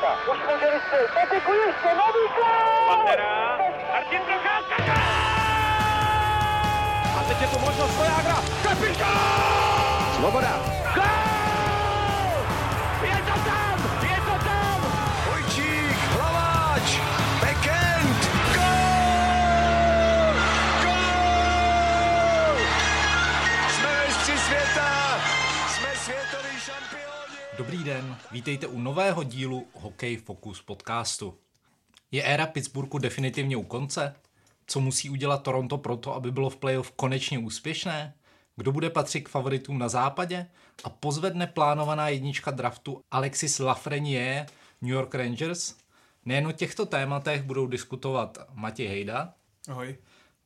Procházka. 0.00 0.32
Už 0.32 0.38
může 0.38 0.70
vystřelit. 0.74 1.10
Patiku 1.14 1.52
ještě 1.52 1.88
nový 1.88 2.24
gol! 2.36 2.86
Pantera, 2.88 3.58
Martin 3.92 4.20
Procházka, 4.20 4.94
A 7.18 7.24
teď 7.28 7.40
je 7.40 7.46
tu 7.46 7.58
možnost 7.58 7.96
Vojágra. 7.96 8.36
Kapitán! 8.62 10.14
Svoboda. 10.16 10.75
Den, 27.86 28.16
vítejte 28.32 28.66
u 28.66 28.78
nového 28.78 29.22
dílu 29.22 29.66
Hokej 29.74 30.16
Focus 30.16 30.62
podcastu. 30.62 31.38
Je 32.10 32.22
éra 32.22 32.46
Pittsburghu 32.46 32.98
definitivně 32.98 33.56
u 33.56 33.62
konce? 33.62 34.14
Co 34.66 34.80
musí 34.80 35.10
udělat 35.10 35.42
Toronto 35.42 35.78
proto, 35.78 36.14
aby 36.14 36.32
bylo 36.32 36.50
v 36.50 36.56
playoff 36.56 36.90
konečně 36.90 37.38
úspěšné? 37.38 38.14
Kdo 38.56 38.72
bude 38.72 38.90
patřit 38.90 39.20
k 39.20 39.28
favoritům 39.28 39.78
na 39.78 39.88
západě? 39.88 40.46
A 40.84 40.90
pozvedne 40.90 41.46
plánovaná 41.46 42.08
jednička 42.08 42.50
draftu 42.50 43.00
Alexis 43.10 43.58
Lafreniere 43.58 44.46
New 44.80 44.92
York 44.92 45.14
Rangers? 45.14 45.74
Nejen 46.24 46.46
o 46.46 46.52
těchto 46.52 46.86
tématech 46.86 47.42
budou 47.42 47.66
diskutovat 47.66 48.38
Matěj 48.54 48.88
Hejda, 48.88 49.34
Ahoj. 49.68 49.96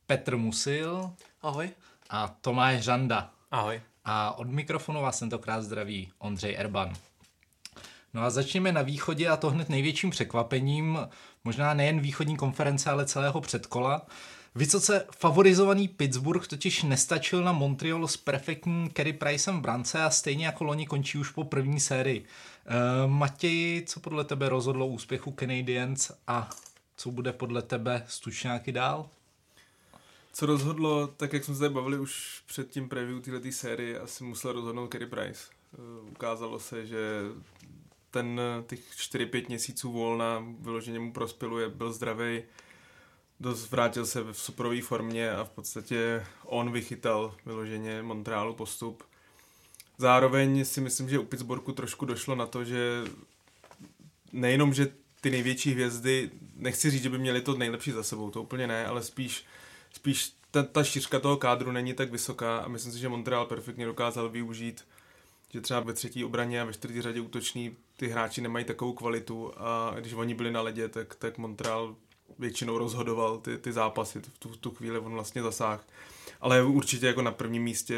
Petr 0.05 0.37
Musil 0.37 1.13
Ahoj. 1.41 1.69
a 2.09 2.27
Tomáš 2.27 2.83
Žanda. 2.83 3.31
Ahoj. 3.51 3.81
A 4.05 4.37
od 4.37 4.47
mikrofonu 4.47 5.01
vás 5.01 5.19
tentokrát 5.19 5.61
zdraví 5.61 6.11
Ondřej 6.19 6.55
Erban. 6.55 6.93
No 8.13 8.21
a 8.21 8.29
začněme 8.29 8.71
na 8.71 8.81
východě 8.81 9.27
a 9.27 9.37
to 9.37 9.49
hned 9.49 9.69
největším 9.69 10.09
překvapením, 10.09 10.99
možná 11.43 11.73
nejen 11.73 11.99
východní 11.99 12.37
konference, 12.37 12.89
ale 12.89 13.05
celého 13.05 13.41
předkola. 13.41 14.05
Vysoce 14.55 15.05
favorizovaný 15.17 15.87
Pittsburgh 15.87 16.47
totiž 16.47 16.83
nestačil 16.83 17.43
na 17.43 17.51
Montreal 17.51 18.07
s 18.07 18.17
perfektním 18.17 18.89
Kerry 18.89 19.13
Pricem 19.13 19.57
v 19.57 19.61
brance 19.61 20.03
a 20.03 20.09
stejně 20.09 20.45
jako 20.45 20.63
loni 20.63 20.87
končí 20.87 21.17
už 21.17 21.29
po 21.29 21.43
první 21.43 21.79
sérii. 21.79 22.25
E, 22.25 23.07
Matěj, 23.07 23.83
co 23.85 23.99
podle 23.99 24.23
tebe 24.23 24.49
rozhodlo 24.49 24.87
úspěchu 24.87 25.35
Canadiens 25.39 26.11
a 26.27 26.49
co 26.97 27.11
bude 27.11 27.33
podle 27.33 27.61
tebe 27.61 28.05
stučňáky 28.07 28.71
dál? 28.71 29.09
Co 30.33 30.45
rozhodlo, 30.45 31.07
tak 31.07 31.33
jak 31.33 31.43
jsme 31.43 31.55
se 31.55 31.69
bavili 31.69 31.99
už 31.99 32.43
před 32.47 32.69
tím 32.69 32.89
preview 32.89 33.21
této 33.21 33.51
série, 33.51 33.99
asi 33.99 34.23
musel 34.23 34.51
rozhodnout 34.51 34.87
Kerry 34.87 35.05
Price. 35.07 35.43
Uh, 35.77 36.11
ukázalo 36.11 36.59
se, 36.59 36.85
že 36.85 37.21
ten 38.11 38.41
těch 38.67 38.79
4-5 38.79 39.47
měsíců 39.47 39.91
volna 39.91 40.45
vyloženě 40.59 40.99
mu 40.99 41.13
prospěluje, 41.13 41.69
byl 41.69 41.93
zdravý, 41.93 42.43
dost 43.39 43.71
vrátil 43.71 44.05
se 44.05 44.23
v 44.23 44.33
superové 44.33 44.81
formě 44.81 45.31
a 45.31 45.43
v 45.43 45.49
podstatě 45.49 46.25
on 46.45 46.71
vychytal 46.71 47.35
vyloženě 47.45 48.01
Montrealu 48.01 48.53
postup. 48.53 49.03
Zároveň 49.97 50.65
si 50.65 50.81
myslím, 50.81 51.09
že 51.09 51.19
u 51.19 51.23
Pittsburghu 51.23 51.71
trošku 51.71 52.05
došlo 52.05 52.35
na 52.35 52.45
to, 52.45 52.63
že 52.63 53.03
nejenom, 54.31 54.73
že 54.73 54.93
ty 55.21 55.29
největší 55.29 55.71
hvězdy, 55.71 56.31
nechci 56.55 56.91
říct, 56.91 57.03
že 57.03 57.09
by 57.09 57.17
měli 57.17 57.41
to 57.41 57.57
nejlepší 57.57 57.91
za 57.91 58.03
sebou, 58.03 58.31
to 58.31 58.43
úplně 58.43 58.67
ne, 58.67 58.85
ale 58.85 59.03
spíš, 59.03 59.45
spíš 59.93 60.33
ta, 60.51 60.63
ta 60.63 60.83
šířka 60.83 61.19
toho 61.19 61.37
kádru 61.37 61.71
není 61.71 61.93
tak 61.93 62.11
vysoká 62.11 62.57
a 62.57 62.67
myslím 62.67 62.93
si, 62.93 62.99
že 62.99 63.09
Montreal 63.09 63.45
perfektně 63.45 63.85
dokázal 63.85 64.29
využít, 64.29 64.85
že 65.53 65.61
třeba 65.61 65.79
ve 65.79 65.93
třetí 65.93 66.25
obraně 66.25 66.61
a 66.61 66.65
ve 66.65 66.73
čtvrtý 66.73 67.01
řadě 67.01 67.21
útoční 67.21 67.75
ty 67.97 68.07
hráči 68.07 68.41
nemají 68.41 68.65
takovou 68.65 68.93
kvalitu 68.93 69.51
a 69.57 69.95
když 69.99 70.13
oni 70.13 70.33
byli 70.33 70.51
na 70.51 70.61
ledě, 70.61 70.89
tak, 70.89 71.15
tak 71.15 71.37
Montreal 71.37 71.95
většinou 72.39 72.77
rozhodoval 72.77 73.37
ty, 73.37 73.57
ty 73.57 73.71
zápasy, 73.71 74.19
v 74.19 74.37
tu, 74.39 74.49
tu 74.49 74.71
chvíli 74.71 74.99
on 74.99 75.13
vlastně 75.13 75.41
zasáhl. 75.41 75.81
Ale 76.41 76.63
určitě 76.63 77.07
jako 77.07 77.21
na 77.21 77.31
prvním 77.31 77.63
místě 77.63 77.95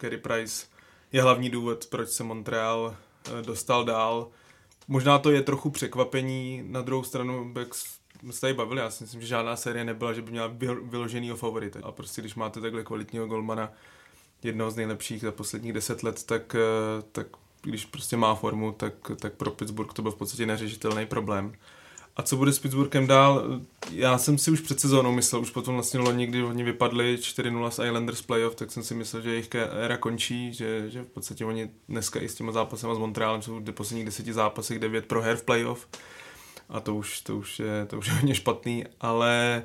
Gary 0.00 0.18
Price 0.18 0.66
je 1.12 1.22
hlavní 1.22 1.50
důvod, 1.50 1.86
proč 1.86 2.08
se 2.08 2.24
Montreal 2.24 2.96
eh, 3.26 3.42
dostal 3.42 3.84
dál. 3.84 4.28
Možná 4.88 5.18
to 5.18 5.30
je 5.30 5.42
trochu 5.42 5.70
překvapení, 5.70 6.62
na 6.66 6.80
druhou 6.82 7.04
stranu, 7.04 7.54
jak 7.58 7.74
jsme 7.74 8.32
se 8.32 8.40
tady 8.40 8.54
bavili, 8.54 8.80
já 8.80 8.90
si 8.90 9.04
myslím, 9.04 9.20
že 9.20 9.26
žádná 9.26 9.56
série 9.56 9.84
nebyla, 9.84 10.12
že 10.12 10.22
by 10.22 10.30
měla 10.30 10.54
vyloženýho 10.82 11.36
favorita. 11.36 11.80
A 11.82 11.92
prostě 11.92 12.20
když 12.20 12.34
máte 12.34 12.60
takhle 12.60 12.82
kvalitního 12.82 13.26
golmana, 13.26 13.72
jednoho 14.44 14.70
z 14.70 14.76
nejlepších 14.76 15.20
za 15.20 15.32
posledních 15.32 15.72
deset 15.72 16.02
let, 16.02 16.24
tak, 16.26 16.54
eh, 16.54 17.02
tak 17.12 17.26
když 17.62 17.84
prostě 17.86 18.16
má 18.16 18.34
formu, 18.34 18.72
tak, 18.72 18.94
tak 19.20 19.32
pro 19.32 19.50
Pittsburgh 19.50 19.92
to 19.92 20.02
byl 20.02 20.10
v 20.10 20.16
podstatě 20.16 20.46
neřešitelný 20.46 21.06
problém. 21.06 21.52
A 22.16 22.22
co 22.22 22.36
bude 22.36 22.52
s 22.52 22.58
Pittsburghem 22.58 23.06
dál? 23.06 23.60
Já 23.92 24.18
jsem 24.18 24.38
si 24.38 24.50
už 24.50 24.60
před 24.60 24.80
sezónou 24.80 25.12
myslel, 25.12 25.42
už 25.42 25.50
potom 25.50 25.74
vlastně 25.74 26.00
loni, 26.00 26.26
kdy 26.26 26.42
oni 26.42 26.64
vypadli 26.64 27.16
4-0 27.16 27.70
z 27.70 27.84
Islanders 27.84 28.22
playoff, 28.22 28.54
tak 28.54 28.70
jsem 28.70 28.82
si 28.82 28.94
myslel, 28.94 29.22
že 29.22 29.30
jejich 29.30 29.54
éra 29.54 29.96
končí, 29.96 30.54
že, 30.54 30.90
že 30.90 31.02
v 31.02 31.06
podstatě 31.06 31.44
oni 31.44 31.70
dneska 31.88 32.20
i 32.20 32.28
s 32.28 32.34
těma 32.34 32.52
zápasem 32.52 32.94
s 32.94 32.98
Montrealem 32.98 33.42
jsou 33.42 33.60
v 33.60 33.72
posledních 33.72 34.04
deseti 34.04 34.32
zápasech 34.32 34.78
9 34.78 35.06
proher 35.06 35.36
v 35.36 35.42
playoff. 35.42 35.88
A 36.68 36.80
to 36.80 36.94
už, 36.94 37.20
to 37.20 37.36
už, 37.36 37.58
je, 37.58 37.86
to 37.86 37.98
už 37.98 38.06
je 38.06 38.12
hodně 38.12 38.34
špatný, 38.34 38.84
ale 39.00 39.62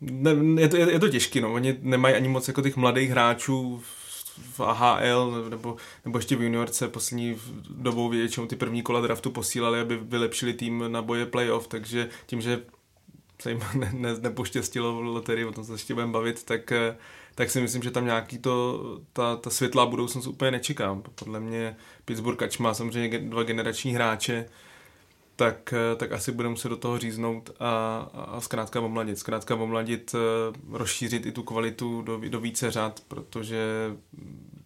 ne, 0.00 0.60
je, 0.62 0.68
to, 0.68 0.76
je, 0.76 0.92
je 0.92 0.98
to 0.98 1.08
těžký, 1.08 1.40
no. 1.40 1.52
Oni 1.52 1.78
nemají 1.82 2.14
ani 2.14 2.28
moc 2.28 2.48
jako 2.48 2.62
těch 2.62 2.76
mladých 2.76 3.10
hráčů 3.10 3.82
v 3.84 4.01
AHL 4.58 5.46
nebo, 5.50 5.76
nebo 6.04 6.18
ještě 6.18 6.36
v 6.36 6.42
juniorce 6.42 6.88
poslední 6.88 7.36
dobou 7.70 8.08
většinou 8.08 8.46
ty 8.46 8.56
první 8.56 8.82
kola 8.82 9.00
draftu 9.00 9.30
posílali, 9.30 9.80
aby 9.80 9.96
vylepšili 9.96 10.52
tým 10.52 10.84
na 10.88 11.02
boje 11.02 11.26
playoff, 11.26 11.66
takže 11.66 12.08
tím, 12.26 12.40
že 12.40 12.62
se 13.42 13.50
jim 13.50 13.60
ne, 13.74 13.90
ne, 13.94 14.14
nepoštěstilo 14.20 14.94
v 14.94 15.02
loterii, 15.02 15.44
o 15.44 15.52
tom 15.52 15.64
se 15.64 15.72
ještě 15.72 15.94
budeme 15.94 16.12
bavit, 16.12 16.44
tak, 16.44 16.72
tak 17.34 17.50
si 17.50 17.60
myslím, 17.60 17.82
že 17.82 17.90
tam 17.90 18.04
nějaký 18.04 18.38
to, 18.38 18.80
ta, 19.12 19.36
ta 19.36 19.50
světlá 19.50 19.86
budoucnost 19.86 20.26
úplně 20.26 20.50
nečekám. 20.50 21.02
Podle 21.14 21.40
mě 21.40 21.76
Pittsburgh 22.04 22.42
ač 22.42 22.58
má 22.58 22.74
samozřejmě 22.74 23.18
dva 23.18 23.42
generační 23.42 23.94
hráče, 23.94 24.46
tak, 25.36 25.74
tak 25.96 26.12
asi 26.12 26.32
budeme 26.32 26.56
se 26.56 26.68
do 26.68 26.76
toho 26.76 26.98
říznout 26.98 27.50
a, 27.60 27.98
a 28.14 28.40
zkrátka 28.40 28.80
omladit. 28.80 29.18
Zkrátka 29.18 29.54
omladit, 29.54 30.14
rozšířit 30.70 31.26
i 31.26 31.32
tu 31.32 31.42
kvalitu 31.42 32.02
do, 32.02 32.20
do 32.28 32.40
více 32.40 32.70
řad, 32.70 33.00
protože 33.08 33.58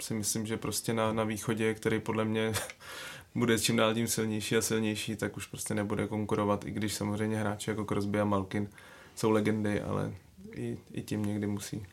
si 0.03 0.15
myslím, 0.15 0.47
že 0.47 0.57
prostě 0.57 0.93
na, 0.93 1.13
na 1.13 1.25
východě, 1.25 1.75
který 1.75 2.01
podle 2.01 2.25
mě 2.25 2.53
bude 3.35 3.59
čím 3.59 3.77
dál 3.77 3.95
tím 3.95 4.07
silnější 4.07 4.57
a 4.57 4.63
silnější, 4.63 5.17
tak 5.17 5.37
už 5.37 5.47
prostě 5.47 5.75
nebude 5.75 6.07
konkurovat, 6.07 6.65
i 6.65 6.71
když 6.71 6.95
samozřejmě 6.95 7.37
hráči 7.37 7.71
jako 7.71 7.85
Crosby 7.85 8.21
a 8.21 8.25
Malkin 8.25 8.69
jsou 9.15 9.31
legendy, 9.31 9.81
ale 9.81 10.15
i, 10.53 10.79
i 10.93 11.03
tím 11.03 11.25
někdy 11.25 11.47
musí 11.47 11.87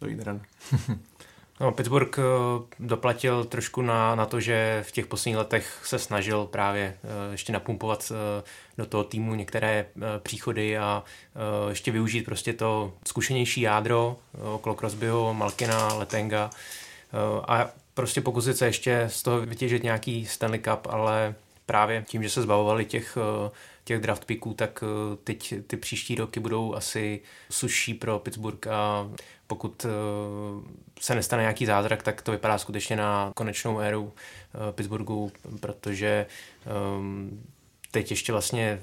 dojít 0.00 0.22
ran. 0.22 0.40
No, 1.62 1.72
Pittsburgh 1.72 2.18
doplatil 2.78 3.44
trošku 3.44 3.82
na, 3.82 4.14
na 4.14 4.26
to, 4.26 4.40
že 4.40 4.84
v 4.86 4.92
těch 4.92 5.06
posledních 5.06 5.36
letech 5.36 5.80
se 5.84 5.98
snažil 5.98 6.46
právě 6.46 6.96
ještě 7.32 7.52
napumpovat 7.52 8.12
do 8.78 8.86
toho 8.86 9.04
týmu 9.04 9.34
některé 9.34 9.86
příchody 10.18 10.78
a 10.78 11.04
ještě 11.68 11.90
využít 11.90 12.22
prostě 12.22 12.52
to 12.52 12.92
zkušenější 13.06 13.60
jádro 13.60 14.16
okolo 14.54 14.74
Crosbyho, 14.74 15.34
Malkina, 15.34 15.94
Letenga 15.94 16.50
a 17.48 17.70
prostě 17.94 18.20
pokusit 18.20 18.56
se 18.56 18.66
ještě 18.66 19.04
z 19.06 19.22
toho 19.22 19.40
vytěžit 19.40 19.82
nějaký 19.82 20.26
Stanley 20.26 20.60
Cup, 20.60 20.86
ale 20.90 21.34
právě 21.66 22.04
tím, 22.08 22.22
že 22.22 22.30
se 22.30 22.42
zbavovali 22.42 22.84
těch, 22.84 23.18
těch 23.84 24.00
draft 24.00 24.24
picků, 24.24 24.54
tak 24.54 24.84
teď 25.24 25.54
ty 25.66 25.76
příští 25.76 26.14
roky 26.14 26.40
budou 26.40 26.74
asi 26.74 27.20
suší 27.50 27.94
pro 27.94 28.18
Pittsburgh 28.18 28.66
a 28.66 29.10
pokud 29.52 29.86
se 31.00 31.14
nestane 31.14 31.42
nějaký 31.42 31.66
zázrak, 31.66 32.02
tak 32.02 32.22
to 32.22 32.32
vypadá 32.32 32.58
skutečně 32.58 32.96
na 32.96 33.32
konečnou 33.34 33.78
éru 33.78 34.12
Pittsburghu, 34.72 35.32
protože 35.60 36.26
teď 37.90 38.10
ještě 38.10 38.32
vlastně 38.32 38.80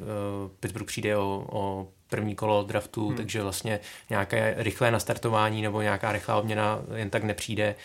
Pittsburgh 0.59 0.87
přijde 0.87 1.17
o, 1.17 1.45
o 1.51 1.87
první 2.09 2.35
kolo 2.35 2.63
draftu, 2.63 3.07
hmm. 3.07 3.17
takže 3.17 3.43
vlastně 3.43 3.79
nějaké 4.09 4.55
rychlé 4.57 4.91
nastartování 4.91 5.61
nebo 5.61 5.81
nějaká 5.81 6.11
rychlá 6.11 6.35
obměna 6.35 6.79
jen 6.95 7.09
tak 7.09 7.23
nepřijde. 7.23 7.75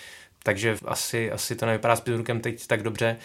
Takže 0.47 0.79
asi, 0.85 1.33
asi 1.33 1.57
to 1.57 1.67
nevypadá 1.67 1.97
s 1.97 2.01
Pittsburghem 2.01 2.41
teď 2.41 2.67
tak 2.67 2.83
dobře. 2.83 3.17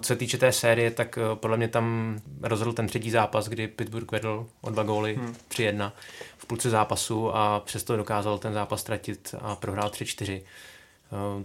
Co 0.00 0.06
se 0.06 0.16
týče 0.16 0.38
té 0.38 0.52
série, 0.52 0.90
tak 0.90 1.18
podle 1.34 1.56
mě 1.56 1.68
tam 1.68 2.18
rozhodl 2.42 2.72
ten 2.72 2.86
třetí 2.86 3.10
zápas, 3.10 3.48
kdy 3.48 3.68
Pittsburgh 3.68 4.12
vedl 4.12 4.46
o 4.60 4.70
dva 4.70 4.82
góly, 4.82 5.14
hmm. 5.14 5.34
3-1 5.48 5.92
v 6.38 6.46
půlce 6.46 6.70
zápasu 6.70 7.36
a 7.36 7.60
přesto 7.60 7.96
dokázal 7.96 8.38
ten 8.38 8.52
zápas 8.52 8.80
ztratit 8.80 9.34
a 9.40 9.56
prohrál 9.56 9.88
3-4. 9.88 10.42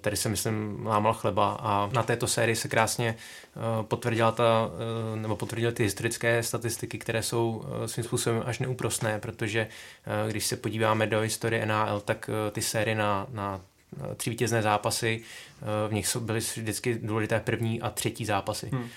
Tady 0.02 0.18
se 0.18 0.30
myslím 0.30 0.86
lámal 0.86 1.14
chleba 1.14 1.58
a 1.60 1.90
na 1.94 2.04
této 2.04 2.28
sérii 2.28 2.56
se 2.56 2.68
krásně 2.68 3.16
potvrdila 3.82 4.32
ta, 4.32 4.70
nebo 5.16 5.36
potvrdily 5.36 5.74
ty 5.74 5.84
historické 5.84 6.44
statistiky, 6.44 6.98
které 6.98 7.24
jsou 7.24 7.66
svým 7.86 8.04
způsobem 8.04 8.44
až 8.46 8.60
neúprostné, 8.60 9.20
protože 9.20 9.68
když 10.28 10.46
se 10.46 10.58
podíváme 10.58 11.08
do 11.08 11.20
historie 11.20 11.66
NHL, 11.66 12.02
tak 12.06 12.30
ty 12.52 12.62
série 12.62 12.96
na, 12.96 13.28
na 13.32 13.62
tři 14.18 14.30
vítězné 14.30 14.62
zápasy, 14.62 15.22
v 15.88 15.94
nich 15.94 16.16
byly 16.16 16.40
vždycky 16.40 17.00
důležité 17.04 17.40
první 17.40 17.82
a 17.82 17.90
třetí 17.90 18.26
zápasy. 18.26 18.70
Hmm. 18.74 18.90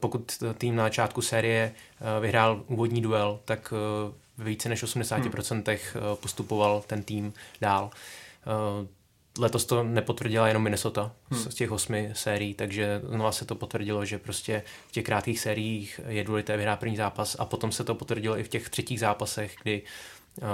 pokud 0.00 0.42
tým 0.58 0.76
na 0.76 0.84
začátku 0.84 1.22
série 1.22 1.72
vyhrál 2.20 2.64
úvodní 2.66 3.02
duel, 3.02 3.40
tak 3.44 3.72
v 4.38 4.44
více 4.44 4.68
než 4.68 4.84
80% 4.84 5.78
hmm. 5.94 6.16
postupoval 6.16 6.84
ten 6.86 7.02
tým 7.02 7.32
dál. 7.60 7.90
Letos 9.38 9.64
to 9.64 9.82
nepotvrdila 9.82 10.48
jenom 10.48 10.62
Minnesota 10.62 11.12
hmm. 11.30 11.40
z 11.40 11.54
těch 11.54 11.72
osmi 11.72 12.10
sérií, 12.12 12.54
takže 12.54 13.00
znova 13.08 13.32
se 13.32 13.44
to 13.44 13.54
potvrdilo, 13.54 14.04
že 14.04 14.18
prostě 14.18 14.62
v 14.88 14.92
těch 14.92 15.04
krátkých 15.04 15.40
sériích 15.40 16.00
je 16.08 16.24
důležité 16.24 16.56
vyhrát 16.56 16.80
první 16.80 16.96
zápas 16.96 17.36
a 17.38 17.44
potom 17.44 17.72
se 17.72 17.84
to 17.84 17.94
potvrdilo 17.94 18.38
i 18.38 18.44
v 18.44 18.48
těch 18.48 18.68
třetích 18.68 19.00
zápasech, 19.00 19.56
kdy 19.62 19.82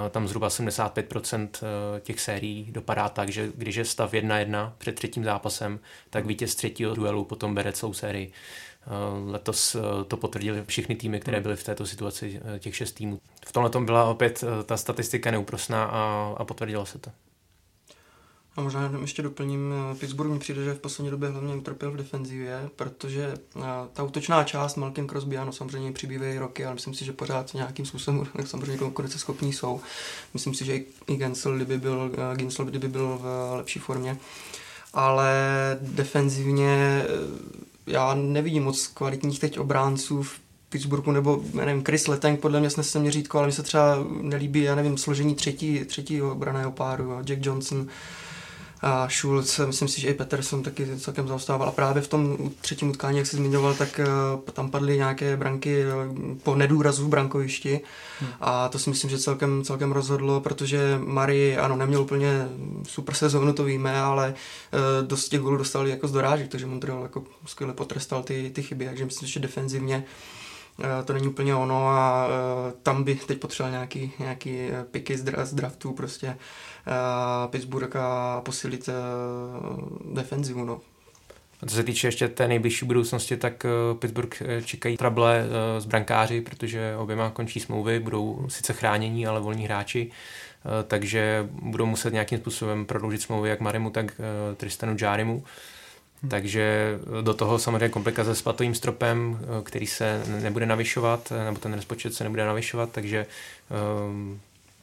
tam 0.09 0.27
zhruba 0.27 0.47
75% 0.47 1.49
eh, 1.55 1.99
těch 1.99 2.19
sérií 2.19 2.71
dopadá 2.71 3.09
tak, 3.09 3.29
že 3.29 3.51
když 3.55 3.75
je 3.75 3.85
stav 3.85 4.13
1-1 4.13 4.73
před 4.77 4.95
třetím 4.95 5.23
zápasem, 5.23 5.79
tak 6.09 6.25
vítěz 6.25 6.55
třetího 6.55 6.95
duelu 6.95 7.25
potom 7.25 7.55
bere 7.55 7.71
celou 7.71 7.93
sérii. 7.93 8.31
Uh, 8.87 9.31
letos 9.31 9.75
to 10.07 10.17
potvrdili 10.17 10.63
všechny 10.65 10.95
týmy, 10.95 11.19
které 11.19 11.37
hmm. 11.37 11.43
byly 11.43 11.55
v 11.55 11.63
této 11.63 11.85
situaci, 11.85 12.41
těch 12.59 12.75
šest 12.75 12.91
týmů. 12.91 13.19
V 13.45 13.51
tomhle 13.51 13.69
tom 13.69 13.85
byla 13.85 14.05
opět 14.05 14.43
ta 14.65 14.77
statistika 14.77 15.31
neúprosná 15.31 15.85
a, 15.85 16.33
a 16.37 16.45
potvrdilo 16.45 16.85
se 16.85 16.99
to. 16.99 17.11
A 18.59 18.61
možná 18.61 18.83
jenom 18.83 19.01
ještě 19.01 19.21
doplním, 19.21 19.73
eh, 19.91 19.95
Pittsburgh 19.95 20.31
mi 20.31 20.39
přijde, 20.39 20.63
že 20.63 20.73
v 20.73 20.79
poslední 20.79 21.11
době 21.11 21.29
hlavně 21.29 21.55
utrpěl 21.55 21.91
v 21.91 21.97
defenzivě, 21.97 22.69
protože 22.75 23.33
eh, 23.57 23.61
ta 23.93 24.03
útočná 24.03 24.43
část 24.43 24.75
Malkin 24.75 25.07
Crosby, 25.07 25.37
ano, 25.37 25.51
samozřejmě 25.51 25.91
přibývají 25.91 26.37
roky, 26.37 26.65
ale 26.65 26.73
myslím 26.73 26.93
si, 26.93 27.05
že 27.05 27.13
pořád 27.13 27.53
nějakým 27.53 27.85
způsobem 27.85 28.27
samozřejmě 28.45 28.77
konkurenceschopní 28.77 29.53
jsou. 29.53 29.81
Myslím 30.33 30.53
si, 30.53 30.65
že 30.65 30.75
i 31.07 31.15
Gensel, 31.15 31.55
kdyby 31.55 31.77
byl, 31.77 32.11
eh, 32.13 32.37
Gensel, 32.37 32.65
kdyby 32.65 32.87
byl 32.87 33.19
v 33.21 33.53
lepší 33.55 33.79
formě. 33.79 34.17
Ale 34.93 35.33
defenzivně 35.81 37.03
já 37.87 38.13
nevidím 38.13 38.63
moc 38.63 38.87
kvalitních 38.87 39.39
teď 39.39 39.59
obránců 39.59 40.23
v 40.23 40.39
Pittsburghu, 40.69 41.11
nebo 41.11 41.43
já 41.53 41.65
nevím, 41.65 41.83
Chris 41.83 42.07
Letang 42.07 42.39
podle 42.39 42.59
mě 42.59 42.69
snese 42.69 42.99
měřítko, 42.99 43.37
ale 43.37 43.47
mi 43.47 43.53
se 43.53 43.63
třeba 43.63 44.05
nelíbí, 44.21 44.63
já 44.63 44.75
nevím, 44.75 44.97
složení 44.97 45.35
třetí, 45.35 45.85
třetího 45.85 46.31
obraného 46.31 46.71
páru, 46.71 47.19
Jack 47.23 47.45
Johnson, 47.45 47.87
a 48.81 49.09
Schulz, 49.09 49.59
myslím 49.59 49.87
si, 49.87 50.01
že 50.01 50.07
i 50.07 50.13
Peterson 50.13 50.63
taky 50.63 50.99
celkem 50.99 51.27
zaostával. 51.27 51.67
A 51.67 51.71
právě 51.71 52.01
v 52.01 52.07
tom 52.07 52.37
třetím 52.61 52.89
utkání, 52.89 53.17
jak 53.17 53.27
jsi 53.27 53.35
zmiňoval, 53.37 53.73
tak 53.73 53.99
uh, 54.35 54.41
tam 54.53 54.71
padly 54.71 54.97
nějaké 54.97 55.37
branky 55.37 55.83
uh, 55.85 56.37
po 56.43 56.55
nedůrazu 56.55 57.05
v 57.05 57.09
brankovišti. 57.09 57.81
Hmm. 58.19 58.29
A 58.41 58.69
to 58.69 58.79
si 58.79 58.89
myslím, 58.89 59.09
že 59.09 59.19
celkem, 59.19 59.63
celkem 59.63 59.91
rozhodlo, 59.91 60.41
protože 60.41 60.99
Mari, 61.05 61.57
ano, 61.57 61.75
neměl 61.75 62.01
úplně 62.01 62.47
super 62.87 63.15
sezónu, 63.15 63.53
to 63.53 63.63
víme, 63.63 63.99
ale 63.99 64.33
uh, 64.73 65.07
dost 65.07 65.29
těch 65.29 65.41
gólů 65.41 65.57
dostali 65.57 65.89
jako 65.89 66.07
z 66.07 66.11
dorážek, 66.11 66.47
takže 66.47 66.65
Montreal 66.65 67.03
jako 67.03 67.23
skvěle 67.45 67.73
potrestal 67.73 68.23
ty, 68.23 68.51
ty 68.55 68.63
chyby, 68.63 68.85
takže 68.85 69.05
myslím, 69.05 69.29
že 69.29 69.39
defenzivně 69.39 70.03
to 71.05 71.13
není 71.13 71.27
úplně 71.27 71.55
ono 71.55 71.87
a 71.87 72.27
tam 72.83 73.03
by 73.03 73.15
teď 73.15 73.39
potřeboval 73.39 73.71
nějaký, 73.71 74.11
nějaký 74.19 74.69
piky 74.91 75.17
z 75.17 75.53
draftu 75.53 75.91
prostě 75.91 76.37
Pittsburgh 77.49 77.95
a 77.95 78.41
posilit 78.45 78.89
defenzivu. 80.13 80.65
No. 80.65 80.81
A 81.61 81.65
co 81.65 81.75
se 81.75 81.83
týče 81.83 82.07
ještě 82.07 82.27
té 82.27 82.47
nejbližší 82.47 82.85
budoucnosti, 82.85 83.37
tak 83.37 83.65
e, 83.65 83.69
Pittsburgh 83.99 84.41
e, 84.41 84.61
čekají 84.61 84.97
trable 84.97 85.45
s 85.79 85.85
e, 85.85 85.87
brankáři, 85.87 86.41
protože 86.41 86.95
oběma 86.97 87.29
končí 87.29 87.59
smlouvy, 87.59 87.99
budou 87.99 88.45
sice 88.47 88.73
chránění, 88.73 89.27
ale 89.27 89.39
volní 89.39 89.65
hráči, 89.65 90.11
takže 90.87 91.49
budou 91.51 91.85
muset 91.85 92.13
nějakým 92.13 92.37
způsobem 92.37 92.85
prodloužit 92.85 93.21
smlouvy 93.21 93.49
jak 93.49 93.59
Marimu, 93.59 93.89
tak 93.89 94.21
Tristanu 94.57 94.95
Jarimu. 95.01 95.43
Hmm. 96.21 96.29
Takže 96.29 96.99
do 97.21 97.33
toho 97.33 97.59
samozřejmě 97.59 97.89
komplikace 97.89 98.35
s 98.35 98.41
platovým 98.41 98.75
stropem, 98.75 99.39
který 99.63 99.87
se 99.87 100.23
nebude 100.41 100.65
navyšovat, 100.65 101.33
nebo 101.45 101.59
ten 101.59 101.73
rozpočet 101.73 102.13
se 102.13 102.23
nebude 102.23 102.45
navyšovat, 102.45 102.89
takže 102.91 103.25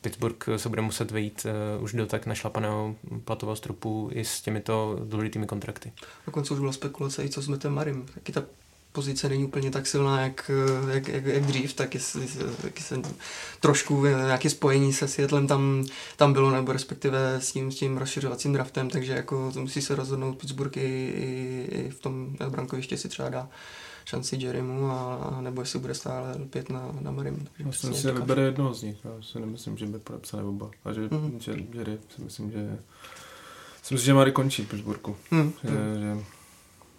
Pittsburgh 0.07 0.45
se 0.57 0.69
bude 0.69 0.83
muset 0.83 1.11
vejít 1.11 1.47
uh, 1.77 1.85
už 1.85 1.93
do 1.93 2.07
tak 2.07 2.27
našlapaného 2.27 2.97
platového 3.25 3.57
stropu 3.57 4.11
i 4.13 4.25
s 4.25 4.41
těmito 4.41 5.01
důležitými 5.05 5.47
kontrakty. 5.47 5.93
Dokonce 6.27 6.55
už 6.55 6.61
byla 6.61 6.73
spekulace 6.73 7.25
i 7.25 7.29
co 7.29 7.43
s 7.43 7.49
Metem 7.49 7.75
Marim. 7.75 8.07
Taky 8.15 8.33
ta 8.33 8.43
pozice 8.93 9.29
není 9.29 9.45
úplně 9.45 9.71
tak 9.71 9.87
silná, 9.87 10.21
jak, 10.21 10.51
jak, 10.93 11.09
jak, 11.09 11.25
jak 11.25 11.43
dřív, 11.43 11.73
tak 11.73 11.95
jestli, 11.95 12.23
jestli 12.23 12.73
se 12.79 13.01
trošku 13.61 14.05
nějaké 14.05 14.51
spojení 14.51 14.93
se 14.93 15.09
Seattlem 15.09 15.47
tam, 15.47 15.87
tam 16.17 16.33
bylo, 16.33 16.51
nebo 16.51 16.73
respektive 16.73 17.35
s 17.41 17.53
tím, 17.53 17.73
s 17.73 17.77
tím 17.77 17.97
rozšiřovacím 17.97 18.53
draftem, 18.53 18.91
takže 18.91 19.13
jako 19.13 19.53
musí 19.59 19.83
se 19.83 19.95
rozhodnout 19.95 20.39
Pittsburgh 20.39 20.77
i, 20.77 20.81
i, 20.81 21.69
i 21.71 21.91
v 21.91 22.01
tom 22.01 22.37
brankoviště 22.49 22.97
si 22.97 23.09
třeba 23.09 23.29
dá 23.29 23.49
šanci 24.07 24.37
Jerrymu 24.37 24.91
a, 24.91 25.39
nebo 25.41 25.61
jestli 25.63 25.79
bude 25.79 25.95
stále 25.95 26.37
lpět 26.37 26.71
na, 26.71 26.95
na 27.01 27.11
Marim. 27.11 27.49
Myslím 27.65 27.95
si, 27.95 28.03
že 28.03 28.13
vybere 28.13 28.43
jednoho 28.43 28.75
z 28.75 28.83
nich. 28.83 28.97
Já 29.05 29.23
si 29.23 29.41
nemyslím, 29.41 29.77
že 29.77 29.87
by 29.87 29.99
podepsali 29.99 30.45
oba. 30.45 30.71
A 30.85 30.93
že, 30.93 31.09
mm-hmm. 31.09 31.39
že 31.39 31.57
Jerry 31.73 31.99
si 32.17 32.23
myslím, 32.23 32.51
že 32.51 32.79
si 33.83 33.95
myslím, 33.95 34.07
že 34.07 34.15
Mary 34.15 34.33
končí 34.33 34.63
v 34.63 34.69
Pittsburghu. 34.69 35.17
Mm-hmm. 35.33 35.53
Že, 35.63 36.01
že, 36.01 36.25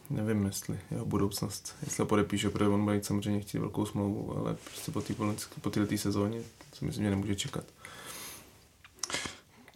nevím, 0.09 0.45
jestli 0.45 0.79
jeho 0.91 1.05
budoucnost, 1.05 1.75
jestli 1.83 2.01
ho 2.01 2.07
podepíše, 2.07 2.49
protože 2.49 2.69
on 2.69 2.83
bude 2.83 3.03
samozřejmě 3.03 3.41
chtít 3.41 3.59
velkou 3.59 3.85
smlouvu, 3.85 4.37
ale 4.37 4.55
prostě 4.63 4.91
po 4.91 5.01
této 5.69 5.85
po 5.91 5.97
sezóně 5.97 6.41
si 6.73 6.85
myslím, 6.85 7.03
že 7.03 7.09
nemůže 7.09 7.35
čekat. 7.35 7.63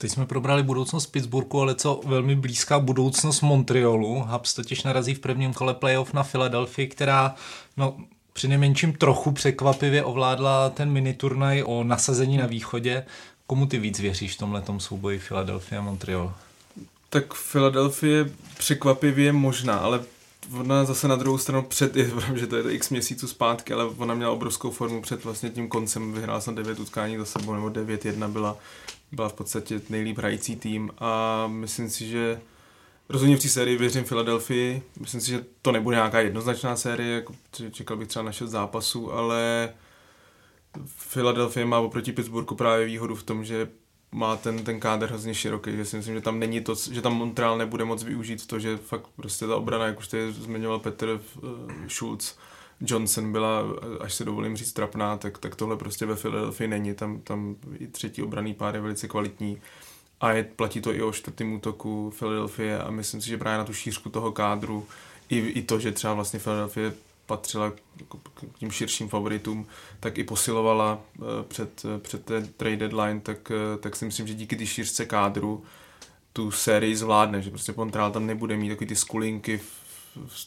Teď 0.01 0.11
jsme 0.11 0.25
probrali 0.25 0.63
budoucnost 0.63 1.07
Pittsburghu, 1.07 1.61
ale 1.61 1.75
co 1.75 2.01
velmi 2.05 2.35
blízká 2.35 2.79
budoucnost 2.79 3.41
Montrealu. 3.41 4.19
Habs 4.19 4.53
totiž 4.53 4.83
narazí 4.83 5.13
v 5.13 5.19
prvním 5.19 5.53
kole 5.53 5.73
playoff 5.73 6.13
na 6.13 6.23
Philadelphia, 6.23 6.87
která 6.91 7.35
no, 7.77 7.97
při 8.33 8.47
nejmenším 8.47 8.93
trochu 8.93 9.31
překvapivě 9.31 10.03
ovládla 10.03 10.69
ten 10.69 10.91
mini 10.91 11.13
turnaj 11.13 11.63
o 11.65 11.83
nasazení 11.83 12.37
na 12.37 12.45
východě. 12.45 13.05
Komu 13.47 13.65
ty 13.65 13.79
víc 13.79 13.99
věříš 13.99 14.35
v 14.35 14.37
tomhle 14.37 14.63
souboji 14.77 15.19
Philadelphia 15.19 15.81
a 15.81 15.83
Montreal? 15.83 16.33
Tak 17.09 17.33
Philadelphia 17.33 18.25
překvapivě 18.57 19.31
možná, 19.31 19.77
ale 19.77 19.99
ona 20.59 20.85
zase 20.85 21.07
na 21.07 21.15
druhou 21.15 21.37
stranu 21.37 21.63
před, 21.63 21.95
je, 21.97 22.11
že 22.35 22.47
to 22.47 22.55
je 22.55 22.73
x 22.73 22.89
měsíců 22.89 23.27
zpátky, 23.27 23.73
ale 23.73 23.85
ona 23.85 24.13
měla 24.13 24.31
obrovskou 24.31 24.71
formu 24.71 25.01
před 25.01 25.23
vlastně 25.23 25.49
tím 25.49 25.67
koncem, 25.67 26.13
vyhrála 26.13 26.41
jsem 26.41 26.55
9 26.55 26.79
utkání 26.79 27.17
za 27.17 27.25
sebou, 27.25 27.53
nebo 27.53 27.67
9-1 27.67 28.31
byla 28.31 28.57
byla 29.11 29.29
v 29.29 29.33
podstatě 29.33 29.81
nejlíp 29.89 30.17
hrající 30.17 30.55
tým 30.55 30.91
a 30.97 31.47
myslím 31.47 31.89
si, 31.89 32.07
že 32.07 32.41
rozhodně 33.09 33.37
v 33.37 33.41
té 33.41 33.49
sérii 33.49 33.77
věřím 33.77 34.03
Filadelfii. 34.03 34.83
Myslím 34.99 35.21
si, 35.21 35.27
že 35.31 35.45
to 35.61 35.71
nebude 35.71 35.95
nějaká 35.95 36.19
jednoznačná 36.19 36.75
série, 36.75 37.15
jako 37.15 37.33
čekal 37.71 37.97
bych 37.97 38.07
třeba 38.07 38.25
na 38.25 38.31
6 38.31 38.49
zápasů, 38.49 39.13
ale 39.13 39.73
Philadelphia 41.13 41.65
má 41.65 41.79
oproti 41.79 42.11
Pittsburghu 42.11 42.55
právě 42.55 42.85
výhodu 42.85 43.15
v 43.15 43.23
tom, 43.23 43.45
že 43.45 43.67
má 44.11 44.35
ten, 44.35 44.63
ten 44.63 44.79
kádr 44.79 45.07
hrozně 45.07 45.33
široký, 45.33 45.77
že 45.77 45.85
si 45.85 45.97
myslím, 45.97 46.15
že 46.15 46.21
tam 46.21 46.39
není 46.39 46.61
to, 46.61 46.75
že 46.91 47.01
tam 47.01 47.15
Montreal 47.15 47.57
nebude 47.57 47.85
moc 47.85 48.03
využít 48.03 48.47
to, 48.47 48.59
že 48.59 48.77
fakt 48.77 49.07
prostě 49.15 49.47
ta 49.47 49.55
obrana, 49.55 49.85
jak 49.85 49.99
už 49.99 50.07
tady 50.07 50.33
zmiňoval 50.33 50.79
Petr 50.79 51.21
uh, 51.41 51.49
Schulz, 51.87 52.35
Johnson 52.81 53.31
byla, 53.31 53.63
až 53.99 54.13
se 54.13 54.25
dovolím 54.25 54.57
říct, 54.57 54.73
trapná, 54.73 55.17
tak, 55.17 55.37
tak 55.37 55.55
tohle 55.55 55.77
prostě 55.77 56.05
ve 56.05 56.15
Philadelphia 56.15 56.69
není. 56.69 56.93
Tam, 56.93 57.21
tam 57.21 57.55
i 57.79 57.87
třetí 57.87 58.23
obraný 58.23 58.53
pár 58.53 58.75
je 58.75 58.81
velice 58.81 59.07
kvalitní. 59.07 59.57
A 60.21 60.31
je, 60.31 60.43
platí 60.43 60.81
to 60.81 60.93
i 60.93 61.01
o 61.01 61.11
čtvrtém 61.11 61.53
útoku 61.53 62.13
Philadelphia 62.19 62.81
a 62.81 62.91
myslím 62.91 63.21
si, 63.21 63.27
že 63.27 63.37
právě 63.37 63.57
na 63.57 63.65
tu 63.65 63.73
šířku 63.73 64.09
toho 64.09 64.31
kádru 64.31 64.87
i, 65.29 65.37
i 65.37 65.61
to, 65.61 65.79
že 65.79 65.91
třeba 65.91 66.13
vlastně 66.13 66.39
Philadelphia 66.39 66.91
patřila 67.25 67.71
k 67.71 68.57
tím 68.59 68.71
širším 68.71 69.09
favoritům, 69.09 69.67
tak 69.99 70.17
i 70.17 70.23
posilovala 70.23 70.99
eh, 71.15 71.21
před, 71.47 71.85
před 71.97 72.25
té 72.25 72.41
trade 72.41 72.77
deadline, 72.77 73.21
tak, 73.21 73.51
eh, 73.51 73.77
tak 73.77 73.95
si 73.95 74.05
myslím, 74.05 74.27
že 74.27 74.33
díky 74.33 74.55
té 74.55 74.65
šířce 74.65 75.05
kádru 75.05 75.63
tu 76.33 76.51
sérii 76.51 76.95
zvládne, 76.95 77.41
že 77.41 77.49
prostě 77.49 77.73
Montreal 77.77 78.11
tam 78.11 78.25
nebude 78.25 78.57
mít 78.57 78.69
takový 78.69 78.87
ty 78.87 78.95
skulinky 78.95 79.57
v 79.57 79.80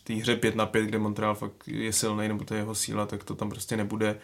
té 0.04 0.14
hře 0.14 0.36
5 0.36 0.56
na 0.56 0.66
5, 0.66 0.84
kde 0.84 0.98
Montreal 0.98 1.34
fakt 1.34 1.68
je 1.68 1.92
silný, 1.92 2.28
nebo 2.28 2.44
to 2.44 2.54
je 2.54 2.60
jeho 2.60 2.74
síla, 2.74 3.06
tak 3.06 3.24
to 3.24 3.34
tam 3.34 3.50
prostě 3.50 3.76
nebude. 3.76 4.18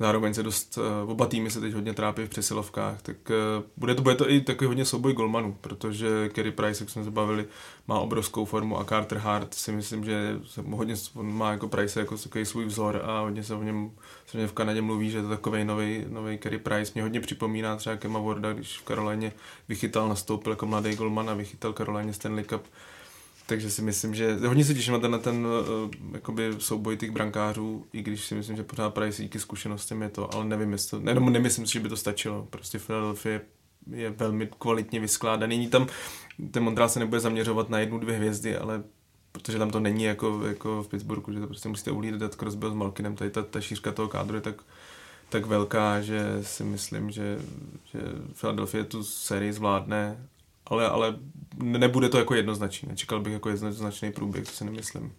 Zároveň 0.00 0.34
se 0.34 0.42
dost, 0.42 0.78
eh, 0.78 1.10
oba 1.10 1.26
týmy 1.26 1.50
se 1.50 1.60
teď 1.60 1.72
hodně 1.72 1.94
trápí 1.94 2.22
v 2.22 2.28
přesilovkách, 2.28 3.02
tak 3.02 3.16
eh, 3.30 3.62
bude 3.76 3.94
to, 3.94 4.02
bude 4.02 4.14
to 4.14 4.30
i 4.30 4.40
takový 4.40 4.66
hodně 4.66 4.84
souboj 4.84 5.12
golmanů, 5.12 5.56
protože 5.60 6.28
Kerry 6.28 6.50
Price, 6.50 6.82
jak 6.82 6.90
jsme 6.90 7.04
se 7.04 7.10
bavili, 7.10 7.46
má 7.88 7.98
obrovskou 7.98 8.44
formu 8.44 8.78
a 8.78 8.84
Carter 8.84 9.18
Hart 9.18 9.54
si 9.54 9.72
myslím, 9.72 10.04
že 10.04 10.40
se 10.46 10.62
hodně, 10.70 10.94
on 11.14 11.32
má 11.34 11.50
jako 11.50 11.68
Price 11.68 12.00
jako 12.00 12.16
takový 12.16 12.44
svůj 12.44 12.64
vzor 12.64 13.02
a 13.04 13.20
hodně 13.20 13.44
se 13.44 13.54
o 13.54 13.62
něm, 13.62 13.90
něm 14.34 14.48
v 14.48 14.52
Kanadě 14.52 14.82
mluví, 14.82 15.10
že 15.10 15.18
je 15.18 15.22
to 15.22 15.28
takový 15.28 15.64
nový, 15.64 16.04
nový 16.08 16.38
Kerry 16.38 16.58
Price. 16.58 16.92
Mě 16.94 17.02
hodně 17.02 17.20
připomíná 17.20 17.76
třeba 17.76 17.96
Kema 17.96 18.18
Warda, 18.18 18.52
když 18.52 18.78
v 18.78 18.82
Karolajně 18.82 19.32
vychytal, 19.68 20.08
nastoupil 20.08 20.52
jako 20.52 20.66
mladý 20.66 20.96
golman 20.96 21.30
a 21.30 21.34
vychytal 21.34 21.72
Karolajně 21.72 22.12
Stanley 22.12 22.44
Cup 22.44 22.62
takže 23.50 23.70
si 23.70 23.82
myslím, 23.82 24.14
že 24.14 24.34
hodně 24.46 24.64
se 24.64 24.74
těším 24.74 24.92
na 24.92 24.98
ten, 24.98 25.20
ten 25.20 25.46
uh, 25.46 25.90
jakoby 26.12 26.54
souboj 26.58 26.96
těch 26.96 27.10
brankářů, 27.10 27.86
i 27.92 28.02
když 28.02 28.24
si 28.24 28.34
myslím, 28.34 28.56
že 28.56 28.62
pořád 28.62 28.94
Price 28.94 29.22
díky 29.22 29.38
zkušenostem 29.40 30.02
je 30.02 30.08
to, 30.08 30.34
ale 30.34 30.44
nevím, 30.44 30.72
jestli 30.72 30.90
to, 30.90 31.00
ne, 31.04 31.14
nemyslím 31.14 31.66
si, 31.66 31.72
že 31.72 31.80
by 31.80 31.88
to 31.88 31.96
stačilo. 31.96 32.46
Prostě 32.50 32.78
Philadelphia 32.78 33.40
je 33.90 34.10
velmi 34.10 34.48
kvalitně 34.58 35.00
vyskládaný. 35.00 35.56
Není 35.56 35.68
tam, 35.68 35.86
ten 36.50 36.62
Montreal 36.62 36.88
se 36.88 36.98
nebude 36.98 37.20
zaměřovat 37.20 37.70
na 37.70 37.78
jednu, 37.78 37.98
dvě 37.98 38.16
hvězdy, 38.16 38.56
ale 38.56 38.82
protože 39.32 39.58
tam 39.58 39.70
to 39.70 39.80
není 39.80 40.04
jako, 40.04 40.46
jako 40.46 40.82
v 40.82 40.88
Pittsburghu, 40.88 41.32
že 41.32 41.40
to 41.40 41.46
prostě 41.46 41.68
musíte 41.68 41.90
uhlídat 41.90 42.34
Crosbyho 42.34 42.70
s 42.70 42.74
Malkinem, 42.74 43.16
tady 43.16 43.30
ta, 43.30 43.42
ta 43.42 43.60
šířka 43.60 43.92
toho 43.92 44.08
kádru 44.08 44.34
je 44.34 44.40
tak, 44.40 44.62
tak 45.28 45.46
velká, 45.46 46.00
že 46.00 46.38
si 46.42 46.64
myslím, 46.64 47.10
že, 47.10 47.38
že 47.84 48.00
Philadelphia 48.40 48.84
tu 48.84 49.04
sérii 49.04 49.52
zvládne, 49.52 50.26
ale, 50.70 50.88
ale 50.88 51.14
nebude 51.62 52.08
to 52.08 52.18
jako 52.18 52.34
jednoznačný. 52.34 52.88
Nečekal 52.88 53.20
bych 53.20 53.32
jako 53.32 53.48
jednoznačný 53.48 54.12
průběh, 54.12 54.44
to 54.44 54.50
si 54.50 54.64
nemyslím. 54.64 55.12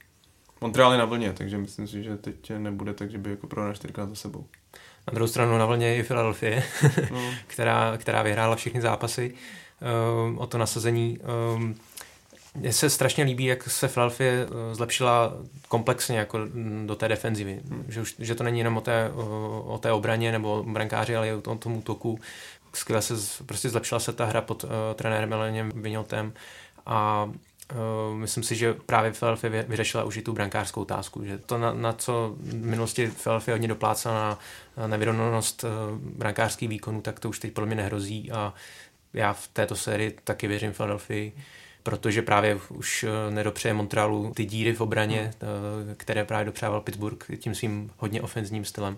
Montreal 0.62 0.92
je 0.92 0.98
na 0.98 1.06
vlně, 1.06 1.34
takže 1.34 1.58
myslím 1.58 1.88
si, 1.88 2.04
že 2.04 2.18
teď 2.18 2.52
nebude 2.58 2.94
tak, 2.94 3.12
že 3.12 3.18
by 3.18 3.30
jako 3.30 3.48
prohrál 3.48 3.74
čtyřikrát 3.74 4.10
za 4.10 4.16
sebou. 4.16 4.46
Na 5.08 5.14
druhou 5.14 5.28
stranu 5.28 5.58
na 5.58 5.66
vlně 5.66 5.88
je 5.88 5.96
i 5.96 6.04
Philadelphia, 6.04 6.62
no. 7.12 7.34
která, 7.48 7.98
která 7.98 8.22
vyhrála 8.22 8.56
všechny 8.56 8.82
zápasy 8.82 9.34
um, 10.26 10.38
o 10.38 10.48
to 10.48 10.58
nasazení. 10.58 11.20
Um, 11.56 11.76
mně 12.56 12.74
se 12.74 12.90
strašně 12.90 13.24
líbí, 13.24 13.46
jak 13.46 13.70
se 13.70 13.88
Philadelphia 13.88 14.32
eh, 14.32 14.76
zlepšila 14.76 15.34
komplexně 15.68 16.18
jako 16.18 16.40
do 16.86 16.96
té 16.96 17.08
defenzivy. 17.08 17.62
Hmm. 17.70 17.86
Že, 17.88 18.02
už, 18.02 18.16
že 18.20 18.36
to 18.36 18.44
není 18.44 18.58
jenom 18.58 18.78
o 18.78 18.82
té, 18.82 19.12
o, 19.14 19.64
o 19.68 19.78
té 19.78 19.92
obraně 19.92 20.32
nebo 20.32 20.64
brankáři, 20.64 21.16
ale 21.16 21.28
i 21.28 21.34
o 21.34 21.42
tom, 21.42 21.58
tom 21.58 21.78
útoku. 21.78 22.20
Skvěle 22.74 23.02
se 23.02 23.44
prostě 23.44 23.70
zlepšila 23.70 24.00
se 24.00 24.14
ta 24.14 24.26
hra 24.26 24.42
pod 24.42 24.64
uh, 24.64 24.70
trenérem 24.96 25.30
Meleněm 25.30 25.72
Vignotem 25.76 26.34
a 26.86 27.30
Uh, 28.12 28.18
myslím 28.18 28.44
si, 28.44 28.56
že 28.56 28.74
právě 28.74 29.12
Philadelphia 29.12 29.64
vyřešila 29.68 30.04
už 30.04 30.18
i 30.18 30.22
tu 30.22 30.34
brankářskou 30.34 30.82
otázku, 30.82 31.26
že 31.26 31.38
to, 31.38 31.58
na, 31.58 31.74
na 31.74 31.94
co 31.94 32.36
v 32.40 32.54
minulosti 32.54 33.08
Philadelphia 33.08 33.56
hodně 33.56 33.68
doplácela 33.68 34.16
na, 34.16 34.40
na 34.78 34.88
nevyrovnanost 34.88 35.64
uh, 35.64 35.70
brankářských 35.98 36.70
výkonů, 36.70 37.02
tak 37.02 37.20
to 37.20 37.30
už 37.30 37.40
teď 37.40 37.54
podle 37.54 37.68
mě 37.68 37.76
nehrozí 37.76 38.32
a 38.32 38.54
já 39.14 39.34
v 39.34 39.48
této 39.48 39.76
sérii 39.76 40.18
taky 40.24 40.48
věřím 40.48 40.74
Philadelphia 40.74 41.32
protože 41.84 42.22
právě 42.22 42.60
už 42.70 43.06
nedopřeje 43.30 43.74
Montrealu 43.74 44.34
ty 44.36 44.46
díry 44.46 44.74
v 44.74 44.82
obraně, 44.82 45.22
hmm. 45.22 45.96
Které 45.96 46.26
právě 46.26 46.46
dopřával 46.46 46.82
Pittsburgh 46.82 47.26
tím 47.38 47.56
svým 47.56 47.92
hodně 47.98 48.22
ofenzním 48.22 48.66
stylem. 48.66 48.98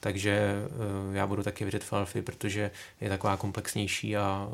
Takže 0.00 0.30
eh, 0.32 1.16
já 1.16 1.26
budu 1.26 1.42
taky 1.42 1.64
věřit 1.64 1.84
Philadelphia, 1.84 2.22
protože 2.22 2.70
je 3.00 3.08
taková 3.08 3.36
komplexnější 3.36 4.16
a 4.16 4.48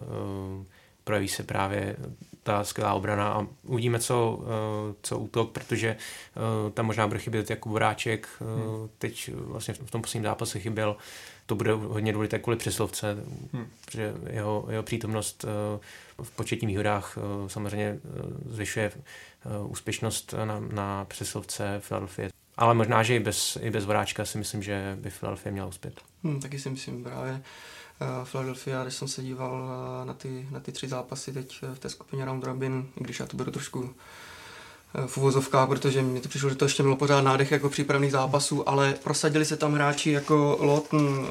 projeví 1.05 1.29
se 1.29 1.43
právě 1.43 1.97
ta 2.43 2.65
skvělá 2.65 2.95
obrana 2.95 3.33
a 3.33 3.47
uvidíme, 3.63 3.99
co, 3.99 4.45
co 5.03 5.19
útok, 5.19 5.53
protože 5.53 5.97
tam 6.75 6.87
možná 6.87 7.09
bude 7.09 7.19
chybět 7.19 7.51
jako 7.51 7.69
Voráček, 7.69 8.29
hmm. 8.41 8.89
teď 8.99 9.31
vlastně 9.35 9.75
v 9.75 9.91
tom 9.91 10.03
posledním 10.03 10.25
zápase 10.25 10.61
chyběl, 10.61 10.97
to 11.47 11.55
bude 11.55 11.73
hodně 11.73 12.13
důležité 12.13 12.39
kvůli 12.39 12.57
přeslovce, 12.57 13.17
hmm. 13.53 13.67
protože 13.85 14.15
jeho, 14.31 14.67
jeho 14.71 14.83
přítomnost 14.83 15.45
v 16.23 16.31
početních 16.31 16.69
výhodách 16.69 17.19
eh, 17.19 17.49
samozřejmě 17.49 17.87
eh, 17.87 18.01
zvyšuje 18.47 18.93
eh, 18.95 19.67
úspěšnost 19.67 20.35
na, 20.45 20.61
na 20.61 21.05
přesilovce 21.05 21.81
Philadelphia. 21.89 22.29
Ale 22.57 22.75
možná, 22.75 23.03
že 23.03 23.17
i 23.17 23.21
bez, 23.21 23.59
i 23.61 23.71
bez 23.71 23.85
Voráčka 23.85 24.25
si 24.25 24.39
myslím, 24.39 24.63
že 24.63 24.97
by 25.01 25.11
Philadelphia 25.11 25.53
měla 25.53 25.67
uspět. 25.69 26.01
Hmm, 26.25 26.41
taky 26.41 26.59
si 26.59 26.71
myslím 26.71 27.05
právě. 27.05 27.33
Uh, 27.33 28.29
Philadelphia, 28.29 28.83
když 28.83 28.95
jsem 28.95 29.09
se 29.09 29.23
díval 29.23 29.53
uh, 29.53 30.07
na, 30.07 30.15
ty, 30.15 30.49
na 30.51 30.61
ty 30.61 30.73
tři 30.73 30.89
zápasy 30.89 31.33
teď 31.33 31.63
v 31.75 31.79
té 31.79 31.89
skupině 31.89 32.25
Round 32.25 32.45
Robin, 32.45 32.87
i 33.01 33.05
když 33.05 33.21
já 33.21 33.27
to 33.27 33.37
beru 33.37 33.51
trošku 33.51 33.95
v 35.07 35.19
uvozovkách, 35.19 35.69
protože 35.69 36.03
mi 36.03 36.21
to 36.21 36.29
přišlo, 36.29 36.51
že 36.51 36.57
to 36.57 36.65
ještě 36.65 36.83
mělo 36.83 36.97
pořád 36.97 37.21
nádech 37.21 37.51
jako 37.51 37.69
přípravných 37.69 38.13
zápasů, 38.13 38.69
ale 38.69 38.95
prosadili 39.05 39.45
se 39.45 39.57
tam 39.57 39.73
hráči 39.73 40.11
jako 40.11 40.59
Lawton, 40.61 41.29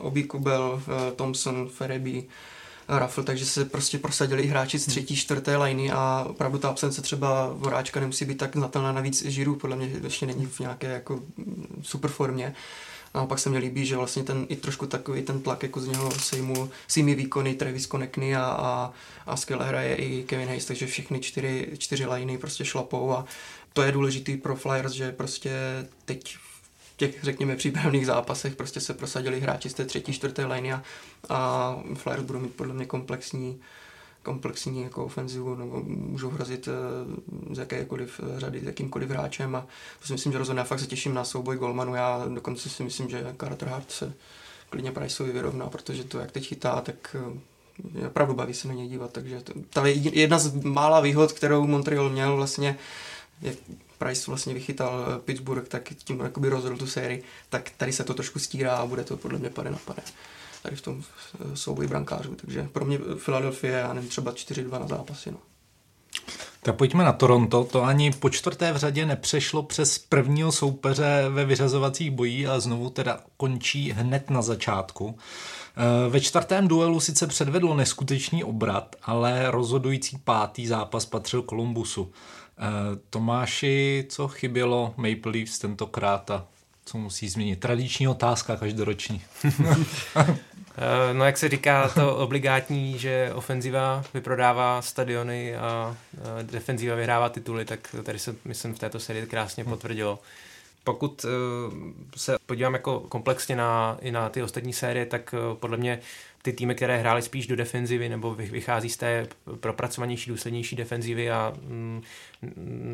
Obi 0.00 0.24
Kubel, 0.24 0.82
Thompson, 1.16 1.68
Fereby, 1.68 2.24
Raffle, 2.88 3.24
takže 3.24 3.46
se 3.46 3.64
prostě 3.64 3.98
prosadili 3.98 4.42
i 4.42 4.46
hráči 4.46 4.78
z 4.78 4.86
třetí, 4.86 5.16
čtvrté 5.16 5.56
liny 5.56 5.90
a 5.90 6.26
opravdu 6.28 6.58
ta 6.58 6.68
absence 6.68 7.02
třeba 7.02 7.52
Voráčka 7.52 8.00
nemusí 8.00 8.24
být 8.24 8.38
tak 8.38 8.56
znatelná 8.56 8.92
navíc 8.92 9.24
Žiru, 9.24 9.56
podle 9.56 9.76
mě 9.76 9.90
ještě 10.02 10.26
není 10.26 10.46
v 10.46 10.60
nějaké 10.60 10.86
jako 10.86 11.22
super 11.82 12.10
formě. 12.10 12.54
A 13.14 13.26
pak 13.26 13.38
se 13.38 13.50
mi 13.50 13.58
líbí, 13.58 13.86
že 13.86 13.96
vlastně 13.96 14.22
ten 14.22 14.46
i 14.48 14.56
trošku 14.56 14.86
takový 14.86 15.22
ten 15.22 15.40
tlak 15.40 15.62
jako 15.62 15.80
z 15.80 15.86
něho 15.86 16.10
sejmu 16.10 16.70
svými 16.88 17.14
výkony 17.14 17.54
Travis 17.54 17.86
Konekny 17.86 18.36
a, 18.36 18.44
a, 18.44 18.92
a 19.26 19.36
skvěle 19.36 19.66
hraje 19.66 19.94
i 19.96 20.22
Kevin 20.22 20.48
Hayes, 20.48 20.64
takže 20.64 20.86
všechny 20.86 21.20
čtyři, 21.20 21.68
čtyři 21.78 22.06
liny 22.06 22.38
prostě 22.38 22.64
šlapou 22.64 23.12
a 23.12 23.24
to 23.72 23.82
je 23.82 23.92
důležitý 23.92 24.36
pro 24.36 24.56
Flyers, 24.56 24.92
že 24.92 25.12
prostě 25.12 25.50
teď 26.04 26.36
těch, 26.96 27.24
řekněme, 27.24 27.56
přípravných 27.56 28.06
zápasech 28.06 28.56
prostě 28.56 28.80
se 28.80 28.94
prosadili 28.94 29.40
hráči 29.40 29.70
z 29.70 29.74
té 29.74 29.84
třetí, 29.84 30.12
čtvrté 30.12 30.46
liny 30.46 30.72
a, 30.72 30.82
a 31.28 31.76
Flyers 31.94 32.22
budou 32.22 32.40
mít 32.40 32.54
podle 32.54 32.74
mě 32.74 32.86
komplexní 32.86 33.60
komplexní 34.24 34.82
jako 34.82 35.04
ofenzivu, 35.04 35.54
nebo 35.54 35.82
můžou 35.86 36.30
hrozit 36.30 36.68
eh, 36.68 37.54
z 37.54 37.58
jakékoliv 37.58 38.20
řady, 38.36 38.60
s 38.60 38.64
jakýmkoliv 38.64 39.10
hráčem 39.10 39.56
a 39.56 39.66
to 40.00 40.06
si 40.06 40.12
myslím, 40.12 40.32
že 40.32 40.38
rozhodně 40.38 40.60
já 40.60 40.64
fakt 40.64 40.80
se 40.80 40.86
těším 40.86 41.14
na 41.14 41.24
souboj 41.24 41.56
Golmanu, 41.56 41.94
já 41.94 42.24
dokonce 42.28 42.68
si 42.68 42.82
myslím, 42.82 43.08
že 43.08 43.34
Carter 43.40 43.68
Hart 43.68 43.90
se 43.90 44.12
klidně 44.70 44.92
Priceovi 44.92 45.32
vyrovná, 45.32 45.66
protože 45.66 46.04
to, 46.04 46.18
jak 46.18 46.32
teď 46.32 46.48
chytá, 46.48 46.80
tak 46.80 47.16
eh, 48.00 48.06
opravdu 48.06 48.34
baví 48.34 48.54
se 48.54 48.68
na 48.68 48.74
něj 48.74 48.88
dívat, 48.88 49.12
takže 49.12 49.40
to, 49.40 49.52
ta 49.70 49.86
je 49.86 49.94
jedna 49.94 50.38
z 50.38 50.54
mála 50.64 51.00
výhod, 51.00 51.32
kterou 51.32 51.66
Montreal 51.66 52.10
měl 52.10 52.36
vlastně, 52.36 52.78
je 53.42 53.56
Price 53.98 54.24
vlastně 54.26 54.54
vychytal 54.54 55.06
eh, 55.08 55.18
Pittsburgh, 55.18 55.68
tak 55.68 55.88
tím 56.04 56.20
jakoby 56.20 56.48
rozhodl 56.48 56.76
tu 56.76 56.86
sérii, 56.86 57.22
tak 57.48 57.70
tady 57.76 57.92
se 57.92 58.04
to 58.04 58.14
trošku 58.14 58.38
stírá 58.38 58.76
a 58.76 58.86
bude 58.86 59.04
to 59.04 59.16
podle 59.16 59.38
mě 59.38 59.50
pade 59.50 59.70
na 59.70 59.78
pade 59.84 60.02
tady 60.64 60.76
v 60.76 60.80
tom 60.80 61.02
eh, 61.02 61.56
souboji 61.56 61.88
brankářů. 61.88 62.34
Takže 62.34 62.68
pro 62.72 62.84
mě 62.84 62.98
Philadelphia, 63.24 63.78
já 63.78 63.92
nevím, 63.92 64.10
třeba 64.10 64.32
4-2 64.32 64.80
na 64.80 64.86
zápasy. 64.86 65.30
No. 65.30 65.38
Tak 66.62 66.76
pojďme 66.76 67.04
na 67.04 67.12
Toronto. 67.12 67.64
To 67.64 67.82
ani 67.82 68.12
po 68.12 68.30
čtvrté 68.30 68.72
v 68.72 68.76
řadě 68.76 69.06
nepřešlo 69.06 69.62
přes 69.62 69.98
prvního 69.98 70.52
soupeře 70.52 71.24
ve 71.28 71.44
vyřazovacích 71.44 72.10
bojí 72.10 72.46
a 72.46 72.60
znovu 72.60 72.90
teda 72.90 73.20
končí 73.36 73.92
hned 73.92 74.30
na 74.30 74.42
začátku. 74.42 75.18
Eh, 75.76 76.08
ve 76.08 76.20
čtvrtém 76.20 76.68
duelu 76.68 77.00
sice 77.00 77.26
předvedlo 77.26 77.74
neskutečný 77.74 78.44
obrat, 78.44 78.96
ale 79.02 79.50
rozhodující 79.50 80.18
pátý 80.24 80.66
zápas 80.66 81.06
patřil 81.06 81.42
Kolumbusu. 81.42 82.12
Eh, 82.58 82.98
Tomáši, 83.10 84.06
co 84.08 84.28
chybělo 84.28 84.94
Maple 84.96 85.32
Leafs 85.32 85.58
tentokrát 85.58 86.30
a 86.30 86.46
co 86.84 86.98
musí 86.98 87.28
změnit? 87.28 87.60
Tradiční 87.60 88.08
otázka 88.08 88.56
každoroční. 88.56 89.22
Eh, 90.76 91.14
no 91.14 91.24
jak 91.24 91.38
se 91.38 91.48
říká 91.48 91.88
to 91.88 92.16
obligátní, 92.16 92.98
že 92.98 93.32
ofenziva 93.34 94.04
vyprodává 94.14 94.82
stadiony 94.82 95.56
a 95.56 95.96
defenziva 96.42 96.96
vyhrává 96.96 97.28
tituly, 97.28 97.64
tak 97.64 97.94
tady 98.02 98.18
se 98.18 98.36
myslím 98.44 98.74
v 98.74 98.78
této 98.78 99.00
sérii 99.00 99.26
krásně 99.26 99.64
potvrdilo. 99.64 100.18
Pokud 100.84 101.24
eh, 101.24 101.28
se 102.16 102.36
podívám 102.46 102.72
jako 102.72 103.00
komplexně 103.00 103.56
na, 103.56 103.98
i 104.00 104.10
na 104.10 104.28
ty 104.28 104.42
ostatní 104.42 104.72
série, 104.72 105.06
tak 105.06 105.34
podle 105.60 105.76
mě 105.76 106.00
ty 106.44 106.52
týmy, 106.52 106.74
které 106.74 106.98
hrály 106.98 107.22
spíš 107.22 107.46
do 107.46 107.56
defenzivy 107.56 108.08
nebo 108.08 108.34
vychází 108.34 108.88
z 108.88 108.96
té 108.96 109.28
propracovanější, 109.60 110.30
důslednější 110.30 110.76
defenzivy 110.76 111.30
a 111.30 111.52
mm, 111.62 112.02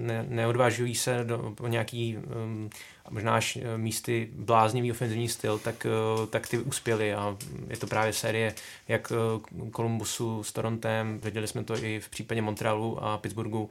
ne, 0.06 0.24
neodvážují 0.28 0.94
se 0.94 1.24
do 1.24 1.54
nějaký 1.68 2.16
um, 2.16 2.70
možná 3.10 3.34
až 3.34 3.56
eh, 3.56 3.78
místy 3.78 4.28
bláznivý 4.32 4.90
ofenzivní 4.90 5.28
styl, 5.28 5.58
tak, 5.58 5.86
eh, 5.86 6.26
tak 6.26 6.46
ty 6.46 6.58
uspěly 6.58 7.14
a 7.14 7.36
je 7.68 7.76
to 7.76 7.86
právě 7.86 8.12
série 8.12 8.54
jak 8.88 9.12
Kolumbusu 9.70 10.42
s 10.42 10.52
Torontem, 10.52 11.18
viděli 11.18 11.48
jsme 11.48 11.64
to 11.64 11.84
i 11.84 12.00
v 12.00 12.08
případě 12.08 12.42
Montrealu 12.42 13.04
a 13.04 13.18
Pittsburghu, 13.18 13.70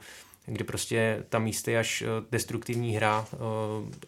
kdy 0.52 0.64
prostě 0.64 1.24
ta 1.28 1.38
místy 1.38 1.78
až 1.78 2.04
destruktivní 2.30 2.96
hra 2.96 3.26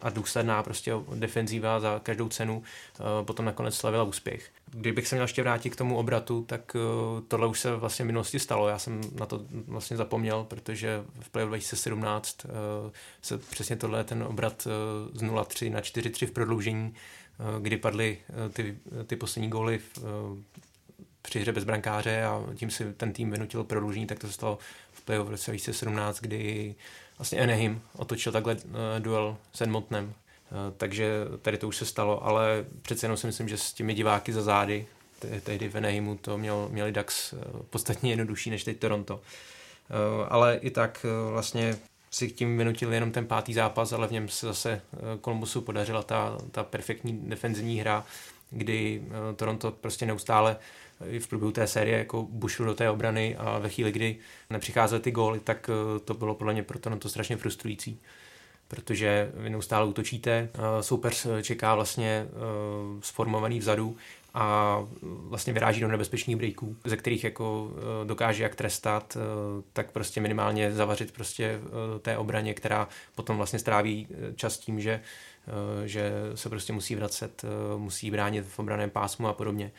a 0.01 0.09
důsledná 0.09 0.63
prostě 0.63 0.93
defenzíva 1.15 1.79
za 1.79 1.99
každou 2.03 2.29
cenu 2.29 2.63
potom 3.21 3.45
nakonec 3.45 3.75
slavila 3.75 4.03
úspěch. 4.03 4.49
Kdybych 4.65 5.07
se 5.07 5.15
měl 5.15 5.23
ještě 5.23 5.41
vrátit 5.41 5.69
k 5.69 5.75
tomu 5.75 5.97
obratu, 5.97 6.43
tak 6.43 6.75
tohle 7.27 7.47
už 7.47 7.59
se 7.59 7.75
vlastně 7.75 8.03
v 8.03 8.05
minulosti 8.05 8.39
stalo. 8.39 8.67
Já 8.67 8.79
jsem 8.79 9.01
na 9.19 9.25
to 9.25 9.41
vlastně 9.67 9.97
zapomněl, 9.97 10.43
protože 10.43 11.03
v 11.19 11.29
playoff 11.29 11.49
2017 11.49 12.45
se 13.21 13.37
přesně 13.37 13.75
tohle 13.75 14.03
ten 14.03 14.23
obrat 14.23 14.67
z 15.13 15.21
0-3 15.21 15.71
na 15.71 15.81
4-3 15.81 16.27
v 16.27 16.31
prodloužení, 16.31 16.93
kdy 17.59 17.77
padly 17.77 18.17
ty, 18.53 18.77
ty 19.07 19.15
poslední 19.15 19.49
góly 19.49 19.77
v, 19.77 19.99
při 21.21 21.39
hře 21.39 21.51
bez 21.51 21.63
brankáře 21.63 22.23
a 22.23 22.43
tím 22.55 22.69
si 22.69 22.93
ten 22.93 23.13
tým 23.13 23.31
vynutil 23.31 23.63
prodloužení, 23.63 24.07
tak 24.07 24.19
to 24.19 24.27
se 24.27 24.33
stalo 24.33 24.57
playoff 25.05 25.27
v 25.27 25.31
roce 25.31 25.51
2017, 25.51 26.19
kdy 26.19 26.75
vlastně 27.17 27.39
Anaheim 27.39 27.81
otočil 27.97 28.31
takhle 28.31 28.55
uh, 28.55 28.59
duel 28.99 29.37
s 29.53 29.61
Edmontonem. 29.61 30.05
Uh, 30.05 30.13
takže 30.77 31.13
tady 31.41 31.57
to 31.57 31.67
už 31.67 31.77
se 31.77 31.85
stalo, 31.85 32.25
ale 32.25 32.65
přece 32.81 33.05
jenom 33.05 33.17
si 33.17 33.27
myslím, 33.27 33.49
že 33.49 33.57
s 33.57 33.73
těmi 33.73 33.93
diváky 33.93 34.33
za 34.33 34.41
zády, 34.41 34.87
tehdy 35.43 35.69
v 35.69 35.75
Anaheimu 35.75 36.17
to 36.17 36.37
měl, 36.37 36.67
měli 36.71 36.91
Dax 36.91 37.33
uh, 37.33 37.39
podstatně 37.69 38.11
jednodušší 38.11 38.49
než 38.49 38.63
teď 38.63 38.79
Toronto. 38.79 39.21
Ale 40.29 40.55
i 40.55 40.71
tak 40.71 41.05
vlastně 41.31 41.77
si 42.11 42.31
tím 42.31 42.57
vynutili 42.57 42.95
jenom 42.95 43.11
ten 43.11 43.27
pátý 43.27 43.53
zápas, 43.53 43.93
ale 43.93 44.07
v 44.07 44.11
něm 44.11 44.29
se 44.29 44.45
zase 44.45 44.81
Kolumbusu 45.21 45.61
podařila 45.61 46.03
ta, 46.03 46.37
ta 46.51 46.63
perfektní 46.63 47.19
defenzivní 47.29 47.79
hra, 47.79 48.05
kdy 48.49 49.03
Toronto 49.35 49.71
prostě 49.71 50.05
neustále 50.05 50.57
i 51.09 51.19
v 51.19 51.27
průběhu 51.27 51.51
té 51.51 51.67
série 51.67 51.97
jako 51.97 52.23
bušil 52.29 52.65
do 52.65 52.75
té 52.75 52.89
obrany 52.89 53.35
a 53.37 53.59
ve 53.59 53.69
chvíli, 53.69 53.91
kdy 53.91 54.17
nepřicházely 54.49 55.01
ty 55.01 55.11
góly, 55.11 55.39
tak 55.39 55.69
to 56.05 56.13
bylo 56.13 56.35
podle 56.35 56.53
mě 56.53 56.63
pro 56.63 56.79
to, 56.79 56.89
no 56.89 56.99
to 56.99 57.09
strašně 57.09 57.37
frustrující 57.37 57.99
protože 58.67 59.31
vy 59.33 59.49
neustále 59.49 59.85
útočíte, 59.85 60.49
soupeř 60.81 61.27
čeká 61.41 61.75
vlastně 61.75 62.27
sformovaný 63.01 63.59
vzadu 63.59 63.97
a 64.33 64.79
vlastně 65.03 65.53
vyráží 65.53 65.81
do 65.81 65.87
nebezpečných 65.87 66.37
breaků, 66.37 66.75
ze 66.85 66.97
kterých 66.97 67.23
jako 67.23 67.71
eh, 67.75 68.05
dokáže 68.05 68.43
jak 68.43 68.55
trestat, 68.55 69.17
eh, 69.17 69.63
tak 69.73 69.91
prostě 69.91 70.21
minimálně 70.21 70.71
zavařit 70.71 71.11
prostě 71.11 71.43
eh, 71.45 71.99
té 71.99 72.17
obraně, 72.17 72.53
která 72.53 72.87
potom 73.15 73.37
vlastně 73.37 73.59
stráví 73.59 74.07
čas 74.35 74.57
tím, 74.57 74.79
že, 74.81 75.01
že 75.85 76.11
se 76.35 76.49
prostě 76.49 76.73
musí 76.73 76.95
vracet, 76.95 77.45
musí 77.77 78.11
bránit 78.11 78.45
v 78.45 78.59
obraném 78.59 78.89
pásmu 78.89 79.27
a 79.27 79.33
podobně. 79.33 79.71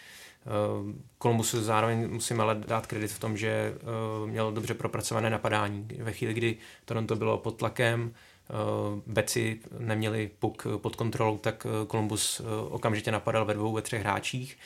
Kolumbusu 1.19 1.63
zároveň 1.63 2.11
musím 2.11 2.41
ale 2.41 2.55
dát 2.55 2.87
kredit 2.87 3.13
v 3.13 3.19
tom, 3.19 3.37
že 3.37 3.75
měl 4.27 4.53
dobře 4.53 4.75
propracované 4.75 5.31
napadání. 5.31 5.89
Ve 5.99 6.13
chvíli, 6.13 6.35
kdy 6.35 6.57
Toronto 6.85 7.17
bylo 7.17 7.39
pod 7.39 7.57
tlakem, 7.57 8.15
Eh, 8.15 8.34
Beci 9.07 9.61
neměli 9.79 10.31
puk 10.39 10.67
pod 10.77 10.97
kontrolou, 10.97 11.39
tak 11.39 11.67
eh, 11.67 11.87
Columbus 11.87 12.41
eh, 12.41 12.45
okamžitě 12.69 13.11
napadal 13.11 13.45
ve 13.45 13.55
dvou, 13.55 13.73
ve 13.73 13.83
třech 13.83 14.01
hráčích. 14.01 14.59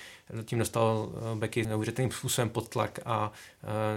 Tím 0.44 0.58
dostal 0.58 1.12
Becky 1.35 1.66
neuvěřitelným 1.66 2.12
způsobem 2.12 2.49
pod 2.49 2.68
tlak 2.68 2.99
a 3.04 3.32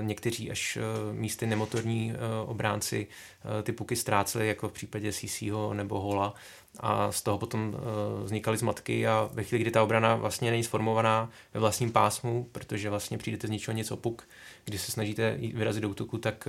někteří 0.01 0.51
až 0.51 0.77
místy 1.11 1.47
nemotorní 1.47 2.13
obránci 2.45 3.07
ty 3.63 3.71
puky 3.71 3.95
ztráceli, 3.95 4.47
jako 4.47 4.69
v 4.69 4.71
případě 4.71 5.11
CCho 5.11 5.73
nebo 5.73 6.01
Hola 6.01 6.33
a 6.79 7.11
z 7.11 7.21
toho 7.21 7.38
potom 7.38 7.75
vznikaly 8.23 8.57
zmatky 8.57 9.07
a 9.07 9.29
ve 9.33 9.43
chvíli, 9.43 9.61
kdy 9.61 9.71
ta 9.71 9.83
obrana 9.83 10.15
vlastně 10.15 10.51
není 10.51 10.63
sformovaná 10.63 11.29
ve 11.53 11.59
vlastním 11.59 11.91
pásmu, 11.91 12.50
protože 12.51 12.89
vlastně 12.89 13.17
přijdete 13.17 13.47
z 13.47 13.50
ničeho 13.50 13.77
něco 13.77 13.97
puk, 13.97 14.27
když 14.65 14.81
se 14.81 14.91
snažíte 14.91 15.38
vyrazit 15.53 15.83
do 15.83 15.89
útoku, 15.89 16.17
tak 16.17 16.47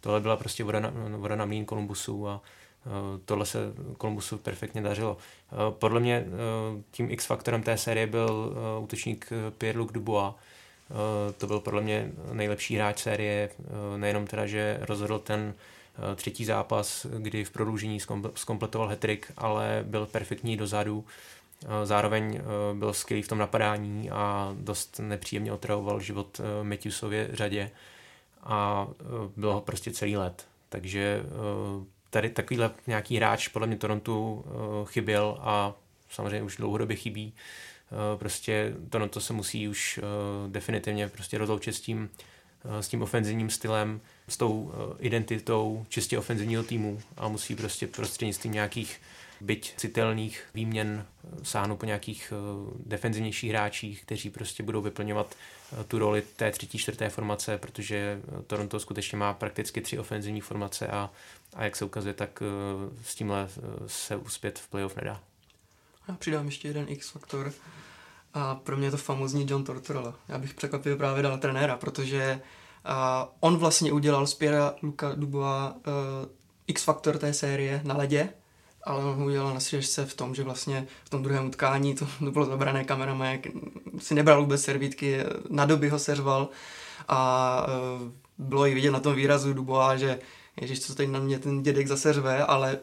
tohle 0.00 0.20
byla 0.20 0.36
prostě 0.36 0.64
voda 0.64 0.80
na, 0.80 0.92
voda 1.16 1.36
na 1.36 1.44
mlín 1.44 1.64
Kolumbusu 1.64 2.28
a 2.28 2.40
Eh, 2.40 2.63
tohle 3.24 3.46
se 3.46 3.58
Kolumbusu 3.98 4.38
perfektně 4.38 4.82
dařilo. 4.82 5.16
Eh, 5.52 5.56
podle 5.70 6.00
mě 6.00 6.26
eh, 6.26 6.82
tím 6.90 7.10
X-faktorem 7.10 7.62
té 7.62 7.78
série 7.78 8.06
byl 8.06 8.56
útočník 8.80 9.32
Pierre-Luc 9.58 9.92
Dubois. 9.92 10.34
To 11.38 11.46
byl 11.46 11.60
podle 11.60 11.82
mě 11.82 12.12
nejlepší 12.32 12.76
hráč 12.76 12.98
série, 12.98 13.50
nejenom 13.96 14.26
teda, 14.26 14.46
že 14.46 14.78
rozhodl 14.80 15.18
ten 15.18 15.54
třetí 16.14 16.44
zápas, 16.44 17.06
kdy 17.18 17.44
v 17.44 17.50
prodloužení 17.50 18.00
skompletoval 18.34 18.88
hetrik, 18.88 19.32
ale 19.36 19.84
byl 19.86 20.06
perfektní 20.06 20.56
dozadu. 20.56 21.04
Zároveň 21.84 22.40
byl 22.74 22.92
skvělý 22.92 23.22
v 23.22 23.28
tom 23.28 23.38
napadání 23.38 24.10
a 24.10 24.54
dost 24.58 25.00
nepříjemně 25.02 25.52
otravoval 25.52 26.00
život 26.00 26.40
Matthewsově 26.62 27.28
řadě 27.32 27.70
a 28.42 28.88
byl 29.36 29.52
ho 29.52 29.60
prostě 29.60 29.90
celý 29.90 30.16
let. 30.16 30.46
Takže 30.68 31.22
tady 32.14 32.30
takovýhle 32.30 32.70
nějaký 32.86 33.16
hráč 33.16 33.48
podle 33.48 33.66
mě 33.66 33.76
Torontu 33.76 34.32
uh, 34.32 34.88
chyběl 34.88 35.36
a 35.40 35.74
samozřejmě 36.10 36.42
už 36.42 36.56
dlouhodobě 36.56 36.96
chybí. 36.96 37.32
Uh, 37.32 38.18
prostě 38.18 38.74
Toronto 38.90 39.20
se 39.20 39.32
musí 39.32 39.68
už 39.68 39.98
uh, 39.98 40.52
definitivně 40.52 41.08
prostě 41.08 41.38
rozloučit 41.38 41.74
s 41.74 41.80
tím, 41.80 42.10
s 42.80 42.88
tím 42.88 43.02
ofenzivním 43.02 43.50
stylem, 43.50 44.00
s 44.28 44.36
tou 44.36 44.72
identitou 44.98 45.86
čistě 45.88 46.18
ofenzivního 46.18 46.62
týmu 46.62 47.00
a 47.16 47.28
musí 47.28 47.56
prostě 47.56 47.86
prostřednictvím 47.86 48.52
nějakých 48.52 49.00
byť 49.40 49.74
citelných 49.76 50.44
výměn 50.54 51.06
sáhnout 51.42 51.76
po 51.76 51.86
nějakých 51.86 52.32
uh, 52.32 52.72
defenzivnějších 52.86 53.50
hráčích, 53.50 54.02
kteří 54.02 54.30
prostě 54.30 54.62
budou 54.62 54.82
vyplňovat 54.82 55.34
uh, 55.72 55.84
tu 55.84 55.98
roli 55.98 56.22
té 56.36 56.50
třetí, 56.50 56.78
čtvrté 56.78 57.08
formace, 57.08 57.58
protože 57.58 58.20
Toronto 58.46 58.80
skutečně 58.80 59.18
má 59.18 59.34
prakticky 59.34 59.80
tři 59.80 59.98
ofenzivní 59.98 60.40
formace 60.40 60.86
a 60.86 61.10
a 61.54 61.64
jak 61.64 61.76
se 61.76 61.84
ukazuje, 61.84 62.14
tak 62.14 62.42
eh, 62.42 63.02
s 63.04 63.14
tímhle 63.14 63.48
eh, 63.56 63.60
se 63.86 64.16
uspět 64.16 64.58
v 64.58 64.68
playoff 64.68 64.96
nedá. 64.96 65.20
Já 66.08 66.14
přidám 66.14 66.46
ještě 66.46 66.68
jeden 66.68 66.86
X-faktor 66.88 67.52
a 68.34 68.54
pro 68.54 68.76
mě 68.76 68.86
je 68.86 68.90
to 68.90 68.96
famózní 68.96 69.46
John 69.50 69.64
Tortorella. 69.64 70.14
Já 70.28 70.38
bych 70.38 70.54
překvapivě 70.54 70.96
právě 70.96 71.22
dal 71.22 71.38
trenéra, 71.38 71.76
protože 71.76 72.40
uh, 72.86 72.92
on 73.40 73.56
vlastně 73.56 73.92
udělal 73.92 74.26
z 74.26 74.34
Piera 74.34 74.74
Luka 74.82 75.14
Dubois 75.14 75.72
uh, 75.72 75.82
X-faktor 76.66 77.18
té 77.18 77.34
série 77.34 77.80
na 77.84 77.96
ledě, 77.96 78.28
ale 78.84 79.04
on 79.04 79.22
udělal 79.22 79.54
na 79.54 79.60
střídačce 79.60 80.06
v 80.06 80.14
tom, 80.14 80.34
že 80.34 80.42
vlastně 80.42 80.86
v 81.04 81.10
tom 81.10 81.22
druhém 81.22 81.46
utkání 81.46 81.94
to, 81.94 82.06
to 82.18 82.30
bylo 82.30 82.44
zabrané 82.44 82.84
kamerama, 82.84 83.26
jak 83.26 83.40
si 83.98 84.14
nebral 84.14 84.40
vůbec 84.40 84.62
servítky, 84.62 85.18
na 85.50 85.64
doby 85.64 85.88
ho 85.88 85.98
seřval 85.98 86.48
a 87.08 87.66
uh, 87.66 88.46
bylo 88.46 88.66
i 88.66 88.74
vidět 88.74 88.90
na 88.90 89.00
tom 89.00 89.14
výrazu 89.14 89.54
Dubois, 89.54 90.00
že 90.00 90.18
Ježíš, 90.60 90.80
co 90.80 90.94
teď 90.94 91.08
na 91.08 91.20
mě 91.20 91.38
ten 91.38 91.62
dědek 91.62 91.86
zase 91.86 92.12
řve, 92.12 92.44
ale 92.44 92.78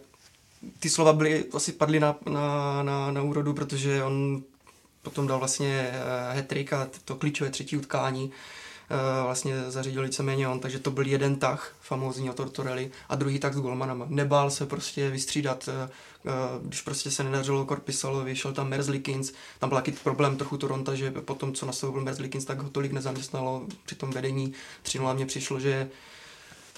ty 0.80 0.90
slova 0.90 1.14
byly, 1.14 1.46
asi 1.54 1.72
padly 1.72 2.00
na, 2.00 2.16
na, 2.30 2.84
na, 2.84 3.12
na 3.12 3.22
úrodu, 3.22 3.54
protože 3.54 4.04
on 4.04 4.44
potom 5.02 5.28
dal 5.28 5.40
vlastně 5.40 5.92
uh, 6.32 6.38
hat 6.38 6.74
a 6.74 6.88
to 7.06 7.16
klíčové 7.16 7.50
třetí 7.50 7.78
utkání 7.78 8.32
vlastně 9.24 9.72
zařídil 9.72 10.04
víceméně 10.04 10.48
on, 10.48 10.60
takže 10.60 10.80
to 10.80 10.92
byl 10.92 11.08
jeden 11.08 11.36
tah 11.36 11.76
famózní 11.82 12.30
o 12.30 12.34
Tortorelli 12.34 12.92
a 13.10 13.16
druhý 13.16 13.40
tah 13.40 13.54
s 13.54 13.60
golmanama. 13.60 14.06
Nebál 14.10 14.52
se 14.52 14.66
prostě 14.66 15.10
vystřídat, 15.10 15.68
uh, 15.68 15.74
uh, 16.34 16.68
když 16.68 16.82
prostě 16.82 17.12
se 17.12 17.24
nedařilo 17.24 17.66
Korpisalovi, 17.66 18.36
šel 18.36 18.54
tam 18.54 18.70
Merzlikins, 18.70 19.34
tam 19.60 19.70
byl 19.70 19.78
taky 19.78 19.92
problém 19.92 20.38
trochu 20.38 20.58
Toronto, 20.58 20.96
že 20.96 21.12
potom, 21.12 21.54
co 21.54 21.66
nastoupil 21.66 22.02
Merzlikins, 22.02 22.46
tak 22.46 22.60
ho 22.60 22.70
tolik 22.70 22.92
nezaměstnalo 22.92 23.68
při 23.86 23.96
tom 23.96 24.12
vedení 24.12 24.54
3 24.82 25.00
mně 25.00 25.26
přišlo, 25.26 25.60
že 25.60 25.90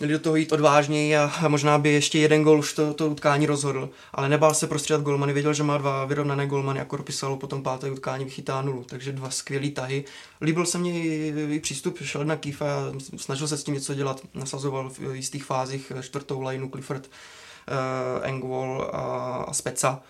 měli 0.04 0.14
do 0.14 0.20
toho 0.20 0.36
jít 0.36 0.52
odvážněji 0.52 1.18
a 1.18 1.48
možná 1.48 1.78
by 1.78 1.90
ještě 1.90 2.20
jeden 2.20 2.44
gol 2.44 2.60
už 2.60 2.74
to, 2.74 2.94
to 2.94 3.10
utkání 3.10 3.46
rozhodl. 3.46 3.90
Ale 4.14 4.30
nebál 4.30 4.54
se 4.54 4.68
prostřídat 4.68 5.02
golmany, 5.02 5.34
věděl, 5.34 5.54
že 5.54 5.64
má 5.64 5.78
dva 5.78 6.06
vyrovnané 6.06 6.48
golmany, 6.48 6.80
jako 6.80 6.90
Korpisalo 6.90 7.38
potom 7.38 7.64
páté 7.64 7.92
utkání 7.92 8.26
vychytá 8.26 8.62
nulu, 8.62 8.84
takže 8.84 9.12
dva 9.12 9.30
skvělý 9.30 9.72
tahy. 9.72 10.06
Líbil 10.42 10.66
se 10.66 10.78
mně 10.78 11.04
i, 11.04 11.60
přístup, 11.60 11.98
šel 12.02 12.26
na 12.26 12.36
Kýfa 12.36 12.66
a 12.66 12.94
snažil 13.18 13.48
se 13.48 13.58
s 13.58 13.64
tím 13.64 13.74
něco 13.74 13.94
dělat, 13.94 14.22
nasazoval 14.34 14.90
v 14.90 15.00
jistých 15.16 15.44
fázích 15.44 15.92
čtvrtou 16.02 16.42
lineu 16.42 16.70
Clifford, 16.70 17.08
uh, 17.08 18.28
Engwall 18.28 18.90
a, 18.94 18.98
a 19.48 19.54
Speca 19.54 20.02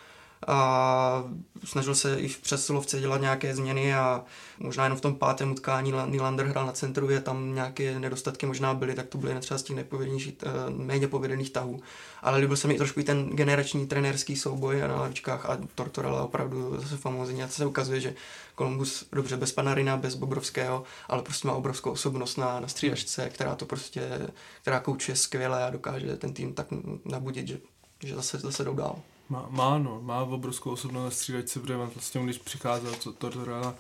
a 0.48 1.24
snažil 1.64 1.96
se 1.96 2.20
i 2.20 2.28
v 2.28 2.42
přesilovce 2.42 3.00
dělat 3.00 3.22
nějaké 3.22 3.56
změny 3.56 3.96
a 3.96 4.24
možná 4.60 4.84
jenom 4.84 4.98
v 4.98 5.02
tom 5.02 5.16
pátém 5.16 5.52
utkání 5.52 5.94
Nylander 6.06 6.46
hrál 6.46 6.66
na 6.66 6.72
centru, 6.72 7.10
je 7.10 7.22
tam 7.22 7.56
nějaké 7.56 8.00
nedostatky 8.00 8.46
možná 8.46 8.74
byly, 8.74 8.96
tak 8.96 9.08
to 9.08 9.18
byly 9.18 9.40
třeba 9.40 9.58
z 9.58 9.64
těch 9.64 9.78
eh, 9.78 10.50
méně 10.70 11.08
povedených 11.08 11.50
tahů. 11.50 11.82
Ale 12.22 12.38
líbil 12.38 12.58
se 12.58 12.68
mi 12.68 12.78
trošku 12.78 13.00
i 13.00 13.04
ten 13.04 13.30
generační 13.30 13.88
trenérský 13.88 14.36
souboj 14.36 14.80
na 14.80 14.96
lavičkách 14.96 15.50
a 15.50 15.58
Tortorella 15.76 16.24
opravdu 16.24 16.82
zase 16.82 16.98
famózní. 16.98 17.44
A 17.44 17.48
se 17.48 17.66
ukazuje, 17.66 18.02
že 18.02 18.14
Columbus 18.58 19.06
dobře 19.12 19.38
bez 19.38 19.52
Panarina, 19.52 19.98
bez 19.98 20.16
Bobrovského, 20.16 20.84
ale 21.08 21.22
prostě 21.22 21.48
má 21.48 21.54
obrovskou 21.54 21.92
osobnost 21.92 22.38
na, 22.38 22.60
na 22.60 22.68
střídačce, 22.68 23.30
která 23.30 23.56
to 23.56 23.66
prostě, 23.66 24.30
která 24.62 24.80
koučuje 24.80 25.16
skvěle 25.16 25.64
a 25.64 25.70
dokáže 25.70 26.18
ten 26.18 26.34
tým 26.34 26.54
tak 26.54 26.68
nabudit, 27.06 27.48
že, 27.48 27.58
že 28.04 28.16
zase, 28.16 28.38
zase 28.38 28.64
jdou 28.64 28.76
dál. 28.76 29.00
Má, 29.34 29.46
má, 29.50 29.78
no, 29.78 30.02
má 30.02 30.24
obrovskou 30.24 30.72
osobnost 30.72 31.04
na 31.04 31.12
střídačce, 31.12 31.60
protože 31.60 31.76
vlastně 31.76 32.24
když 32.24 32.38
přicházel 32.38 32.92
to, 33.04 33.14
to, 33.14 33.30
to, 33.30 33.46
to 33.46 33.76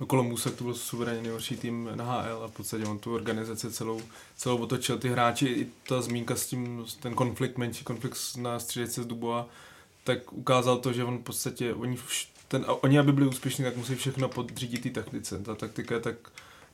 do 0.00 0.06
Kolumbuse, 0.06 0.50
to 0.50 0.64
byl 0.64 0.74
suverénně 0.74 1.22
nejhorší 1.22 1.56
tým 1.56 1.90
na 1.94 2.04
HL 2.04 2.42
a 2.44 2.48
v 2.48 2.52
podstatě 2.52 2.84
on 2.84 2.98
tu 2.98 3.14
organizaci 3.14 3.70
celou, 3.70 4.00
celou 4.36 4.58
otočil. 4.58 4.98
Ty 4.98 5.08
hráči, 5.08 5.46
i 5.46 5.66
ta 5.88 6.02
zmínka 6.02 6.36
s 6.36 6.46
tím, 6.46 6.84
ten 7.00 7.14
konflikt, 7.14 7.58
menší 7.58 7.84
konflikt 7.84 8.16
na 8.36 8.58
střídačce 8.58 9.02
z 9.02 9.06
Dubova, 9.06 9.46
tak 10.04 10.32
ukázal 10.32 10.78
to, 10.78 10.92
že 10.92 11.04
on 11.04 11.18
v 11.18 11.22
podstatě, 11.22 11.74
oni, 11.74 11.98
ten, 12.48 12.64
oni 12.68 12.98
aby 12.98 13.12
byli 13.12 13.26
úspěšní, 13.26 13.64
tak 13.64 13.76
musí 13.76 13.94
všechno 13.94 14.28
podřídit 14.28 14.82
té 14.82 14.90
taktice. 14.90 15.38
Ta 15.38 15.54
taktika 15.54 15.94
je 15.94 16.00
tak, 16.00 16.16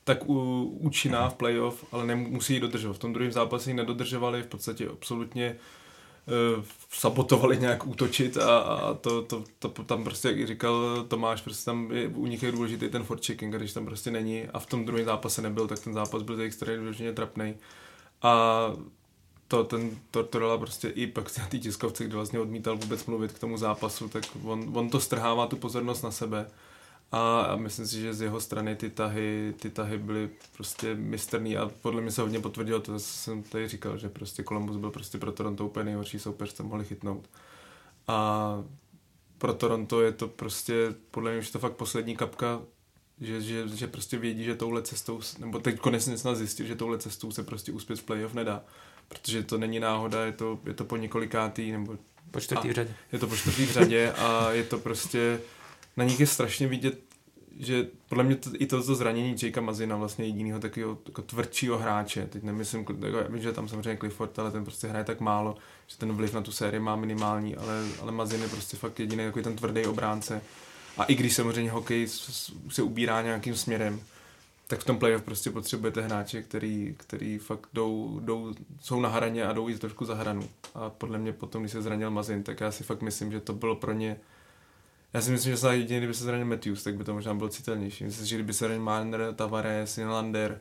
tak 0.04 0.18
účinná 0.26 1.28
v 1.28 1.34
playoff, 1.34 1.84
ale 1.92 2.06
nemusí 2.06 2.54
ji 2.54 2.60
dodržovat. 2.60 2.96
V 2.96 2.98
tom 2.98 3.12
druhém 3.12 3.32
zápase 3.32 3.70
ji 3.70 3.74
nedodržovali, 3.74 4.42
v 4.42 4.46
podstatě 4.46 4.88
absolutně 4.88 5.56
sabotovali 6.90 7.58
nějak 7.58 7.86
útočit 7.86 8.36
a, 8.36 8.58
a 8.58 8.94
to, 8.94 9.22
to, 9.22 9.44
to, 9.58 9.68
tam 9.68 10.04
prostě, 10.04 10.28
jak 10.28 10.46
říkal 10.46 11.04
Tomáš, 11.08 11.40
prostě 11.40 11.64
tam 11.64 11.92
je, 11.92 12.08
u 12.08 12.26
nich 12.26 12.42
je 12.42 12.52
důležitý 12.52 12.88
ten 12.88 13.04
checking, 13.26 13.54
a 13.54 13.58
když 13.58 13.72
tam 13.72 13.84
prostě 13.84 14.10
není 14.10 14.48
a 14.48 14.58
v 14.58 14.66
tom 14.66 14.84
druhém 14.84 15.04
zápase 15.04 15.42
nebyl, 15.42 15.66
tak 15.66 15.78
ten 15.78 15.94
zápas 15.94 16.22
byl 16.22 16.40
extrémně 16.40 17.12
trapný. 17.12 17.54
A 18.22 18.72
to 19.48 19.64
ten 19.64 19.90
Tortorella 20.10 20.58
prostě 20.58 20.88
i 20.88 21.06
pak 21.06 21.38
na 21.38 21.46
té 21.46 21.58
tiskovce, 21.58 22.04
kde 22.04 22.14
vlastně 22.14 22.40
odmítal 22.40 22.76
vůbec 22.76 23.06
mluvit 23.06 23.32
k 23.32 23.38
tomu 23.38 23.56
zápasu, 23.56 24.08
tak 24.08 24.24
on, 24.44 24.70
on 24.74 24.90
to 24.90 25.00
strhává 25.00 25.46
tu 25.46 25.56
pozornost 25.56 26.02
na 26.02 26.10
sebe 26.10 26.46
a, 27.12 27.56
myslím 27.56 27.86
si, 27.86 28.00
že 28.00 28.14
z 28.14 28.20
jeho 28.20 28.40
strany 28.40 28.76
ty 28.76 28.90
tahy, 28.90 29.54
ty 29.60 29.70
tahy 29.70 29.98
byly 29.98 30.30
prostě 30.56 30.94
mistrný 30.94 31.56
a 31.56 31.70
podle 31.82 32.02
mě 32.02 32.10
se 32.10 32.22
hodně 32.22 32.40
potvrdilo 32.40 32.80
to, 32.80 32.92
co 32.92 33.00
jsem 33.00 33.42
tady 33.42 33.68
říkal, 33.68 33.98
že 33.98 34.08
prostě 34.08 34.44
Columbus 34.44 34.76
byl 34.76 34.90
prostě 34.90 35.18
pro 35.18 35.32
Toronto 35.32 35.66
úplně 35.66 35.84
nejhorší 35.84 36.18
soupeř, 36.18 36.52
co 36.52 36.64
mohli 36.64 36.84
chytnout. 36.84 37.30
A 38.08 38.64
pro 39.38 39.54
Toronto 39.54 40.00
je 40.00 40.12
to 40.12 40.28
prostě, 40.28 40.94
podle 41.10 41.30
mě 41.30 41.40
už 41.40 41.50
to 41.50 41.58
fakt 41.58 41.76
poslední 41.76 42.16
kapka 42.16 42.60
že, 43.20 43.40
že, 43.40 43.68
že 43.68 43.86
prostě 43.86 44.18
vědí, 44.18 44.44
že 44.44 44.54
touhle 44.54 44.82
cestou, 44.82 45.20
nebo 45.38 45.58
teď 45.58 45.78
konečně 45.78 46.18
snad 46.18 46.34
zjistil, 46.34 46.66
že 46.66 46.74
touhle 46.74 46.98
cestou 46.98 47.30
se 47.30 47.42
prostě 47.42 47.72
uspět 47.72 47.98
v 47.98 48.02
playoff 48.02 48.34
nedá. 48.34 48.64
Protože 49.08 49.42
to 49.42 49.58
není 49.58 49.80
náhoda, 49.80 50.26
je 50.26 50.32
to, 50.32 50.60
je 50.66 50.74
to 50.74 50.84
po 50.84 50.96
několikátý, 50.96 51.72
nebo 51.72 51.96
po 52.30 52.40
čtvrtý 52.40 52.72
řadě. 52.72 52.94
Je 53.12 53.18
to 53.18 53.26
po 53.26 53.36
čtvrtý 53.36 53.66
řadě 53.66 54.12
a 54.12 54.50
je 54.50 54.64
to 54.64 54.78
prostě, 54.78 55.40
na 55.98 56.04
nich 56.04 56.20
je 56.20 56.26
strašně 56.26 56.68
vidět, 56.68 57.00
že 57.58 57.86
podle 58.08 58.24
mě 58.24 58.36
to, 58.36 58.50
i 58.58 58.66
to, 58.66 58.82
to 58.82 58.94
zranění 58.94 59.36
Jakea 59.42 59.62
Mazina, 59.62 59.96
vlastně 59.96 60.24
jediného 60.24 60.60
takového 60.60 60.98
jako 61.06 61.22
tvrdšího 61.22 61.78
hráče, 61.78 62.26
teď 62.26 62.42
nemyslím, 62.42 62.80
jako, 62.80 63.24
vím, 63.28 63.42
že 63.42 63.52
tam 63.52 63.68
samozřejmě 63.68 63.96
Clifford, 63.96 64.38
ale 64.38 64.50
ten 64.50 64.64
prostě 64.64 64.86
hraje 64.86 65.04
tak 65.04 65.20
málo, 65.20 65.56
že 65.86 65.98
ten 65.98 66.12
vliv 66.12 66.34
na 66.34 66.42
tu 66.42 66.52
sérii 66.52 66.80
má 66.80 66.96
minimální, 66.96 67.56
ale, 67.56 67.86
ale 68.00 68.12
Mazin 68.12 68.42
je 68.42 68.48
prostě 68.48 68.76
fakt 68.76 69.00
jediný 69.00 69.24
takový 69.24 69.44
ten 69.44 69.56
tvrdý 69.56 69.86
obránce. 69.86 70.40
A 70.98 71.04
i 71.04 71.14
když 71.14 71.34
samozřejmě 71.34 71.70
hokej 71.70 72.06
se 72.68 72.82
ubírá 72.82 73.22
nějakým 73.22 73.56
směrem, 73.56 74.00
tak 74.66 74.80
v 74.80 74.84
tom 74.84 74.98
playoff 74.98 75.22
prostě 75.22 75.50
potřebujete 75.50 76.00
hráče, 76.00 76.42
který, 76.42 76.94
který 76.98 77.38
fakt 77.38 77.68
jdou, 77.72 78.20
jdou, 78.22 78.54
jsou 78.80 79.00
na 79.00 79.08
hraně 79.08 79.44
a 79.44 79.52
jdou 79.52 79.68
i 79.68 79.78
trošku 79.78 80.04
za 80.04 80.14
hranu. 80.14 80.48
A 80.74 80.90
podle 80.90 81.18
mě 81.18 81.32
potom, 81.32 81.62
když 81.62 81.72
se 81.72 81.82
zranil 81.82 82.10
Mazin, 82.10 82.42
tak 82.42 82.60
já 82.60 82.72
si 82.72 82.84
fakt 82.84 83.02
myslím, 83.02 83.32
že 83.32 83.40
to 83.40 83.52
bylo 83.52 83.76
pro 83.76 83.92
ně 83.92 84.16
já 85.12 85.20
si 85.20 85.30
myslím, 85.30 85.52
že 85.52 85.56
snad 85.56 85.72
jediný, 85.72 85.98
kdyby 85.98 86.14
se 86.14 86.24
zranil 86.24 86.46
Matthews, 86.46 86.82
tak 86.82 86.96
by 86.96 87.04
to 87.04 87.14
možná 87.14 87.34
bylo 87.34 87.48
citelnější. 87.48 88.04
Myslím 88.04 88.24
si, 88.24 88.30
že 88.30 88.36
kdyby 88.36 88.52
se 88.52 88.58
zranil 88.58 88.82
Marner, 88.82 89.34
Tavares, 89.34 89.96
Nylander, 89.96 90.60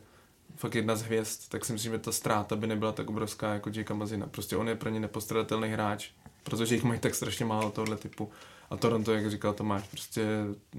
fakt 0.56 0.76
jedna 0.76 0.96
z 0.96 1.02
hvězd, 1.02 1.42
tak 1.50 1.66
si 1.66 1.74
myslím, 1.74 1.92
že 1.92 2.00
ta 2.00 2.12
ztráta 2.12 2.56
by 2.56 2.68
nebyla 2.68 2.92
tak 2.92 3.10
obrovská 3.10 3.54
jako 3.54 3.70
Jake 3.74 3.94
Mazina. 3.94 4.28
Prostě 4.28 4.56
on 4.56 4.68
je 4.68 4.76
pro 4.76 4.90
ně 4.90 5.00
nepostradatelný 5.00 5.70
hráč, 5.70 6.10
protože 6.44 6.76
jich 6.76 6.84
mají 6.84 7.00
tak 7.00 7.16
strašně 7.16 7.46
málo 7.46 7.72
tohle 7.72 7.98
typu. 7.98 8.30
A 8.70 8.78
Toronto, 8.78 9.14
jak 9.14 9.32
říkal 9.32 9.54
Tomáš, 9.54 9.88
prostě 9.88 10.28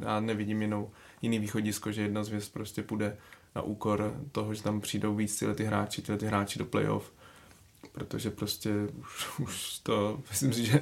já 0.00 0.20
nevidím 0.20 0.62
jinou, 0.62 0.90
jiný 1.22 1.38
východisko, 1.38 1.92
že 1.92 2.02
jedna 2.02 2.24
z 2.24 2.28
hvězd 2.28 2.52
prostě 2.52 2.83
půjde 2.83 3.16
na 3.54 3.62
úkor 3.62 4.14
toho, 4.33 4.54
že 4.54 4.62
tam 4.62 4.81
přijdou 4.81 5.14
víc 5.14 5.38
tyhle 5.38 5.54
ty 5.54 5.64
hráči, 5.64 6.02
tyhle 6.02 6.18
ty 6.18 6.26
hráči 6.26 6.59
do 6.59 6.64
playoff 6.64 7.12
protože 7.92 8.30
prostě 8.30 8.70
už, 9.00 9.38
už 9.38 9.78
to, 9.78 10.20
myslím 10.30 10.52
si, 10.52 10.64
že 10.64 10.80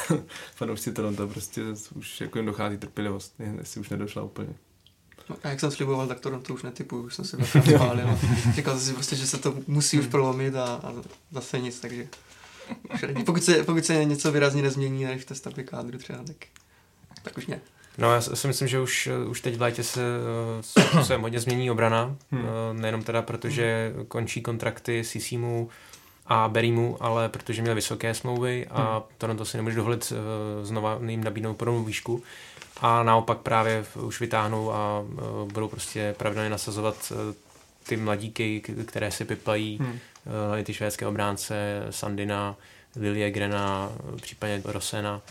fanoušci 0.54 0.92
Toronto 0.92 1.28
prostě 1.28 1.62
už 1.94 2.20
jako 2.20 2.38
jim 2.38 2.46
dochází 2.46 2.78
trpělivost, 2.78 3.34
jestli 3.58 3.80
už 3.80 3.88
nedošla 3.88 4.22
úplně. 4.22 4.54
No, 5.30 5.36
a 5.44 5.48
jak 5.48 5.60
jsem 5.60 5.70
sliboval, 5.70 6.06
tak 6.06 6.20
Toronto 6.20 6.54
už 6.54 6.62
netypuju, 6.62 7.02
už 7.02 7.14
jsem 7.14 7.24
si 7.24 7.36
spálil. 7.44 8.18
Říkal 8.54 8.74
jsem 8.74 8.86
si 8.86 8.92
prostě, 8.92 9.16
že 9.16 9.26
se 9.26 9.38
to 9.38 9.54
musí 9.66 9.98
už 9.98 10.06
prolomit 10.06 10.54
a, 10.54 10.64
a 10.64 10.94
zase 11.30 11.60
nic, 11.60 11.80
takže 11.80 12.08
pokud 13.26 13.44
se, 13.44 13.64
pokud 13.64 13.84
se 13.84 14.04
něco 14.04 14.32
výrazně 14.32 14.62
nezmění, 14.62 15.04
než 15.04 15.22
v 15.22 15.24
té 15.24 15.34
stavbě 15.34 15.64
kádru 15.64 15.98
třeba, 15.98 16.18
tak, 16.26 16.36
tak 17.22 17.38
už 17.38 17.46
ne. 17.46 17.60
No 17.98 18.14
já 18.14 18.20
si 18.20 18.46
myslím, 18.46 18.68
že 18.68 18.80
už, 18.80 19.08
už 19.28 19.40
teď 19.40 19.56
v 19.56 19.62
létě 19.62 19.82
se, 19.82 20.00
se 21.02 21.16
hodně 21.16 21.40
změní 21.40 21.70
obrana, 21.70 22.16
hmm. 22.30 22.42
Eh, 22.44 22.74
nejenom 22.74 23.02
teda 23.02 23.22
protože 23.22 23.94
končí 24.08 24.42
kontrakty 24.42 25.04
s 25.04 25.10
CCMu, 25.10 25.68
a 26.28 26.48
Berimu, 26.48 26.96
ale 27.00 27.28
protože 27.28 27.62
měl 27.62 27.74
vysoké 27.74 28.14
smlouvy 28.14 28.66
a 28.70 28.92
hmm. 28.92 29.02
Toronto 29.18 29.44
si 29.44 29.56
nemůže 29.56 29.76
dovolit 29.76 30.12
uh, 30.12 30.64
znova 30.64 30.98
jim 31.06 31.24
nabídnout 31.24 31.54
podobnou 31.54 31.84
výšku 31.84 32.22
a 32.80 33.02
naopak 33.02 33.38
právě 33.38 33.84
už 33.94 34.20
vytáhnou 34.20 34.72
a 34.72 35.00
uh, 35.00 35.52
budou 35.52 35.68
prostě 35.68 36.14
pravidelně 36.18 36.50
nasazovat 36.50 37.12
uh, 37.12 37.34
ty 37.88 37.96
mladíky, 37.96 38.62
které 38.86 39.10
si 39.10 39.24
pipají, 39.24 39.78
hmm. 39.78 39.88
uh, 39.88 39.98
ty 40.64 40.74
švédské 40.74 41.06
obránce, 41.06 41.86
Sandina, 41.90 42.56
Lilie 42.96 43.30
Grena, 43.30 43.92
případně 44.20 44.62
Rosena. 44.64 45.22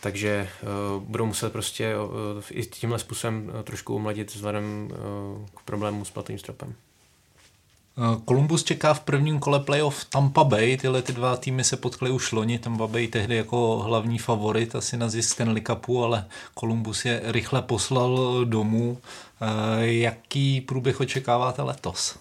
Takže 0.00 0.48
uh, 0.62 1.02
budou 1.02 1.26
muset 1.26 1.52
prostě 1.52 1.96
uh, 1.96 2.42
i 2.50 2.66
tímhle 2.66 2.98
způsobem 2.98 3.50
uh, 3.54 3.62
trošku 3.62 3.94
umladit 3.94 4.34
vzhledem 4.34 4.90
uh, 4.90 5.46
k 5.56 5.60
problému 5.64 6.04
s 6.04 6.10
platovým 6.10 6.38
stropem. 6.38 6.74
Columbus 8.28 8.64
čeká 8.64 8.94
v 8.94 9.00
prvním 9.00 9.38
kole 9.38 9.60
playoff 9.60 10.04
Tampa 10.04 10.44
Bay, 10.44 10.76
tyhle 10.76 11.02
ty 11.02 11.12
dva 11.12 11.36
týmy 11.36 11.64
se 11.64 11.76
potkly 11.76 12.10
už 12.10 12.32
loni, 12.32 12.58
Tampa 12.58 12.86
Bay 12.86 13.08
tehdy 13.08 13.36
jako 13.36 13.76
hlavní 13.76 14.18
favorit 14.18 14.74
asi 14.74 14.96
na 14.96 15.08
zisk 15.08 15.32
Stanley 15.32 15.62
Cupu, 15.62 16.04
ale 16.04 16.24
Columbus 16.58 17.04
je 17.04 17.22
rychle 17.24 17.62
poslal 17.62 18.44
domů. 18.44 18.98
Jaký 19.80 20.60
průběh 20.60 21.00
očekáváte 21.00 21.62
letos? 21.62 22.18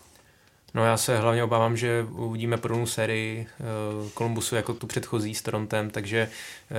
No 0.73 0.85
já 0.85 0.97
se 0.97 1.19
hlavně 1.19 1.43
obávám, 1.43 1.77
že 1.77 2.05
uvidíme 2.11 2.57
první 2.57 2.87
sérii 2.87 3.47
Kolumbusu 4.13 4.55
jako 4.55 4.73
tu 4.73 4.87
předchozí 4.87 5.35
s 5.35 5.41
Torontem, 5.41 5.89
takže 5.89 6.29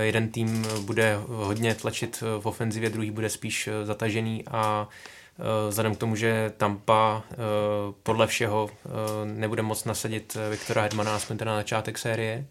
jeden 0.01 0.29
tým 0.29 0.67
bude 0.81 1.19
hodně 1.27 1.75
tlačit 1.75 2.23
v 2.41 2.47
ofenzivě, 2.47 2.91
druhý 2.91 3.11
bude 3.11 3.29
spíš 3.29 3.69
zatažený 3.85 4.45
a 4.51 4.89
Eh, 4.89 5.20
vzhledem 5.69 5.95
k 5.95 5.99
tomu, 5.99 6.17
že 6.17 6.53
Tampa 6.57 7.23
eh, 7.33 7.37
podle 8.03 8.27
všeho 8.27 8.71
eh, 8.71 8.89
nebude 9.25 9.63
moc 9.63 9.85
nasadit 9.85 10.37
Viktora 10.51 10.83
Hedmana 10.83 11.17
aspoň 11.17 11.37
teda 11.37 11.51
na 11.51 11.57
začátek 11.57 11.99
série, 11.99 12.47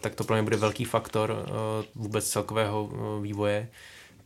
tak 0.00 0.14
to 0.14 0.24
pro 0.24 0.34
mě 0.36 0.42
bude 0.42 0.56
velký 0.56 0.84
faktor 0.84 1.46
vůbec 1.94 2.28
celkového 2.28 2.90
vývoje. 3.22 3.68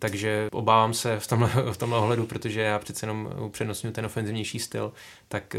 Takže 0.03 0.49
obávám 0.53 0.95
se 0.95 1.21
v 1.21 1.27
tomhle, 1.27 1.51
v 1.73 1.77
tomhle 1.77 1.99
ohledu, 1.99 2.27
protože 2.27 2.61
já 2.61 2.79
přece 2.79 3.07
jenom 3.07 3.29
upřednostňuji 3.39 3.93
ten 3.93 4.07
ofenzivnější 4.07 4.59
styl, 4.59 4.93
tak 5.29 5.57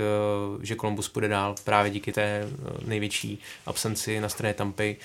že 0.61 0.75
Columbus 0.75 1.09
půjde 1.09 1.27
dál 1.27 1.55
právě 1.63 1.91
díky 1.91 2.11
té 2.11 2.47
největší 2.85 3.39
absenci 3.65 4.19
na 4.19 4.29
straně 4.29 4.53
Tampy. 4.53 4.97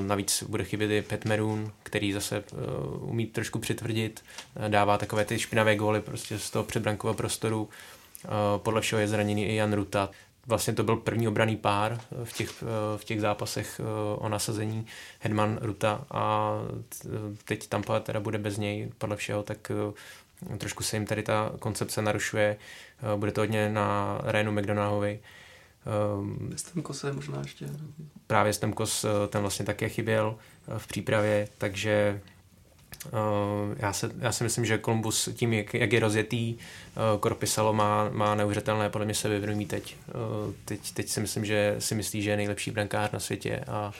Navíc 0.00 0.42
bude 0.42 0.64
chybět 0.64 0.90
i 0.90 1.02
Pat 1.02 1.24
Maroon, 1.24 1.72
který 1.82 2.12
zase 2.12 2.44
umí 3.00 3.26
trošku 3.26 3.58
přitvrdit, 3.58 4.24
dává 4.68 4.98
takové 4.98 5.24
ty 5.24 5.38
špinavé 5.38 5.76
góly 5.76 6.00
prostě 6.00 6.38
z 6.38 6.50
toho 6.50 6.64
předbrankového 6.64 7.14
prostoru. 7.14 7.68
Podle 8.56 8.80
všeho 8.80 9.00
je 9.00 9.08
zraněný 9.08 9.46
i 9.46 9.54
Jan 9.54 9.72
Ruta, 9.72 10.10
Vlastně 10.46 10.72
to 10.72 10.84
byl 10.84 10.96
první 10.96 11.28
obraný 11.28 11.56
pár 11.56 12.00
v 12.24 12.32
těch, 12.32 12.62
v 12.96 13.04
těch 13.04 13.20
zápasech 13.20 13.80
o 14.16 14.28
nasazení 14.28 14.86
Hedman 15.20 15.58
Ruta 15.62 16.04
a 16.10 16.52
teď 17.44 17.68
Tampa 17.68 18.00
teda 18.00 18.20
bude 18.20 18.38
bez 18.38 18.58
něj 18.58 18.92
podle 18.98 19.16
všeho, 19.16 19.42
tak 19.42 19.72
trošku 20.58 20.82
se 20.82 20.96
jim 20.96 21.06
tady 21.06 21.22
ta 21.22 21.52
koncepce 21.58 22.02
narušuje. 22.02 22.56
Bude 23.16 23.32
to 23.32 23.40
hodně 23.40 23.68
na 23.68 24.18
Rénu 24.22 24.52
McDonaldovi. 24.52 25.20
Stemkose 26.56 27.12
možná 27.12 27.38
ještě. 27.38 27.66
Právě 28.26 28.52
Stemkos 28.52 29.06
ten 29.28 29.40
vlastně 29.40 29.64
také 29.64 29.88
chyběl 29.88 30.36
v 30.78 30.86
přípravě, 30.86 31.48
takže 31.58 32.20
já, 33.76 33.92
se, 33.92 34.10
já 34.18 34.32
si 34.32 34.44
myslím, 34.44 34.64
že 34.64 34.78
Columbus 34.78 35.28
tím, 35.34 35.52
jak, 35.52 35.74
jak 35.74 35.92
je 35.92 36.00
rozjetý, 36.00 36.56
Korpisalo 37.20 37.72
má, 37.72 38.10
má 38.12 38.34
neuvěřitelné 38.34 38.90
podle 38.90 39.04
mě 39.04 39.14
sebevědomí 39.14 39.66
teď. 39.66 39.96
Uh, 40.08 40.54
teď. 40.64 40.92
Teď 40.92 41.08
si 41.08 41.20
myslím, 41.20 41.44
že 41.44 41.76
si 41.78 41.94
myslí, 41.94 42.22
že 42.22 42.30
je 42.30 42.36
nejlepší 42.36 42.70
brankář 42.70 43.10
na 43.10 43.20
světě 43.20 43.60
a 43.68 43.92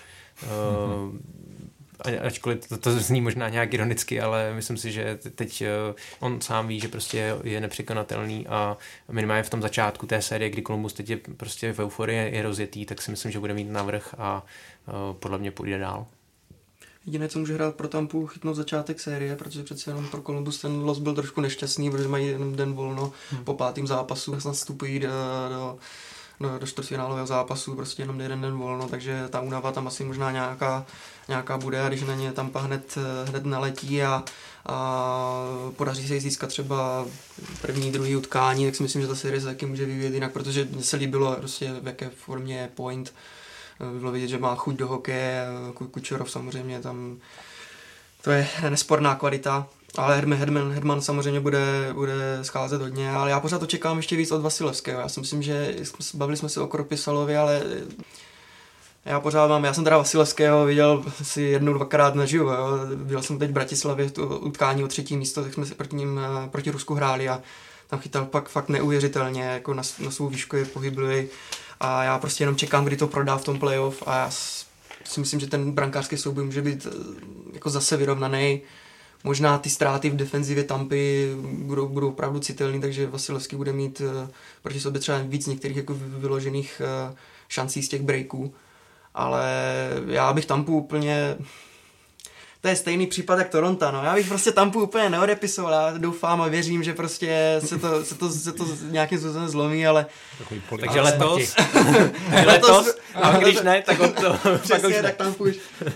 mm-hmm. 0.43 1.19
ačkoliv 2.27 2.69
to, 2.69 2.77
to 2.77 2.93
zní 2.93 3.21
možná 3.21 3.49
nějak 3.49 3.75
ironicky, 3.75 4.21
ale 4.21 4.55
myslím 4.55 4.77
si, 4.77 4.93
že 4.93 5.19
teď 5.35 5.63
on 6.21 6.41
sám 6.41 6.69
ví, 6.69 6.81
že 6.81 6.89
prostě 6.89 7.35
je 7.45 7.61
nepřekonatelný 7.61 8.47
a 8.47 8.77
minimálně 9.11 9.43
v 9.43 9.51
tom 9.51 9.63
začátku 9.63 10.07
té 10.07 10.23
série, 10.23 10.51
kdy 10.51 10.63
Columbus 10.63 10.93
teď 10.93 11.11
je 11.11 11.17
prostě 11.17 11.73
v 11.73 11.79
euforii 11.79 12.35
je 12.35 12.43
rozjetý, 12.43 12.87
tak 12.87 13.03
si 13.03 13.11
myslím, 13.11 13.33
že 13.33 13.41
bude 13.41 13.55
mít 13.55 13.71
navrh 13.71 14.15
a 14.19 14.47
podle 15.13 15.39
mě 15.39 15.51
půjde 15.51 15.79
dál. 15.79 16.07
Jediné, 17.07 17.29
co 17.29 17.39
může 17.39 17.55
hrát 17.55 17.75
pro 17.75 17.89
Tampu, 17.89 18.27
chytnout 18.27 18.57
začátek 18.57 19.01
série, 19.01 19.37
protože 19.37 19.63
přece 19.63 19.91
jenom 19.91 20.09
pro 20.09 20.23
Columbus 20.23 20.61
ten 20.61 20.81
los 20.81 20.99
byl 20.99 21.15
trošku 21.15 21.41
nešťastný, 21.41 21.91
protože 21.91 22.09
mají 22.09 22.27
jenom 22.27 22.57
den 22.57 22.73
volno 22.73 23.13
hmm. 23.31 23.45
po 23.45 23.55
pátém 23.55 23.87
zápasu, 23.87 24.41
snad 24.41 24.53
vstupují 24.53 24.99
do, 24.99 25.09
do 25.49 25.79
do, 26.41 26.59
do 26.59 26.67
čtvrtfinálového 26.67 27.27
zápasu, 27.27 27.75
prostě 27.75 28.03
jenom 28.03 28.21
jeden 28.21 28.41
den 28.41 28.57
volno, 28.57 28.89
takže 28.89 29.29
ta 29.31 29.41
únava 29.41 29.73
tam 29.73 29.87
asi 29.87 30.05
možná 30.05 30.31
nějaká, 30.31 30.87
nějaká 31.29 31.59
bude 31.59 31.83
a 31.83 31.89
když 31.89 32.03
na 32.03 32.15
ně 32.15 32.33
tam 32.33 32.51
hned, 32.55 32.99
hned 33.25 33.45
naletí 33.45 34.03
a, 34.03 34.25
a 34.67 35.35
podaří 35.77 36.09
se 36.09 36.15
jí 36.15 36.21
získat 36.21 36.47
třeba 36.47 37.07
první, 37.63 37.93
druhý 37.93 38.17
utkání, 38.17 38.65
tak 38.65 38.77
si 38.77 38.83
myslím, 38.83 39.03
že 39.03 39.09
ta 39.09 39.15
série 39.15 39.41
se 39.41 39.47
taky 39.47 39.67
může 39.67 39.87
vyvíjet 39.87 40.15
jinak, 40.15 40.33
protože 40.33 40.69
mně 40.71 40.83
se 40.83 40.97
líbilo 40.97 41.33
prostě 41.33 41.73
v 41.83 41.87
jaké 41.87 42.11
formě 42.11 42.59
je 42.59 42.71
point, 42.75 43.15
bylo 44.01 44.13
vidět, 44.13 44.29
že 44.29 44.39
má 44.39 44.55
chuť 44.55 44.77
do 44.77 44.87
hokeje, 44.89 45.47
Kučerov 45.91 46.31
samozřejmě 46.31 46.81
tam, 46.81 47.17
to 48.23 48.31
je 48.31 48.49
nesporná 48.69 49.15
kvalita, 49.15 49.67
ale 49.97 50.17
Herman, 50.17 50.39
Herman, 50.39 50.73
Herman 50.73 51.01
samozřejmě 51.01 51.41
bude, 51.41 51.91
bude 51.93 52.39
scházet 52.43 52.81
hodně, 52.81 53.11
ale 53.11 53.31
já 53.31 53.41
pořád 53.41 53.63
očekávám 53.63 53.97
ještě 53.97 54.17
víc 54.17 54.33
od 54.33 54.43
Vasilevského. 54.43 55.01
Já 55.01 55.09
si 55.09 55.21
myslím, 55.21 55.43
že 55.43 55.75
bavili 56.15 56.37
jsme 56.37 56.49
se 56.49 56.61
o 56.61 56.67
Kropisalovi, 56.67 57.37
ale 57.37 57.63
já 59.05 59.21
pořád 59.21 59.47
mám, 59.49 59.65
já 59.65 59.75
jsem 59.75 59.85
teda 59.85 59.99
Vasilevského 59.99 60.65
viděl 60.65 61.05
si 61.23 61.43
jednou, 61.43 61.73
dvakrát 61.73 62.15
naživo, 62.15 62.53
jo. 62.53 62.69
Viděl 62.95 63.23
jsem 63.23 63.39
teď 63.39 63.51
v 63.51 63.53
Bratislavě 63.53 64.11
to 64.11 64.27
utkání 64.27 64.85
o 64.85 64.89
třetí 64.89 65.17
místo, 65.17 65.43
tak 65.43 65.55
jsme 65.55 65.67
si 65.67 65.75
proti, 65.75 65.97
ním, 65.97 66.21
proti 66.51 66.71
Rusku 66.71 66.95
hráli 66.95 67.29
a 67.29 67.41
tam 67.87 68.01
chytal 68.01 68.25
pak 68.25 68.49
fakt 68.49 68.69
neuvěřitelně, 68.69 69.43
jako 69.43 69.75
na, 69.75 69.83
na 69.99 70.11
svou 70.11 70.29
výšku 70.29 70.57
je 70.57 70.65
pohyblivý 70.65 71.29
a 71.81 72.05
já 72.05 72.19
prostě 72.19 72.43
jenom 72.43 72.57
čekám, 72.57 72.85
kdy 72.85 72.97
to 72.97 73.07
prodá 73.07 73.37
v 73.37 73.45
tom 73.45 73.59
playoff 73.59 74.03
a 74.07 74.17
já 74.17 74.31
si 75.05 75.21
myslím, 75.21 75.41
že 75.41 75.47
ten 75.47 75.73
brankářský 75.73 76.17
souboj 76.17 76.45
může 76.45 76.63
být 76.63 76.87
eh, 76.87 76.95
jako 77.53 77.71
zase 77.71 77.97
vyrovnaný. 77.97 78.61
možná 79.25 79.59
ty 79.59 79.71
ztráty 79.71 80.11
v 80.11 80.17
defenzivě 80.17 80.65
Tampy 80.65 81.31
budou, 81.43 81.89
budou 81.89 82.09
opravdu 82.09 82.41
citelný, 82.41 82.81
takže 82.81 83.07
Vasilevský 83.07 83.57
bude 83.57 83.73
mít 83.73 84.01
uh, 84.01 84.29
proti 84.63 84.81
sobě 84.81 85.01
třeba 85.01 85.19
víc 85.19 85.47
některých 85.47 85.77
jako 85.77 85.95
vyložených 85.99 86.83
uh, 87.09 87.17
šancí 87.49 87.83
z 87.83 87.89
těch 87.89 88.03
breaků. 88.03 88.55
Ale 89.15 89.45
já 90.07 90.33
bych 90.33 90.47
Tampu 90.47 90.77
úplně 90.79 91.37
to 92.61 92.69
je 92.69 92.77
stejný 92.77 93.07
případ 93.07 93.39
jak 93.39 93.49
Toronto, 93.49 93.91
no. 93.93 94.05
Já 94.05 94.15
bych 94.15 94.29
prostě 94.29 94.53
Tampu 94.53 94.83
úplně 94.83 95.11
neodepisoval, 95.11 95.73
já 95.73 95.99
doufám 95.99 96.43
a 96.43 96.49
věřím, 96.49 96.83
že 96.83 96.95
prostě 96.95 97.61
se 97.65 97.79
to, 97.79 98.05
se 98.05 98.15
to, 98.15 98.31
se 98.31 98.53
to 98.53 98.67
nějakým 98.91 99.19
způsobem 99.19 99.49
zlomí, 99.49 99.87
ale... 99.87 100.07
Takže 100.81 101.01
letos, 101.01 101.55
letos, 102.47 102.97
a 103.15 103.39
když 103.39 103.61
ne, 103.61 103.83
tak 103.83 104.01
on 104.01 104.13
to 104.13 104.39
Přesně, 104.59 105.03
tak 105.03 105.17
tam 105.17 105.35
půjš. 105.35 105.57
Uh, 105.57 105.91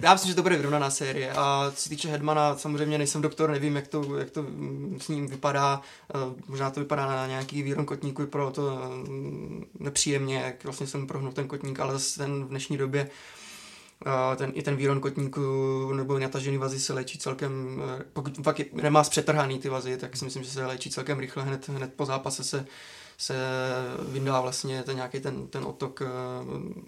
já 0.00 0.12
myslím, 0.12 0.28
že 0.28 0.34
to 0.34 0.42
bude 0.42 0.56
vyrovnaná 0.56 0.90
série. 0.90 1.32
A 1.32 1.72
co 1.74 1.82
se 1.82 1.88
týče 1.88 2.08
Hedmana, 2.08 2.56
samozřejmě 2.56 2.98
nejsem 2.98 3.22
doktor, 3.22 3.50
nevím, 3.50 3.76
jak 3.76 3.88
to, 3.88 4.16
jak 4.18 4.30
to 4.30 4.44
s 4.98 5.08
ním 5.08 5.26
vypadá, 5.26 5.80
uh, 6.14 6.20
možná 6.48 6.70
to 6.70 6.80
vypadá 6.80 7.06
na 7.06 7.26
nějaký 7.26 7.62
výron 7.62 7.86
kotníku, 7.86 8.26
pro 8.26 8.50
to 8.50 8.62
uh, 8.62 9.08
nepříjemně, 9.78 10.42
jak 10.44 10.64
vlastně 10.64 10.86
jsem 10.86 11.06
prohnul 11.06 11.32
ten 11.32 11.48
kotník, 11.48 11.80
ale 11.80 11.92
zase 11.92 12.18
ten 12.18 12.44
v 12.44 12.48
dnešní 12.48 12.76
době 12.76 13.10
ten, 14.36 14.52
i 14.54 14.62
ten 14.62 14.76
výron 14.76 15.00
kotníku 15.00 15.92
nebo 15.92 16.18
natažený 16.18 16.58
vazy 16.58 16.80
se 16.80 16.92
léčí 16.92 17.18
celkem, 17.18 17.82
eh, 18.00 18.04
pokud 18.12 18.36
fakt 18.42 18.58
je, 18.58 18.66
nemá 18.72 19.04
zpřetrhaný 19.04 19.58
ty 19.58 19.68
vazy, 19.68 19.96
tak 19.96 20.16
si 20.16 20.24
myslím, 20.24 20.42
že 20.42 20.50
se 20.50 20.66
léčí 20.66 20.90
celkem 20.90 21.18
rychle, 21.18 21.42
hned, 21.42 21.68
hned 21.68 21.94
po 21.94 22.06
zápase 22.06 22.44
se, 22.44 22.66
se 23.18 23.34
vyndá 24.08 24.40
vlastně 24.40 24.82
ten 24.82 24.96
nějaký 24.96 25.20
ten, 25.20 25.46
ten 25.46 25.64
otok 25.64 26.02
eh, 26.02 26.06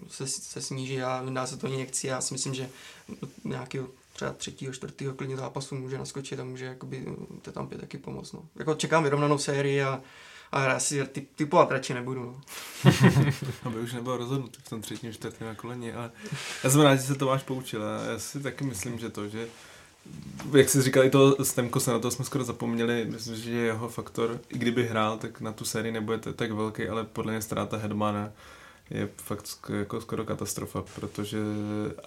se, 0.07 0.27
se 0.27 0.61
sníží 0.61 1.01
a 1.01 1.21
vyndá 1.21 1.47
se 1.47 1.57
to 1.57 1.67
injekcí 1.67 2.09
a 2.11 2.13
já 2.13 2.21
si 2.21 2.33
myslím, 2.33 2.53
že 2.53 2.69
nějaký 3.43 3.79
třeba 4.13 4.33
třetího, 4.33 4.73
čtvrtého 4.73 5.13
klidně 5.13 5.37
zápasu 5.37 5.75
může 5.75 5.97
naskočit 5.97 6.39
a 6.39 6.43
může 6.43 6.65
jakoby 6.65 7.05
to 7.41 7.51
tam 7.51 7.67
je 7.71 7.77
taky 7.77 7.97
pomoct. 7.97 8.31
No. 8.31 8.45
Jako 8.55 8.75
čekám 8.75 9.03
vyrovnanou 9.03 9.37
sérii 9.37 9.83
a 9.83 10.01
ale 10.53 10.65
já 10.65 10.79
si 10.79 11.05
ty, 11.05 11.27
typovat 11.35 11.71
radši 11.71 11.93
nebudu. 11.93 12.23
No. 12.23 12.41
Aby 13.63 13.79
už 13.79 13.93
nebyl 13.93 14.17
rozhodnutý 14.17 14.61
v 14.63 14.69
tom 14.69 14.81
třetím, 14.81 15.13
čtvrtém 15.13 15.47
na 15.47 15.55
koleni, 15.55 15.93
ale 15.93 16.11
já 16.63 16.69
jsem 16.69 16.81
rád, 16.81 16.95
že 16.95 17.01
se 17.01 17.15
to 17.15 17.25
máš 17.25 17.43
poučil 17.43 17.81
já 18.11 18.19
si 18.19 18.39
taky 18.39 18.63
myslím, 18.63 18.99
že 18.99 19.09
to, 19.09 19.27
že 19.27 19.47
jak 20.57 20.69
jsi 20.69 20.81
říkal, 20.81 21.03
i 21.03 21.09
to 21.09 21.45
Stemko 21.45 21.79
se 21.79 21.91
na 21.91 21.99
to 21.99 22.11
jsme 22.11 22.25
skoro 22.25 22.43
zapomněli, 22.43 23.05
myslím, 23.09 23.35
že 23.35 23.51
jeho 23.51 23.89
faktor, 23.89 24.39
i 24.49 24.57
kdyby 24.57 24.87
hrál, 24.87 25.17
tak 25.17 25.41
na 25.41 25.51
tu 25.51 25.65
sérii 25.65 25.91
nebude 25.91 26.17
tak 26.17 26.51
velký, 26.51 26.87
ale 26.87 27.03
podle 27.03 27.31
mě 27.31 27.41
ztráta 27.41 27.77
Hedmana 27.77 28.31
je 28.89 29.09
fakt 29.17 29.71
jako 29.79 30.01
skoro 30.01 30.25
katastrofa, 30.25 30.83
protože 30.95 31.37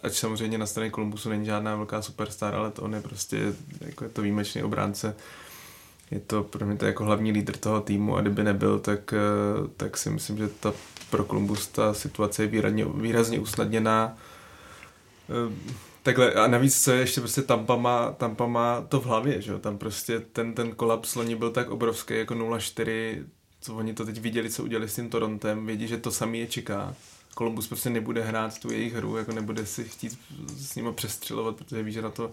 ať 0.02 0.14
samozřejmě 0.14 0.59
na 0.59 0.66
straně 0.66 0.90
Kolumbusu 0.90 1.28
není 1.28 1.46
žádná 1.46 1.76
velká 1.76 2.02
superstar, 2.02 2.54
ale 2.54 2.70
to 2.70 2.82
on 2.82 2.94
je 2.94 3.00
prostě 3.00 3.54
jako 3.80 4.04
je 4.04 4.11
to 4.11 4.22
výjimečný 4.22 4.62
obránce, 4.62 5.16
je 6.10 6.20
to 6.20 6.42
pro 6.42 6.66
mě 6.66 6.76
to 6.76 6.86
jako 6.86 7.04
hlavní 7.04 7.32
lídr 7.32 7.56
toho 7.56 7.80
týmu 7.80 8.16
a 8.16 8.20
kdyby 8.20 8.44
nebyl, 8.44 8.78
tak, 8.78 9.12
eh, 9.12 9.68
tak 9.76 9.96
si 9.96 10.10
myslím, 10.10 10.38
že 10.38 10.48
ta 10.48 10.72
pro 11.10 11.24
Columbus 11.24 11.68
ta 11.68 11.94
situace 11.94 12.42
je 12.42 12.46
výrazně, 12.46 12.84
výrazně 12.84 13.40
usnadněná. 13.40 14.18
Eh, 15.28 15.54
takhle, 16.02 16.32
a 16.32 16.46
navíc 16.46 16.84
co 16.84 16.92
je 16.92 17.00
ještě 17.00 17.20
prostě 17.20 17.42
Tampa 17.42 17.76
má, 17.76 18.12
Tampa 18.12 18.46
má 18.46 18.80
to 18.80 19.00
v 19.00 19.06
hlavě, 19.06 19.42
že 19.42 19.52
jo? 19.52 19.58
tam 19.58 19.78
prostě 19.78 20.20
ten, 20.20 20.54
ten 20.54 20.72
kolaps 20.72 21.14
loni 21.14 21.36
byl 21.36 21.50
tak 21.50 21.70
obrovský 21.70 22.18
jako 22.18 22.34
0-4, 22.34 23.24
co 23.60 23.74
oni 23.74 23.94
to 23.94 24.04
teď 24.04 24.20
viděli, 24.20 24.50
co 24.50 24.62
udělali 24.62 24.88
s 24.88 24.94
tím 24.94 25.10
Torontem, 25.10 25.66
vědí, 25.66 25.88
že 25.88 25.96
to 25.96 26.10
samý 26.10 26.40
je 26.40 26.46
čeká. 26.46 26.94
Columbus 27.38 27.68
prostě 27.68 27.90
nebude 27.90 28.22
hrát 28.22 28.58
tu 28.58 28.72
jejich 28.72 28.94
hru, 28.94 29.16
jako 29.16 29.32
nebude 29.32 29.66
si 29.66 29.84
chtít 29.84 30.18
s 30.56 30.74
nimi 30.74 30.92
přestřelovat, 30.92 31.56
protože 31.56 31.82
ví, 31.82 31.92
že 31.92 32.02
na 32.02 32.10
to 32.10 32.30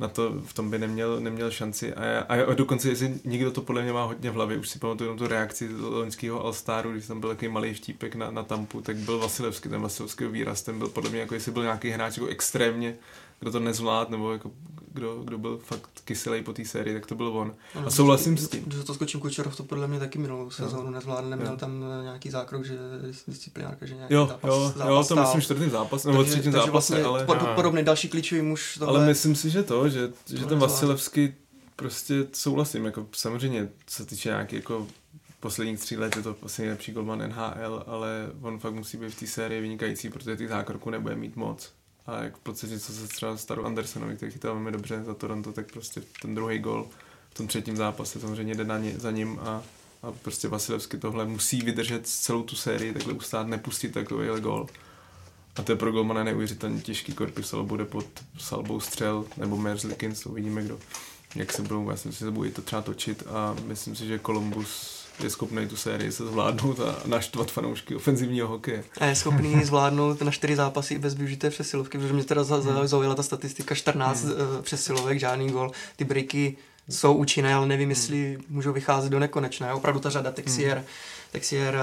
na 0.00 0.08
to 0.08 0.32
v 0.44 0.52
tom 0.52 0.70
by 0.70 0.78
neměl, 0.78 1.20
neměl 1.20 1.50
šanci. 1.50 1.94
A, 1.94 2.20
a 2.28 2.54
dokonce, 2.54 2.88
jestli 2.88 3.20
někdo 3.24 3.50
to 3.50 3.62
podle 3.62 3.82
mě 3.82 3.92
má 3.92 4.04
hodně 4.04 4.30
v 4.30 4.34
hlavě, 4.34 4.58
už 4.58 4.68
si 4.68 4.78
pamatuju 4.78 5.16
tu 5.16 5.26
reakci 5.26 5.68
loňského 5.80 6.44
All-Staru, 6.44 6.92
když 6.92 7.06
tam 7.06 7.20
byl 7.20 7.28
takový 7.28 7.48
malý 7.48 7.74
vtípek 7.74 8.14
na, 8.14 8.30
na 8.30 8.42
Tampu, 8.42 8.80
tak 8.80 8.96
byl 8.96 9.18
Vasilevský, 9.18 9.68
ten 9.68 9.80
Vasilevský 9.80 10.24
výraz, 10.24 10.62
ten 10.62 10.78
byl 10.78 10.88
podle 10.88 11.10
mě, 11.10 11.20
jako 11.20 11.34
jestli 11.34 11.52
byl 11.52 11.62
nějaký 11.62 11.90
hráč 11.90 12.16
jako 12.16 12.28
extrémně, 12.28 12.96
kdo 13.40 13.52
to 13.52 13.60
nezvlád, 13.60 14.10
nebo 14.10 14.32
jako 14.32 14.50
kdo, 14.92 15.22
kdo 15.24 15.38
byl 15.38 15.58
fakt 15.58 15.90
kyselý 16.04 16.42
po 16.42 16.52
té 16.52 16.64
sérii, 16.64 16.94
tak 16.94 17.06
to 17.06 17.14
byl 17.14 17.28
on. 17.28 17.54
Ano, 17.74 17.86
a 17.86 17.90
souhlasím 17.90 18.38
s 18.38 18.48
tím. 18.48 18.64
Když 18.64 18.84
to 18.84 18.94
skočím 18.94 19.20
Kučerov, 19.20 19.56
to 19.56 19.62
podle 19.62 19.86
mě 19.86 19.98
taky 19.98 20.18
minulou 20.18 20.50
sezónu 20.50 20.90
nezvládl, 20.90 21.28
neměl 21.28 21.52
jo. 21.52 21.56
tam 21.56 21.84
eh, 22.00 22.02
nějaký 22.02 22.30
zákrok, 22.30 22.64
že 22.64 22.78
disciplinárka, 23.28 23.86
že 23.86 23.94
nějaký 23.94 24.14
jo, 24.14 24.26
zápas, 24.26 24.48
jo, 24.48 24.72
zápas 24.76 25.10
jo, 25.10 25.16
to 25.16 25.20
myslím 25.20 25.40
čtvrtý 25.40 25.70
zápas, 25.70 26.04
nebo 26.04 26.24
třetí 26.24 26.50
zápas, 26.50 26.70
vlastně 26.70 27.02
ale... 27.02 27.24
Pod, 27.24 27.38
podobný 27.54 27.82
další 27.82 28.08
klíčový 28.08 28.42
muž. 28.42 28.76
Tohle, 28.78 28.98
ale 28.98 29.06
myslím 29.06 29.34
si, 29.36 29.50
že 29.50 29.62
to, 29.62 29.88
že, 29.88 30.12
že 30.26 30.46
ten 30.46 30.58
Vasilevský 30.58 31.34
prostě 31.76 32.26
souhlasím, 32.32 32.84
jako 32.84 33.06
samozřejmě, 33.12 33.68
co 33.86 33.96
se 33.96 34.06
týče 34.06 34.28
nějaký 34.28 34.56
jako 34.56 34.86
posledních 35.40 35.78
tří 35.78 35.96
let 35.96 36.16
je 36.16 36.22
to 36.22 36.36
asi 36.42 36.62
nejlepší 36.62 36.92
golman 36.92 37.28
NHL, 37.28 37.84
ale 37.86 38.30
on 38.42 38.58
fakt 38.58 38.74
musí 38.74 38.96
být 38.96 39.14
v 39.14 39.18
té 39.20 39.26
sérii 39.26 39.60
vynikající, 39.60 40.10
protože 40.10 40.36
těch 40.36 40.48
zákroků 40.48 40.90
nebude 40.90 41.16
mít 41.16 41.36
moc. 41.36 41.72
A 42.10 42.22
jak 42.22 42.36
v 42.36 42.40
podstatě, 42.40 42.80
co 42.80 42.92
se 42.92 43.08
třeba 43.08 43.36
staru 43.36 43.66
Andersonovi, 43.66 44.16
který 44.16 44.32
chytal 44.32 44.54
velmi 44.54 44.72
dobře 44.72 45.02
za 45.04 45.14
Toronto, 45.14 45.52
tak 45.52 45.72
prostě 45.72 46.02
ten 46.22 46.34
druhý 46.34 46.58
gol 46.58 46.88
v 47.30 47.34
tom 47.34 47.46
třetím 47.46 47.76
zápase 47.76 48.20
samozřejmě 48.20 48.54
jde 48.54 48.64
na 48.64 48.78
ně, 48.78 48.94
za 48.98 49.10
ním 49.10 49.38
a, 49.42 49.62
a 50.02 50.12
prostě 50.12 50.48
Vasilevsky 50.48 50.98
tohle 50.98 51.26
musí 51.26 51.62
vydržet 51.62 52.06
celou 52.06 52.42
tu 52.42 52.56
sérii, 52.56 52.92
takhle 52.92 53.12
ustát, 53.12 53.46
nepustit 53.46 53.94
takovýhle 53.94 54.40
gol. 54.40 54.66
A 55.56 55.62
to 55.62 55.72
je 55.72 55.76
pro 55.76 55.92
golmana 55.92 56.24
neuvěřitelně 56.24 56.80
těžký, 56.80 57.12
Korpisel 57.12 57.64
bude 57.64 57.84
pod 57.84 58.06
salbou 58.38 58.80
střel, 58.80 59.24
nebo 59.36 59.56
Merzlikins, 59.56 60.26
uvidíme 60.26 60.62
kdo, 60.62 60.78
jak 61.34 61.52
se 61.52 61.62
budou, 61.62 61.90
já 61.90 61.96
si 61.96 62.08
myslím, 62.08 62.26
že 62.26 62.30
se 62.30 62.36
bude 62.36 62.50
to 62.50 62.62
třeba 62.62 62.82
točit 62.82 63.22
a 63.26 63.56
myslím 63.66 63.96
si, 63.96 64.06
že 64.06 64.18
Columbus 64.18 64.99
je 65.22 65.30
schopný 65.30 65.68
tu 65.68 65.76
sérii 65.76 66.12
se 66.12 66.26
zvládnout 66.26 66.80
a 66.80 66.96
naštvat 67.06 67.50
fanoušky 67.50 67.94
ofenzivního 67.96 68.48
hokeje. 68.48 68.84
A 69.00 69.04
je 69.04 69.14
schopný 69.14 69.64
zvládnout 69.64 70.22
na 70.22 70.30
čtyři 70.30 70.56
zápasy 70.56 70.98
bez 70.98 71.14
využité 71.14 71.50
přesilovky, 71.50 71.98
protože 71.98 72.12
mě 72.12 72.24
teda 72.24 72.42
hmm. 72.42 72.86
zaujala 72.86 73.14
ta 73.14 73.22
statistika 73.22 73.74
14 73.74 74.24
hmm. 74.24 74.34
Eh, 74.58 74.62
přesilovek, 74.62 75.20
žádný 75.20 75.50
gol. 75.50 75.70
Ty 75.96 76.04
breaky 76.04 76.56
jsou 76.88 77.14
účinné, 77.14 77.54
ale 77.54 77.66
nevím, 77.66 77.90
jestli 77.90 78.34
hmm. 78.34 78.44
můžou 78.48 78.72
vycházet 78.72 79.10
do 79.10 79.18
nekonečna. 79.18 79.74
Opravdu 79.74 80.00
ta 80.00 80.10
řada 80.10 80.30
Texier, 80.32 80.76
hmm. 80.76 80.86
Texier, 81.32 81.78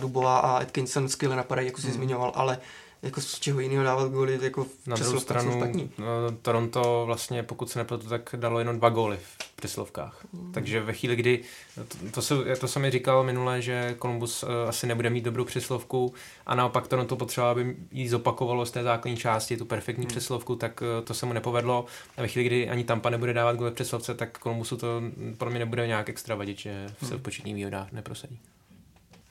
Dubová 0.00 0.38
a 0.38 0.58
Atkinson 0.58 1.08
skvěle 1.08 1.36
napadají, 1.36 1.66
jak 1.66 1.78
jsi 1.78 1.86
hmm. 1.86 1.96
zmiňoval, 1.96 2.32
ale 2.34 2.58
jako 3.06 3.20
z 3.20 3.40
čeho 3.40 3.60
jiného 3.60 3.84
dávat 3.84 4.10
góly, 4.10 4.38
jako 4.42 4.66
Na 4.86 4.96
druhou 4.96 5.20
stranu 5.20 5.60
no, 5.98 6.06
Toronto 6.42 7.02
vlastně, 7.06 7.42
pokud 7.42 7.70
se 7.70 7.78
nepletu, 7.78 8.08
tak 8.08 8.34
dalo 8.36 8.58
jenom 8.58 8.78
dva 8.78 8.88
góly 8.88 9.18
v 9.22 9.56
přeslovkách. 9.56 10.26
Mm. 10.32 10.52
Takže 10.52 10.80
ve 10.80 10.92
chvíli, 10.92 11.16
kdy, 11.16 11.42
to, 11.74 11.96
to, 12.10 12.22
se, 12.22 12.56
to 12.60 12.68
jsem 12.68 12.82
mi 12.82 12.90
říkal 12.90 13.24
minule, 13.24 13.62
že 13.62 13.96
Columbus 14.02 14.42
uh, 14.42 14.48
asi 14.68 14.86
nebude 14.86 15.10
mít 15.10 15.24
dobrou 15.24 15.44
přeslovku 15.44 16.14
a 16.46 16.54
naopak 16.54 16.88
Toronto 16.88 17.16
potřeba, 17.16 17.50
aby 17.50 17.76
jí 17.90 18.08
zopakovalo 18.08 18.66
z 18.66 18.70
té 18.70 18.82
základní 18.82 19.16
části 19.16 19.56
tu 19.56 19.64
perfektní 19.64 20.04
mm. 20.04 20.08
přeslovku, 20.08 20.56
tak 20.56 20.82
uh, 20.82 21.04
to 21.04 21.14
se 21.14 21.26
mu 21.26 21.32
nepovedlo. 21.32 21.84
A 22.16 22.22
ve 22.22 22.28
chvíli, 22.28 22.46
kdy 22.46 22.68
ani 22.68 22.84
Tampa 22.84 23.10
nebude 23.10 23.32
dávat 23.32 23.56
góly 23.56 23.70
v 23.70 23.74
přeslovce, 23.74 24.14
tak 24.14 24.38
Columbusu 24.38 24.76
to 24.76 25.02
pro 25.38 25.50
mě 25.50 25.58
nebude 25.58 25.86
nějak 25.86 26.08
extra 26.08 26.34
vadit, 26.34 26.58
že 26.58 26.86
se 27.02 27.16
v 27.16 27.22
početních 27.22 27.54
výhodách 27.54 27.92
neprosadí. 27.92 28.40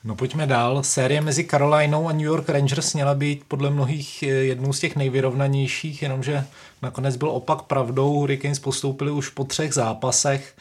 No 0.05 0.15
pojďme 0.15 0.47
dál. 0.47 0.83
Série 0.83 1.21
mezi 1.21 1.43
Carolinou 1.43 2.07
a 2.07 2.11
New 2.11 2.25
York 2.25 2.49
Rangers 2.49 2.93
měla 2.93 3.13
být 3.13 3.43
podle 3.47 3.69
mnohých 3.69 4.23
eh, 4.23 4.27
jednou 4.27 4.73
z 4.73 4.79
těch 4.79 4.95
nejvyrovnanějších, 4.95 6.01
jenomže 6.01 6.47
nakonec 6.81 7.15
byl 7.15 7.29
opak 7.29 7.61
pravdou. 7.61 8.13
Hurricanes 8.13 8.59
postoupili 8.59 9.11
už 9.11 9.29
po 9.29 9.43
třech 9.43 9.73
zápasech. 9.73 10.55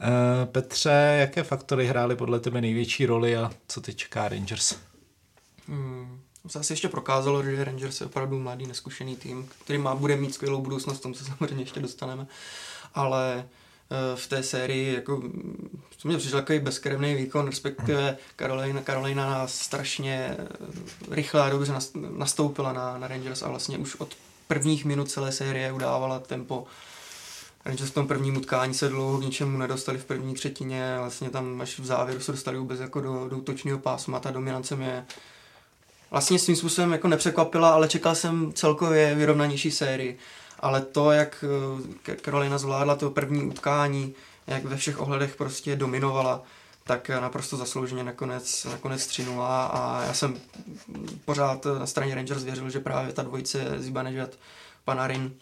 Eh, 0.00 0.46
Petře, 0.46 1.16
jaké 1.20 1.42
faktory 1.42 1.86
hrály 1.86 2.16
podle 2.16 2.40
tebe 2.40 2.60
největší 2.60 3.06
roli 3.06 3.36
a 3.36 3.50
co 3.68 3.80
teď 3.80 3.96
čeká 3.96 4.28
Rangers? 4.28 4.76
Hmm. 5.68 6.20
Zase 6.50 6.72
ještě 6.72 6.88
prokázalo, 6.88 7.42
že 7.42 7.64
Rangers 7.64 8.00
je 8.00 8.06
opravdu 8.06 8.38
mladý, 8.38 8.66
neskušený 8.66 9.16
tým, 9.16 9.48
který 9.64 9.78
má, 9.78 9.94
bude 9.94 10.16
mít 10.16 10.34
skvělou 10.34 10.60
budoucnost, 10.60 11.00
tomu 11.00 11.14
se 11.14 11.24
samozřejmě 11.38 11.62
ještě 11.62 11.80
dostaneme. 11.80 12.26
Ale 12.94 13.44
v 14.14 14.26
té 14.26 14.42
sérii, 14.42 14.94
jako, 14.94 15.22
co 15.96 16.08
mě 16.08 16.18
přišel 16.18 16.40
takový 16.40 16.58
bezkrevný 16.58 17.14
výkon, 17.14 17.46
respektive 17.46 18.16
Carolina, 18.36 18.82
Carolina 18.82 19.30
nás 19.30 19.54
strašně 19.54 20.36
rychle 21.10 21.42
a 21.42 21.48
dobře 21.48 21.72
nastoupila 22.10 22.72
na, 22.72 22.98
na 22.98 23.08
Rangers 23.08 23.42
a 23.42 23.48
vlastně 23.48 23.78
už 23.78 23.94
od 23.94 24.16
prvních 24.46 24.84
minut 24.84 25.10
celé 25.10 25.32
série 25.32 25.72
udávala 25.72 26.18
tempo. 26.18 26.66
Rangers 27.64 27.90
v 27.90 27.94
tom 27.94 28.08
prvním 28.08 28.36
utkání 28.36 28.74
se 28.74 28.88
dlouho 28.88 29.18
k 29.18 29.24
ničemu 29.24 29.58
nedostali 29.58 29.98
v 29.98 30.04
první 30.04 30.34
třetině, 30.34 30.96
vlastně 30.98 31.30
tam 31.30 31.60
až 31.60 31.78
v 31.78 31.84
závěru 31.84 32.20
se 32.20 32.32
dostali 32.32 32.58
vůbec 32.58 32.80
jako 32.80 33.00
do, 33.00 33.28
do 33.28 33.38
útočního 33.38 33.78
pásma, 33.78 34.20
ta 34.20 34.30
dominance 34.30 34.76
mě 34.76 35.06
vlastně 36.10 36.38
svým 36.38 36.56
způsobem 36.56 36.92
jako 36.92 37.08
nepřekvapila, 37.08 37.70
ale 37.70 37.88
čekal 37.88 38.14
jsem 38.14 38.52
celkově 38.52 39.14
vyrovnanější 39.14 39.70
sérii 39.70 40.18
ale 40.60 40.80
to, 40.80 41.12
jak 41.12 41.44
Karolina 42.22 42.56
eh, 42.56 42.58
zvládla 42.58 42.96
to 42.96 43.10
první 43.10 43.42
utkání, 43.42 44.14
jak 44.46 44.64
ve 44.64 44.76
všech 44.76 45.00
ohledech 45.00 45.36
prostě 45.36 45.76
dominovala, 45.76 46.42
tak 46.84 47.08
naprosto 47.08 47.56
zaslouženě 47.56 48.04
nakonec, 48.04 48.64
nakonec 48.64 49.06
3 49.06 49.26
a 49.40 50.02
já 50.06 50.14
jsem 50.14 50.36
pořád 51.24 51.66
na 51.78 51.86
straně 51.86 52.14
Rangers 52.14 52.42
věřil, 52.42 52.70
že 52.70 52.80
právě 52.80 53.12
ta 53.12 53.22
dvojice 53.22 53.74
Zibanejad, 53.78 54.30
Panarin 54.84 55.32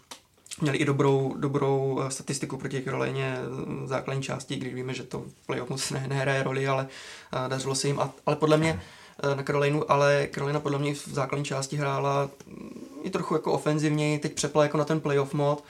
měli 0.61 0.79
i 0.79 0.85
dobrou, 0.85 1.35
dobrou 1.39 2.03
eh, 2.03 2.11
statistiku 2.11 2.57
proti 2.57 2.83
Karolině 2.83 3.39
v 3.49 3.87
základní 3.87 4.23
části, 4.23 4.57
když 4.57 4.75
víme, 4.75 4.95
že 4.95 5.03
to 5.03 5.19
v 5.19 5.47
playoff 5.47 5.71
moc 5.71 5.91
ne, 5.91 6.07
nehraje 6.09 6.43
roli, 6.43 6.69
ale 6.69 6.89
dařilo 7.49 7.75
se 7.75 7.89
jim. 7.89 8.01
A, 8.01 8.11
ale 8.27 8.37
podle 8.37 8.57
mě 8.57 8.83
uh, 9.25 9.35
na 9.35 9.43
Karolinu, 9.43 9.91
ale 9.91 10.27
Karolina 10.27 10.61
podle 10.61 10.79
mě 10.79 10.95
v 10.95 11.09
základní 11.09 11.45
části 11.45 11.77
hrála 11.77 12.31
i 13.07 13.11
trochu 13.11 13.35
jako 13.35 13.53
ofenzivněji, 13.53 14.19
teď 14.19 14.33
přepla 14.33 14.63
jako 14.63 14.79
na 14.79 14.85
ten 14.85 15.01
playoff 15.01 15.35
mod, 15.35 15.65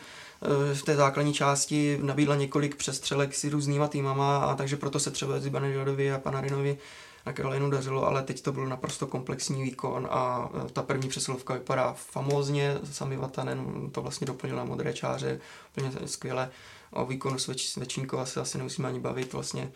v 0.75 0.83
té 0.83 0.97
základní 0.97 1.35
části 1.35 1.99
nabídla 2.03 2.37
několik 2.37 2.77
přestřelek 2.77 3.35
s 3.35 3.45
různýma 3.45 3.89
týmama 3.89 4.39
a 4.39 4.55
takže 4.55 4.77
proto 4.77 5.01
se 5.01 5.11
třeba 5.11 5.41
Zibanejdovi 5.41 6.13
a 6.13 6.19
Panarinovi 6.19 6.79
na 7.27 7.33
Karolinu 7.33 7.71
dařilo, 7.71 8.07
ale 8.07 8.23
teď 8.23 8.43
to 8.43 8.53
byl 8.53 8.67
naprosto 8.67 9.07
komplexní 9.07 9.63
výkon 9.63 10.09
a 10.11 10.51
e, 10.67 10.73
ta 10.73 10.83
první 10.83 11.09
přesilovka 11.09 11.55
vypadá 11.55 11.93
famózně, 11.93 12.79
sami 12.93 13.17
Vatanen 13.17 13.91
to 13.93 14.03
vlastně 14.03 14.27
doplnil 14.27 14.57
na 14.57 14.65
modré 14.65 14.93
čáře, 14.93 15.41
úplně 15.77 16.09
skvěle. 16.09 16.51
O 16.91 17.07
výkonu 17.07 17.39
Svečínkova 17.39 18.27
se 18.27 18.41
asi 18.41 18.59
nemusíme 18.59 18.89
ani 18.89 19.01
bavit, 19.01 19.33
vlastně 19.33 19.73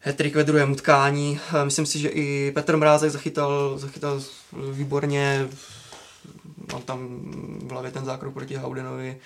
Hetrik 0.00 0.34
ve 0.34 0.44
druhém 0.44 0.72
utkání. 0.72 1.40
E, 1.54 1.64
myslím 1.64 1.86
si, 1.86 1.98
že 1.98 2.08
i 2.08 2.52
Petr 2.54 2.76
Mrázek 2.76 3.10
zachytal, 3.10 3.78
zachytal 3.78 4.22
výborně 4.72 5.48
mám 6.72 6.82
tam 6.82 7.08
v 7.66 7.70
hlavě 7.70 7.90
ten 7.90 8.04
zákrok 8.04 8.34
proti 8.34 8.56
Haudenovi, 8.56 9.18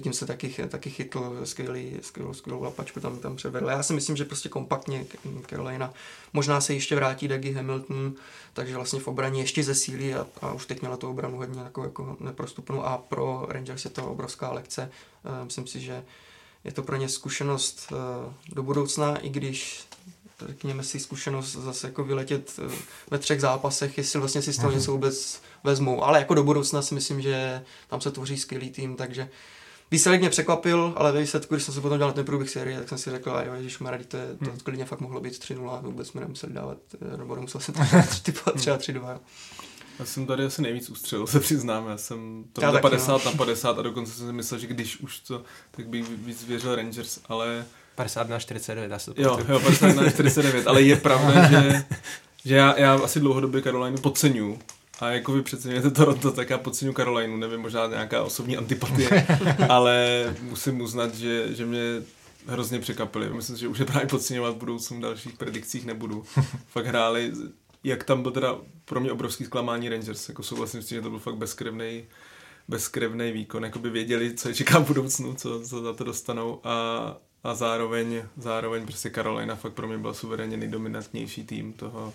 tím 0.00 0.12
se 0.12 0.26
taky, 0.26 0.54
taky 0.68 0.90
chytl 0.90 1.40
skvělý, 1.44 1.98
skvělou, 2.02 2.34
skvělou 2.34 2.62
lapačku 2.62 3.00
tam, 3.00 3.18
tam 3.18 3.36
předvedl. 3.36 3.68
Já 3.68 3.82
si 3.82 3.92
myslím, 3.92 4.16
že 4.16 4.24
prostě 4.24 4.48
kompaktně 4.48 5.06
Carolina 5.48 5.92
možná 6.32 6.60
se 6.60 6.74
ještě 6.74 6.94
vrátí 6.94 7.28
Dougie 7.28 7.54
Hamilton, 7.54 8.14
takže 8.52 8.74
vlastně 8.76 9.00
v 9.00 9.08
obraně 9.08 9.42
ještě 9.42 9.62
zesílí 9.62 10.14
a, 10.14 10.26
a 10.40 10.52
už 10.52 10.66
teď 10.66 10.80
měla 10.80 10.96
tu 10.96 11.10
obranu 11.10 11.36
hodně 11.36 11.60
jako, 11.60 11.82
jako 11.84 12.16
neprostupnou 12.20 12.84
a 12.84 12.98
pro 12.98 13.46
Rangers 13.48 13.84
je 13.84 13.90
to 13.90 14.10
obrovská 14.10 14.52
lekce. 14.52 14.90
Eh, 15.24 15.44
myslím 15.44 15.66
si, 15.66 15.80
že 15.80 16.04
je 16.64 16.72
to 16.72 16.82
pro 16.82 16.96
ně 16.96 17.08
zkušenost 17.08 17.92
eh, 17.92 18.32
do 18.54 18.62
budoucna, 18.62 19.16
i 19.16 19.28
když 19.28 19.84
řekněme 20.46 20.82
si 20.84 21.00
zkušenost 21.00 21.52
zase 21.52 21.86
jako 21.86 22.04
vyletět 22.04 22.58
eh, 22.58 22.74
ve 23.10 23.18
třech 23.18 23.40
zápasech, 23.40 23.98
jestli 23.98 24.18
vlastně 24.18 24.42
si 24.42 24.52
z 24.52 24.56
toho 24.56 24.72
něco 24.72 24.92
vůbec 24.92 25.40
vezmou. 25.64 26.04
Ale 26.04 26.18
jako 26.18 26.34
do 26.34 26.44
budoucna 26.44 26.82
si 26.82 26.94
myslím, 26.94 27.20
že 27.20 27.64
tam 27.88 28.00
se 28.00 28.10
tvoří 28.10 28.38
skvělý 28.38 28.70
tým, 28.70 28.96
takže 28.96 29.28
Výsledek 29.90 30.20
mě 30.20 30.30
překvapil, 30.30 30.92
ale 30.96 31.12
ve 31.12 31.20
výsledku, 31.20 31.54
když 31.54 31.64
jsem 31.64 31.74
se 31.74 31.80
potom 31.80 31.98
dělal 31.98 32.12
ten 32.12 32.24
průběh 32.24 32.50
série, 32.50 32.78
tak 32.78 32.88
jsem 32.88 32.98
si 32.98 33.10
řekl, 33.10 33.42
jo, 33.46 33.54
Ježíš 33.54 33.78
Maradí, 33.78 34.04
to, 34.04 34.16
je, 34.16 34.26
to 34.26 34.50
hmm. 34.50 34.60
klidně 34.60 34.84
fakt 34.84 35.00
mohlo 35.00 35.20
být 35.20 35.32
3-0, 35.32 35.82
vůbec 35.82 36.08
jsme 36.08 36.20
nemuseli 36.20 36.52
dávat, 36.52 36.78
eh, 37.14 37.16
nebo 37.16 37.36
nemusel 37.36 37.60
jsem 37.60 37.74
typovat 38.22 38.56
třeba 38.56 38.78
3-2. 38.78 39.18
Já 39.98 40.04
jsem 40.04 40.26
tady 40.26 40.44
asi 40.44 40.62
nejvíc 40.62 40.90
ustřelil, 40.90 41.26
se 41.26 41.40
přiznám. 41.40 41.88
Já 41.88 41.96
jsem 41.96 42.44
to 42.52 42.60
já 42.60 42.72
50 42.72 43.24
no. 43.24 43.30
na 43.30 43.36
50 43.36 43.78
a 43.78 43.82
dokonce 43.82 44.12
jsem 44.12 44.26
si 44.26 44.32
myslel, 44.32 44.60
že 44.60 44.66
když 44.66 45.00
už 45.00 45.18
to, 45.20 45.42
tak 45.70 45.88
bych 45.88 46.08
víc 46.08 46.44
věřil 46.44 46.76
Rangers, 46.76 47.20
ale 47.28 47.64
50 47.94 48.28
na 48.28 48.38
49, 48.38 48.90
já 48.90 48.98
se 48.98 49.14
to 49.14 49.22
Jo, 49.22 49.38
jo, 49.48 49.60
50 49.60 49.86
na 49.86 50.10
49, 50.10 50.66
ale 50.66 50.82
je 50.82 50.96
pravda, 51.00 51.48
že, 51.48 51.84
že 52.44 52.54
já, 52.54 52.78
já 52.78 52.94
asi 52.94 53.20
dlouhodobě 53.20 53.62
Karolinu 53.62 53.98
podceňuju. 53.98 54.58
A 55.00 55.08
jako 55.08 55.32
vy 55.32 55.42
přeceňujete 55.42 55.90
Toronto, 55.90 56.32
tak 56.32 56.50
já 56.50 56.58
podceňuji 56.58 56.94
Karolinu, 56.94 57.36
nevím, 57.36 57.60
možná 57.60 57.86
nějaká 57.86 58.22
osobní 58.22 58.56
antipatie, 58.56 59.26
ale 59.68 60.24
musím 60.42 60.80
uznat, 60.80 61.14
že, 61.14 61.54
že 61.54 61.66
mě 61.66 62.02
hrozně 62.46 62.78
překvapili. 62.78 63.30
Myslím, 63.30 63.56
že 63.56 63.68
už 63.68 63.78
je 63.78 63.84
právě 63.84 64.08
podceňovat 64.08 64.54
v 64.54 64.58
budoucnu 64.58 64.98
v 64.98 65.00
dalších 65.00 65.32
predikcích 65.32 65.86
nebudu. 65.86 66.24
Fakt 66.66 66.86
hráli, 66.86 67.32
jak 67.84 68.04
tam 68.04 68.22
byl 68.22 68.30
teda 68.30 68.56
pro 68.84 69.00
mě 69.00 69.12
obrovský 69.12 69.44
zklamání 69.44 69.88
Rangers, 69.88 70.28
jako 70.28 70.42
souhlasím 70.42 70.82
s 70.82 70.86
tím, 70.86 70.96
že 70.98 71.02
to 71.02 71.10
byl 71.10 71.18
fakt 71.18 71.36
bezkrevný 71.36 72.04
bezkrevný 72.68 73.32
výkon, 73.32 73.64
jako 73.64 73.78
by 73.78 73.90
věděli, 73.90 74.34
co 74.34 74.48
je 74.48 74.54
čeká 74.54 74.78
v 74.78 74.86
budoucnu, 74.86 75.34
co, 75.34 75.60
co 75.60 75.82
za 75.82 75.92
to 75.92 76.04
dostanou 76.04 76.60
a, 76.64 77.16
a 77.44 77.54
zároveň, 77.54 78.22
zároveň 78.36 78.86
prostě 78.86 79.10
Carolina 79.10 79.54
fakt 79.54 79.72
pro 79.72 79.88
mě 79.88 79.98
byl 79.98 80.14
suverénně 80.14 80.56
nejdominantnější 80.56 81.44
tým 81.44 81.72
toho, 81.72 82.12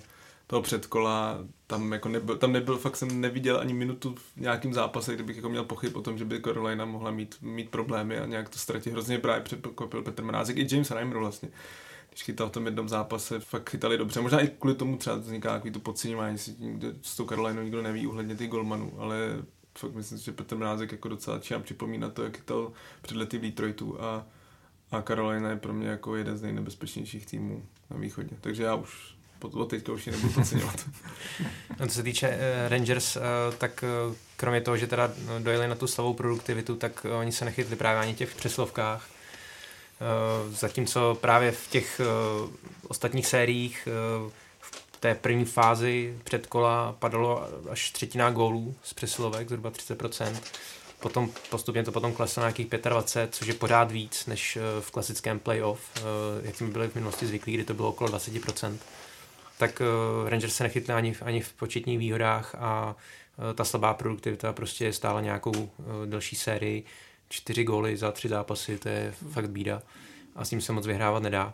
toho 0.50 0.62
předkola. 0.62 1.38
Tam, 1.68 1.92
jako 1.92 2.10
nebyl, 2.10 2.38
tam 2.38 2.52
nebyl, 2.52 2.78
fakt 2.78 2.96
jsem 2.96 3.22
neviděl 3.22 3.60
ani 3.60 3.74
minutu 3.74 4.16
v 4.16 4.38
nějakém 4.38 4.74
zápase, 4.74 5.14
kdybych 5.14 5.36
jako 5.36 5.50
měl 5.50 5.64
pochyb 5.64 5.96
o 5.96 6.02
tom, 6.02 6.18
že 6.18 6.26
by 6.26 6.42
Carolina 6.42 6.86
mohla 6.86 7.12
mít, 7.12 7.36
mít 7.42 7.70
problémy 7.70 8.18
a 8.18 8.26
nějak 8.26 8.50
to 8.50 8.60
ztratit. 8.60 8.94
Hrozně 8.94 9.20
právě 9.20 9.42
překvapil 9.42 10.02
Petr 10.02 10.24
Mrázek 10.24 10.58
i 10.58 10.68
James 10.72 10.92
Reimer 10.92 11.18
vlastně. 11.18 11.50
Když 12.10 12.24
chytal 12.24 12.50
v 12.50 12.52
tom 12.52 12.66
jednom 12.66 12.90
zápase, 12.90 13.40
fakt 13.40 13.70
chytali 13.70 13.98
dobře. 13.98 14.22
Možná 14.22 14.40
i 14.40 14.48
kvůli 14.48 14.76
tomu 14.76 14.98
třeba 14.98 15.16
vzniká 15.16 15.54
takový 15.54 15.72
to 15.72 15.80
podceňování, 15.80 16.38
si 16.38 16.56
s 17.02 17.18
tou 17.18 17.26
Carolinou 17.26 17.62
nikdo 17.62 17.82
neví 17.82 18.08
uhledně 18.08 18.36
ty 18.36 18.48
golmanů, 18.48 18.94
ale 18.98 19.18
fakt 19.78 19.96
myslím, 19.96 20.18
že 20.18 20.32
Petr 20.32 20.56
Mrázek 20.56 20.92
jako 20.92 21.10
docela 21.10 21.38
začíná 21.38 21.60
připomínat 21.60 22.14
to, 22.14 22.24
jak 22.24 22.38
chytal 22.38 22.72
před 23.02 23.18
lety 23.18 23.38
v 23.38 23.42
Detroitu 23.42 24.02
a 24.02 24.26
a 24.92 25.02
Carolina 25.02 25.50
je 25.50 25.56
pro 25.56 25.74
mě 25.74 25.88
jako 25.88 26.16
jeden 26.16 26.38
z 26.38 26.42
nejnebezpečnějších 26.42 27.26
týmů 27.26 27.66
na 27.90 27.98
východě. 27.98 28.38
Takže 28.42 28.64
já 28.64 28.76
už 28.76 29.19
od 29.42 29.70
teďka 29.70 29.92
už 29.92 30.08
ji 30.08 30.12
nebudu 30.12 30.34
podceňovat. 30.34 30.86
no, 31.80 31.88
co 31.88 31.94
se 31.94 32.04
týče 32.04 32.28
uh, 32.30 32.36
Rangers, 32.70 33.16
uh, 33.16 33.22
tak 33.58 33.84
uh, 34.08 34.16
kromě 34.38 34.62
toho, 34.62 34.78
že 34.78 34.88
teda 34.88 35.12
dojeli 35.40 35.68
na 35.68 35.76
tu 35.76 35.88
slavou 35.88 36.14
produktivitu, 36.14 36.76
tak 36.76 37.06
uh, 37.06 37.18
oni 37.20 37.32
se 37.32 37.46
nechytli 37.46 37.76
právě 37.76 38.02
ani 38.02 38.14
těch 38.14 38.36
přeslovkách. 38.36 39.10
Uh, 40.48 40.54
zatímco 40.54 41.18
právě 41.22 41.52
v 41.52 41.68
těch 41.68 42.02
uh, 42.44 42.50
ostatních 42.88 43.28
sériích 43.28 43.88
uh, 44.24 44.32
v 44.60 44.98
té 45.00 45.16
první 45.16 45.46
fázi 45.46 46.18
předkola 46.24 46.96
padalo 47.00 47.48
až 47.70 47.92
třetina 47.92 48.32
gólů 48.32 48.76
z 48.84 48.94
přesilovek, 48.94 49.48
zhruba 49.48 49.72
30%. 49.72 50.36
Potom 51.00 51.30
postupně 51.50 51.84
to 51.84 51.92
potom 51.92 52.14
kleslo 52.14 52.42
na 52.42 52.48
nějakých 52.48 52.68
25, 52.68 53.36
což 53.36 53.48
je 53.48 53.54
pořád 53.54 53.92
víc 53.92 54.26
než 54.26 54.58
v 54.80 54.92
klasickém 54.92 55.40
playoff, 55.40 55.82
jak 56.42 56.56
jsme 56.56 56.68
byli 56.68 56.88
v 56.88 56.96
minulosti 56.96 57.26
zvyklí, 57.26 57.54
kdy 57.54 57.64
to 57.64 57.74
bylo 57.74 57.90
okolo 57.90 58.10
20%. 58.10 58.78
Tak 59.60 59.82
eh, 59.82 60.30
Rangers 60.30 60.56
se 60.56 60.64
nechytli 60.64 60.94
ani, 60.94 61.16
ani 61.22 61.42
v 61.42 61.54
početních 61.54 62.00
výhodách 62.00 62.56
a 62.56 62.96
ta 63.56 63.64
slabá 63.64 63.94
produktivita 63.94 64.54
prostě 64.54 64.94
stála 64.94 65.22
nějakou 65.22 65.70
delší 66.06 66.36
sérii. 66.36 66.84
Čtyři 67.30 67.64
góly 67.64 67.98
za 67.98 68.12
tři 68.12 68.30
zápasy, 68.30 68.78
to 68.78 68.90
je 68.90 69.14
fakt 69.32 69.50
bída 69.50 69.82
a 70.36 70.46
s 70.46 70.50
tím 70.50 70.62
se 70.62 70.72
moc 70.74 70.88
vyhrávat 70.88 71.24
nedá. 71.24 71.54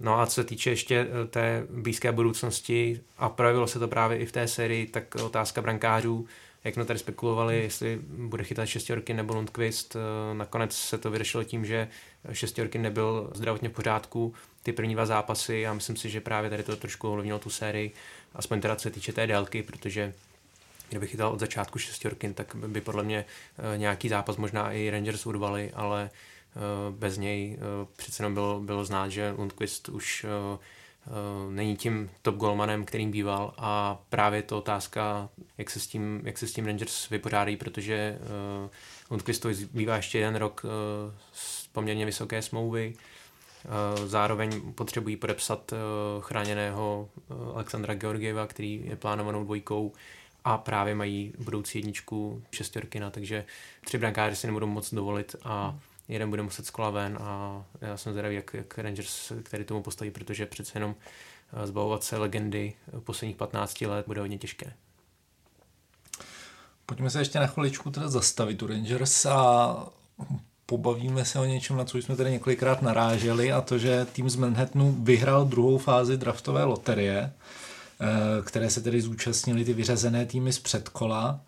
No 0.00 0.20
a 0.20 0.26
co 0.26 0.34
se 0.34 0.44
týče 0.44 0.70
ještě 0.70 1.06
té 1.30 1.66
blízké 1.70 2.12
budoucnosti, 2.12 3.00
a 3.18 3.28
projevilo 3.28 3.66
se 3.66 3.78
to 3.78 3.88
právě 3.88 4.18
i 4.18 4.26
v 4.26 4.32
té 4.32 4.48
sérii, 4.48 4.86
tak 4.86 5.14
otázka 5.14 5.62
brankářů, 5.62 6.26
jak 6.66 6.74
jsme 6.74 6.84
tady 6.84 6.98
spekulovali, 6.98 7.62
jestli 7.62 7.98
bude 8.02 8.44
chytat 8.44 8.66
šestěrky 8.68 9.14
nebo 9.14 9.34
Lundqvist. 9.34 9.96
Eh, 9.96 10.34
nakonec 10.34 10.76
se 10.76 10.98
to 10.98 11.10
vyřešilo 11.10 11.44
tím, 11.44 11.64
že 11.64 11.88
šestěrky 12.32 12.78
nebyl 12.78 13.30
zdravotně 13.34 13.68
v 13.68 13.72
pořádku 13.72 14.34
ty 14.62 14.72
první 14.72 14.94
dva 14.94 15.06
zápasy 15.06 15.66
a 15.66 15.74
myslím 15.74 15.96
si, 15.96 16.10
že 16.10 16.20
právě 16.20 16.50
tady 16.50 16.62
to 16.62 16.76
trošku 16.76 17.08
ovlivnilo 17.08 17.38
tu 17.38 17.50
sérii, 17.50 17.94
aspoň 18.34 18.60
teda 18.60 18.76
co 18.76 18.82
se 18.82 18.90
týče 18.90 19.12
té 19.12 19.26
délky, 19.26 19.62
protože 19.62 20.14
kdyby 20.88 21.06
chytal 21.06 21.32
od 21.32 21.40
začátku 21.40 21.78
šestěrky, 21.78 22.32
tak 22.32 22.54
by 22.54 22.80
podle 22.80 23.02
mě 23.02 23.24
eh, 23.74 23.78
nějaký 23.78 24.08
zápas 24.08 24.36
možná 24.36 24.72
i 24.72 24.90
Rangers 24.90 25.26
urvali, 25.26 25.70
ale 25.74 26.10
eh, 26.10 26.58
bez 26.90 27.18
něj 27.18 27.58
přece 27.96 28.22
jenom 28.22 28.34
bylo, 28.34 28.60
bylo 28.60 28.84
znát, 28.84 29.08
že 29.08 29.34
Lundqvist 29.38 29.88
už 29.88 30.26
Eh, 30.28 30.58
není 31.50 31.76
tím 31.76 32.10
top 32.22 32.36
golmanem, 32.36 32.84
kterým 32.84 33.10
býval 33.10 33.54
a 33.58 33.98
právě 34.08 34.42
to 34.42 34.58
otázka, 34.58 35.28
jak 35.58 35.70
se 35.70 35.80
s 35.80 35.86
tím, 35.86 36.20
jak 36.24 36.38
se 36.38 36.46
s 36.46 36.52
tím 36.52 36.66
Rangers 36.66 37.08
vypořádají, 37.08 37.56
protože 37.56 38.18
uh, 38.20 38.70
Lundqvistovi 39.10 39.54
bývá 39.72 39.96
ještě 39.96 40.18
jeden 40.18 40.36
rok 40.36 40.64
uh, 40.64 40.70
z 41.32 41.66
poměrně 41.66 42.06
vysoké 42.06 42.42
smlouvy, 42.42 42.94
uh, 43.64 44.06
zároveň 44.06 44.72
potřebují 44.72 45.16
podepsat 45.16 45.72
uh, 45.72 45.78
chráněného 46.22 47.08
uh, 47.28 47.54
Alexandra 47.54 47.94
Georgieva, 47.94 48.46
který 48.46 48.82
je 48.84 48.96
plánovanou 48.96 49.44
dvojkou 49.44 49.92
a 50.44 50.58
právě 50.58 50.94
mají 50.94 51.32
budoucí 51.38 51.78
jedničku 51.78 52.42
šestorkina, 52.52 53.10
takže 53.10 53.44
tři 53.84 53.98
brankáři 53.98 54.36
si 54.36 54.46
nebudou 54.46 54.66
moc 54.66 54.94
dovolit 54.94 55.36
a 55.42 55.68
hmm 55.68 55.80
jeden 56.08 56.30
bude 56.30 56.42
muset 56.42 56.66
z 56.66 56.70
kola 56.70 56.90
ven 56.90 57.18
a 57.20 57.64
já 57.80 57.96
jsem 57.96 58.12
zvědavý, 58.12 58.34
jak, 58.34 58.54
jak 58.54 58.78
Rangers 58.78 59.32
který 59.42 59.64
tomu 59.64 59.82
postaví, 59.82 60.10
protože 60.10 60.46
přece 60.46 60.76
jenom 60.76 60.94
eh, 61.52 61.66
zbavovat 61.66 62.04
se 62.04 62.16
legendy 62.16 62.72
posledních 62.98 63.36
15 63.36 63.80
let 63.80 64.06
bude 64.06 64.20
hodně 64.20 64.38
těžké. 64.38 64.72
Pojďme 66.86 67.10
se 67.10 67.18
ještě 67.18 67.38
na 67.38 67.46
chviličku 67.46 67.90
teda 67.90 68.08
zastavit 68.08 68.62
u 68.62 68.66
Rangers 68.66 69.26
a 69.26 69.76
pobavíme 70.66 71.24
se 71.24 71.38
o 71.38 71.44
něčem, 71.44 71.76
na 71.76 71.84
co 71.84 71.98
jsme 71.98 72.16
tady 72.16 72.30
několikrát 72.30 72.82
naráželi 72.82 73.52
a 73.52 73.60
to, 73.60 73.78
že 73.78 74.04
tým 74.12 74.30
z 74.30 74.36
Manhattanu 74.36 74.92
vyhrál 74.92 75.44
druhou 75.44 75.78
fázi 75.78 76.16
draftové 76.16 76.64
loterie, 76.64 77.32
eh, 78.00 78.06
které 78.42 78.70
se 78.70 78.80
tedy 78.80 79.00
zúčastnili 79.00 79.64
ty 79.64 79.72
vyřazené 79.72 80.26
týmy 80.26 80.52
z 80.52 80.58
předkola 80.58 81.40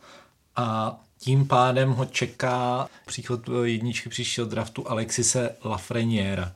a 0.56 1.00
tím 1.18 1.46
pádem 1.46 1.90
ho 1.90 2.04
čeká 2.04 2.88
příchod 3.06 3.40
jedničky 3.62 4.08
příštího 4.08 4.46
draftu 4.46 4.90
Alexise 4.90 5.56
Lafreniera. 5.64 6.52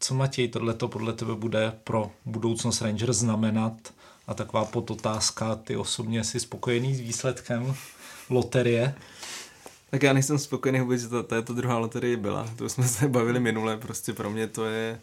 Co 0.00 0.14
Matěj, 0.14 0.48
tohleto 0.48 0.88
podle 0.88 1.12
tebe 1.12 1.34
bude 1.34 1.72
pro 1.84 2.10
budoucnost 2.24 2.82
Rangers 2.82 3.16
znamenat? 3.16 3.72
A 4.26 4.34
taková 4.34 4.64
podotázka, 4.64 5.54
ty 5.54 5.76
osobně 5.76 6.24
jsi 6.24 6.40
spokojený 6.40 6.94
s 6.94 7.00
výsledkem 7.00 7.74
loterie? 8.30 8.94
Tak 9.90 10.02
já 10.02 10.12
nejsem 10.12 10.38
spokojený 10.38 10.80
vůbec, 10.80 11.00
že 11.00 11.08
to, 11.08 11.22
to, 11.22 11.42
to 11.42 11.54
druhá 11.54 11.78
loterie 11.78 12.16
byla. 12.16 12.48
To 12.56 12.68
jsme 12.68 12.88
se 12.88 13.08
bavili 13.08 13.40
minule, 13.40 13.76
prostě 13.76 14.12
pro 14.12 14.30
mě 14.30 14.46
to 14.46 14.64
je 14.64 15.00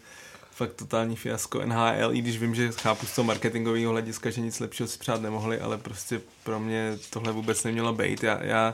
fakt 0.58 0.74
totální 0.74 1.16
fiasko 1.16 1.66
NHL, 1.66 2.14
i 2.14 2.22
když 2.22 2.38
vím, 2.38 2.55
že 2.55 2.72
chápu 2.72 3.05
z 3.05 3.16
toho 3.16 3.26
marketingového 3.26 3.91
hlediska, 3.91 4.30
že 4.30 4.41
nic 4.41 4.60
lepšího 4.60 4.88
si 4.88 4.99
přát 4.99 5.22
nemohli, 5.22 5.60
ale 5.60 5.78
prostě 5.78 6.22
pro 6.43 6.60
mě 6.60 6.97
tohle 7.10 7.34
vůbec 7.34 7.64
nemělo 7.64 7.93
být. 7.93 8.24
Já, 8.24 8.43
já 8.43 8.74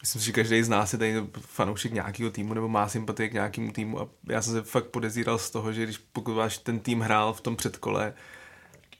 myslím 0.00 0.20
si, 0.20 0.26
že 0.26 0.32
každý 0.32 0.62
z 0.62 0.68
nás 0.68 0.92
je 0.92 0.98
tady 0.98 1.14
fanoušek 1.40 1.92
nějakého 1.92 2.30
týmu 2.30 2.54
nebo 2.54 2.68
má 2.68 2.88
sympatie 2.88 3.28
k 3.28 3.32
nějakému 3.32 3.72
týmu 3.72 4.00
a 4.00 4.08
já 4.28 4.42
jsem 4.42 4.52
se 4.52 4.62
fakt 4.62 4.84
podezíral 4.84 5.38
z 5.38 5.50
toho, 5.50 5.72
že 5.72 5.84
když 5.84 5.98
pokud 5.98 6.34
váš 6.34 6.58
ten 6.58 6.78
tým 6.78 7.00
hrál 7.00 7.32
v 7.32 7.40
tom 7.40 7.56
předkole, 7.56 8.14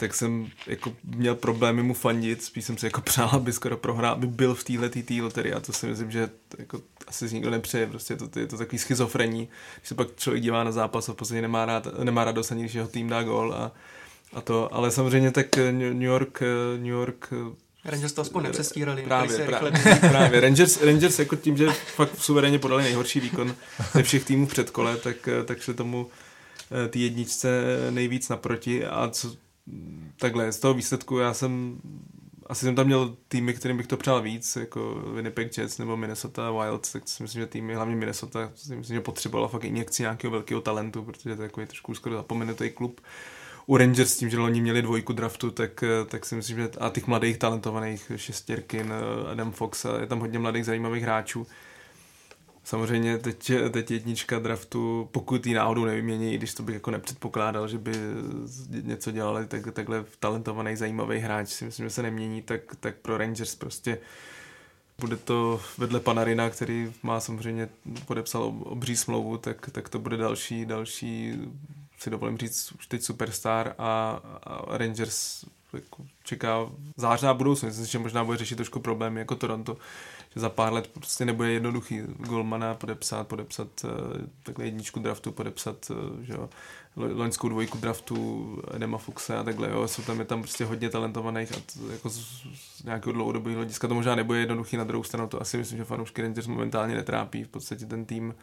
tak 0.00 0.14
jsem 0.14 0.50
jako 0.66 0.92
měl 1.04 1.34
problémy 1.34 1.82
mu 1.82 1.94
fandit, 1.94 2.42
spíš 2.42 2.64
jsem 2.64 2.78
si 2.78 2.86
jako 2.86 3.00
přál, 3.00 3.28
aby 3.32 3.52
skoro 3.52 3.76
prohrál, 3.76 4.12
aby 4.12 4.26
byl 4.26 4.54
v 4.54 4.64
téhle 4.64 4.88
tý 4.88 5.22
loterii 5.22 5.54
a 5.54 5.60
to 5.60 5.72
si 5.72 5.86
myslím, 5.86 6.10
že 6.10 6.30
jako 6.58 6.80
asi 7.06 7.28
si 7.28 7.34
nikdo 7.34 7.50
nepřeje, 7.50 7.86
prostě 7.86 8.14
je 8.14 8.16
to, 8.16 8.38
je 8.38 8.46
to 8.46 8.58
takový 8.58 8.78
schizofrení, 8.78 9.48
když 9.76 9.88
se 9.88 9.94
pak 9.94 10.08
člověk 10.16 10.42
dívá 10.42 10.64
na 10.64 10.72
zápas 10.72 11.08
a 11.08 11.12
v 11.12 11.16
podstatě 11.16 11.42
nemá, 11.42 11.66
rád, 11.66 11.88
nemá 12.04 12.24
radost 12.24 12.52
ani, 12.52 12.62
když 12.62 12.74
jeho 12.74 12.88
tým 12.88 13.08
dá 13.08 13.22
gol 13.22 13.54
a, 13.54 13.72
a 14.32 14.40
to, 14.40 14.74
ale 14.74 14.90
samozřejmě 14.90 15.30
tak 15.30 15.56
New 15.56 16.02
York, 16.02 16.42
New 16.76 16.92
York 16.92 17.32
Rangers 17.84 18.12
to 18.12 18.22
aspoň 18.22 18.42
nepřestírali. 18.42 19.02
Právě, 19.02 19.38
právě, 19.38 19.72
právě. 20.10 20.40
Rangers, 20.40 20.82
Rangers 20.82 21.18
jako 21.18 21.36
tím, 21.36 21.56
že 21.56 21.70
fakt 21.72 22.18
suverénně 22.18 22.58
podali 22.58 22.82
nejhorší 22.82 23.20
výkon 23.20 23.54
ze 23.92 24.02
všech 24.02 24.24
týmů 24.24 24.46
v 24.46 24.50
předkole, 24.50 24.96
tak, 24.96 25.28
tak 25.44 25.60
šli 25.60 25.74
tomu 25.74 26.06
ty 26.90 27.00
jedničce 27.00 27.48
nejvíc 27.90 28.28
naproti 28.28 28.86
a 28.86 29.08
co, 29.12 29.32
takhle, 30.16 30.52
z 30.52 30.60
toho 30.60 30.74
výsledku 30.74 31.18
já 31.18 31.34
jsem 31.34 31.80
asi 32.50 32.64
jsem 32.64 32.74
tam 32.74 32.86
měl 32.86 33.16
týmy, 33.28 33.54
kterým 33.54 33.76
bych 33.76 33.86
to 33.86 33.96
přál 33.96 34.22
víc, 34.22 34.56
jako 34.56 34.94
Winnipeg 35.14 35.58
Jets 35.58 35.78
nebo 35.78 35.96
Minnesota 35.96 36.50
Wild, 36.50 36.92
tak 36.92 37.08
si 37.08 37.22
myslím, 37.22 37.42
že 37.42 37.46
týmy, 37.46 37.74
hlavně 37.74 37.96
Minnesota, 37.96 38.52
si 38.54 38.76
myslím, 38.76 38.94
že 38.94 39.00
potřebovala 39.00 39.48
fakt 39.48 39.64
injekci 39.64 40.02
nějakého 40.02 40.30
velkého 40.30 40.60
talentu, 40.60 41.02
protože 41.02 41.22
to 41.22 41.42
je 41.42 41.48
takový 41.48 41.66
trošku 41.66 41.94
skoro 41.94 42.16
zapomenutý 42.16 42.70
klub. 42.70 43.00
U 43.66 43.76
Rangers 43.76 44.16
tím, 44.16 44.30
že 44.30 44.38
oni 44.38 44.60
měli 44.60 44.82
dvojku 44.82 45.12
draftu, 45.12 45.50
tak, 45.50 45.84
tak 46.08 46.26
si 46.26 46.34
myslím, 46.34 46.56
že 46.56 46.70
a 46.80 46.90
těch 46.90 47.06
mladých 47.06 47.38
talentovaných, 47.38 48.12
Šestěrkin, 48.16 48.92
Adam 49.30 49.52
Fox, 49.52 49.86
je 50.00 50.06
tam 50.06 50.20
hodně 50.20 50.38
mladých 50.38 50.64
zajímavých 50.64 51.02
hráčů, 51.02 51.46
Samozřejmě 52.70 53.18
teď, 53.18 53.52
teď 53.70 53.90
jednička 53.90 54.38
draftu, 54.38 55.08
pokud 55.12 55.46
ji 55.46 55.54
náhodou 55.54 55.84
nevymění, 55.84 56.34
i 56.34 56.38
když 56.38 56.54
to 56.54 56.62
bych 56.62 56.74
jako 56.74 56.90
nepředpokládal, 56.90 57.68
že 57.68 57.78
by 57.78 57.92
něco 58.82 59.10
dělali, 59.10 59.46
tak, 59.46 59.72
takhle 59.72 60.04
talentovaný, 60.20 60.76
zajímavý 60.76 61.18
hráč 61.18 61.48
si 61.48 61.64
myslím, 61.64 61.86
že 61.86 61.90
se 61.90 62.02
nemění, 62.02 62.42
tak, 62.42 62.60
tak 62.80 62.94
pro 62.96 63.18
Rangers 63.18 63.54
prostě 63.54 63.98
bude 64.98 65.16
to 65.16 65.60
vedle 65.78 66.00
Panarina, 66.00 66.50
který 66.50 66.92
má 67.02 67.20
samozřejmě 67.20 67.68
podepsal 68.06 68.54
obří 68.64 68.96
smlouvu, 68.96 69.38
tak, 69.38 69.70
tak 69.72 69.88
to 69.88 69.98
bude 69.98 70.16
další, 70.16 70.66
další, 70.66 71.34
si 71.98 72.10
dovolím 72.10 72.38
říct, 72.38 72.72
už 72.72 72.86
teď 72.86 73.02
superstar 73.02 73.74
a, 73.78 74.20
a 74.42 74.78
Rangers 74.78 75.44
jako 75.72 76.06
čeká 76.24 76.66
zářná 76.96 77.34
budoucnost. 77.34 77.78
Myslím, 77.78 77.86
že 77.86 77.98
možná 77.98 78.24
bude 78.24 78.38
řešit 78.38 78.56
trošku 78.56 78.80
problémy 78.80 79.20
jako 79.20 79.36
Toronto, 79.36 79.76
že 80.34 80.40
za 80.40 80.48
pár 80.48 80.72
let 80.72 80.86
prostě 80.86 81.24
nebude 81.24 81.52
jednoduchý 81.52 82.02
Golmana 82.18 82.74
podepsat, 82.74 83.28
podepsat 83.28 83.68
uh, 83.84 83.90
takhle 84.42 84.64
jedničku 84.64 85.00
draftu, 85.00 85.32
podepsat 85.32 85.90
uh, 85.90 85.96
že 86.22 86.32
jo, 86.32 86.48
loňskou 86.96 87.48
dvojku 87.48 87.78
draftu 87.78 88.62
Edema 88.74 88.98
Fuxe 88.98 89.36
a 89.36 89.42
takhle, 89.42 89.70
jo, 89.70 89.88
jsou 89.88 90.02
tam, 90.02 90.18
je 90.18 90.24
tam 90.24 90.42
prostě 90.42 90.64
hodně 90.64 90.90
talentovaných 90.90 91.52
a 91.52 91.56
to, 91.56 91.92
jako 91.92 92.08
z, 92.08 92.46
z 92.54 92.82
nějakého 92.84 93.12
dlouhodobého 93.12 93.56
hlediska 93.56 93.88
to 93.88 93.94
možná 93.94 94.14
nebude 94.14 94.38
jednoduchý, 94.38 94.76
na 94.76 94.84
druhou 94.84 95.04
stranu 95.04 95.28
to 95.28 95.40
asi 95.40 95.56
myslím, 95.56 95.78
že 95.78 95.84
fanoušky 95.84 96.22
Rangers 96.22 96.46
momentálně 96.46 96.94
netrápí, 96.94 97.44
v 97.44 97.48
podstatě 97.48 97.86
ten 97.86 98.04
tým 98.04 98.34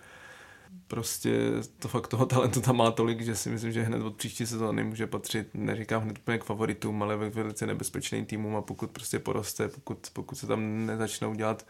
prostě 0.87 1.39
to 1.79 1.87
fakt 1.87 2.07
toho 2.07 2.25
talentu 2.25 2.61
tam 2.61 2.77
má 2.77 2.91
tolik, 2.91 3.21
že 3.21 3.35
si 3.35 3.49
myslím, 3.49 3.71
že 3.71 3.83
hned 3.83 4.01
od 4.01 4.15
příští 4.15 4.45
sezóny 4.45 4.83
může 4.83 5.07
patřit, 5.07 5.49
neříkám 5.53 6.01
hned 6.01 6.17
úplně 6.17 6.37
k 6.37 6.43
favoritům, 6.43 7.03
ale 7.03 7.17
ve 7.17 7.29
velice 7.29 7.67
nebezpečným 7.67 8.25
týmům 8.25 8.55
a 8.55 8.61
pokud 8.61 8.91
prostě 8.91 9.19
poroste, 9.19 9.67
pokud, 9.67 10.07
pokud 10.13 10.35
se 10.35 10.47
tam 10.47 10.85
nezačnou 10.85 11.33
dělat 11.33 11.67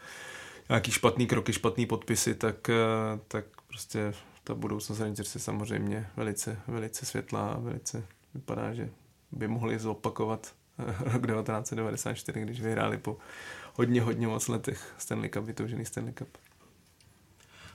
nějaký 0.68 0.90
špatný 0.90 1.26
kroky, 1.26 1.52
špatný 1.52 1.86
podpisy, 1.86 2.34
tak, 2.34 2.68
eh, 2.68 2.74
tak 3.28 3.44
prostě 3.66 4.14
ta 4.44 4.54
budoucnost 4.54 5.00
Rangers 5.00 5.34
je 5.34 5.40
samozřejmě 5.40 6.06
velice, 6.16 6.60
velice 6.66 7.06
světlá 7.06 7.48
a 7.48 7.58
velice 7.58 8.04
vypadá, 8.34 8.74
že 8.74 8.90
by 9.32 9.48
mohli 9.48 9.78
zopakovat 9.78 10.54
rok 11.00 11.26
1994, 11.26 12.40
když 12.40 12.60
vyhráli 12.60 12.98
po 12.98 13.16
hodně, 13.74 14.02
hodně 14.02 14.26
moc 14.26 14.48
letech 14.48 14.94
Stanley 14.98 15.28
Cup, 15.28 15.44
vytoužený 15.44 15.84
Stanley 15.84 16.12
Cup. 16.12 16.28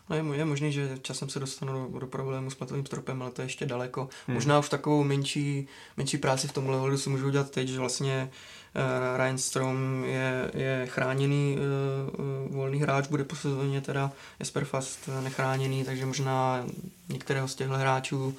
No 0.10 0.16
je, 0.16 0.38
je 0.38 0.46
možný, 0.46 0.72
že 0.72 0.98
časem 1.02 1.30
se 1.30 1.40
dostanu 1.40 1.74
do, 1.74 2.00
do 2.00 2.08
problému 2.08 2.50
s 2.50 2.56
platovým 2.56 2.86
stropem, 2.86 3.22
ale 3.22 3.32
to 3.32 3.42
je 3.42 3.46
ještě 3.46 3.66
daleko. 3.66 4.10
Hmm. 4.28 4.36
Možná 4.36 4.60
už 4.60 4.70
takovou 4.70 5.04
menší, 5.04 5.68
menší 5.98 6.18
práci 6.18 6.48
v 6.48 6.54
tomhle 6.54 6.78
ohledu 6.78 6.98
si 6.98 7.10
můžu 7.10 7.28
udělat 7.28 7.52
teď, 7.52 7.68
že 7.68 7.80
vlastně 7.80 8.30
uh, 8.76 9.18
Ryan 9.24 9.38
Strom 9.38 10.04
je, 10.06 10.52
je 10.54 10.88
chráněný 10.90 11.58
uh, 11.58 12.56
volný 12.56 12.80
hráč, 12.80 13.08
bude 13.08 13.24
po 13.24 13.36
sezóně 13.36 13.82
teda 13.82 14.12
Jesper 14.40 14.66
Fast 14.66 15.10
nechráněný, 15.24 15.84
takže 15.84 16.06
možná 16.06 16.66
některého 17.10 17.48
z 17.48 17.56
těchto 17.56 17.74
hráčů 17.74 18.36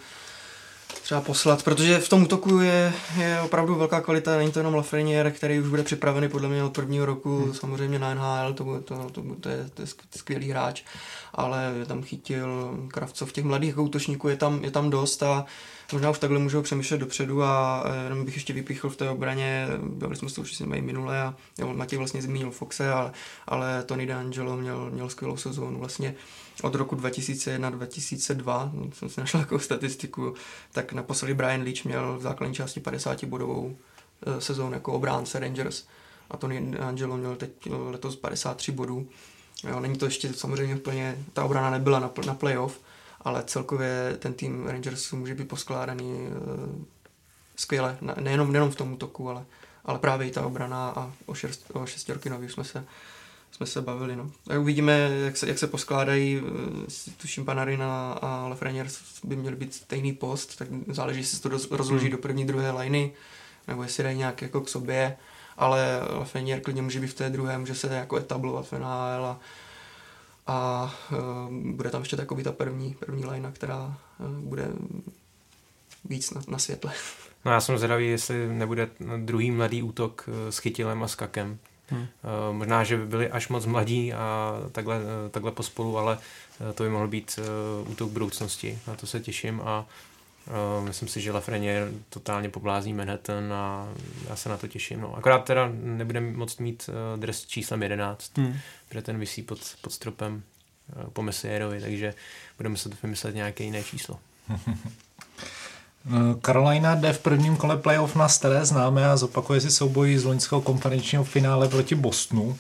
třeba 1.03 1.21
poslat, 1.21 1.63
protože 1.63 1.99
v 1.99 2.09
tom 2.09 2.23
útoku 2.23 2.61
je, 2.61 2.93
je 3.19 3.41
opravdu 3.41 3.75
velká 3.75 4.01
kvalita, 4.01 4.37
není 4.37 4.53
to 4.53 4.61
jenom 4.61 4.75
Lafreniere, 4.75 5.31
který 5.31 5.61
už 5.61 5.69
bude 5.69 5.83
připravený 5.83 6.29
podle 6.29 6.49
mě 6.49 6.65
od 6.65 6.75
prvního 6.75 7.07
roku, 7.07 7.39
hmm. 7.45 7.55
samozřejmě 7.55 7.99
na 7.99 8.15
NHL, 8.15 8.55
to, 8.55 8.65
to, 8.65 9.11
to, 9.13 9.23
to, 9.41 9.49
je, 9.49 9.71
to 9.75 9.83
je 9.83 9.89
skvělý 10.17 10.51
hráč, 10.51 10.83
ale 11.35 11.73
je 11.79 11.87
tam 11.87 12.03
chytil 12.03 12.79
Kravcov, 12.89 13.33
těch 13.33 13.45
mladých 13.45 13.79
útočníků 13.79 14.29
je 14.29 14.37
tam, 14.37 14.65
je 14.65 14.71
tam 14.71 14.91
dost 14.91 15.23
a 15.23 15.47
možná 15.95 16.11
už 16.11 16.19
takhle 16.19 16.39
můžou 16.39 16.63
přemýšlet 16.63 16.99
dopředu 16.99 17.43
a 17.43 17.85
jenom 18.05 18.25
bych 18.25 18.35
ještě 18.35 18.53
vypíchl 18.53 18.91
v 18.91 18.97
té 18.97 19.11
obraně, 19.11 19.67
byli 19.83 20.17
jsme 20.17 20.31
to 20.31 20.41
už 20.41 20.55
si 20.55 20.67
minule 20.67 21.23
a 21.23 21.35
Matěj 21.73 21.99
vlastně 21.99 22.23
zmínil 22.23 22.51
Foxe, 22.51 22.93
ale, 22.93 23.13
ale 23.47 23.83
Tony 23.83 24.07
D'Angelo 24.07 24.57
měl, 24.57 24.91
měl 24.91 25.09
skvělou 25.09 25.37
sezónu 25.37 25.79
vlastně 25.79 26.15
od 26.63 26.75
roku 26.75 26.97
2001-2002, 26.97 28.91
jsem 28.93 29.09
si 29.09 29.21
našel 29.21 29.41
takovou 29.41 29.59
statistiku, 29.59 30.35
tak 30.73 30.93
naposledy 30.93 31.35
Brian 31.35 31.63
Leach 31.63 31.85
měl 31.85 32.19
v 32.19 32.23
základní 32.23 32.55
části 32.55 32.81
50 32.81 33.25
bodovou 33.25 33.77
eh, 34.27 34.41
sezónu 34.41 34.73
jako 34.73 34.93
obránce 34.93 35.39
Rangers 35.39 35.85
a 36.31 36.37
Tony 36.37 36.79
Angelo 36.79 37.17
měl 37.17 37.37
teď 37.37 37.51
letos 37.91 38.17
53 38.17 38.73
bodů. 38.73 39.09
Jo, 39.69 39.81
není 39.81 39.99
to 39.99 40.05
ještě 40.05 40.33
samozřejmě 40.33 40.77
úplně, 40.77 41.19
ta 41.33 41.45
obrana 41.45 41.71
nebyla 41.71 42.01
na, 42.01 42.11
na 42.27 42.35
playoff, 42.35 42.81
ale 43.25 43.45
celkově 43.47 44.17
ten 44.19 44.35
tým 44.35 44.67
Rangers 44.67 45.13
může 45.13 45.35
být 45.35 45.49
poskládaný 45.49 46.13
uh, 46.13 46.85
skvěle, 47.57 47.99
nejenom, 48.21 48.53
nejenom 48.53 48.71
v 48.71 48.77
tom 48.77 48.93
útoku, 48.93 49.31
ale, 49.31 49.45
ale 49.85 49.99
právě 49.99 50.29
i 50.29 50.31
ta 50.31 50.47
obrana 50.47 50.93
a 50.97 51.13
o, 51.27 51.35
šest, 51.35 51.71
o 51.73 51.87
šestěrky 51.87 52.31
nových 52.31 52.51
jsme 52.51 52.65
se 52.65 52.85
jsme 53.55 53.67
se 53.67 53.83
bavili. 53.83 54.17
No. 54.17 54.31
A 54.51 54.59
uvidíme, 54.59 55.11
jak 55.25 55.37
se, 55.37 55.49
jak 55.49 55.59
se 55.59 55.67
poskládají. 55.67 56.43
Eh, 57.09 57.11
tuším, 57.17 57.45
Panarina 57.45 58.13
a 58.13 58.49
Lafreniere 58.49 58.91
by 59.25 59.37
měl 59.37 59.57
být 59.57 59.75
stejný 59.75 60.13
post, 60.13 60.57
tak 60.57 60.69
záleží, 60.89 61.21
jestli 61.21 61.37
se 61.37 61.43
to 61.43 61.77
rozloží 61.77 62.05
hmm. 62.05 62.13
do 62.13 62.19
první, 62.19 62.47
druhé 62.47 62.71
liny, 62.71 63.13
nebo 63.69 63.83
jestli 63.83 64.05
dají 64.05 64.19
nějak 64.19 64.43
jako 64.43 64.61
k 64.61 64.69
sobě, 64.69 65.17
ale 65.57 66.01
Lafreniere 66.19 66.61
klidně 66.61 66.83
může 66.83 67.01
být 67.01 67.07
v 67.07 67.15
té 67.15 67.31
druhé, 67.31 67.59
může 67.59 67.75
se 67.75 67.95
jako 67.95 68.17
etablovat 68.17 68.67
v 68.67 68.73
NHL 68.73 69.27
a, 69.27 69.41
a 70.47 70.91
uh, 71.13 71.19
bude 71.53 71.91
tam 71.91 72.03
ještě 72.03 72.17
takový 72.17 72.43
ta 72.43 72.53
první, 72.53 72.95
první 72.95 73.27
lina, 73.27 73.53
která 73.53 73.97
uh, 74.19 74.27
bude 74.27 74.69
víc 76.05 76.31
na, 76.31 76.43
na 76.49 76.59
světle. 76.59 76.93
No 77.47 77.53
já 77.53 77.61
jsem 77.61 77.79
zvědavý, 77.79 78.07
jestli 78.07 78.49
nebude 78.49 78.89
druhý 79.17 79.51
mladý 79.51 79.83
útok 79.83 80.29
s 80.51 80.59
Chytilem 80.59 81.03
a 81.03 81.09
s 81.09 81.15
Kakem, 81.15 81.59
Hmm. 81.89 82.07
Možná, 82.53 82.85
že 82.85 82.97
by 82.97 83.07
byli 83.07 83.31
až 83.31 83.49
moc 83.49 83.67
mladí 83.67 84.13
a 84.13 84.55
takhle, 84.73 85.01
takhle 85.31 85.53
pospolu, 85.53 85.99
ale 85.99 86.19
eh, 86.71 86.73
to 86.73 86.83
by 86.83 86.89
mohl 86.89 87.09
být 87.09 87.39
eh, 87.39 87.91
útok 87.91 88.11
budoucnosti. 88.11 88.79
Na 88.87 88.95
to 88.95 89.07
se 89.07 89.21
těším 89.21 89.61
a 89.65 89.87
myslím 90.81 91.09
si, 91.09 91.21
že 91.21 91.33
Lafreniere 91.33 91.91
totálně 92.09 92.49
poblázní 92.49 92.93
Manhattan 92.93 93.53
a 93.53 93.89
já 94.29 94.37
se 94.37 94.49
na 94.49 94.57
to 94.57 94.69
těším. 94.69 95.01
No. 95.01 95.17
Akorát 95.17 95.45
teda 95.45 95.71
nebudeme 95.73 96.33
moc 96.33 96.59
mít 96.59 96.91
dres 97.17 97.47
číslem 97.47 97.83
11, 97.83 98.39
hmm. 98.39 98.57
protože 98.89 99.03
ten 99.03 99.19
vysí 99.19 99.43
pod, 99.43 99.59
pod 99.81 99.93
stropem 99.93 100.43
po 101.13 101.23
Messierovi, 101.23 101.81
takže 101.81 102.15
budeme 102.57 102.73
muset 102.73 103.03
vymyslet 103.03 103.35
nějaké 103.35 103.65
jiné 103.65 103.83
číslo. 103.83 104.19
Carolina 106.47 106.95
jde 106.95 107.13
v 107.13 107.19
prvním 107.19 107.57
kole 107.57 107.77
playoff 107.77 108.17
na 108.17 108.29
staré 108.29 108.65
známé 108.65 109.07
a 109.07 109.17
zopakuje 109.17 109.61
si 109.61 109.71
souboj 109.71 110.19
z 110.19 110.25
loňského 110.25 110.61
konferenčního 110.61 111.25
finále 111.25 111.69
proti 111.69 111.95
Bostonu, 111.95 112.59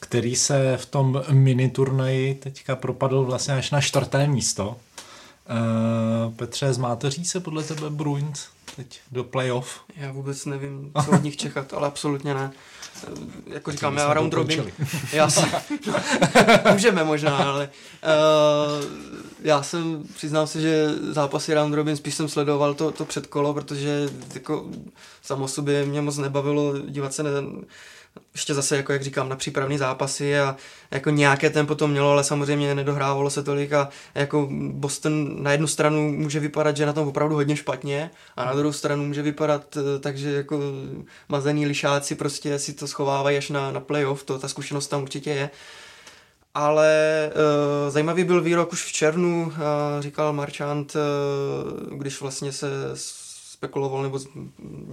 který 0.00 0.36
se 0.36 0.76
v 0.76 0.86
tom 0.86 1.22
mini 1.30 1.70
turnaji 1.70 2.34
teďka 2.34 2.76
propadl 2.76 3.24
vlastně 3.24 3.54
až 3.54 3.70
na 3.70 3.80
čtvrté 3.80 4.26
místo. 4.26 4.76
Uh, 5.50 6.32
Petře, 6.34 6.72
zmáteří 6.72 7.24
se 7.24 7.40
podle 7.40 7.62
tebe 7.62 7.90
Bruins 7.90 8.46
teď 8.76 9.00
do 9.12 9.24
playoff? 9.24 9.80
Já 9.96 10.12
vůbec 10.12 10.44
nevím, 10.46 10.92
co 11.04 11.10
od 11.10 11.22
nich 11.22 11.36
čekat, 11.36 11.74
ale 11.74 11.88
absolutně 11.88 12.34
ne. 12.34 12.50
Eh, 13.06 13.10
Jako 13.54 13.72
říkám, 13.72 13.96
já 13.96 14.14
round 14.14 14.34
robin, 14.34 14.72
já 15.12 15.30
jsem, 15.30 15.44
můžeme 16.72 17.04
možná, 17.04 17.36
ale 17.36 17.70
uh, 18.04 18.84
já 19.42 19.62
jsem, 19.62 20.04
přiznám 20.16 20.46
se, 20.46 20.60
že 20.60 20.86
zápasy 21.10 21.54
round 21.54 21.74
robin 21.74 21.96
spíš 21.96 22.14
jsem 22.14 22.28
sledoval 22.28 22.74
to, 22.74 22.90
to 22.90 23.04
předkolo, 23.04 23.54
protože 23.54 24.08
jako 24.34 24.66
samo 25.22 25.48
sobě 25.48 25.84
mě 25.84 26.00
moc 26.00 26.16
nebavilo 26.18 26.78
dívat 26.78 27.14
se 27.14 27.22
na, 27.22 27.30
ještě 28.32 28.54
zase, 28.54 28.76
jako 28.76 28.92
jak 28.92 29.02
říkám, 29.02 29.28
na 29.28 29.36
přípravné 29.36 29.78
zápasy 29.78 30.38
a 30.38 30.56
jako 30.90 31.10
nějaké 31.10 31.50
tempo 31.50 31.74
to 31.74 31.88
mělo, 31.88 32.10
ale 32.10 32.24
samozřejmě 32.24 32.74
nedohrávalo 32.74 33.30
se 33.30 33.42
tolik 33.42 33.72
a 33.72 33.88
jako 34.14 34.48
Boston 34.72 35.42
na 35.42 35.52
jednu 35.52 35.66
stranu 35.66 36.12
může 36.12 36.40
vypadat, 36.40 36.76
že 36.76 36.86
na 36.86 36.92
tom 36.92 37.08
opravdu 37.08 37.34
hodně 37.34 37.56
špatně 37.56 38.10
a 38.36 38.44
na 38.44 38.54
druhou 38.54 38.72
stranu 38.72 39.04
může 39.04 39.22
vypadat 39.22 39.76
eh, 39.76 39.98
tak, 39.98 40.18
že 40.18 40.32
jako 40.32 40.60
mazený 41.28 41.66
lišáci 41.66 42.14
prostě 42.14 42.58
si 42.58 42.72
to 42.72 42.86
schovávají 42.86 43.36
až 43.36 43.50
na, 43.50 43.70
na 43.70 43.80
playoff, 43.80 44.24
to, 44.24 44.38
ta 44.38 44.48
zkušenost 44.48 44.88
tam 44.88 45.02
určitě 45.02 45.30
je. 45.30 45.50
Ale 46.54 47.30
uh, 47.34 47.92
zajímavý 47.92 48.24
byl 48.24 48.40
výrok 48.40 48.72
už 48.72 48.84
v 48.84 48.92
červnu, 48.92 49.46
uh, 49.46 49.52
říkal 50.00 50.32
Marchant, 50.32 50.96
uh, 50.96 51.98
když 51.98 52.20
vlastně 52.20 52.52
se 52.52 52.66
spekuloval 53.58 54.02
nebo 54.02 54.18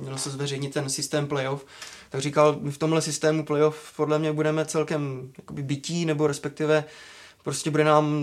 měl 0.01 0.17
se 0.17 0.30
zveřejnit 0.30 0.73
ten 0.73 0.89
systém 0.89 1.28
playoff, 1.28 1.65
tak 2.16 2.22
říkal, 2.22 2.57
my 2.61 2.72
v 2.72 2.78
tomhle 2.78 3.01
systému 3.01 3.45
playoff 3.45 3.93
podle 3.95 4.20
mě 4.20 4.34
budeme 4.34 4.66
celkem 4.66 5.32
jakoby 5.38 5.63
bytí, 5.63 6.05
nebo 6.05 6.28
respektive 6.28 6.84
prostě 7.43 7.72
bude 7.72 7.84
nám 7.84 8.16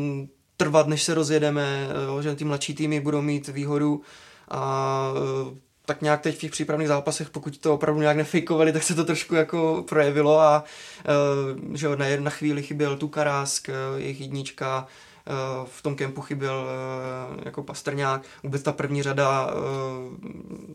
trvat, 0.56 0.86
než 0.86 1.02
se 1.02 1.14
rozjedeme, 1.14 1.88
jo, 2.06 2.22
že 2.22 2.34
ty 2.34 2.44
mladší 2.44 2.74
týmy 2.74 3.00
budou 3.00 3.22
mít 3.22 3.48
výhodu 3.48 4.02
a 4.50 5.12
eh, 5.16 5.56
tak 5.86 6.02
nějak 6.02 6.20
teď 6.20 6.36
v 6.36 6.38
těch 6.38 6.50
přípravných 6.50 6.88
zápasech, 6.88 7.30
pokud 7.30 7.58
to 7.58 7.74
opravdu 7.74 8.00
nějak 8.00 8.16
nefejkovali, 8.16 8.72
tak 8.72 8.82
se 8.82 8.94
to 8.94 9.04
trošku 9.04 9.34
jako 9.34 9.84
projevilo 9.88 10.40
a 10.40 10.64
eh, 11.00 11.76
že 11.76 11.96
na, 11.96 12.06
na 12.18 12.30
chvíli 12.30 12.62
chyběl 12.62 12.96
tu 12.96 13.08
Karásk, 13.08 13.68
eh, 13.68 13.72
jejich 13.96 14.20
jednička, 14.20 14.86
eh, 15.26 15.32
v 15.66 15.82
tom 15.82 15.94
kempu 15.94 16.20
chyběl 16.20 16.66
eh, 16.68 17.42
jako 17.44 17.62
Pastrňák, 17.62 18.22
vůbec 18.42 18.62
ta 18.62 18.72
první 18.72 19.02
řada 19.02 19.50
eh, 19.50 19.54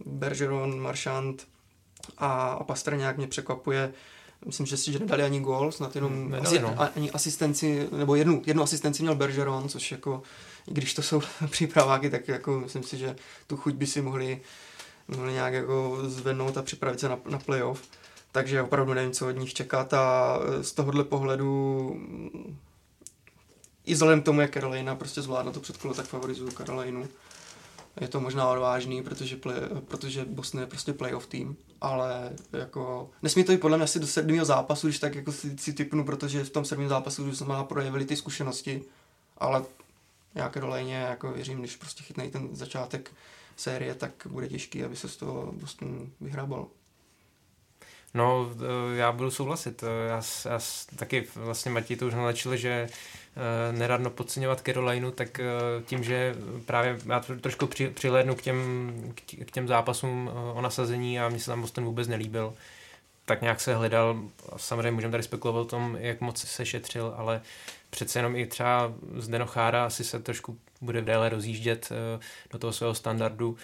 Bergeron, 0.05 0.79
Marchand 0.79 1.47
a, 2.17 2.51
a 2.51 2.63
Pastrňák 2.63 3.17
mě 3.17 3.27
překvapuje, 3.27 3.93
myslím, 4.45 4.65
že 4.65 4.77
si 4.77 4.91
že 4.91 4.99
nedali 4.99 5.23
ani 5.23 5.39
gól, 5.39 5.71
snad 5.71 5.95
jenom 5.95 6.29
Nedali, 6.31 6.47
asi, 6.47 6.59
no. 6.59 6.81
a- 6.81 6.91
ani 6.95 7.11
asistenci, 7.11 7.87
nebo 7.91 8.15
jednu, 8.15 8.41
jednu 8.45 8.63
asistenci 8.63 9.01
měl 9.01 9.15
Bergeron, 9.15 9.69
což 9.69 9.91
jako, 9.91 10.21
i 10.67 10.73
když 10.73 10.93
to 10.93 11.01
jsou 11.01 11.21
přípraváky, 11.49 12.09
tak 12.09 12.27
jako 12.27 12.59
myslím 12.59 12.83
si, 12.83 12.97
že 12.97 13.15
tu 13.47 13.57
chuť 13.57 13.73
by 13.73 13.87
si 13.87 14.01
mohli, 14.01 14.41
mohli 15.07 15.33
nějak 15.33 15.53
jako 15.53 15.97
zvednout 16.03 16.57
a 16.57 16.61
připravit 16.61 16.99
se 16.99 17.09
na, 17.09 17.19
na 17.29 17.39
playoff. 17.39 17.81
Takže 18.31 18.61
opravdu 18.61 18.93
nevím, 18.93 19.11
co 19.11 19.27
od 19.27 19.31
nich 19.31 19.53
čekat 19.53 19.93
a 19.93 20.37
e, 20.59 20.63
z 20.63 20.71
tohohle 20.71 21.03
pohledu 21.03 21.91
mm, 21.95 22.57
i 23.85 23.93
vzhledem 23.93 24.21
k 24.21 24.25
tomu, 24.25 24.41
jak 24.41 24.53
Carolina 24.53 24.95
prostě 24.95 25.21
zvládla 25.21 25.51
to 25.51 25.59
předkolo, 25.59 25.93
tak 25.93 26.05
favorizuju 26.05 26.51
Carolinu. 26.51 27.07
Je 28.01 28.07
to 28.07 28.19
možná 28.19 28.49
odvážný, 28.49 29.03
protože, 29.03 29.35
play, 29.35 29.57
protože 29.87 30.25
Boston 30.25 30.61
je 30.61 30.67
prostě 30.67 30.93
playoff 30.93 31.27
tým, 31.27 31.57
ale 31.81 32.31
jako 32.53 33.09
nesmí 33.21 33.43
to 33.43 33.51
i 33.51 33.57
podle 33.57 33.77
mě 33.77 33.83
asi 33.83 33.99
do 33.99 34.07
sedmého 34.07 34.45
zápasu, 34.45 34.87
když 34.87 34.99
tak 34.99 35.15
jako 35.15 35.31
si, 35.31 35.57
si 35.57 35.73
typnu, 35.73 36.05
protože 36.05 36.43
v 36.43 36.49
tom 36.49 36.65
sedmém 36.65 36.89
zápasu 36.89 37.29
už 37.29 37.37
jsme 37.37 37.55
projevili 37.63 38.05
ty 38.05 38.15
zkušenosti, 38.15 38.81
ale 39.37 39.63
já 40.35 40.49
Carolině 40.49 40.95
jako 40.95 41.31
věřím, 41.31 41.59
když 41.59 41.75
prostě 41.75 42.03
chytnej 42.03 42.31
ten 42.31 42.55
začátek 42.55 43.11
série, 43.55 43.95
tak 43.95 44.11
bude 44.29 44.47
těžký, 44.47 44.83
aby 44.83 44.95
se 44.95 45.09
z 45.09 45.17
toho 45.17 45.51
Boston 45.51 46.09
vyhrabal. 46.21 46.67
No, 48.13 48.49
eh, 48.93 48.97
já 48.97 49.11
budu 49.11 49.31
souhlasit. 49.31 49.83
Eh, 49.83 50.07
Já, 50.09 50.21
já 50.49 50.59
taky 50.95 51.27
vlastně 51.35 51.71
Matěj 51.71 51.97
to 51.97 52.07
už 52.07 52.13
naznačil, 52.13 52.55
že 52.55 52.69
eh, 52.69 53.71
neradno 53.71 54.09
podceňovat 54.09 54.61
Carolinu, 54.65 55.11
tak 55.11 55.39
tím, 55.85 56.03
že 56.03 56.35
právě 56.65 56.97
já 57.09 57.19
trošku 57.41 57.67
při, 57.67 57.89
přilédnu 57.89 58.35
k 58.35 58.41
těm, 58.41 58.91
k 59.15 59.21
tě- 59.21 59.45
k 59.45 59.51
těm 59.51 59.67
zápasům 59.67 60.31
o 60.53 60.61
nasazení 60.61 61.19
a 61.19 61.29
mně 61.29 61.39
se 61.39 61.45
tam 61.45 61.61
Boston 61.61 61.85
vůbec 61.85 62.07
nelíbil, 62.07 62.53
tak 63.25 63.41
nějak 63.41 63.61
se 63.61 63.75
hledal, 63.75 64.21
samozřejmě 64.57 64.91
můžeme 64.91 65.11
tady 65.11 65.23
spekulovat 65.23 65.61
o 65.61 65.65
tom, 65.69 65.97
jak 65.99 66.21
moc 66.21 66.45
se 66.45 66.65
šetřil, 66.65 67.13
ale 67.17 67.41
přece 67.89 68.19
jenom 68.19 68.35
i 68.35 68.45
třeba 68.45 68.93
z 69.17 69.27
Denochára 69.27 69.85
asi 69.85 70.03
se 70.03 70.19
trošku 70.19 70.57
bude 70.81 71.01
déle 71.01 71.29
rozjíždět 71.29 71.89
do 72.51 72.59
toho 72.59 72.73
svého 72.73 72.93
standardu. 72.95 73.57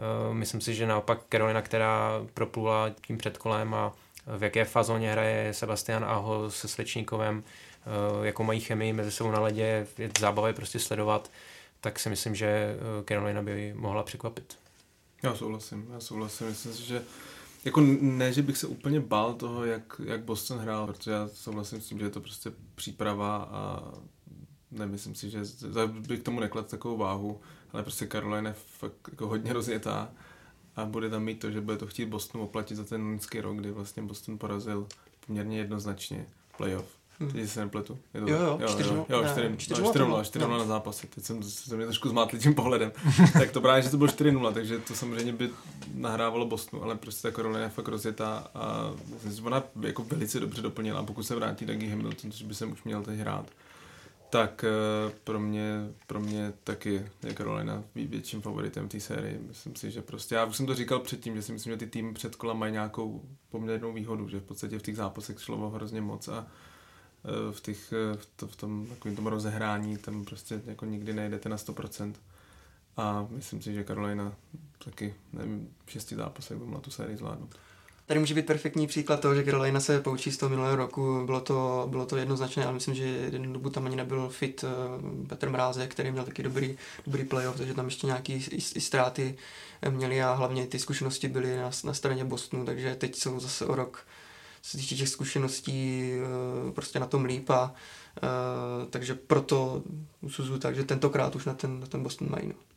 Eh, 0.00 0.34
Myslím 0.34 0.60
si, 0.60 0.74
že 0.74 0.86
naopak 0.86 1.20
Carolina, 1.32 1.62
která 1.62 2.26
proplula 2.34 2.90
tím 3.06 3.18
předkolem 3.18 3.74
a 3.74 3.92
v 4.36 4.42
jaké 4.42 4.64
fazóně 4.64 5.12
hraje 5.12 5.54
Sebastian 5.54 6.04
Aho 6.04 6.50
se 6.50 6.68
Svečníkovem, 6.68 7.42
eh, 7.42 8.26
jakou 8.26 8.44
mají 8.44 8.60
chemii 8.60 8.92
mezi 8.92 9.12
sebou 9.12 9.30
na 9.30 9.40
ledě, 9.40 9.86
je 9.98 10.10
zábava 10.20 10.48
je 10.48 10.54
prostě 10.54 10.78
sledovat, 10.78 11.30
tak 11.80 11.98
si 11.98 12.08
myslím, 12.08 12.34
že 12.34 12.46
eh, 12.46 13.04
Carolina 13.08 13.42
by 13.42 13.74
mohla 13.76 14.02
překvapit. 14.02 14.58
Já 15.22 15.34
souhlasím, 15.34 15.86
já 15.92 16.00
souhlasím. 16.00 16.46
Myslím 16.46 16.72
si, 16.72 16.84
že 16.84 17.02
jako 17.64 17.80
ne, 18.00 18.32
že 18.32 18.42
bych 18.42 18.58
se 18.58 18.66
úplně 18.66 19.00
bál 19.00 19.34
toho, 19.34 19.64
jak, 19.64 20.00
jak 20.04 20.20
Boston 20.20 20.58
hrál, 20.58 20.86
protože 20.86 21.10
já 21.10 21.28
souhlasím 21.34 21.80
s 21.80 21.86
tím, 21.86 21.98
že 21.98 22.04
je 22.04 22.10
to 22.10 22.20
prostě 22.20 22.52
příprava 22.74 23.36
a 23.36 23.82
nemyslím 24.70 25.14
si, 25.14 25.30
že 25.30 25.40
bych 25.86 26.22
tomu 26.22 26.40
nekladl 26.40 26.68
takovou 26.68 26.96
váhu, 26.96 27.40
ale 27.72 27.82
prostě 27.82 28.06
Carolina 28.06 28.48
je 28.48 28.54
fakt 28.78 28.94
jako 29.10 29.26
hodně 29.28 29.52
rozjetá 29.52 30.08
a 30.76 30.84
bude 30.84 31.10
tam 31.10 31.22
mít 31.24 31.40
to, 31.40 31.50
že 31.50 31.60
bude 31.60 31.76
to 31.76 31.86
chtít 31.86 32.06
Bostonu 32.06 32.44
oplatit 32.44 32.74
za 32.74 32.84
ten 32.84 33.02
loňský 33.06 33.40
rok, 33.40 33.56
kdy 33.56 33.70
vlastně 33.70 34.02
Boston 34.02 34.38
porazil 34.38 34.86
poměrně 35.26 35.58
jednoznačně 35.58 36.26
playoff. 36.56 37.00
Hmm. 37.20 37.30
Teď 37.30 37.50
se 37.50 37.60
nepletu. 37.60 37.98
Je 38.14 38.20
to 38.20 38.28
Jo, 38.28 38.58
tak? 38.60 38.70
jo, 38.70 38.76
4-0, 38.78 39.04
jo, 39.08 39.22
ne, 39.22 39.28
4 39.28 39.48
4-0 39.48 39.56
4 39.56 39.82
to 39.98 40.04
bylo. 40.06 40.24
4 40.24 40.44
No. 40.44 40.58
na 40.58 40.64
zápase. 40.64 41.06
Teď 41.06 41.24
jsem 41.24 41.42
se 41.42 41.76
mě 41.76 41.84
trošku 41.86 42.08
zmátl 42.08 42.38
tím 42.38 42.54
pohledem. 42.54 42.92
tak 43.32 43.50
to 43.50 43.60
právě, 43.60 43.82
že 43.82 43.90
to 43.90 43.96
bylo 43.96 44.08
4-0, 44.10 44.52
takže 44.52 44.78
to 44.78 44.94
samozřejmě 44.94 45.32
by 45.32 45.50
nahrávalo 45.94 46.46
Bostonu, 46.46 46.82
ale 46.82 46.94
prostě 46.96 47.28
ta 47.30 47.34
Carolina 47.36 47.60
je 47.60 47.68
fakt 47.68 47.88
rozjetá 47.88 48.50
a 48.54 48.90
myslím, 49.14 49.30
si, 49.30 49.36
že 49.36 49.42
ona 49.42 49.62
jako 49.80 50.02
velice 50.04 50.40
dobře 50.40 50.62
doplnila. 50.62 51.02
Pokud 51.02 51.22
se 51.22 51.34
vrátí 51.34 51.66
Dougie 51.66 51.90
Hamilton, 51.90 52.32
což 52.32 52.42
by 52.42 52.54
se 52.54 52.66
už 52.66 52.82
měl 52.84 53.02
teď 53.02 53.18
hrát, 53.18 53.46
tak 54.30 54.64
eh, 54.64 55.12
pro 55.24 55.40
mě, 55.40 55.88
pro 56.06 56.20
mě 56.20 56.52
taky 56.64 57.06
je 57.22 57.34
Carolina 57.34 57.84
vě- 57.96 58.08
větším 58.08 58.42
favoritem 58.42 58.88
té 58.88 59.00
série. 59.00 59.38
Myslím 59.48 59.76
si, 59.76 59.90
že 59.90 60.02
prostě, 60.02 60.34
já 60.34 60.44
už 60.44 60.56
jsem 60.56 60.66
to 60.66 60.74
říkal 60.74 60.98
předtím, 61.00 61.34
že 61.34 61.42
si 61.42 61.52
myslím, 61.52 61.72
že 61.72 61.76
ty 61.76 61.86
týmy 61.86 62.14
před 62.14 62.36
kola 62.36 62.54
mají 62.54 62.72
nějakou 62.72 63.22
poměrnou 63.50 63.92
výhodu, 63.92 64.28
že 64.28 64.40
v 64.40 64.42
podstatě 64.42 64.78
v 64.78 64.82
těch 64.82 64.96
zápasech 64.96 65.40
šlo 65.40 65.70
hrozně 65.70 66.00
moc 66.00 66.28
a 66.28 66.46
eh, 67.24 67.52
v, 67.52 67.60
těch, 67.60 67.92
eh, 67.92 68.16
v, 68.16 68.26
to, 68.36 68.46
v 68.46 68.56
tom 68.56 68.86
takovým 68.86 69.16
tom 69.16 69.26
rozehrání 69.26 69.96
tam 69.96 70.24
prostě 70.24 70.62
jako 70.66 70.84
nikdy 70.84 71.12
nejdete 71.12 71.48
na 71.48 71.56
100%. 71.56 72.14
A 72.96 73.26
myslím 73.30 73.62
si, 73.62 73.74
že 73.74 73.84
Carolina 73.84 74.32
taky, 74.84 75.14
nevím, 75.32 75.74
v 75.86 75.92
šesti 75.92 76.16
zápasech 76.16 76.58
by 76.58 76.64
mohla 76.64 76.80
tu 76.80 76.90
sérii 76.90 77.16
zvládnout. 77.16 77.54
Tady 78.10 78.20
může 78.20 78.34
být 78.34 78.46
perfektní 78.46 78.86
příklad 78.86 79.20
toho, 79.20 79.34
že 79.34 79.44
Carolina 79.44 79.80
se 79.80 80.00
poučí 80.00 80.32
z 80.32 80.36
toho 80.36 80.50
minulého 80.50 80.76
roku. 80.76 81.22
Bylo 81.26 81.40
to, 81.40 81.86
bylo 81.90 82.06
to 82.06 82.16
jednoznačné, 82.16 82.64
ale 82.64 82.72
myslím, 82.72 82.94
že 82.94 83.04
jednu 83.04 83.52
dobu 83.52 83.70
tam 83.70 83.86
ani 83.86 83.96
nebyl 83.96 84.28
fit 84.28 84.64
eh, 84.64 85.26
Petr 85.26 85.50
Mrázek, 85.50 85.90
který 85.90 86.10
měl 86.10 86.24
taky 86.24 86.42
dobrý, 86.42 86.76
dobrý 87.06 87.24
playoff, 87.24 87.56
takže 87.56 87.74
tam 87.74 87.84
ještě 87.84 88.06
nějaké 88.06 88.38
ztráty 88.78 89.36
eh, 89.82 89.90
měli 89.90 90.22
a 90.22 90.32
hlavně 90.32 90.66
ty 90.66 90.78
zkušenosti 90.78 91.28
byly 91.28 91.56
na, 91.56 91.70
na 91.84 91.94
straně 91.94 92.24
Bostonu, 92.24 92.64
takže 92.64 92.94
teď 92.94 93.16
jsou 93.16 93.40
zase 93.40 93.66
o 93.66 93.74
rok 93.74 94.06
se 94.62 94.78
týče 94.78 94.96
těch 94.96 95.08
zkušeností 95.08 96.10
eh, 96.12 96.72
prostě 96.72 97.00
na 97.00 97.06
tom 97.06 97.24
líp 97.24 97.50
a 97.50 97.74
takže 98.90 99.14
proto 99.14 99.82
usuzuju 100.20 100.58
tak, 100.58 100.74
že 100.76 100.84
tentokrát 100.84 101.36
už 101.36 101.44
na 101.44 101.54
ten, 101.54 101.80
na 101.80 101.86
ten 101.86 102.02
Boston 102.02 102.30
mají. 102.30 102.48
No. 102.48 102.69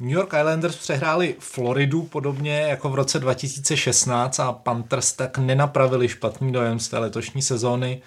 New 0.00 0.10
York 0.10 0.32
Islanders 0.32 0.76
přehráli 0.76 1.36
Floridu 1.38 2.02
podobně 2.02 2.60
jako 2.60 2.88
v 2.88 2.94
roce 2.94 3.18
2016 3.18 4.40
a 4.40 4.52
Panthers 4.52 5.12
tak 5.12 5.38
nenapravili 5.38 6.08
špatný 6.08 6.52
dojem 6.52 6.78
z 6.78 6.88
té 6.88 6.98
letošní 6.98 7.42
sezóny. 7.42 8.02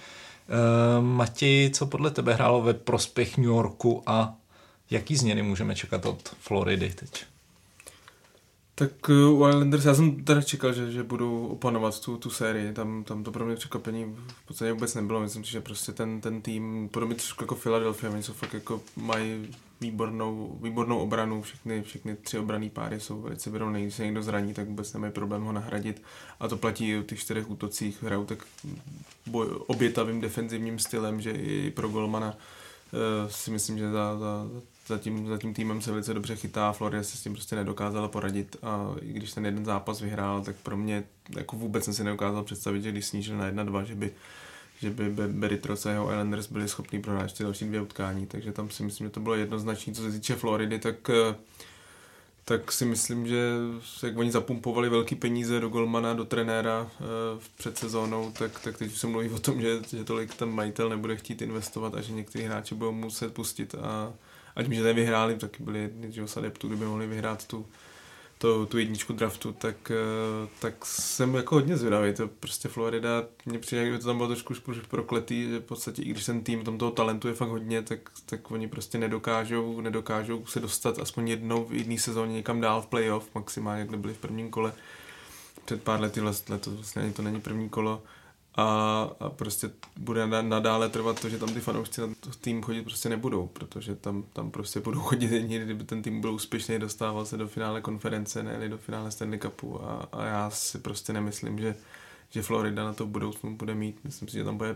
E, 0.49 1.01
Matěj, 1.01 1.69
co 1.69 1.85
podle 1.85 2.11
tebe 2.11 2.33
hrálo 2.33 2.61
ve 2.61 2.73
prospěch 2.73 3.37
New 3.37 3.45
Yorku 3.45 4.03
a 4.05 4.35
jaký 4.89 5.15
změny 5.15 5.41
můžeme 5.41 5.75
čekat 5.75 6.05
od 6.05 6.29
Floridy 6.39 6.89
teď? 6.89 7.25
Tak 8.81 9.09
eh, 9.09 9.25
u 9.25 9.47
Islanders, 9.49 9.85
já 9.85 9.93
jsem 9.93 10.23
teda 10.23 10.41
čekal, 10.41 10.73
že, 10.73 10.91
že 10.91 11.03
budou 11.03 11.47
opanovat 11.47 11.99
tu, 11.99 12.17
tu 12.17 12.29
sérii, 12.29 12.73
tam, 12.73 13.03
tam 13.03 13.23
to 13.23 13.31
pro 13.31 13.45
mě 13.45 13.55
překvapení 13.55 14.15
v 14.43 14.47
podstatě 14.47 14.73
vůbec 14.73 14.95
nebylo, 14.95 15.19
myslím 15.19 15.43
si, 15.43 15.51
že 15.51 15.61
prostě 15.61 15.91
ten, 15.91 16.21
ten 16.21 16.41
tým, 16.41 16.89
podobně 16.89 17.15
trošku 17.15 17.43
jako 17.43 17.55
Philadelphia, 17.55 18.11
oni 18.11 18.23
jsou 18.23 18.33
fakt 18.33 18.53
jako 18.53 18.81
mají 18.95 19.55
výbornou, 19.81 20.59
výbornou 20.61 20.99
obranu, 20.99 21.41
všechny, 21.41 21.81
všechny 21.81 22.15
tři 22.15 22.37
obraný 22.37 22.69
páry 22.69 22.99
jsou 22.99 23.21
velice 23.21 23.49
vyrovnané, 23.49 23.81
když 23.81 23.95
se 23.95 24.05
někdo 24.05 24.23
zraní, 24.23 24.53
tak 24.53 24.67
vůbec 24.67 24.93
nemají 24.93 25.13
problém 25.13 25.43
ho 25.43 25.51
nahradit. 25.51 26.01
A 26.39 26.47
to 26.47 26.57
platí 26.57 26.89
i 26.89 26.97
o 26.97 27.03
těch 27.03 27.19
čtyřech 27.19 27.49
útocích, 27.49 28.03
hrajou 28.03 28.25
tak 28.25 28.45
boj, 29.25 29.47
obětavým 29.67 30.21
defenzivním 30.21 30.79
stylem, 30.79 31.21
že 31.21 31.31
i 31.31 31.71
pro 31.71 31.89
golmana 31.89 32.37
si 33.27 33.51
myslím, 33.51 33.77
že 33.77 33.91
za, 33.91 34.17
za, 34.19 34.47
za, 34.91 34.97
tím, 34.97 35.27
za 35.27 35.37
tím 35.37 35.53
týmem 35.53 35.81
se 35.81 35.91
velice 35.91 36.13
dobře 36.13 36.35
chytá, 36.35 36.71
Florida 36.71 37.03
se 37.03 37.17
s 37.17 37.21
tím 37.21 37.33
prostě 37.33 37.55
nedokázala 37.55 38.07
poradit 38.07 38.55
a 38.63 38.95
i 39.01 39.13
když 39.13 39.33
ten 39.33 39.45
jeden 39.45 39.65
zápas 39.65 40.01
vyhrál, 40.01 40.41
tak 40.41 40.55
pro 40.55 40.77
mě 40.77 41.03
jako 41.35 41.55
vůbec 41.55 41.83
jsem 41.83 41.93
si 41.93 42.03
nedokázal 42.03 42.43
představit, 42.43 42.81
že 42.81 42.91
když 42.91 43.05
snížil 43.05 43.37
na 43.37 43.51
1-2, 43.51 43.83
že 43.83 43.95
by 43.95 44.11
že 44.79 44.89
by 44.89 45.27
Beritros 45.27 45.85
a 45.85 45.91
jeho 45.91 46.11
Islanders 46.11 46.47
byli 46.47 46.69
schopni 46.69 46.99
prohrát 46.99 47.33
ty 47.33 47.43
další 47.43 47.65
dvě 47.65 47.81
utkání, 47.81 48.25
takže 48.25 48.51
tam 48.51 48.69
si 48.69 48.83
myslím, 48.83 49.07
že 49.07 49.11
to 49.11 49.19
bylo 49.19 49.35
jednoznačné. 49.35 49.93
Co 49.93 50.01
se 50.01 50.11
týče 50.11 50.35
Floridy, 50.35 50.79
tak 50.79 51.09
tak 52.45 52.71
si 52.71 52.85
myslím, 52.85 53.27
že 53.27 53.49
jak 54.03 54.17
oni 54.17 54.31
zapumpovali 54.31 54.89
velký 54.89 55.15
peníze 55.15 55.59
do 55.59 55.69
golmana, 55.69 56.13
do 56.13 56.25
trenéra 56.25 56.81
uh, 56.81 57.07
před 57.57 57.77
sezónou, 57.77 58.31
tak, 58.31 58.59
tak 58.59 58.77
teď 58.77 58.95
se 58.95 59.07
mluví 59.07 59.29
o 59.29 59.39
tom, 59.39 59.61
že, 59.61 59.79
že 59.89 60.03
tolik 60.03 60.35
ten 60.35 60.49
majitel 60.49 60.89
nebude 60.89 61.15
chtít 61.15 61.41
investovat 61.41 61.95
a 61.95 62.01
že 62.01 62.13
někteří 62.13 62.43
hráči 62.43 62.75
budou 62.75 62.91
muset 62.91 63.33
pustit 63.33 63.75
a, 63.75 64.13
a 64.55 64.63
tím, 64.63 64.73
že 64.73 64.83
nevyhráli, 64.83 65.35
taky 65.35 65.63
byli 65.63 65.79
jedni 65.79 66.27
z 66.27 66.37
adeptů, 66.37 66.67
kdyby 66.67 66.85
mohli 66.85 67.07
vyhrát 67.07 67.47
tu, 67.47 67.65
to, 68.41 68.65
tu 68.65 68.77
jedničku 68.77 69.13
draftu, 69.13 69.51
tak, 69.53 69.91
eh, 69.91 70.47
tak 70.59 70.85
jsem 70.85 71.35
jako 71.35 71.55
hodně 71.55 71.77
zvědavý. 71.77 72.13
To 72.13 72.27
prostě 72.27 72.67
Florida, 72.67 73.23
mně 73.45 73.59
přijde, 73.59 73.81
kdyby 73.81 73.99
to 73.99 74.05
tam 74.05 74.17
bylo 74.17 74.27
trošku 74.27 74.53
prokletý, 74.89 75.49
že 75.49 75.59
v 75.59 75.63
podstatě 75.63 76.01
i 76.01 76.09
když 76.09 76.25
ten 76.25 76.43
tým 76.43 76.63
tam 76.63 76.77
toho 76.77 76.91
talentu 76.91 77.27
je 77.27 77.33
fakt 77.33 77.49
hodně, 77.49 77.81
tak, 77.81 77.99
tak 78.25 78.51
oni 78.51 78.67
prostě 78.67 78.97
nedokážou, 78.97 79.81
nedokážou 79.81 80.45
se 80.45 80.59
dostat 80.59 80.99
aspoň 80.99 81.27
jednou 81.27 81.65
v 81.65 81.73
jedné 81.73 81.97
sezóně 81.97 82.33
někam 82.33 82.61
dál 82.61 82.81
v 82.81 82.87
playoff, 82.87 83.35
maximálně, 83.35 83.81
jak 83.81 83.99
byli 83.99 84.13
v 84.13 84.17
prvním 84.17 84.49
kole. 84.49 84.73
Před 85.65 85.83
pár 85.83 86.01
lety, 86.01 86.21
letos 86.21 86.67
vlastně 86.67 87.11
to 87.11 87.21
není 87.21 87.41
první 87.41 87.69
kolo, 87.69 88.03
a, 88.55 89.09
a 89.19 89.29
prostě 89.29 89.69
bude 89.97 90.27
nadále 90.27 90.89
trvat 90.89 91.21
to, 91.21 91.29
že 91.29 91.37
tam 91.37 91.53
ty 91.53 91.59
fanoušci 91.59 92.01
na 92.01 92.07
tým 92.41 92.61
chodit 92.61 92.81
prostě 92.81 93.09
nebudou, 93.09 93.47
protože 93.47 93.95
tam, 93.95 94.23
tam 94.33 94.51
prostě 94.51 94.79
budou 94.79 94.99
chodit 95.01 95.31
jedině, 95.31 95.59
kdyby 95.59 95.83
ten 95.83 96.01
tým 96.01 96.21
byl 96.21 96.33
úspěšný, 96.33 96.79
dostával 96.79 97.25
se 97.25 97.37
do 97.37 97.47
finále 97.47 97.81
konference, 97.81 98.43
ne 98.43 98.69
do 98.69 98.77
finále 98.77 99.11
Stanley 99.11 99.39
Cupu. 99.39 99.83
A, 99.83 100.09
a 100.11 100.25
já 100.25 100.49
si 100.49 100.79
prostě 100.79 101.13
nemyslím, 101.13 101.59
že, 101.59 101.75
že 102.31 102.41
Florida 102.41 102.83
na 102.83 102.93
to 102.93 103.05
v 103.05 103.09
budoucnu 103.09 103.55
bude 103.55 103.75
mít. 103.75 103.99
Myslím 104.03 104.27
si, 104.27 104.37
že 104.37 104.43
tam 104.43 104.57
bude 104.57 104.75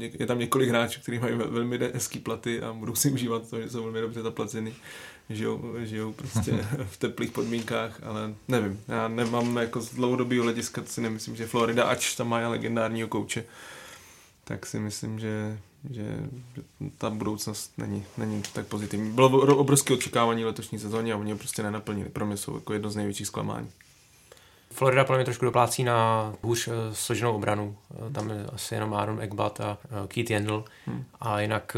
je 0.00 0.26
tam 0.26 0.38
několik 0.38 0.68
hráčů, 0.68 1.00
kteří 1.00 1.18
mají 1.18 1.34
velmi 1.34 1.78
hezký 1.78 2.18
platy 2.18 2.62
a 2.62 2.72
budou 2.72 2.94
si 2.94 3.10
užívat 3.10 3.50
to, 3.50 3.60
že 3.60 3.70
jsou 3.70 3.82
velmi 3.82 4.00
dobře 4.00 4.22
zaplaceny 4.22 4.74
žijou, 5.30 5.74
žijou 5.82 6.12
prostě 6.12 6.52
v 6.90 6.96
teplých 6.96 7.30
podmínkách, 7.30 8.00
ale 8.02 8.34
nevím, 8.48 8.80
já 8.88 9.08
nemám 9.08 9.56
jako 9.56 9.80
z 9.80 9.94
dlouhodobého 9.94 10.42
hlediska, 10.42 10.82
si 10.84 11.00
nemyslím, 11.00 11.36
že 11.36 11.46
Florida, 11.46 11.84
ač 11.84 12.14
tam 12.16 12.28
má 12.28 12.48
legendárního 12.48 13.08
kouče, 13.08 13.44
tak 14.44 14.66
si 14.66 14.78
myslím, 14.78 15.18
že, 15.18 15.58
že, 15.90 16.18
ta 16.98 17.10
budoucnost 17.10 17.72
není, 17.78 18.04
není 18.18 18.42
tak 18.52 18.66
pozitivní. 18.66 19.12
Bylo 19.12 19.56
obrovské 19.56 19.94
očekávání 19.94 20.44
letošní 20.44 20.78
sezóně 20.78 21.12
a 21.12 21.16
oni 21.16 21.32
ho 21.32 21.38
prostě 21.38 21.62
nenaplnili. 21.62 22.08
Pro 22.08 22.26
mě 22.26 22.36
jsou 22.36 22.54
jako 22.54 22.72
jedno 22.72 22.90
z 22.90 22.96
největších 22.96 23.26
zklamání. 23.26 23.70
Florida 24.74 25.04
podle 25.04 25.18
mě 25.18 25.24
trošku 25.24 25.44
doplácí 25.44 25.84
na 25.84 26.32
hůř 26.42 26.68
eh, 26.68 26.94
složenou 26.94 27.34
obranu. 27.34 27.76
Eh, 28.08 28.12
tam 28.12 28.30
je 28.30 28.46
asi 28.52 28.74
jenom 28.74 28.94
Aaron 28.94 29.20
Ekbat 29.20 29.60
a 29.60 29.78
eh, 29.84 29.88
Keith 30.08 30.30
Yandel. 30.30 30.64
Hmm. 30.86 31.04
A 31.20 31.40
jinak 31.40 31.76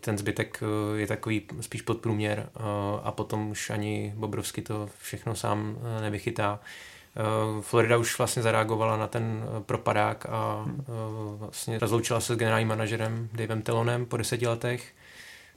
ten 0.00 0.18
zbytek 0.18 0.62
je 0.96 1.06
takový 1.06 1.42
spíš 1.60 1.82
podprůměr 1.82 2.48
a 3.02 3.12
potom 3.12 3.50
už 3.50 3.70
ani 3.70 4.12
Bobrovsky 4.16 4.62
to 4.62 4.88
všechno 4.98 5.34
sám 5.34 5.78
nevychytá. 6.00 6.60
Florida 7.60 7.96
už 7.96 8.18
vlastně 8.18 8.42
zareagovala 8.42 8.96
na 8.96 9.06
ten 9.06 9.44
propadák 9.66 10.26
a 10.28 10.62
hmm. 10.62 10.84
vlastně 11.38 11.78
rozloučila 11.78 12.20
se 12.20 12.34
s 12.34 12.36
generálním 12.36 12.68
manažerem 12.68 13.28
Davem 13.32 13.62
Telonem 13.62 14.06
po 14.06 14.16
deseti 14.16 14.46
letech 14.46 14.92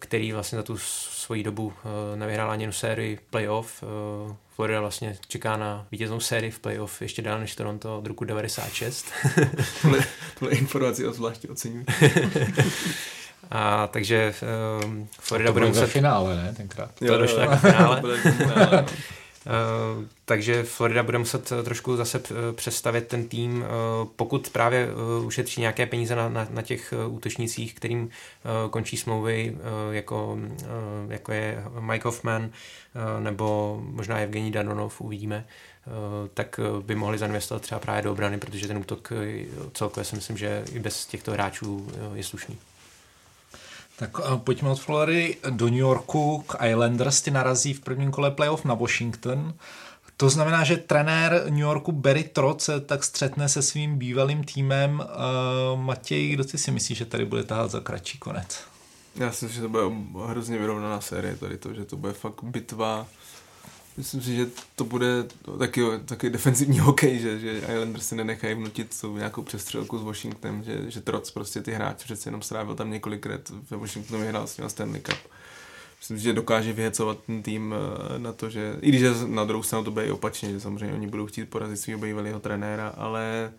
který 0.03 0.31
vlastně 0.31 0.55
za 0.55 0.63
tu 0.63 0.77
svoji 0.77 1.43
dobu 1.43 1.65
uh, 1.65 1.73
nevyhrál 2.15 2.51
ani 2.51 2.63
jednu 2.63 2.73
sérii 2.73 3.19
playoff. 3.29 3.83
Uh, 3.83 4.35
Florida 4.55 4.81
vlastně 4.81 5.17
čeká 5.27 5.57
na 5.57 5.87
vítěznou 5.91 6.19
sérii 6.19 6.51
v 6.51 6.59
playoff 6.59 7.01
ještě 7.01 7.21
dál 7.21 7.39
než 7.39 7.55
Toronto 7.55 7.97
od 7.97 8.07
roku 8.07 8.23
96. 8.23 9.05
tohle, 9.81 9.99
tohle 10.39 10.55
informaci 10.55 11.03
zvláště 11.11 11.49
oceňuji. 11.49 11.85
A 13.51 13.87
takže 13.87 14.33
um, 14.83 15.07
Florida 15.19 15.51
bude 15.51 15.65
muset... 15.65 15.87
finále, 15.87 16.35
ne, 16.35 16.53
tenkrát. 16.57 16.91
To 17.07 17.17
došlo 17.17 17.39
jako 17.39 17.57
finále. 17.57 18.03
Uh, 19.45 20.05
takže 20.25 20.63
Florida 20.63 21.03
bude 21.03 21.17
muset 21.17 21.51
eh, 21.51 21.63
trošku 21.63 21.95
zase 21.95 22.21
eh, 22.31 22.53
přestavit 22.53 23.07
ten 23.07 23.27
tým, 23.27 23.65
pokud 24.15 24.49
právě 24.49 24.87
ušetří 25.25 25.61
nějaké 25.61 25.85
peníze 25.85 26.15
na, 26.15 26.29
na, 26.29 26.47
na 26.49 26.61
těch 26.61 26.93
útočnících, 27.07 27.73
kterým 27.73 28.09
končí 28.69 28.97
smlouvy, 28.97 29.57
jako, 29.91 30.37
jako 31.07 31.31
je 31.31 31.63
Mike 31.79 32.07
Hoffman 32.07 32.49
nebo 33.19 33.79
možná 33.83 34.17
Evgení 34.19 34.51
Danonov, 34.51 35.01
uvidíme, 35.01 35.45
tak 36.33 36.59
by 36.81 36.95
mohli 36.95 37.17
zainvestovat 37.17 37.61
třeba 37.61 37.79
právě 37.79 38.01
do 38.01 38.11
obrany, 38.11 38.37
protože 38.37 38.67
ten 38.67 38.77
útok 38.77 39.13
celkově 39.73 40.05
si 40.05 40.15
myslím, 40.15 40.37
že 40.37 40.63
i 40.73 40.79
bez 40.79 41.05
těchto 41.05 41.31
hráčů 41.31 41.87
je 42.13 42.23
slušný. 42.23 42.57
Tak 43.95 44.17
pojďme 44.37 44.69
od 44.69 44.79
Floridy 44.79 45.37
do 45.49 45.65
New 45.65 45.77
Yorku 45.77 46.43
k 46.47 46.67
Islanders, 46.69 47.21
ty 47.21 47.31
narazí 47.31 47.73
v 47.73 47.81
prvním 47.81 48.11
kole 48.11 48.31
playoff 48.31 48.65
na 48.65 48.73
Washington. 48.73 49.53
To 50.17 50.29
znamená, 50.29 50.63
že 50.63 50.77
trenér 50.77 51.43
New 51.49 51.59
Yorku 51.59 51.91
Barry 51.91 52.23
Trotz 52.23 52.69
tak 52.85 53.03
střetne 53.03 53.49
se 53.49 53.61
svým 53.61 53.97
bývalým 53.97 54.43
týmem. 54.43 54.99
Uh, 55.75 55.81
Matěj, 55.81 56.29
kdo 56.29 56.43
ty 56.43 56.57
si 56.57 56.71
myslí, 56.71 56.95
že 56.95 57.05
tady 57.05 57.25
bude 57.25 57.43
tahat 57.43 57.71
za 57.71 57.79
kratší 57.79 58.17
konec? 58.17 58.59
Já 59.15 59.31
si 59.31 59.45
myslím, 59.45 59.63
že 59.63 59.67
to 59.67 59.89
bude 59.89 60.27
hrozně 60.27 60.57
vyrovnaná 60.57 61.01
série 61.01 61.35
tady 61.35 61.57
to, 61.57 61.73
že 61.73 61.85
to 61.85 61.97
bude 61.97 62.13
fakt 62.13 62.43
bitva 62.43 63.07
Myslím 63.97 64.21
si, 64.21 64.35
že 64.35 64.47
to 64.75 64.83
bude 64.83 65.25
taky, 65.59 65.81
taky 66.05 66.29
defenzivní 66.29 66.79
hokej, 66.79 67.19
že, 67.19 67.39
že 67.39 67.57
Islanders 67.57 68.07
si 68.07 68.15
nenechají 68.15 68.55
vnutit 68.55 69.01
tu 69.01 69.17
nějakou 69.17 69.41
přestřelku 69.41 69.97
s 69.97 70.03
Washingtonem, 70.03 70.63
že, 70.63 70.91
že 70.91 71.01
Troc 71.01 71.31
prostě 71.31 71.61
ty 71.61 71.71
hráči 71.71 72.05
přece 72.05 72.27
jenom 72.27 72.41
strávil 72.41 72.75
tam 72.75 72.91
několik 72.91 73.25
let 73.25 73.51
ve 73.69 73.77
Washingtonu 73.77 74.21
vyhrál 74.21 74.47
s 74.47 74.57
ním 74.57 74.69
Stanley 74.69 75.01
Cup. 75.01 75.17
Myslím 75.99 76.17
si, 76.17 76.23
že 76.23 76.33
dokáže 76.33 76.73
vyhecovat 76.73 77.17
ten 77.25 77.43
tým 77.43 77.75
eh, 77.75 78.19
na 78.19 78.33
to, 78.33 78.49
že 78.49 78.75
i 78.81 78.89
když 78.89 79.01
na 79.25 79.45
druhou 79.45 79.63
stranu 79.63 79.85
to 79.85 79.91
bude 79.91 80.05
i 80.05 80.11
opačně, 80.11 80.51
že 80.51 80.59
samozřejmě 80.59 80.95
oni 80.95 81.07
budou 81.07 81.25
chtít 81.25 81.49
porazit 81.49 81.79
svého 81.79 81.99
bývalého 81.99 82.39
trenéra, 82.39 82.87
ale 82.87 83.53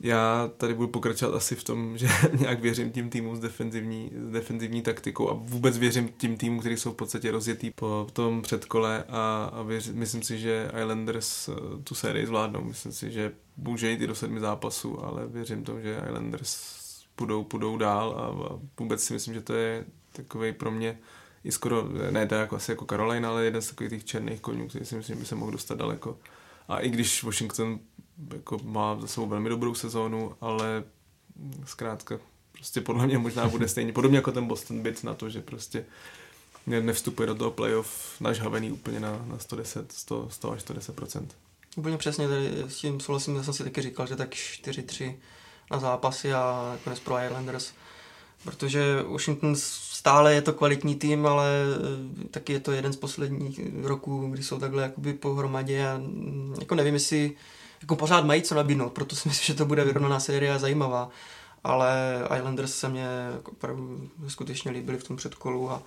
já 0.00 0.50
tady 0.56 0.74
budu 0.74 0.88
pokračovat 0.88 1.36
asi 1.36 1.54
v 1.54 1.64
tom, 1.64 1.98
že 1.98 2.08
nějak 2.38 2.60
věřím 2.60 2.92
tím 2.92 3.10
týmům 3.10 3.36
s 3.36 3.40
defenzivní, 3.40 4.10
s 4.28 4.30
defenzivní 4.30 4.82
taktikou 4.82 5.30
a 5.30 5.32
vůbec 5.32 5.78
věřím 5.78 6.08
tím 6.16 6.36
týmům, 6.36 6.60
kteří 6.60 6.76
jsou 6.76 6.92
v 6.92 6.96
podstatě 6.96 7.30
rozjetý 7.30 7.70
po 7.70 8.06
tom 8.12 8.42
předkole 8.42 9.04
a, 9.08 9.50
a 9.52 9.62
věřím, 9.62 9.94
myslím 9.94 10.22
si, 10.22 10.38
že 10.38 10.70
Islanders 10.82 11.48
eh, 11.48 11.52
tu 11.84 11.94
sérii 11.94 12.26
zvládnou. 12.26 12.64
Myslím 12.64 12.92
si, 12.92 13.10
že 13.12 13.32
může 13.56 13.90
jít 13.90 14.00
i 14.00 14.06
do 14.06 14.14
sedmi 14.14 14.40
zápasů, 14.40 15.04
ale 15.04 15.26
věřím 15.26 15.64
tomu, 15.64 15.80
že 15.80 16.02
Islanders 16.06 16.76
půjdou, 17.16 17.44
půjdou 17.44 17.76
dál 17.76 18.14
a, 18.18 18.46
a 18.46 18.60
vůbec 18.80 19.04
si 19.04 19.12
myslím, 19.12 19.34
že 19.34 19.40
to 19.40 19.54
je 19.54 19.84
takový 20.12 20.52
pro 20.52 20.70
mě 20.70 20.98
i 21.44 21.52
skoro, 21.52 21.88
ne 22.10 22.26
to 22.26 22.34
jako 22.34 22.56
asi 22.56 22.70
jako 22.70 22.84
Carolina, 22.84 23.28
ale 23.28 23.44
jeden 23.44 23.62
z 23.62 23.68
takových 23.68 23.90
těch 23.92 24.04
černých 24.04 24.40
konňů, 24.40 24.68
který 24.68 24.84
si 24.84 24.96
myslím, 24.96 25.16
že 25.16 25.20
by 25.20 25.26
se 25.26 25.34
mohl 25.34 25.52
dostat 25.52 25.78
daleko. 25.78 26.18
A 26.68 26.78
i 26.78 26.90
když 26.90 27.22
Washington 27.22 27.78
jako 28.34 28.58
má 28.62 29.00
za 29.00 29.06
sebou 29.06 29.26
velmi 29.26 29.48
dobrou 29.48 29.74
sezónu, 29.74 30.32
ale 30.40 30.84
zkrátka 31.64 32.18
prostě 32.52 32.80
podle 32.80 33.06
mě 33.06 33.18
možná 33.18 33.48
bude 33.48 33.68
stejně, 33.68 33.92
podobně 33.92 34.18
jako 34.18 34.32
ten 34.32 34.46
Boston 34.46 34.82
Bits 34.82 35.02
na 35.02 35.14
to, 35.14 35.30
že 35.30 35.40
prostě 35.40 35.84
nevstupuje 36.66 37.26
do 37.26 37.34
toho 37.34 37.50
playoff 37.50 38.20
nažhavený 38.20 38.72
úplně 38.72 39.00
na, 39.00 39.24
na 39.26 39.38
110, 39.38 39.92
100, 39.92 40.28
100 40.30 40.52
až 40.52 40.62
110%. 40.62 41.26
Úplně 41.76 41.96
přesně, 41.96 42.28
tady 42.28 42.64
s 42.68 42.76
tím 42.76 43.00
souhlasím, 43.00 43.36
já 43.36 43.42
jsem 43.42 43.54
si 43.54 43.64
taky 43.64 43.82
říkal, 43.82 44.06
že 44.06 44.16
tak 44.16 44.30
4-3 44.30 45.14
na 45.70 45.78
zápasy 45.78 46.32
a 46.32 46.68
nakonec 46.72 47.00
pro 47.00 47.24
Islanders, 47.24 47.72
protože 48.44 49.02
Washington 49.02 49.54
stále 49.56 50.34
je 50.34 50.42
to 50.42 50.52
kvalitní 50.52 50.94
tým, 50.94 51.26
ale 51.26 51.50
eh, 52.24 52.28
taky 52.28 52.52
je 52.52 52.60
to 52.60 52.72
jeden 52.72 52.92
z 52.92 52.96
posledních 52.96 53.60
roků, 53.82 54.28
kdy 54.28 54.42
jsou 54.42 54.58
takhle 54.58 54.82
jakoby 54.82 55.12
pohromadě 55.12 55.88
a 55.88 55.98
mm, 55.98 56.54
jako 56.60 56.74
nevím, 56.74 56.94
jestli 56.94 57.36
jako 57.80 57.96
pořád 57.96 58.24
mají 58.24 58.42
co 58.42 58.54
nabídnout, 58.54 58.92
proto 58.92 59.16
si 59.16 59.28
myslím, 59.28 59.46
že 59.46 59.54
to 59.54 59.66
bude 59.66 59.84
vyrovnaná 59.84 60.20
série 60.20 60.54
a 60.54 60.58
zajímavá. 60.58 61.08
Ale 61.64 62.20
Islanders 62.36 62.74
se 62.74 62.88
mě 62.88 63.06
jako 63.32 63.52
skutečně 64.28 64.70
líbili 64.70 64.98
v 64.98 65.04
tom 65.04 65.16
předkolu 65.16 65.70
a 65.70 65.82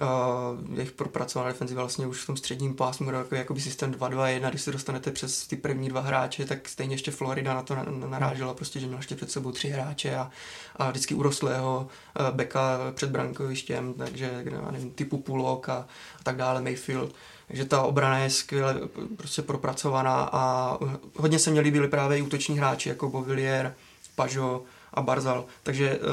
uh, 0.00 0.76
jejich 0.76 0.92
propracovaná 0.92 1.48
defenziva 1.48 1.82
vlastně 1.82 2.06
už 2.06 2.22
v 2.22 2.26
tom 2.26 2.36
středním 2.36 2.74
pásmu, 2.74 3.10
jako, 3.10 3.34
jako 3.34 3.54
by 3.54 3.60
systém 3.60 3.92
2-2-1, 3.92 4.48
když 4.48 4.62
se 4.62 4.72
dostanete 4.72 5.10
přes 5.10 5.46
ty 5.46 5.56
první 5.56 5.88
dva 5.88 6.00
hráče, 6.00 6.44
tak 6.44 6.68
stejně 6.68 6.94
ještě 6.94 7.10
Florida 7.10 7.54
na 7.54 7.62
to 7.62 7.76
narážela, 8.08 8.54
prostě, 8.54 8.80
že 8.80 8.86
měla 8.86 8.98
ještě 8.98 9.16
před 9.16 9.30
sebou 9.30 9.52
tři 9.52 9.68
hráče 9.68 10.16
a, 10.16 10.30
a 10.76 10.90
vždycky 10.90 11.14
urostlého 11.14 11.88
uh, 12.20 12.36
beka 12.36 12.78
před 12.94 13.10
brankovištěm, 13.10 13.94
takže 13.94 14.44
nevím, 14.70 14.90
typu 14.90 15.18
Pulok 15.18 15.68
a, 15.68 15.76
a 16.20 16.22
tak 16.22 16.36
dále, 16.36 16.62
Mayfield. 16.62 17.14
Takže 17.48 17.64
ta 17.64 17.82
obrana 17.82 18.18
je 18.18 18.30
skvěle 18.30 18.80
prostě 19.16 19.42
propracovaná 19.42 20.28
a 20.32 20.76
hodně 21.16 21.38
se 21.38 21.50
mě 21.50 21.60
líbili 21.60 21.88
právě 21.88 22.18
i 22.18 22.22
útoční 22.22 22.58
hráči 22.58 22.88
jako 22.88 23.10
Bovillier, 23.10 23.74
Pažo 24.14 24.62
a 24.94 25.02
Barzal. 25.02 25.44
Takže 25.62 25.98
uh, 25.98 26.04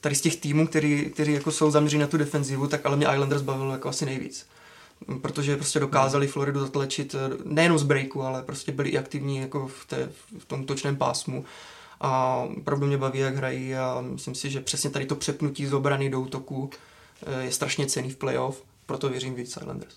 tady 0.00 0.14
z 0.14 0.20
těch 0.20 0.36
týmů, 0.36 0.66
který, 0.66 1.10
který 1.10 1.32
jako 1.32 1.50
jsou 1.50 1.70
zaměření 1.70 2.00
na 2.00 2.06
tu 2.06 2.16
defenzivu, 2.16 2.66
tak 2.66 2.86
ale 2.86 2.96
mě 2.96 3.06
Islanders 3.12 3.42
bavilo 3.42 3.72
jako 3.72 3.88
asi 3.88 4.06
nejvíc. 4.06 4.46
Protože 5.22 5.56
prostě 5.56 5.80
dokázali 5.80 6.26
Floridu 6.26 6.60
zatlačit 6.60 7.14
nejenom 7.44 7.78
z 7.78 7.82
breaku, 7.82 8.22
ale 8.22 8.42
prostě 8.42 8.72
byli 8.72 8.88
i 8.88 8.98
aktivní 8.98 9.36
jako 9.36 9.68
v, 9.68 9.86
té, 9.86 10.08
v 10.38 10.44
tom 10.44 10.64
točném 10.64 10.96
pásmu. 10.96 11.44
A 12.00 12.44
opravdu 12.56 12.86
mě 12.86 12.98
baví, 12.98 13.18
jak 13.18 13.36
hrají 13.36 13.74
a 13.74 14.00
myslím 14.00 14.34
si, 14.34 14.50
že 14.50 14.60
přesně 14.60 14.90
tady 14.90 15.06
to 15.06 15.14
přepnutí 15.16 15.66
z 15.66 15.72
obrany 15.72 16.10
do 16.10 16.20
útoku 16.20 16.70
je 17.40 17.52
strašně 17.52 17.86
cený 17.86 18.10
v 18.10 18.16
playoff, 18.16 18.62
proto 18.86 19.08
věřím 19.08 19.34
víc 19.34 19.56
Islanders. 19.56 19.94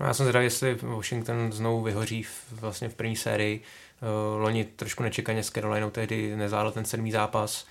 No 0.00 0.06
já 0.06 0.14
jsem 0.14 0.24
zvědavý, 0.24 0.46
jestli 0.46 0.74
Washington 0.74 1.52
znovu 1.52 1.82
vyhoří 1.82 2.22
v, 2.22 2.52
vlastně 2.52 2.88
v 2.88 2.94
první 2.94 3.16
sérii. 3.16 3.60
Uh, 4.02 4.42
loni 4.42 4.64
trošku 4.64 5.02
nečekaně 5.02 5.42
s 5.42 5.50
Carolinou 5.50 5.90
tehdy 5.90 6.36
nezvládl 6.36 6.70
ten 6.70 6.84
sedmý 6.84 7.12
zápas. 7.12 7.66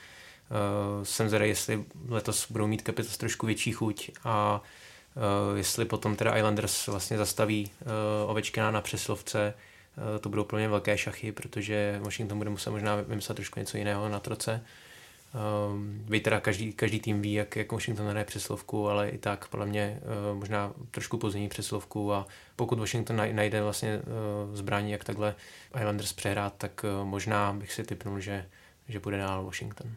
Uh, 0.98 1.04
jsem 1.04 1.30
zvědavý, 1.30 1.50
jestli 1.50 1.86
letos 2.10 2.52
budou 2.52 2.68
mít 2.68 2.86
Capitals 2.86 3.18
trošku 3.18 3.46
větší 3.46 3.72
chuť 3.72 4.12
a 4.24 4.62
uh, 5.16 5.58
jestli 5.58 5.86
potom 5.86 6.16
teda 6.16 6.38
Islanders 6.38 6.88
vlastně 6.88 7.18
zastaví 7.18 7.72
Ovečkina 8.26 8.72
na 8.72 8.82
přeslovce, 8.82 9.54
to 10.22 10.30
budou 10.30 10.48
mě 10.54 10.70
velké 10.70 10.98
šachy, 10.98 11.32
protože 11.32 12.00
Washington 12.04 12.38
bude 12.38 12.50
muset 12.50 12.70
možná 12.70 12.96
vymyslet 12.96 13.36
trošku 13.36 13.60
něco 13.60 13.78
jiného 13.78 14.10
na 14.10 14.20
troce. 14.20 14.62
Um, 15.36 16.06
vy 16.06 16.20
teda 16.20 16.40
každý, 16.40 16.74
každý 16.74 17.00
tým 17.00 17.22
ví, 17.22 17.34
jak, 17.34 17.56
jak 17.56 17.72
Washington 17.72 18.08
hraje 18.08 18.26
přeslovku, 18.26 18.90
ale 18.90 19.10
i 19.10 19.18
tak 19.18 19.48
podle 19.48 19.66
mě 19.66 20.00
uh, 20.32 20.38
možná 20.38 20.74
trošku 20.92 21.18
pozdění 21.18 21.50
přeslovku 21.50 22.14
a 22.14 22.28
pokud 22.56 22.80
Washington 22.80 23.16
najde 23.16 23.64
vlastně 23.64 23.98
uh, 23.98 24.56
zbraní, 24.56 24.92
jak 24.92 25.04
takhle 25.04 25.36
Islanders 25.80 26.14
přehrát, 26.14 26.54
tak 26.58 26.84
uh, 26.84 27.08
možná 27.08 27.54
bych 27.54 27.74
si 27.74 27.84
typnul, 27.84 28.20
že, 28.20 28.46
že 28.88 29.00
bude 29.00 29.18
dál 29.18 29.46
Washington. 29.46 29.96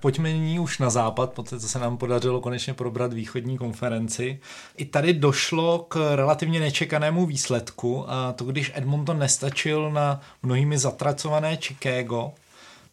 Pojďme 0.00 0.32
nyní 0.32 0.58
už 0.58 0.78
na 0.78 0.90
západ, 0.90 1.32
protože 1.32 1.60
se 1.60 1.78
nám 1.78 1.96
podařilo 1.96 2.40
konečně 2.40 2.74
probrat 2.74 3.12
východní 3.12 3.58
konferenci. 3.58 4.40
I 4.76 4.84
tady 4.84 5.12
došlo 5.12 5.78
k 5.78 6.16
relativně 6.16 6.60
nečekanému 6.60 7.26
výsledku 7.26 8.10
a 8.10 8.32
to 8.32 8.44
když 8.44 8.72
Edmonton 8.74 9.18
nestačil 9.18 9.90
na 9.90 10.20
mnohými 10.42 10.78
zatracované 10.78 11.56
Chicago, 11.56 12.32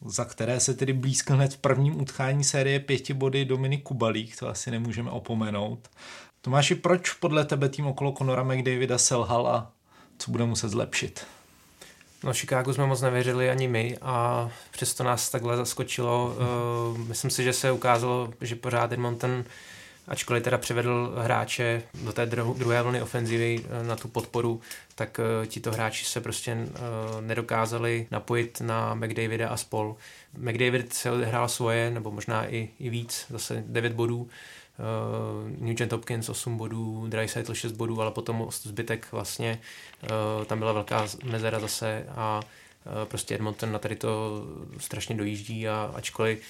za 0.05 0.25
které 0.25 0.59
se 0.59 0.73
tedy 0.73 0.93
blízko 0.93 1.33
hned 1.33 1.53
v 1.53 1.57
prvním 1.57 2.01
utkání 2.01 2.43
série 2.43 2.79
pěti 2.79 3.13
body 3.13 3.45
Dominik 3.45 3.83
Kubalík, 3.83 4.39
to 4.39 4.49
asi 4.49 4.71
nemůžeme 4.71 5.11
opomenout. 5.11 5.79
Tomáši, 6.41 6.75
proč 6.75 7.11
podle 7.13 7.45
tebe 7.45 7.69
tým 7.69 7.87
okolo 7.87 8.11
Conora 8.17 8.43
McDavida 8.43 8.97
selhal 8.97 9.47
a 9.47 9.71
co 10.17 10.31
bude 10.31 10.45
muset 10.45 10.69
zlepšit? 10.69 11.25
No 12.25 12.33
Chicago 12.33 12.73
jsme 12.73 12.85
moc 12.85 13.01
nevěřili 13.01 13.49
ani 13.49 13.67
my 13.67 13.97
a 14.01 14.49
přesto 14.71 15.03
nás 15.03 15.29
takhle 15.29 15.57
zaskočilo. 15.57 16.35
Uh, 16.91 16.97
myslím 16.97 17.31
si, 17.31 17.43
že 17.43 17.53
se 17.53 17.71
ukázalo, 17.71 18.33
že 18.41 18.55
pořád 18.55 18.91
Edmonton 18.91 19.43
ačkoliv 20.07 20.43
teda 20.43 20.57
převedl 20.57 21.13
hráče 21.17 21.83
do 22.03 22.13
té 22.13 22.25
druhé 22.25 22.81
vlny 22.83 23.01
ofenzivy 23.01 23.65
eh, 23.65 23.83
na 23.83 23.95
tu 23.95 24.07
podporu, 24.07 24.61
tak 24.95 25.19
uh, 25.19 25.45
tito 25.45 25.71
hráči 25.71 26.05
se 26.05 26.21
prostě 26.21 26.67
nedokázali 27.21 28.07
napojit 28.11 28.61
na 28.61 28.93
McDavida 28.93 29.49
a 29.49 29.57
spol. 29.57 29.95
McDavid 30.37 30.93
se 30.93 31.11
odehrál 31.11 31.47
svoje, 31.47 31.91
nebo 31.91 32.11
možná 32.11 32.47
i, 32.47 32.69
i 32.79 32.89
víc, 32.89 33.25
zase 33.29 33.63
9 33.67 33.93
bodů, 33.93 34.29
Nugent 35.57 35.91
Hopkins 35.91 36.29
8 36.29 36.57
bodů, 36.57 37.05
Dreisaitl 37.07 37.53
6 37.53 37.71
bodů, 37.71 38.01
ale 38.01 38.11
potom 38.11 38.47
zbytek 38.51 39.07
vlastně, 39.11 39.59
uh, 40.03 40.45
tam 40.45 40.59
byla 40.59 40.73
velká 40.73 41.07
mezera 41.23 41.59
zase 41.59 42.05
a 42.09 42.39
uh, 42.39 43.05
prostě 43.05 43.35
Edmonton 43.35 43.71
na 43.71 43.79
tady 43.79 43.95
to 43.95 44.43
strašně 44.77 45.15
dojíždí 45.15 45.67
a 45.67 45.91
ačkoliv 45.95 46.41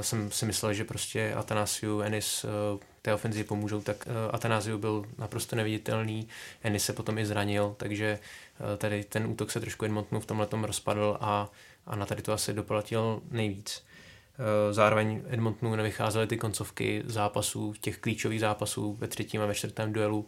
jsem 0.00 0.30
si 0.30 0.46
myslel, 0.46 0.74
že 0.74 0.84
prostě 0.84 1.34
Atanasiu, 1.34 2.00
Ennis 2.00 2.44
té 3.02 3.14
ofenzi 3.14 3.44
pomůžou, 3.44 3.80
tak 3.80 4.08
Atanasiu 4.30 4.78
byl 4.78 5.04
naprosto 5.18 5.56
neviditelný, 5.56 6.28
Ennis 6.62 6.84
se 6.84 6.92
potom 6.92 7.18
i 7.18 7.26
zranil, 7.26 7.74
takže 7.76 8.18
tady 8.78 9.04
ten 9.04 9.26
útok 9.26 9.50
se 9.50 9.60
trošku 9.60 9.84
Edmontonu 9.84 10.20
v 10.20 10.26
tomhle 10.26 10.48
rozpadl 10.62 11.16
a, 11.20 11.50
a 11.86 11.96
na 11.96 12.06
tady 12.06 12.22
to 12.22 12.32
asi 12.32 12.52
doplatil 12.52 13.22
nejvíc. 13.30 13.82
Eh, 14.38 14.72
zároveň 14.72 15.22
Edmontonu 15.28 15.76
nevycházely 15.76 16.26
ty 16.26 16.36
koncovky 16.36 17.02
zápasů, 17.06 17.74
těch 17.80 17.98
klíčových 17.98 18.40
zápasů 18.40 18.96
ve 19.00 19.08
třetím 19.08 19.42
a 19.42 19.46
ve 19.46 19.54
čtvrtém 19.54 19.92
duelu. 19.92 20.26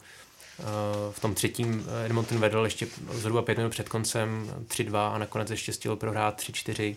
Eh, 0.60 0.64
v 1.10 1.20
tom 1.20 1.34
třetím 1.34 1.86
Edmonton 2.06 2.38
vedl 2.38 2.64
ještě 2.64 2.86
zhruba 3.12 3.42
pět 3.42 3.58
minut 3.58 3.70
před 3.70 3.88
koncem 3.88 4.50
3-2 4.68 5.14
a 5.14 5.18
nakonec 5.18 5.50
ještě 5.50 5.72
stihl 5.72 5.96
prohrát 5.96 6.40
3-4 6.40 6.96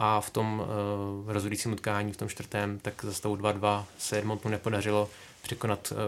a 0.00 0.20
v 0.20 0.30
tom 0.30 0.60
uh, 1.24 1.32
rozhodujícím 1.32 1.72
utkání, 1.72 2.12
v 2.12 2.16
tom 2.16 2.28
čtvrtém, 2.28 2.78
tak 2.78 3.04
za 3.04 3.12
stavu 3.12 3.36
2-2 3.36 3.84
se 3.98 4.18
Edmontonu 4.18 4.52
nepodařilo 4.52 5.10
překonat 5.42 5.92
uh, 5.92 5.98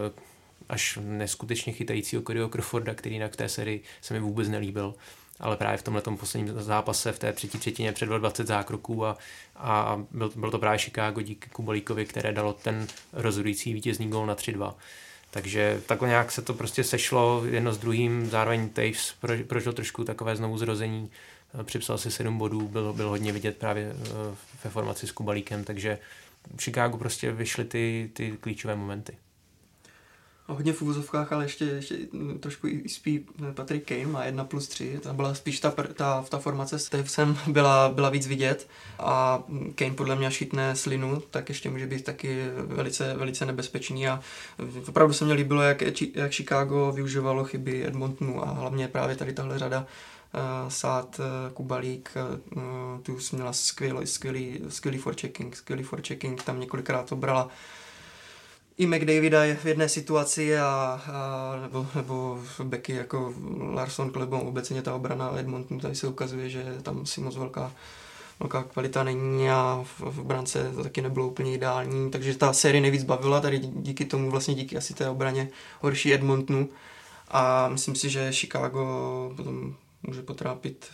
až 0.69 0.99
neskutečně 1.01 1.73
chytajícího 1.73 2.21
Codyho 2.21 2.49
Crawforda, 2.49 2.93
který 2.93 3.15
jinak 3.15 3.33
v 3.33 3.35
té 3.35 3.49
sérii 3.49 3.83
se 4.01 4.13
mi 4.13 4.19
vůbec 4.19 4.49
nelíbil 4.49 4.95
ale 5.41 5.57
právě 5.57 5.77
v 5.77 5.83
tomhle 5.83 6.01
posledním 6.01 6.61
zápase 6.61 7.11
v 7.11 7.19
té 7.19 7.33
třetí 7.33 7.59
třetině 7.59 7.91
předvedl 7.91 8.19
20 8.19 8.47
zákroků 8.47 9.05
a, 9.05 9.17
a 9.55 10.01
byl, 10.11 10.31
byl 10.35 10.51
to 10.51 10.59
právě 10.59 10.79
Chicago 10.79 11.21
díky 11.21 11.49
Kubalíkovi, 11.49 12.05
které 12.05 12.33
dalo 12.33 12.53
ten 12.53 12.87
rozhodující 13.13 13.73
vítězný 13.73 14.09
gol 14.09 14.25
na 14.25 14.35
3-2. 14.35 14.73
Takže 15.31 15.81
takhle 15.85 16.07
nějak 16.07 16.31
se 16.31 16.41
to 16.41 16.53
prostě 16.53 16.83
sešlo 16.83 17.43
jedno 17.45 17.73
s 17.73 17.77
druhým, 17.77 18.29
zároveň 18.29 18.69
Taves 18.69 19.15
prožil 19.47 19.73
trošku 19.73 20.03
takové 20.03 20.35
znovu 20.35 20.57
zrození, 20.57 21.11
připsal 21.63 21.97
si 21.97 22.11
7 22.11 22.37
bodů, 22.37 22.67
byl, 22.67 22.93
byl 22.93 23.09
hodně 23.09 23.31
vidět 23.31 23.57
právě 23.57 23.91
eh, 23.91 24.35
ve 24.63 24.69
formaci 24.69 25.07
s 25.07 25.11
Kubalíkem, 25.11 25.63
takže 25.63 25.97
v 26.55 26.63
Chicago 26.63 26.97
prostě 26.97 27.31
vyšly 27.31 27.65
ty, 27.65 28.09
ty 28.13 28.37
klíčové 28.41 28.75
momenty 28.75 29.13
hodně 30.53 30.73
v 30.73 30.81
úvozovkách, 30.81 31.31
ale 31.31 31.45
ještě, 31.45 31.65
ještě 31.65 31.95
trošku 32.39 32.67
i 32.67 32.89
spí 32.89 33.25
Patrick 33.53 33.87
Kane 33.87 34.05
má 34.05 34.25
1 34.25 34.43
plus 34.43 34.67
3, 34.67 34.99
tam 35.03 35.15
byla 35.15 35.33
spíš 35.33 35.59
ta, 35.59 35.73
ta, 35.93 36.25
ta 36.29 36.39
formace 36.39 36.79
s 36.79 36.89
Tavesem 36.89 37.37
byla, 37.47 37.89
byla 37.89 38.09
víc 38.09 38.27
vidět. 38.27 38.67
A 38.99 39.43
Kane 39.75 39.93
podle 39.93 40.15
mě 40.15 40.31
šitne 40.31 40.75
slinu, 40.75 41.21
tak 41.29 41.49
ještě 41.49 41.69
může 41.69 41.87
být 41.87 42.03
taky 42.03 42.45
velice, 42.57 43.13
velice 43.13 43.45
nebezpečný. 43.45 44.07
A 44.07 44.19
opravdu 44.87 45.13
se 45.13 45.25
mi 45.25 45.33
líbilo, 45.33 45.61
jak, 45.61 45.81
jak 46.15 46.31
Chicago 46.31 46.91
využívalo 46.91 47.43
chyby 47.43 47.87
Edmontonu 47.87 48.43
a 48.47 48.51
hlavně 48.51 48.87
právě 48.87 49.15
tady 49.15 49.33
tahle 49.33 49.59
řada 49.59 49.79
uh, 50.33 50.69
Sát, 50.69 51.19
uh, 51.19 51.53
Kubalík, 51.53 52.11
uh, 52.55 53.01
tu 53.01 53.17
měla 53.31 53.53
skvělý, 53.53 54.07
skvělý, 54.07 54.59
skvělý 54.67 54.97
forechecking, 54.97 55.55
skvělý 55.55 55.83
forechecking, 55.83 56.43
tam 56.43 56.59
několikrát 56.59 57.09
to 57.09 57.15
brala 57.15 57.49
i 58.77 58.87
McDavida 58.87 59.43
je 59.43 59.55
v 59.55 59.65
jedné 59.65 59.89
situaci 59.89 60.57
a, 60.57 61.01
a 61.07 61.59
nebo, 61.61 61.87
nebo 61.95 62.39
Becky 62.63 62.93
jako 62.93 63.33
Larson 63.73 64.11
Klebon, 64.11 64.41
obecně 64.47 64.81
ta 64.81 64.95
obrana 64.95 65.39
Edmontonu, 65.39 65.79
tady 65.79 65.95
se 65.95 66.07
ukazuje, 66.07 66.49
že 66.49 66.77
tam 66.81 67.05
si 67.05 67.21
moc 67.21 67.37
velká 67.37 67.71
velká 68.41 68.63
kvalita 68.63 69.03
není 69.03 69.49
a 69.49 69.83
v, 69.83 70.01
v 70.01 70.23
brance 70.23 70.71
to 70.75 70.83
taky 70.83 71.01
nebylo 71.01 71.27
úplně 71.27 71.53
ideální, 71.53 72.11
takže 72.11 72.37
ta 72.37 72.53
série 72.53 72.81
nejvíc 72.81 73.03
bavila, 73.03 73.41
tady 73.41 73.59
díky 73.59 74.05
tomu 74.05 74.31
vlastně 74.31 74.55
díky 74.55 74.77
asi 74.77 74.93
té 74.93 75.09
obraně 75.09 75.49
horší 75.81 76.13
Edmontonu 76.13 76.69
a 77.27 77.69
myslím 77.69 77.95
si, 77.95 78.09
že 78.09 78.31
Chicago 78.31 79.33
potom 79.35 79.75
může 80.03 80.21
potrápit 80.21 80.85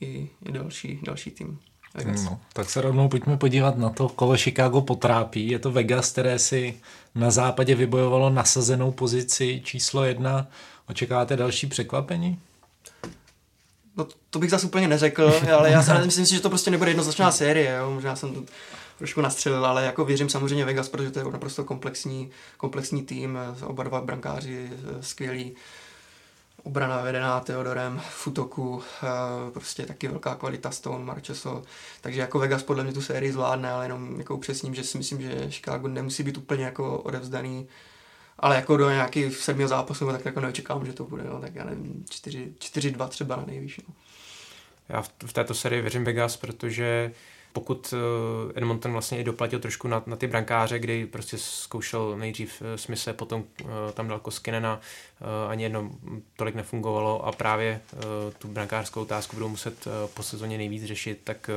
i, 0.00 0.28
i 0.48 0.52
další, 0.52 1.00
další 1.02 1.30
tým. 1.30 1.58
Vegas. 1.96 2.24
No, 2.24 2.40
tak 2.52 2.70
se 2.70 2.80
rovnou 2.80 3.08
pojďme 3.08 3.36
podívat 3.36 3.78
na 3.78 3.90
to, 3.90 4.08
koho 4.08 4.36
Chicago 4.36 4.80
potrápí. 4.80 5.48
Je 5.48 5.58
to 5.58 5.72
Vegas, 5.72 6.12
které 6.12 6.38
si 6.38 6.80
na 7.14 7.30
západě 7.30 7.74
vybojovalo 7.74 8.30
nasazenou 8.30 8.90
pozici 8.90 9.60
číslo 9.64 10.04
jedna. 10.04 10.46
Očekáváte 10.88 11.36
další 11.36 11.66
překvapení? 11.66 12.38
No 13.96 14.06
to 14.30 14.38
bych 14.38 14.50
zase 14.50 14.66
úplně 14.66 14.88
neřekl, 14.88 15.40
ale 15.56 15.70
já 15.70 15.82
si 15.82 15.90
myslím 16.04 16.26
si, 16.26 16.34
že 16.34 16.40
to 16.40 16.48
prostě 16.48 16.70
nebude 16.70 16.90
jednoznačná 16.90 17.32
série. 17.32 17.76
Jo? 17.76 17.90
Možná 17.90 18.16
jsem 18.16 18.34
to 18.34 18.42
trošku 18.98 19.20
nastřelil, 19.20 19.66
ale 19.66 19.84
jako 19.84 20.04
věřím 20.04 20.28
samozřejmě 20.28 20.64
Vegas, 20.64 20.88
protože 20.88 21.10
to 21.10 21.18
je 21.18 21.24
naprosto 21.24 21.64
komplexní, 21.64 22.30
komplexní 22.56 23.02
tým, 23.02 23.38
oba 23.66 23.82
dva 23.82 24.00
brankáři 24.00 24.70
skvělí 25.00 25.56
obrana 26.66 27.02
vedená 27.02 27.40
Teodorem 27.40 28.00
v 28.08 28.26
útoku, 28.26 28.82
eh, 29.02 29.50
prostě 29.50 29.86
taky 29.86 30.08
velká 30.08 30.34
kvalita 30.34 30.70
Stone, 30.70 31.04
Marcheso, 31.04 31.62
takže 32.00 32.20
jako 32.20 32.38
Vegas 32.38 32.62
podle 32.62 32.84
mě 32.84 32.92
tu 32.92 33.02
sérii 33.02 33.32
zvládne, 33.32 33.70
ale 33.70 33.84
jenom 33.84 34.18
jako 34.18 34.34
upřesním, 34.34 34.74
že 34.74 34.84
si 34.84 34.98
myslím, 34.98 35.22
že 35.22 35.50
Chicago 35.50 35.88
nemusí 35.88 36.22
být 36.22 36.36
úplně 36.36 36.64
jako 36.64 36.98
odevzdaný, 36.98 37.68
ale 38.38 38.56
jako 38.56 38.76
do 38.76 38.90
nějaký 38.90 39.30
sedmého 39.30 39.68
zápasu, 39.68 40.06
tak 40.06 40.24
jako 40.24 40.40
neočekávám, 40.40 40.86
že 40.86 40.92
to 40.92 41.04
bude, 41.04 41.24
no, 41.24 41.40
tak 41.40 41.54
já 41.54 41.64
nevím, 41.64 42.04
4-2 42.08 43.08
třeba 43.08 43.36
na 43.36 43.44
nejvyšší. 43.46 43.82
No. 43.88 43.94
Já 44.88 45.02
v, 45.02 45.10
v 45.26 45.32
této 45.32 45.54
sérii 45.54 45.82
věřím 45.82 46.04
Vegas, 46.04 46.36
protože 46.36 47.12
pokud 47.56 47.92
uh, 47.92 48.52
Edmonton 48.54 48.92
vlastně 48.92 49.18
i 49.18 49.24
doplatil 49.24 49.58
trošku 49.58 49.88
na, 49.88 50.02
na 50.06 50.16
ty 50.16 50.26
brankáře, 50.26 50.78
kdy 50.78 51.06
prostě 51.06 51.38
zkoušel 51.38 52.18
nejdřív 52.18 52.60
uh, 52.62 52.66
Smise, 52.76 53.12
potom 53.12 53.44
uh, 53.62 53.68
tam 53.92 54.08
dal 54.08 54.18
Koskinena, 54.18 54.80
ani 55.48 55.62
jedno 55.62 55.90
tolik 56.36 56.54
nefungovalo 56.54 57.26
a 57.26 57.32
právě 57.32 57.80
tu 58.38 58.48
brankářskou 58.48 59.02
otázku 59.02 59.36
budou 59.36 59.48
muset 59.48 59.88
po 60.14 60.22
sezóně 60.22 60.58
nejvíc 60.58 60.84
řešit, 60.84 61.20
tak 61.24 61.50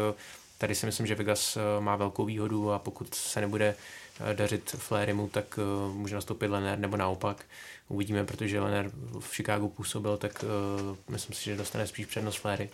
tady 0.57 0.75
si 0.75 0.85
myslím, 0.85 1.07
že 1.07 1.15
Vegas 1.15 1.57
má 1.79 1.95
velkou 1.95 2.25
výhodu 2.25 2.71
a 2.71 2.79
pokud 2.79 3.15
se 3.15 3.41
nebude 3.41 3.75
dařit 4.33 4.69
Flairimu, 4.71 5.27
tak 5.27 5.59
může 5.93 6.15
nastoupit 6.15 6.47
Lener 6.47 6.79
nebo 6.79 6.97
naopak. 6.97 7.45
Uvidíme, 7.87 8.25
protože 8.25 8.59
Lener 8.59 8.91
v 9.19 9.35
Chicagu 9.35 9.69
působil, 9.69 10.17
tak 10.17 10.45
myslím 11.09 11.35
si, 11.35 11.45
že 11.45 11.55
dostane 11.55 11.87
spíš 11.87 12.05
přednost 12.05 12.35
Flairy. 12.35 12.69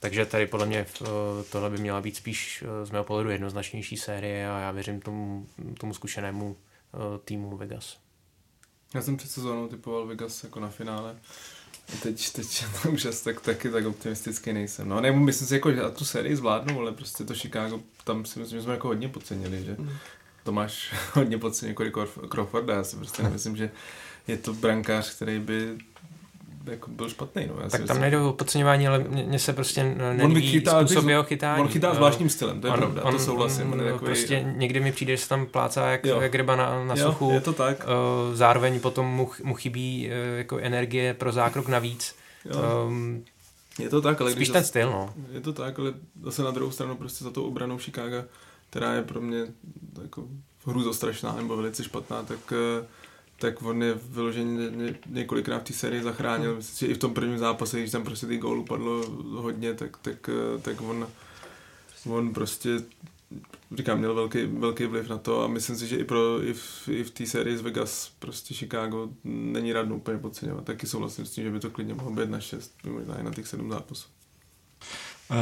Takže 0.00 0.26
tady 0.26 0.46
podle 0.46 0.66
mě 0.66 0.78
eh, 1.02 1.06
tohle 1.52 1.70
by 1.70 1.78
měla 1.78 2.00
být 2.00 2.16
spíš 2.16 2.64
eh, 2.66 2.86
z 2.86 2.90
mého 2.90 3.04
pohledu 3.04 3.30
jednoznačnější 3.30 3.96
série 3.96 4.50
a 4.50 4.58
já 4.58 4.70
věřím 4.70 5.00
tomu, 5.00 5.46
tomu 5.78 5.94
zkušenému 5.94 6.56
eh, 6.94 6.98
týmu 7.24 7.56
Vegas. 7.56 7.98
Já 8.94 9.02
jsem 9.02 9.16
před 9.16 9.30
sezónou 9.30 9.68
typoval 9.68 10.06
Vegas 10.06 10.44
jako 10.44 10.60
na 10.60 10.68
finále. 10.68 11.16
A 11.92 11.96
teď, 12.02 12.32
teď 12.32 12.64
už 12.92 13.04
asi 13.04 13.24
tak, 13.24 13.40
taky 13.40 13.70
tak 13.70 13.86
optimistický 13.86 14.52
nejsem. 14.52 14.88
No, 14.88 15.00
nebo 15.00 15.18
myslím 15.18 15.48
si, 15.48 15.54
jako, 15.54 15.72
že 15.72 15.80
tu 15.96 16.04
sérii 16.04 16.36
zvládnu, 16.36 16.80
ale 16.80 16.92
prostě 16.92 17.24
to 17.24 17.34
Chicago, 17.34 17.80
tam 18.04 18.24
si 18.24 18.38
myslím, 18.38 18.58
že 18.58 18.62
jsme 18.62 18.72
jako 18.72 18.88
hodně 18.88 19.08
podcenili, 19.08 19.64
že 19.64 19.76
mm. 19.78 19.90
Tomáš 20.44 20.94
hodně 21.12 21.38
podcenil 21.38 21.76
jako 21.80 22.06
Crawforda, 22.32 22.74
já 22.74 22.84
si 22.84 22.96
prostě 22.96 23.22
nemyslím, 23.22 23.56
že 23.56 23.70
je 24.28 24.36
to 24.36 24.54
brankář, 24.54 25.14
který 25.14 25.38
by 25.38 25.78
jako 26.64 26.90
byl 26.90 27.08
špatný. 27.08 27.46
No. 27.46 27.62
Já 27.62 27.68
tak 27.68 27.84
tam 27.84 28.00
nejde 28.00 28.18
o 28.18 28.32
podceňování, 28.32 28.88
ale 28.88 28.98
mně 28.98 29.38
se 29.38 29.52
prostě 29.52 29.82
nelíbí 30.16 30.50
chytá, 30.50 30.86
způsob 30.86 31.06
jeho 31.06 31.22
chytání. 31.22 31.62
On 31.62 31.68
chytá 31.68 31.94
zvláštním 31.94 32.28
stylem, 32.28 32.60
to 32.60 32.66
je 32.66 32.72
on, 32.72 32.78
pravda, 32.78 33.04
on, 33.04 33.12
to 33.12 33.18
souhlasím. 33.18 33.72
On, 33.72 33.80
on 33.80 33.86
takový... 33.86 34.06
Prostě 34.06 34.52
někdy 34.56 34.80
mi 34.80 34.92
přijde, 34.92 35.16
že 35.16 35.22
se 35.22 35.28
tam 35.28 35.46
plácá 35.46 35.90
jak, 35.90 36.04
jak 36.04 36.34
ryba 36.34 36.56
na, 36.56 36.84
na 36.84 36.94
jo, 36.96 37.06
suchu. 37.06 37.30
je 37.30 37.40
to 37.40 37.52
tak. 37.52 37.84
Uh, 37.84 38.34
zároveň 38.34 38.80
potom 38.80 39.06
mu, 39.06 39.30
mu 39.42 39.54
chybí 39.54 40.08
uh, 40.08 40.38
jako 40.38 40.58
energie 40.58 41.14
pro 41.14 41.32
zákrok 41.32 41.68
navíc. 41.68 42.14
Um, 42.86 43.24
je 43.78 43.88
to 43.88 44.00
tak, 44.00 44.20
ale 44.20 44.32
spíš 44.32 44.48
ten 44.48 44.64
styl, 44.64 44.90
no. 44.90 45.14
Je 45.32 45.40
to 45.40 45.52
tak, 45.52 45.78
ale 45.78 45.94
zase 46.22 46.42
na 46.42 46.50
druhou 46.50 46.70
stranu 46.70 46.96
prostě 46.96 47.24
za 47.24 47.30
tou 47.30 47.42
obranou 47.42 47.78
Chicago, 47.78 48.24
která 48.70 48.94
je 48.94 49.02
pro 49.02 49.20
mě 49.20 49.46
jako 50.02 50.24
hrůzostrašná 50.66 51.32
nebo 51.36 51.56
velice 51.56 51.84
špatná, 51.84 52.22
tak 52.22 52.38
uh, 52.52 52.86
tak 53.40 53.62
on 53.62 53.82
je 53.82 53.94
vyloženě 53.94 54.70
několikrát 55.06 55.58
v 55.58 55.64
té 55.64 55.72
sérii 55.72 56.02
zachránil. 56.02 56.56
Myslím, 56.56 56.88
že 56.88 56.92
i 56.92 56.94
v 56.94 56.98
tom 56.98 57.14
prvním 57.14 57.38
zápase, 57.38 57.78
když 57.78 57.90
tam 57.90 58.04
prostě 58.04 58.26
ty 58.26 58.38
gólů 58.38 58.64
padlo 58.64 59.06
hodně, 59.20 59.74
tak, 59.74 59.96
tak, 59.96 60.30
tak 60.62 60.80
on, 60.80 61.08
on 62.06 62.32
prostě 62.32 62.70
říkám, 63.74 63.98
měl 63.98 64.14
velký, 64.14 64.46
velký 64.46 64.86
vliv 64.86 65.08
na 65.08 65.18
to 65.18 65.44
a 65.44 65.46
myslím 65.46 65.76
si, 65.76 65.86
že 65.86 65.96
i, 65.96 66.04
pro, 66.04 66.42
i 66.42 66.54
v, 66.54 66.88
i 66.88 67.04
v 67.04 67.10
té 67.10 67.26
sérii 67.26 67.56
z 67.56 67.60
Vegas 67.60 68.12
prostě 68.18 68.54
Chicago 68.54 69.08
není 69.24 69.72
radno 69.72 69.96
úplně 69.96 70.18
podceňovat. 70.18 70.64
Taky 70.64 70.86
souhlasím 70.86 71.26
s 71.26 71.30
tím, 71.30 71.44
že 71.44 71.50
by 71.50 71.60
to 71.60 71.70
klidně 71.70 71.94
mohlo 71.94 72.10
být 72.10 72.30
na 72.30 72.40
6, 72.40 72.72
možná 72.84 73.18
i 73.20 73.22
na 73.22 73.30
těch 73.30 73.48
7 73.48 73.70
zápasů. 73.70 74.08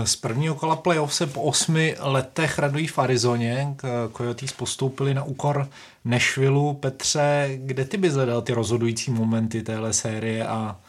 Z 0.04 0.16
prvního 0.16 0.54
kola 0.54 0.76
playoff 0.76 1.14
se 1.14 1.26
po 1.26 1.42
osmi 1.42 1.96
letech 1.98 2.58
radují 2.58 2.86
v 2.86 2.98
Arizoně. 2.98 3.76
Coyotes 4.16 4.52
postoupili 4.52 5.14
na 5.14 5.24
úkor 5.24 5.68
Nashvilleu. 6.04 6.74
Petře, 6.74 7.50
kde 7.56 7.84
ty 7.84 7.96
bys 7.96 8.14
hledal 8.14 8.42
ty 8.42 8.52
rozhodující 8.52 9.10
momenty 9.10 9.62
téhle 9.62 9.92
série 9.92 10.46
a 10.46 10.80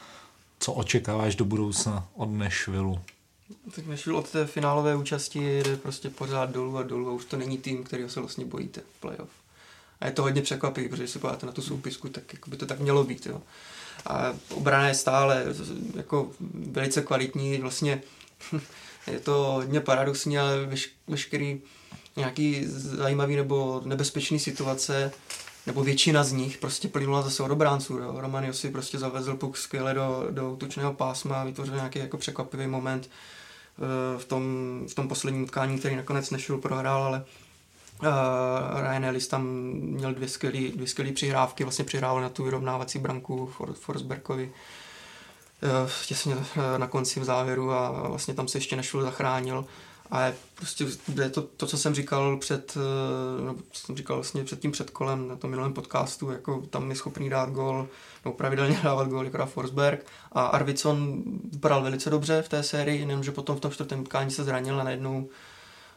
co 0.59 0.73
očekáváš 0.73 1.35
do 1.35 1.45
budoucna 1.45 2.07
od 2.15 2.29
Nashvilleu? 2.31 2.99
Tak 3.75 3.87
Nashville 3.87 4.19
od 4.19 4.29
té 4.29 4.45
finálové 4.45 4.95
účasti 4.95 5.59
jde 5.59 5.77
prostě 5.77 6.09
pořád 6.09 6.49
dolů 6.49 6.77
a 6.77 6.83
dolů 6.83 7.09
a 7.09 7.11
už 7.11 7.25
to 7.25 7.37
není 7.37 7.57
tým, 7.57 7.83
který 7.83 8.09
se 8.09 8.19
vlastně 8.19 8.45
bojíte 8.45 8.81
v 8.81 8.99
playoff. 8.99 9.29
A 10.01 10.05
je 10.05 10.11
to 10.11 10.21
hodně 10.21 10.41
překvapivý, 10.41 10.89
protože 10.89 11.07
se 11.07 11.19
podíváte 11.19 11.45
na 11.45 11.51
tu 11.51 11.61
soupisku, 11.61 12.09
tak 12.09 12.33
jako 12.33 12.49
by 12.49 12.57
to 12.57 12.65
tak 12.65 12.79
mělo 12.79 13.03
být. 13.03 13.25
Jo. 13.25 13.41
A 14.05 14.33
obrana 14.49 14.87
je 14.87 14.93
stále 14.93 15.45
jako 15.95 16.31
velice 16.53 17.01
kvalitní, 17.01 17.57
vlastně 17.57 18.01
je 19.07 19.19
to 19.19 19.33
hodně 19.33 19.79
paradoxní, 19.79 20.39
ale 20.39 20.65
veš, 20.65 20.89
veškerý 21.07 21.61
nějaký 22.15 22.63
zajímavý 22.67 23.35
nebo 23.35 23.81
nebezpečný 23.85 24.39
situace, 24.39 25.11
nebo 25.65 25.83
většina 25.83 26.23
z 26.23 26.31
nich 26.31 26.57
prostě 26.57 26.87
plynula 26.87 27.21
zase 27.21 27.43
od 27.43 27.51
obránců. 27.51 27.97
Jo. 27.97 28.13
Roman 28.17 28.53
si 28.53 28.69
prostě 28.69 28.99
zavezl 28.99 29.35
puk 29.35 29.57
skvěle 29.57 29.93
do, 29.93 30.27
do 30.31 30.51
útočného 30.51 30.93
pásma, 30.93 31.43
vytvořil 31.43 31.75
nějaký 31.75 31.99
jako 31.99 32.17
překvapivý 32.17 32.67
moment 32.67 33.09
eh, 33.09 34.19
v 34.19 34.25
tom, 34.25 34.43
v 34.89 34.93
tom 34.93 35.07
posledním 35.07 35.43
utkání, 35.43 35.79
který 35.79 35.95
nakonec 35.95 36.29
nešel 36.29 36.57
prohrál, 36.57 37.03
ale 37.03 37.25
uh, 38.01 38.81
Ryan 38.81 39.05
Ellis 39.05 39.27
tam 39.27 39.45
měl 39.73 40.13
dvě 40.13 40.27
skvělé 40.27 40.69
dvě 40.69 41.13
přihrávky, 41.13 41.63
vlastně 41.63 41.85
přihrával 41.85 42.21
na 42.21 42.29
tu 42.29 42.43
vyrovnávací 42.43 42.99
branku 42.99 43.45
For, 43.57 43.73
Forsbergovi. 43.73 44.51
Eh, 45.63 45.89
těsně 46.07 46.35
eh, 46.35 46.79
na 46.79 46.87
konci 46.87 47.19
v 47.19 47.23
závěru 47.23 47.71
a 47.71 48.07
vlastně 48.07 48.33
tam 48.33 48.47
se 48.47 48.57
ještě 48.57 48.75
nešel 48.75 49.01
zachránil. 49.01 49.65
A 50.11 50.31
prostě 50.55 50.85
je 51.21 51.29
to, 51.29 51.41
to, 51.41 51.67
co 51.67 51.77
jsem 51.77 51.95
říkal 51.95 52.37
před, 52.37 52.77
eh, 52.77 53.45
no, 53.45 53.55
co 53.71 53.85
jsem 53.85 53.97
říkal 53.97 54.15
vlastně 54.15 54.43
před 54.43 54.59
tím 54.59 54.71
předkolem 54.71 55.27
na 55.27 55.35
tom 55.35 55.49
minulém 55.49 55.73
podcastu, 55.73 56.31
jako 56.31 56.61
tam 56.69 56.89
je 56.89 56.95
schopný 56.95 57.29
dát 57.29 57.49
gol, 57.49 57.87
nebo 58.25 58.37
pravidelně 58.37 58.79
dávat 58.83 59.07
gol 59.07 59.25
jako 59.25 59.45
Forsberg 59.45 60.05
a 60.31 60.45
Arvidsson 60.45 61.23
vypadal 61.51 61.83
velice 61.83 62.09
dobře 62.09 62.41
v 62.41 62.49
té 62.49 62.63
sérii, 62.63 62.99
jenomže 62.99 63.31
potom 63.31 63.57
v 63.57 63.59
tom 63.59 63.71
čtvrtém 63.71 63.99
utkání 63.99 64.31
se 64.31 64.43
zranil 64.43 64.81
a 64.81 64.83
najednou 64.83 65.29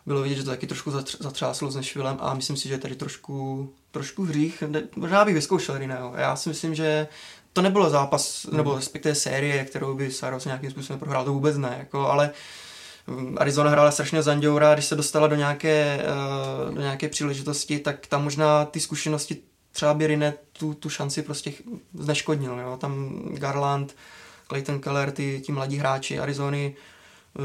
bylo 0.06 0.22
vidět, 0.22 0.34
že 0.34 0.44
to 0.44 0.50
taky 0.50 0.66
trošku 0.66 0.90
zatřáslo 1.20 1.70
s 1.70 1.76
Nešvilem 1.76 2.16
a 2.20 2.34
myslím 2.34 2.56
si, 2.56 2.68
že 2.68 2.74
je 2.74 2.78
tady 2.78 2.94
trošku, 2.96 3.68
trošku 3.90 4.24
hřích. 4.24 4.62
Možná 4.96 5.24
bych 5.24 5.34
vyzkoušel 5.34 5.78
Riného. 5.78 6.12
Já 6.16 6.36
si 6.36 6.48
myslím, 6.48 6.74
že 6.74 7.08
to 7.52 7.62
nebylo 7.62 7.90
zápas, 7.90 8.46
nebo 8.52 8.70
hmm. 8.70 8.78
respektive 8.78 9.14
série, 9.14 9.64
kterou 9.64 9.94
by 9.94 10.10
Saros 10.10 10.44
nějakým 10.44 10.70
způsobem 10.70 11.00
prohrál, 11.00 11.24
to 11.24 11.32
vůbec 11.32 11.56
ne, 11.56 11.76
jako, 11.78 12.08
ale 12.08 12.30
mm, 13.06 13.36
Arizona 13.40 13.70
hrála 13.70 13.90
strašně 13.90 14.22
Zanděura, 14.22 14.74
když 14.74 14.86
se 14.86 14.96
dostala 14.96 15.26
do 15.26 15.36
nějaké, 15.36 16.04
uh, 16.68 16.74
do 16.74 16.80
nějaké 16.80 17.08
příležitosti, 17.08 17.78
tak 17.78 18.06
tam 18.06 18.24
možná 18.24 18.64
ty 18.64 18.80
zkušenosti 18.80 19.36
třeba 19.72 19.94
by 19.94 20.06
Rine 20.06 20.34
tu, 20.52 20.74
tu 20.74 20.88
šanci 20.88 21.22
prostě 21.22 21.52
zneškodnil. 21.94 22.58
Jo. 22.58 22.76
Tam 22.76 23.22
Garland, 23.34 23.94
Clayton 24.48 24.80
Keller, 24.80 25.10
ty, 25.10 25.40
ti 25.44 25.52
mladí 25.52 25.78
hráči 25.78 26.18
Arizony 26.18 26.76
uh, 27.38 27.44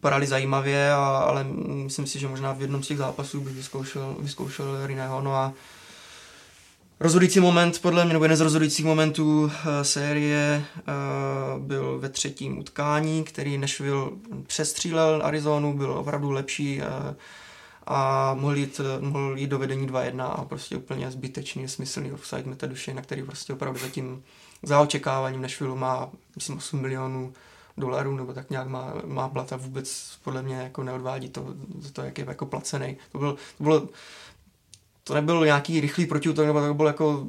padali 0.00 0.26
zajímavě, 0.26 0.92
a, 0.92 1.18
ale 1.18 1.44
myslím 1.84 2.06
si, 2.06 2.18
že 2.18 2.28
možná 2.28 2.52
v 2.52 2.60
jednom 2.60 2.82
z 2.82 2.86
těch 2.86 2.98
zápasů 2.98 3.40
bych 3.40 3.54
vyzkoušel, 3.54 4.16
vyzkoušel 4.20 4.86
Rineho. 4.86 5.20
No 5.20 5.34
a 5.34 5.52
Rozhodující 7.00 7.40
moment, 7.40 7.82
podle 7.82 8.04
mě, 8.04 8.12
nebo 8.12 8.24
jeden 8.24 8.36
z 8.36 8.40
rozhodujících 8.40 8.84
momentů 8.84 9.40
uh, 9.40 9.50
série 9.82 10.64
uh, 10.78 11.62
byl 11.62 11.98
ve 11.98 12.08
třetím 12.08 12.58
utkání, 12.58 13.24
který 13.24 13.58
Nashville 13.58 14.10
přestřílel 14.46 15.20
Arizonu, 15.24 15.76
byl 15.76 15.92
opravdu 15.92 16.30
lepší 16.30 16.80
uh, 16.80 16.86
a 17.86 18.34
mohl 18.34 18.56
jít, 18.56 18.80
mohl 19.00 19.38
jít 19.38 19.46
do 19.46 19.58
vedení 19.58 19.88
2-1 19.88 20.22
a 20.22 20.44
prostě 20.44 20.76
úplně 20.76 21.10
zbytečný, 21.10 21.68
smyslný 21.68 22.12
offside 22.12 22.42
metaduše, 22.50 22.94
na 22.94 23.02
který 23.02 23.22
prostě 23.22 23.52
opravdu 23.52 23.80
zatím 23.80 24.22
za 24.62 24.80
očekáváním 24.80 25.42
Nashville 25.42 25.76
má, 25.76 26.10
myslím, 26.36 26.56
8 26.56 26.80
milionů 26.80 27.32
dolarů, 27.76 28.16
nebo 28.16 28.32
tak 28.32 28.50
nějak 28.50 28.68
má, 28.68 28.94
má 29.04 29.28
plata 29.28 29.56
vůbec 29.56 30.18
podle 30.24 30.42
mě 30.42 30.56
jako 30.56 30.82
neodvádí 30.82 31.28
to, 31.28 31.54
to 31.92 32.02
jak 32.02 32.18
je 32.18 32.24
jako 32.28 32.46
placený. 32.46 32.96
To, 33.12 33.18
byl, 33.18 33.36
to 33.58 33.64
bylo 33.64 33.88
to 35.08 35.14
nebyl 35.14 35.44
nějaký 35.44 35.80
rychlý 35.80 36.06
protiútok, 36.06 36.46
nebo 36.46 36.60
to 36.60 36.74
byl 36.74 36.86
jako 36.86 37.26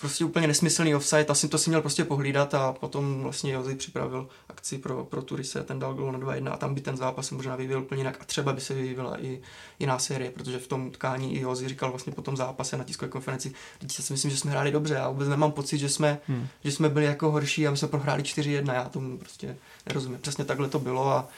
prostě 0.00 0.24
úplně 0.24 0.46
nesmyslný 0.46 0.94
offside, 0.94 1.26
asi 1.26 1.48
to 1.48 1.58
si 1.58 1.70
měl 1.70 1.80
prostě 1.80 2.04
pohlídat 2.04 2.54
a 2.54 2.72
potom 2.72 3.22
vlastně 3.22 3.52
Jozy 3.52 3.74
připravil 3.74 4.28
akci 4.48 4.78
pro, 4.78 5.04
pro 5.04 5.22
Turise, 5.22 5.62
ten 5.62 5.78
dal 5.78 5.94
gol 5.94 6.12
na 6.12 6.18
2-1 6.18 6.52
a 6.52 6.56
tam 6.56 6.74
by 6.74 6.80
ten 6.80 6.96
zápas 6.96 7.30
možná 7.30 7.56
vyvíjel 7.56 7.80
úplně 7.80 8.00
jinak 8.00 8.16
a 8.20 8.24
třeba 8.24 8.52
by 8.52 8.60
se 8.60 8.74
vyvíjela 8.74 9.20
i 9.20 9.40
jiná 9.78 9.98
série, 9.98 10.30
protože 10.30 10.58
v 10.58 10.66
tom 10.66 10.90
tkání 10.90 11.34
i 11.34 11.40
Jozy 11.40 11.68
říkal 11.68 11.90
vlastně 11.90 12.12
po 12.12 12.22
tom 12.22 12.36
zápase 12.36 12.76
na 12.76 12.84
tiskové 12.84 13.10
konferenci, 13.10 13.52
teď 13.78 13.92
si 13.92 14.12
myslím, 14.12 14.30
že 14.30 14.36
jsme 14.36 14.50
hráli 14.50 14.70
dobře, 14.70 14.94
já 14.94 15.08
vůbec 15.08 15.28
nemám 15.28 15.52
pocit, 15.52 15.78
že 15.78 15.88
jsme, 15.88 16.18
hmm. 16.28 16.46
že 16.64 16.72
jsme 16.72 16.88
byli 16.88 17.04
jako 17.04 17.30
horší 17.30 17.66
a 17.66 17.70
my 17.70 17.76
jsme 17.76 17.88
prohráli 17.88 18.22
4-1, 18.22 18.74
já 18.74 18.88
tomu 18.88 19.18
prostě 19.18 19.56
nerozumím. 19.86 20.18
Přesně 20.18 20.44
takhle 20.44 20.68
to 20.68 20.78
bylo 20.78 21.08
a 21.08 21.28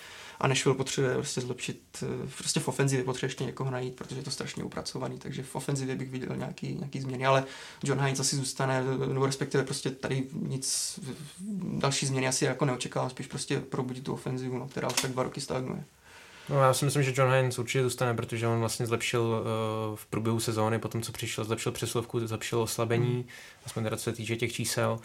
a 0.41 0.49
Nashville 0.49 0.77
potřebuje 0.77 1.15
prostě 1.15 1.41
zlepšit, 1.41 1.81
eh, 2.03 2.29
prostě 2.39 2.61
v 2.61 2.69
ofenzivě 2.69 3.05
potřebuje 3.05 3.29
ještě 3.29 3.45
někoho 3.45 3.71
najít, 3.71 3.97
protože 3.97 4.17
je 4.17 4.25
to 4.25 4.31
strašně 4.31 4.65
upracovaný, 4.65 5.19
takže 5.19 5.43
v 5.43 5.57
ofenzivě 5.57 5.97
bych 5.97 6.11
viděl 6.11 6.37
nějaký, 6.37 6.75
nějaký 6.75 7.01
změny, 7.01 7.27
ale 7.27 7.45
John 7.85 8.01
Hines 8.01 8.21
asi 8.21 8.37
zůstane, 8.37 8.85
nebo 8.85 9.27
respektive 9.27 9.65
prostě 9.65 9.91
tady 9.91 10.25
nic, 10.33 10.99
další 11.63 12.07
změny 12.07 12.29
asi 12.29 12.45
jako 12.45 12.65
neočekávám, 12.65 13.11
spíš 13.11 13.27
prostě 13.27 13.61
probudit 13.61 14.05
tu 14.05 14.13
ofenzivu, 14.13 14.59
no, 14.59 14.69
která 14.69 14.89
už 14.89 15.03
tak 15.03 15.11
dva 15.11 15.23
roky 15.23 15.41
stagnuje. 15.41 15.85
No 16.49 16.63
já 16.63 16.75
si 16.75 16.85
myslím, 16.85 17.03
že 17.03 17.13
John 17.17 17.33
Hines 17.33 17.59
určitě 17.59 17.83
zůstane, 17.83 18.15
protože 18.15 18.47
on 18.47 18.59
vlastně 18.59 18.87
zlepšil 18.87 19.23
uh, 19.23 19.97
v 19.97 20.07
průběhu 20.07 20.41
sezóny, 20.41 20.79
potom 20.79 21.03
co 21.03 21.13
přišel, 21.13 21.45
zlepšil 21.45 21.73
přeslovku, 21.73 22.27
zlepšil 22.27 22.61
oslabení, 22.61 23.17
mm. 23.17 23.25
aspoň 23.67 23.85
teda 23.85 23.97
co 23.97 24.03
se 24.03 24.13
týče 24.13 24.37
těch 24.37 24.53
čísel. 24.53 25.01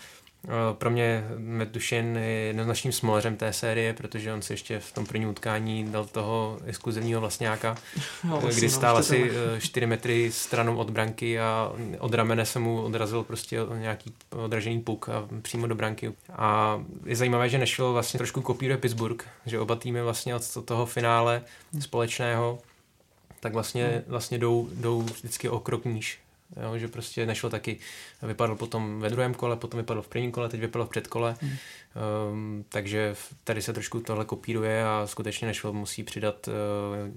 Pro 0.73 0.89
mě 0.89 1.25
Matt 1.37 1.75
je 1.91 2.21
jednoznačným 2.23 2.91
smoleřem 2.91 3.35
té 3.35 3.53
série, 3.53 3.93
protože 3.93 4.33
on 4.33 4.41
si 4.41 4.53
ještě 4.53 4.79
v 4.79 4.91
tom 4.91 5.05
prvním 5.05 5.29
utkání 5.29 5.91
dal 5.91 6.05
toho 6.05 6.59
exkluzivního 6.65 7.21
vlastňáka, 7.21 7.77
no, 8.23 8.37
kdy 8.37 8.47
vlastně, 8.47 8.69
stál 8.69 8.97
asi 8.97 9.31
4 9.59 9.85
metry 9.85 10.31
stranou 10.31 10.77
od 10.77 10.89
branky 10.89 11.39
a 11.39 11.71
od 11.99 12.13
ramene 12.13 12.45
se 12.45 12.59
mu 12.59 12.81
odrazil 12.81 13.23
prostě 13.23 13.57
nějaký 13.77 14.13
odražený 14.29 14.81
puk 14.81 15.09
a 15.09 15.27
přímo 15.41 15.67
do 15.67 15.75
branky. 15.75 16.13
A 16.31 16.79
je 17.05 17.15
zajímavé, 17.15 17.49
že 17.49 17.57
nešlo 17.57 17.93
vlastně 17.93 18.17
trošku 18.17 18.41
kopíruje 18.41 18.77
Pittsburgh, 18.77 19.23
že 19.45 19.59
oba 19.59 19.75
týmy 19.75 20.01
vlastně 20.01 20.35
od 20.35 20.65
toho 20.65 20.85
finále 20.85 21.41
společného 21.79 22.59
tak 23.41 23.53
vlastně, 23.53 23.87
hmm. 23.87 24.03
vlastně 24.07 24.37
jdou, 24.37 24.69
jdou 24.73 25.01
vždycky 25.01 25.49
o 25.49 25.59
krok 25.59 25.85
níž. 25.85 26.20
Jo, 26.63 26.77
že 26.77 26.87
prostě 26.87 27.25
nešlo 27.25 27.49
taky, 27.49 27.77
vypadl 28.21 28.55
potom 28.55 28.99
ve 28.99 29.09
druhém 29.09 29.33
kole, 29.33 29.55
potom 29.55 29.77
vypadl 29.77 30.01
v 30.01 30.07
prvním 30.07 30.31
kole, 30.31 30.49
teď 30.49 30.59
vypadl 30.59 30.85
v 30.85 30.89
předkole, 30.89 31.35
hmm. 31.41 31.51
um, 32.31 32.65
takže 32.69 33.15
tady 33.43 33.61
se 33.61 33.73
trošku 33.73 33.99
tohle 33.99 34.25
kopíruje 34.25 34.85
a 34.85 35.03
skutečně 35.05 35.47
nešlo 35.47 35.73
musí 35.73 36.03
přidat 36.03 36.47
uh, 36.47 36.53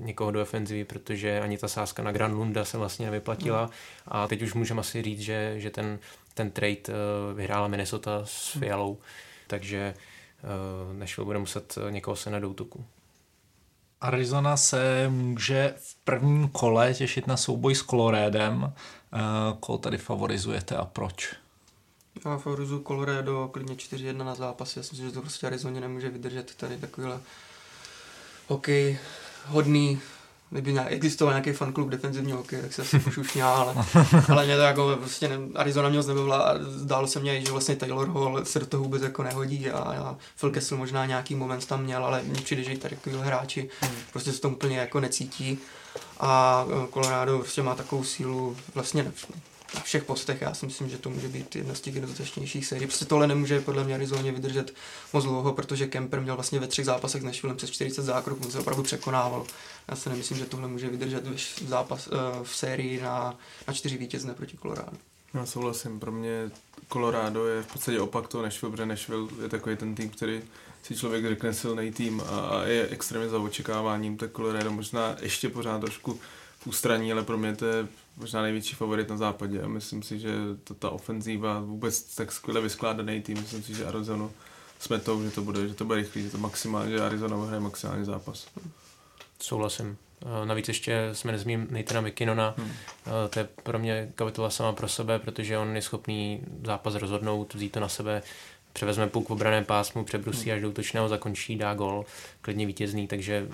někoho 0.07 0.31
do 0.31 0.43
ofenzivy, 0.43 0.85
protože 0.85 1.41
ani 1.41 1.59
ta 1.59 1.69
sázka 1.69 2.03
na 2.03 2.13
Grand 2.13 2.35
Lunda 2.35 2.65
se 2.65 2.79
vlastně 2.79 3.07
nevyplatila 3.07 3.63
hmm. 3.63 3.73
a 4.09 4.29
teď 4.29 4.43
už 4.43 4.55
můžeme 4.55 4.81
asi 4.81 5.03
říct, 5.03 5.21
že, 5.21 5.55
že 5.57 5.71
ten, 5.71 5.99
ten 6.35 6.51
trade 6.51 6.77
uh, 6.89 7.37
vyhrála 7.37 7.69
Minnesota 7.69 8.21
s 8.25 8.55
hmm. 8.55 8.63
Fialou, 8.63 8.93
hmm. 8.93 9.03
takže 9.47 9.95
uh, 10.43 10.97
nešlo 10.97 11.25
bude 11.25 11.39
muset 11.39 11.79
někoho 11.91 12.17
se 12.17 12.41
do 12.41 12.51
útoku. 12.51 12.85
Arizona 14.01 14.57
se 14.57 15.09
může 15.09 15.75
v 15.77 15.95
prvním 16.05 16.49
kole 16.49 16.95
těšit 16.95 17.27
na 17.27 17.37
souboj 17.37 17.75
s 17.75 17.83
Coloradem. 17.83 18.73
Eh, 18.73 19.19
koho 19.61 19.79
tady 19.79 19.99
favorizujete 19.99 20.77
a 20.77 20.85
proč? 20.85 21.35
Já 22.25 22.39
favorizuju 22.39 22.83
Colorado 22.83 23.49
klidně 23.53 23.75
4-1 23.75 24.25
na 24.25 24.35
zápas. 24.35 24.77
Já 24.77 24.83
si 24.83 24.93
myslím, 24.93 25.09
že 25.09 25.15
to 25.15 25.21
prostě 25.21 25.47
Arizoně 25.47 25.81
nemůže 25.81 26.11
vydržet 26.11 26.55
tady 26.55 26.77
takovýhle 26.77 27.21
hokej 28.49 28.99
hodný 29.47 30.01
kdyby 30.61 30.81
existoval 30.81 31.35
nějaký 31.35 31.53
fanklub 31.53 31.89
defenzivního 31.89 32.39
hokeje, 32.39 32.63
tak 32.63 32.73
se 32.73 32.83
asi 32.83 32.99
pošušňá, 32.99 33.55
ale, 33.55 33.75
ale 34.29 34.45
mě 34.45 34.57
to 34.57 34.63
jako 34.63 34.97
vlastně 34.97 35.29
ne, 35.29 35.37
Arizona 35.55 35.89
mě 35.89 36.03
znebavila 36.03 36.39
a 36.39 36.59
zdálo 36.59 37.07
se 37.07 37.21
mně, 37.21 37.41
že 37.41 37.53
vlastně 37.53 37.77
Taylor 37.77 38.09
Hall 38.09 38.45
se 38.45 38.59
do 38.59 38.67
toho 38.67 38.83
vůbec 38.83 39.03
jako 39.03 39.23
nehodí 39.23 39.71
a, 39.71 39.79
a 39.79 40.17
Phil 40.41 40.51
Kessel 40.51 40.79
možná 40.79 41.07
nějaký 41.07 41.35
moment 41.35 41.67
tam 41.67 41.83
měl, 41.83 42.05
ale 42.05 42.23
mně 42.23 42.41
přijde, 42.41 42.63
že 42.63 42.73
i 42.73 42.79
tady 42.79 42.97
takový 42.97 43.17
hráči 43.17 43.69
hmm. 43.81 43.93
prostě 44.13 44.33
se 44.33 44.41
to 44.41 44.51
úplně 44.51 44.79
jako 44.79 45.01
necítí 45.01 45.59
a 46.21 46.65
eh, 46.69 46.87
Colorado 46.93 47.39
prostě 47.39 47.63
má 47.63 47.75
takovou 47.75 48.05
sílu 48.05 48.57
vlastně 48.75 49.13
všech 49.83 50.05
postech. 50.05 50.41
Já 50.41 50.55
si 50.55 50.67
myslím, 50.67 50.89
že 50.89 50.99
to 50.99 51.11
může 51.11 51.29
být 51.29 51.57
jedna 51.57 51.75
z 51.75 51.81
těch 51.81 51.95
nejdostatečnějších 51.95 52.67
sérií. 52.67 52.87
Prostě 52.87 53.05
tohle 53.05 53.27
nemůže 53.27 53.61
podle 53.61 53.85
mě 53.85 53.95
Arizoně 53.95 54.33
vydržet 54.33 54.75
moc 55.13 55.25
dlouho, 55.25 55.53
protože 55.53 55.87
Kemper 55.87 56.21
měl 56.21 56.35
vlastně 56.35 56.61
ve 56.61 56.67
třech 56.67 56.85
zápasech 56.85 57.23
s 57.23 57.25
Nashvillem 57.25 57.57
přes 57.57 57.71
40 57.71 58.03
zákroků, 58.03 58.45
on 58.45 58.51
se 58.51 58.59
opravdu 58.59 58.83
překonával. 58.83 59.47
Já 59.89 59.97
si 59.97 60.09
nemyslím, 60.09 60.39
že 60.39 60.47
tohle 60.47 60.69
může 60.69 60.89
vydržet 60.89 61.27
v, 61.27 61.69
zápas, 61.69 62.09
eh, 62.13 62.45
v 62.45 62.57
sérii 62.57 63.03
na, 63.03 63.39
na 63.69 63.75
čtyři 63.75 63.97
vítězné 63.97 64.35
proti 64.35 64.57
Colorado. 64.57 64.97
Já 65.35 65.47
souhlasím, 65.47 66.01
pro 66.01 66.13
mě 66.13 66.51
Colorado 66.93 67.47
je 67.47 67.63
v 67.63 67.67
podstatě 67.67 68.01
opak 68.01 68.29
toho 68.29 68.45
Nashville, 68.45 68.71
protože 68.71 68.87
Nashville 68.87 69.29
je 69.43 69.49
takový 69.49 69.77
ten 69.77 69.95
tým, 69.95 70.11
který 70.11 70.43
si 70.83 70.97
člověk 70.97 71.25
řekne 71.25 71.55
silný 71.55 71.93
tým 71.93 72.21
a 72.21 72.65
je 72.65 72.89
extrémně 72.89 73.29
za 73.29 73.39
očekáváním, 73.39 74.17
tak 74.17 74.33
Colorado 74.33 74.73
možná 74.73 75.17
ještě 75.21 75.49
pořád 75.49 75.81
trošku 75.81 76.21
ústraní, 76.65 77.13
ale 77.13 77.23
pro 77.23 77.39
mě 77.39 77.57
to 77.57 77.67
je 77.67 77.89
možná 78.17 78.43
největší 78.43 78.75
favorit 78.75 79.09
na 79.09 79.17
západě 79.17 79.63
a 79.63 79.69
myslím 79.69 80.03
si, 80.03 80.19
že 80.19 80.31
to, 80.65 80.75
ta 80.75 80.91
ofenzíva 80.91 81.61
vůbec 81.61 82.15
tak 82.15 82.33
skvěle 82.33 82.61
vyskládaný 82.61 83.23
tým, 83.23 83.39
myslím 83.39 83.63
si, 83.63 83.75
že 83.75 83.87
Arizona 83.87 84.31
smetou, 84.79 85.23
že 85.23 85.31
to 85.31 85.43
bude, 85.43 85.69
že 85.69 85.75
to 85.75 85.85
bude 85.85 85.99
rychlý, 85.99 86.23
že 86.23 86.31
to 86.31 86.39
maximálně, 86.39 86.91
že 86.91 87.01
Arizona 87.01 87.37
vyhraje 87.37 87.61
maximální 87.61 88.05
zápas. 88.05 88.47
Souhlasím. 89.41 89.97
Navíc 90.45 90.69
ještě 90.69 91.11
jsme 91.13 91.33
nezmím 91.33 91.67
Nathana 91.71 92.01
McKinnona, 92.01 92.55
hmm. 92.59 92.71
to 93.31 93.39
je 93.39 93.49
pro 93.63 93.79
mě 93.79 94.13
kapitola 94.15 94.51
sama 94.51 94.73
pro 94.73 94.89
sebe, 94.89 95.19
protože 95.19 95.59
on 95.59 95.77
je 95.77 95.83
schopný 95.83 96.41
zápas 96.65 96.95
rozhodnout, 96.95 97.55
vzít 97.55 97.73
to 97.73 97.81
na 97.81 97.89
sebe, 97.89 98.23
převezme 98.73 99.07
puk 99.07 99.29
v 99.29 99.33
obraném 99.33 99.65
pásmu, 99.65 100.05
přebrusí 100.05 100.45
hmm. 100.45 100.55
až 100.55 100.63
do 100.63 100.69
útočného, 100.71 101.09
zakončí, 101.09 101.57
dá 101.57 101.75
gol, 101.75 102.07
klidně 102.41 102.67
vítězný, 102.67 103.09
takže 103.09 103.49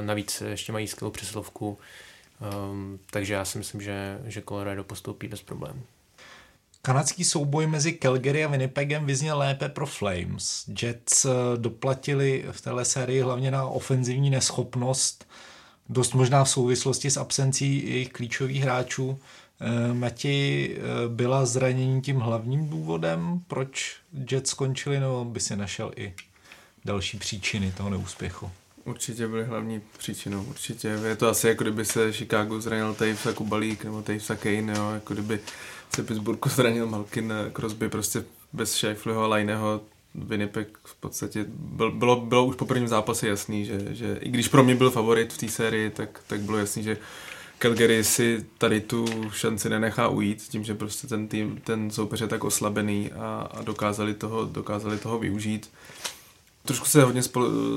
navíc 0.00 0.40
ještě 0.40 0.72
mají 0.72 0.88
skvělou 0.88 1.10
přeslovku, 1.10 1.78
Um, 2.44 2.98
takže 3.10 3.34
já 3.34 3.44
si 3.44 3.58
myslím, 3.58 3.80
že, 3.80 4.20
že 4.24 4.42
Colorado 4.42 4.84
postoupí 4.84 5.28
bez 5.28 5.42
problémů. 5.42 5.82
Kanadský 6.82 7.24
souboj 7.24 7.66
mezi 7.66 7.92
Calgary 7.92 8.44
a 8.44 8.48
Winnipegem 8.48 9.06
vyzněl 9.06 9.38
lépe 9.38 9.68
pro 9.68 9.86
Flames. 9.86 10.64
Jets 10.82 11.24
eh, 11.24 11.30
doplatili 11.56 12.44
v 12.50 12.60
téhle 12.60 12.84
sérii 12.84 13.20
hlavně 13.20 13.50
na 13.50 13.66
ofenzivní 13.66 14.30
neschopnost, 14.30 15.26
dost 15.88 16.14
možná 16.14 16.44
v 16.44 16.50
souvislosti 16.50 17.10
s 17.10 17.16
absencí 17.16 17.90
jejich 17.90 18.08
klíčových 18.08 18.62
hráčů. 18.62 19.18
Eh, 19.60 19.94
Mati, 19.94 20.76
eh, 20.76 21.08
byla 21.08 21.46
zranění 21.46 22.02
tím 22.02 22.20
hlavním 22.20 22.68
důvodem, 22.68 23.40
proč 23.46 23.96
Jets 24.30 24.50
skončili, 24.50 25.00
nebo 25.00 25.24
by 25.24 25.40
si 25.40 25.56
našel 25.56 25.92
i 25.96 26.14
další 26.84 27.18
příčiny 27.18 27.72
toho 27.72 27.90
neúspěchu? 27.90 28.50
Určitě 28.84 29.28
byly 29.28 29.44
hlavní 29.44 29.82
příčinou, 29.98 30.44
určitě. 30.44 30.88
Je 30.88 31.16
to 31.16 31.28
asi 31.28 31.48
jako 31.48 31.64
kdyby 31.64 31.84
se 31.84 32.12
Chicago 32.12 32.60
zranil 32.60 32.94
Taves 32.94 33.26
a 33.26 33.32
Kubalík, 33.32 33.84
nebo 33.84 34.02
Taves 34.02 34.30
a 34.30 34.36
Kane, 34.36 34.74
jo, 34.76 34.90
jako 34.94 35.14
kdyby 35.14 35.40
se 35.94 36.02
Pittsburghu 36.02 36.50
zranil 36.50 36.86
Malkin, 36.86 37.32
Crosby, 37.56 37.88
prostě 37.88 38.24
bez 38.52 38.72
Scheifleho 38.72 39.24
a 39.24 39.26
Laineho 39.26 39.80
Winnipeg 40.14 40.78
v 40.84 40.94
podstatě 40.94 41.44
byl, 41.48 41.90
bylo, 41.90 42.20
bylo 42.20 42.44
už 42.44 42.56
po 42.56 42.66
prvním 42.66 42.88
zápase 42.88 43.28
jasný, 43.28 43.64
že, 43.64 43.80
že 43.90 44.18
i 44.20 44.28
když 44.28 44.48
pro 44.48 44.64
mě 44.64 44.74
byl 44.74 44.90
favorit 44.90 45.32
v 45.32 45.38
té 45.38 45.48
sérii, 45.48 45.90
tak, 45.90 46.20
tak 46.26 46.40
bylo 46.40 46.58
jasný, 46.58 46.82
že 46.82 46.96
Calgary 47.58 48.04
si 48.04 48.46
tady 48.58 48.80
tu 48.80 49.30
šanci 49.30 49.68
nenechá 49.68 50.08
ujít, 50.08 50.42
tím, 50.42 50.64
že 50.64 50.74
prostě 50.74 51.06
ten 51.06 51.28
tým, 51.28 51.60
ten 51.64 51.90
soupeř 51.90 52.20
je 52.20 52.26
tak 52.26 52.44
oslabený 52.44 53.12
a, 53.12 53.48
a 53.54 53.62
dokázali, 53.62 54.14
toho, 54.14 54.44
dokázali 54.44 54.98
toho 54.98 55.18
využít. 55.18 55.70
Trošku 56.66 56.86
se 56.86 57.02
hodně 57.02 57.22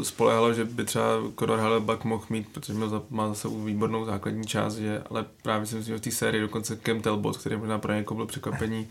spolehalo, 0.04 0.54
že 0.54 0.66
by 0.66 0.84
třeba 0.84 1.08
Conor 1.40 1.60
Hallebuck 1.60 2.04
mohl 2.04 2.26
mít, 2.30 2.48
protože 2.52 2.74
měl 2.74 2.90
za, 2.90 3.02
má 3.10 3.28
za 3.28 3.36
sebou 3.36 3.64
výbornou 3.64 4.06
základní 4.06 4.46
část, 4.46 4.76
že, 4.76 5.04
ale 5.10 5.26
právě 5.42 5.68
si 5.68 5.76
myslím, 5.76 5.96
že 5.96 6.00
v 6.00 6.04
té 6.04 6.12
sérii 6.12 6.42
dokonce 6.42 6.76
Kem 6.76 7.02
Talbot, 7.02 7.38
který 7.38 7.58
možná 7.58 7.80
pro 7.80 7.94
někoho 7.94 8.16
byl 8.16 8.26
překvapení, 8.26 8.88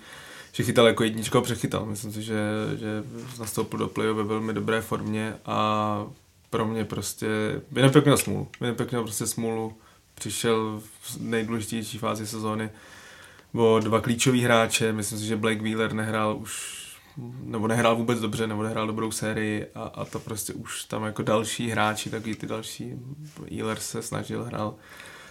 že 0.53 0.65
chytal 0.65 0.87
jako 0.87 1.05
jednička 1.05 1.41
přechytal. 1.41 1.87
Myslím 1.87 2.13
si, 2.13 2.23
že, 2.23 2.41
že 2.79 3.03
nastoupil 3.39 3.79
do 3.79 3.89
play 3.89 4.13
ve 4.13 4.25
velmi 4.25 4.53
dobré 4.53 4.81
formě 4.81 5.35
a 5.47 6.07
pro 6.51 6.67
mě 6.67 6.85
prostě, 6.85 7.29
Winnipeg 7.73 8.05
měl 8.05 8.17
smůlu. 8.17 8.49
Winnipeg 8.61 8.91
měl 8.91 9.03
prostě 9.03 9.27
smůlu, 9.27 9.75
přišel 10.15 10.83
v 11.01 11.21
nejdůležitější 11.21 11.99
fázi 11.99 12.27
sezóny 12.27 12.71
o 13.55 13.81
dva 13.81 14.01
klíčoví 14.01 14.43
hráče, 14.43 14.93
myslím 14.93 15.19
si, 15.19 15.25
že 15.25 15.37
Blake 15.37 15.63
Wheeler 15.63 15.93
nehrál 15.93 16.37
už 16.41 16.76
nebo 17.43 17.69
nehrál 17.69 17.97
vůbec 17.97 18.21
dobře, 18.21 18.47
nebo 18.47 18.63
nehrál 18.63 18.87
dobrou 18.87 19.11
sérii 19.11 19.67
a, 19.75 19.83
a 19.83 20.05
to 20.05 20.21
prostě 20.21 20.53
už 20.53 20.85
tam 20.85 21.05
jako 21.05 21.23
další 21.23 21.71
hráči, 21.71 22.11
taky 22.11 22.35
ty 22.35 22.47
další, 22.47 22.93
Ealer 23.59 23.79
se 23.79 24.03
snažil, 24.03 24.45
hrál, 24.45 24.75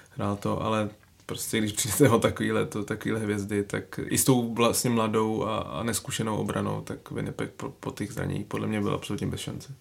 hrál 0.10 0.36
to, 0.36 0.62
ale 0.62 0.90
prostě 1.26 1.58
když 1.58 1.72
přijde 1.72 2.10
o 2.10 2.20
takovýhle, 2.20 2.66
to, 2.66 2.84
takovýhle 2.84 3.20
hvězdy, 3.20 3.64
tak 3.64 4.00
i 4.04 4.18
s 4.18 4.24
tou 4.24 4.54
vlastně 4.54 4.90
mladou 4.90 5.46
a, 5.46 5.58
a 5.58 5.84
neskušenou 5.84 6.38
obranou, 6.38 6.82
tak 6.82 7.12
Winnipeg 7.12 7.52
po, 7.52 7.70
po 7.70 7.92
těch 7.92 8.12
zraněních 8.12 8.46
podle 8.46 8.68
mě 8.68 8.82
byl 8.82 8.94
absolutně 8.94 9.28
bez 9.28 9.40
šance. 9.40 9.74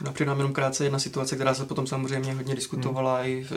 Možná 0.00 0.12
přidám 0.12 0.36
jenom 0.36 0.52
krátce 0.52 0.84
jedna 0.84 0.98
situace, 0.98 1.34
která 1.34 1.54
se 1.54 1.64
potom 1.64 1.86
samozřejmě 1.86 2.34
hodně 2.34 2.54
diskutovala 2.54 3.16
hmm. 3.16 3.26
i 3.26 3.44
v, 3.44 3.52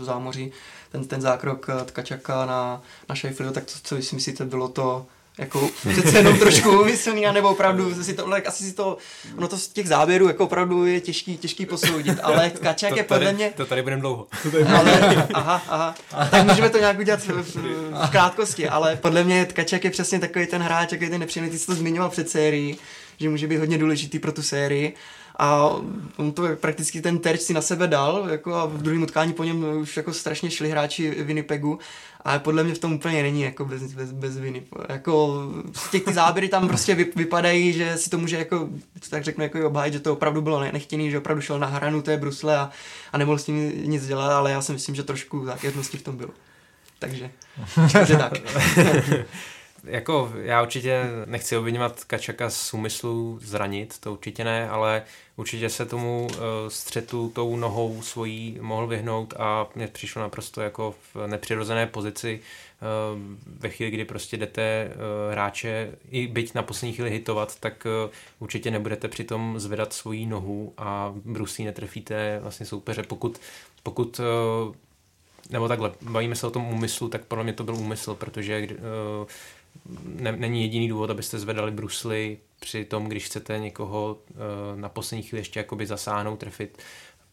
v 0.00 0.04
zámoří. 0.04 0.52
Ten, 0.92 1.04
ten 1.04 1.20
zákrok 1.20 1.66
Tkačaka 1.84 2.46
na, 2.46 2.82
na 3.08 3.14
Sheffieldu, 3.14 3.54
tak 3.54 3.64
to, 3.64 3.72
co 3.82 4.02
si 4.02 4.14
myslíte, 4.14 4.44
bylo 4.44 4.68
to 4.68 5.06
jako 5.38 5.70
přece 5.92 6.18
jenom 6.18 6.38
trošku 6.38 6.80
umyslný, 6.80 7.24
nebo 7.32 7.50
opravdu 7.50 8.04
si 8.04 8.14
to, 8.14 8.28
asi 8.46 8.64
si 8.64 8.72
to, 8.72 8.98
ono 9.36 9.48
to 9.48 9.58
z 9.58 9.68
těch 9.68 9.88
záběrů 9.88 10.28
jako 10.28 10.44
opravdu 10.44 10.86
je 10.86 11.00
těžký, 11.00 11.36
těžký 11.36 11.66
posoudit, 11.66 12.18
ale 12.22 12.50
Kačák 12.50 12.90
to 12.90 12.98
je 12.98 13.04
podle 13.04 13.32
mě... 13.32 13.52
To 13.56 13.66
tady 13.66 13.82
budeme 13.82 14.00
dlouho. 14.00 14.26
Ale, 14.76 15.26
aha, 15.34 15.62
aha, 15.68 15.94
tak 16.30 16.46
můžeme 16.46 16.70
to 16.70 16.78
nějak 16.78 16.98
udělat 16.98 17.20
v, 17.20 17.28
v, 17.28 17.56
v 18.06 18.10
krátkosti, 18.10 18.68
ale 18.68 18.96
podle 18.96 19.24
mě 19.24 19.44
Kačák 19.44 19.84
je 19.84 19.90
přesně 19.90 20.18
takový 20.18 20.46
ten 20.46 20.62
hráč, 20.62 20.92
jaký 20.92 21.08
ten 21.10 21.20
nepříjemný, 21.20 21.50
ty 21.50 21.58
jsi 21.58 21.66
to 21.66 21.74
zmiňoval 21.74 22.10
před 22.10 22.30
sérií, 22.30 22.78
že 23.20 23.28
může 23.28 23.46
být 23.46 23.58
hodně 23.58 23.78
důležitý 23.78 24.18
pro 24.18 24.32
tu 24.32 24.42
sérii 24.42 24.94
a 25.36 25.70
on 26.16 26.32
to 26.32 26.42
prakticky 26.56 27.00
ten 27.00 27.18
terč 27.18 27.40
si 27.40 27.54
na 27.54 27.60
sebe 27.60 27.86
dal 27.86 28.26
jako 28.30 28.54
a 28.54 28.66
v 28.66 28.82
druhém 28.82 29.02
utkání 29.02 29.32
po 29.32 29.44
něm 29.44 29.64
už 29.78 29.96
jako 29.96 30.12
strašně 30.12 30.50
šli 30.50 30.70
hráči 30.70 31.10
Winnipegu 31.10 31.78
ale 32.26 32.38
podle 32.38 32.64
mě 32.64 32.74
v 32.74 32.78
tom 32.78 32.92
úplně 32.92 33.22
není 33.22 33.42
jako 33.42 33.64
bez, 33.64 33.82
bez, 33.82 34.12
bez 34.12 34.38
viny. 34.38 34.62
Jako 34.88 35.42
těch 35.90 36.04
ty 36.04 36.12
záběry 36.12 36.48
tam 36.48 36.68
prostě 36.68 36.94
vypadají, 36.94 37.72
že 37.72 37.96
si 37.96 38.10
to 38.10 38.18
může 38.18 38.36
jako, 38.36 38.68
tak 39.10 39.24
řeknu, 39.24 39.42
jako 39.42 39.66
obhájit, 39.66 39.94
že 39.94 40.00
to 40.00 40.12
opravdu 40.12 40.42
bylo 40.42 40.60
nechtěný, 40.60 41.10
že 41.10 41.18
opravdu 41.18 41.42
šel 41.42 41.58
na 41.58 41.66
hranu 41.66 42.02
té 42.02 42.16
brusle 42.16 42.58
a, 42.58 42.70
a 43.12 43.18
nemohl 43.18 43.38
s 43.38 43.44
tím 43.44 43.90
nic 43.90 44.06
dělat, 44.06 44.32
ale 44.32 44.50
já 44.50 44.62
si 44.62 44.72
myslím, 44.72 44.94
že 44.94 45.02
trošku 45.02 45.44
zákeřnosti 45.44 45.98
v 45.98 46.02
tom 46.02 46.16
bylo. 46.16 46.30
Takže, 46.98 47.30
takže 47.92 48.16
tak. 48.16 48.32
jako 49.86 50.32
já 50.42 50.62
určitě 50.62 51.04
nechci 51.26 51.56
obvinovat 51.56 52.04
Kačaka 52.04 52.50
z 52.50 52.74
úmyslu 52.74 53.38
zranit, 53.42 53.98
to 54.00 54.12
určitě 54.12 54.44
ne, 54.44 54.68
ale 54.68 55.02
určitě 55.36 55.70
se 55.70 55.86
tomu 55.86 56.26
uh, 56.30 56.36
střetu 56.68 57.32
tou 57.34 57.56
nohou 57.56 58.02
svojí 58.02 58.58
mohl 58.60 58.86
vyhnout 58.86 59.34
a 59.38 59.66
mě 59.74 59.88
přišlo 59.88 60.22
naprosto 60.22 60.60
jako 60.60 60.94
v 61.14 61.26
nepřirozené 61.26 61.86
pozici 61.86 62.40
uh, 62.40 63.20
ve 63.58 63.68
chvíli, 63.68 63.90
kdy 63.90 64.04
prostě 64.04 64.36
jdete 64.36 64.88
uh, 64.88 65.32
hráče 65.32 65.90
i 66.10 66.26
byť 66.26 66.54
na 66.54 66.62
poslední 66.62 66.92
chvíli 66.92 67.10
hitovat, 67.10 67.60
tak 67.60 67.86
určitě 68.38 68.70
nebudete 68.70 69.08
přitom 69.08 69.60
zvedat 69.60 69.92
svoji 69.92 70.26
nohu 70.26 70.72
a 70.78 71.14
brusí 71.24 71.64
netrefíte 71.64 72.38
vlastně 72.42 72.66
soupeře, 72.66 73.02
pokud, 73.02 73.40
pokud 73.82 74.20
nebo 75.50 75.68
takhle, 75.68 75.92
bavíme 76.02 76.36
se 76.36 76.46
o 76.46 76.50
tom 76.50 76.68
úmyslu, 76.68 77.08
tak 77.08 77.24
podle 77.24 77.44
mě 77.44 77.52
to 77.52 77.64
byl 77.64 77.74
úmysl, 77.74 78.14
protože 78.14 78.68
ne, 80.04 80.32
není 80.32 80.62
jediný 80.62 80.88
důvod, 80.88 81.10
abyste 81.10 81.38
zvedali 81.38 81.70
brusly 81.70 82.38
při 82.60 82.84
tom, 82.84 83.04
když 83.04 83.26
chcete 83.26 83.58
někoho 83.58 84.18
uh, 84.30 84.80
na 84.80 84.88
poslední 84.88 85.22
chvíli 85.22 85.40
ještě 85.40 85.60
jakoby 85.60 85.86
zasáhnout, 85.86 86.36
trefit. 86.36 86.82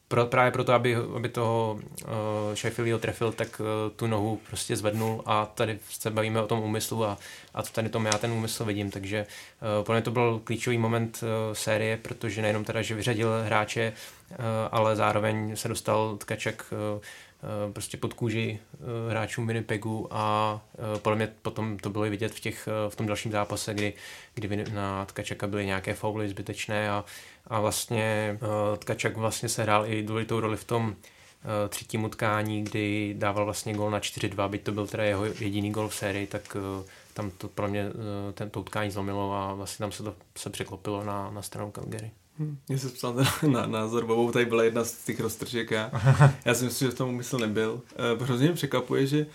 Pro, 0.08 0.26
právě 0.26 0.52
proto, 0.52 0.74
aby, 0.74 0.96
aby 0.96 1.30
toho 1.30 1.80
uh, 1.80 2.10
Sheffieldho 2.56 3.00
trefil, 3.00 3.32
tak 3.32 3.62
uh, 3.62 3.66
tu 3.96 4.08
nohu 4.08 4.40
prostě 4.50 4.76
zvednul 4.76 5.24
a 5.26 5.46
tady 5.46 5.80
se 5.90 6.10
bavíme 6.10 6.42
o 6.42 6.48
tom 6.48 6.60
úmyslu 6.60 7.06
a, 7.06 7.18
a 7.54 7.64
tady 7.64 7.90
tom 7.90 8.06
já 8.06 8.18
ten 8.18 8.32
úmysl 8.32 8.66
vidím, 8.66 8.92
takže 8.92 9.26
uh, 9.80 9.86
pro 9.86 9.94
mě 9.94 10.02
to 10.02 10.12
byl 10.12 10.42
klíčový 10.44 10.78
moment 10.78 11.24
uh, 11.24 11.54
série, 11.54 11.98
protože 11.98 12.42
nejenom 12.42 12.64
teda, 12.64 12.82
že 12.82 12.96
vyřadil 12.96 13.44
hráče, 13.46 13.94
uh, 14.30 14.36
ale 14.72 14.96
zároveň 14.96 15.56
se 15.56 15.68
dostal 15.68 16.18
Tkaček 16.18 16.66
uh, 16.72 17.02
Eh, 17.33 17.33
prostě 17.74 17.98
pod 17.98 18.14
kůži 18.14 18.60
eh, 18.74 19.12
hráčům 19.12 19.48
Winnipegu 19.48 20.08
a 20.12 20.62
eh, 20.76 21.00
podle 21.00 21.16
mě 21.16 21.34
potom 21.42 21.78
to 21.78 21.90
bylo 21.90 22.04
vidět 22.04 22.32
v, 22.32 22.40
těch, 22.40 22.70
v 22.90 22.96
tom 22.96 23.08
dalším 23.08 23.32
zápase, 23.32 23.74
kdy, 23.74 23.94
kdy 24.34 24.66
na 24.74 25.06
Tkačaka 25.06 25.48
byly 25.48 25.66
nějaké 25.66 25.94
fauly 25.94 26.30
zbytečné 26.30 26.90
a, 26.90 27.06
a 27.48 27.60
vlastně 27.60 28.40
Tkačak 28.80 29.18
vlastně 29.18 29.50
se 29.50 29.64
hrál 29.64 29.86
i 29.88 30.04
důležitou 30.04 30.40
roli 30.40 30.58
v 30.58 30.64
tom 30.64 30.96
třetím 31.70 32.04
utkání, 32.04 32.64
kdy 32.64 33.16
dával 33.18 33.46
vlastně 33.46 33.74
gol 33.74 33.92
na 33.92 34.00
4-2, 34.00 34.50
byť 34.50 34.64
to 34.64 34.72
byl 34.72 34.88
teda 34.88 35.04
jeho 35.04 35.26
jediný 35.26 35.72
gol 35.72 35.88
v 35.88 35.96
sérii, 35.96 36.28
tak 36.28 36.58
tam 37.14 37.32
to 37.32 37.48
pro 37.48 37.68
mě 37.68 37.86
tento 38.34 38.60
utkání 38.60 38.92
zlomilo 38.92 39.34
a 39.34 39.54
vlastně 39.54 39.84
tam 39.84 39.92
se 39.92 40.04
to 40.04 40.16
se 40.38 40.50
překlopilo 40.50 41.04
na, 41.04 41.32
na 41.32 41.42
stranu 41.42 41.72
Calgary. 41.72 42.12
Hm, 42.40 42.58
mně 42.68 42.80
se 42.80 42.90
psal 42.90 43.16
na 43.48 43.66
názor, 43.66 44.06
Bobou 44.06 44.32
tady 44.32 44.46
byla 44.46 44.64
jedna 44.64 44.84
z 44.84 45.04
těch 45.04 45.20
roztržek 45.20 45.72
a 45.72 45.92
já 46.46 46.54
si 46.54 46.66
myslím, 46.66 46.88
že 46.88 46.92
v 46.96 46.98
tom 46.98 47.10
úmysl 47.10 47.38
nebyl. 47.38 47.82
E, 47.96 48.24
hrozně 48.24 48.48
mě 48.48 48.56
překvapuje, 48.56 49.08
že 49.08 49.26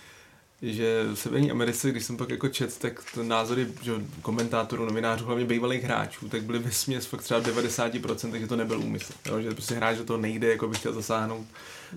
že 0.61 1.03
v 1.13 1.15
Severní 1.15 1.51
Americe, 1.51 1.91
když 1.91 2.05
jsem 2.05 2.17
pak 2.17 2.29
jako 2.29 2.47
čet, 2.47 2.77
tak 2.77 3.03
to 3.13 3.23
názory 3.23 3.67
že 3.81 3.91
komentátorů, 4.21 4.85
novinářů, 4.85 5.25
hlavně 5.25 5.45
bývalých 5.45 5.83
hráčů, 5.83 6.29
tak 6.29 6.43
byly 6.43 6.59
ve 6.59 6.71
směs 6.71 7.05
fakt 7.05 7.21
třeba 7.21 7.41
90%, 7.41 8.31
takže 8.31 8.47
to 8.47 8.55
nebyl 8.55 8.79
úmysl. 8.79 9.13
Jo? 9.25 9.41
Že 9.41 9.51
prostě 9.51 9.75
hráč 9.75 9.97
do 9.97 10.03
toho 10.03 10.19
nejde, 10.19 10.47
jako 10.47 10.67
by 10.67 10.75
chtěl 10.75 10.93
zasáhnout, 10.93 11.45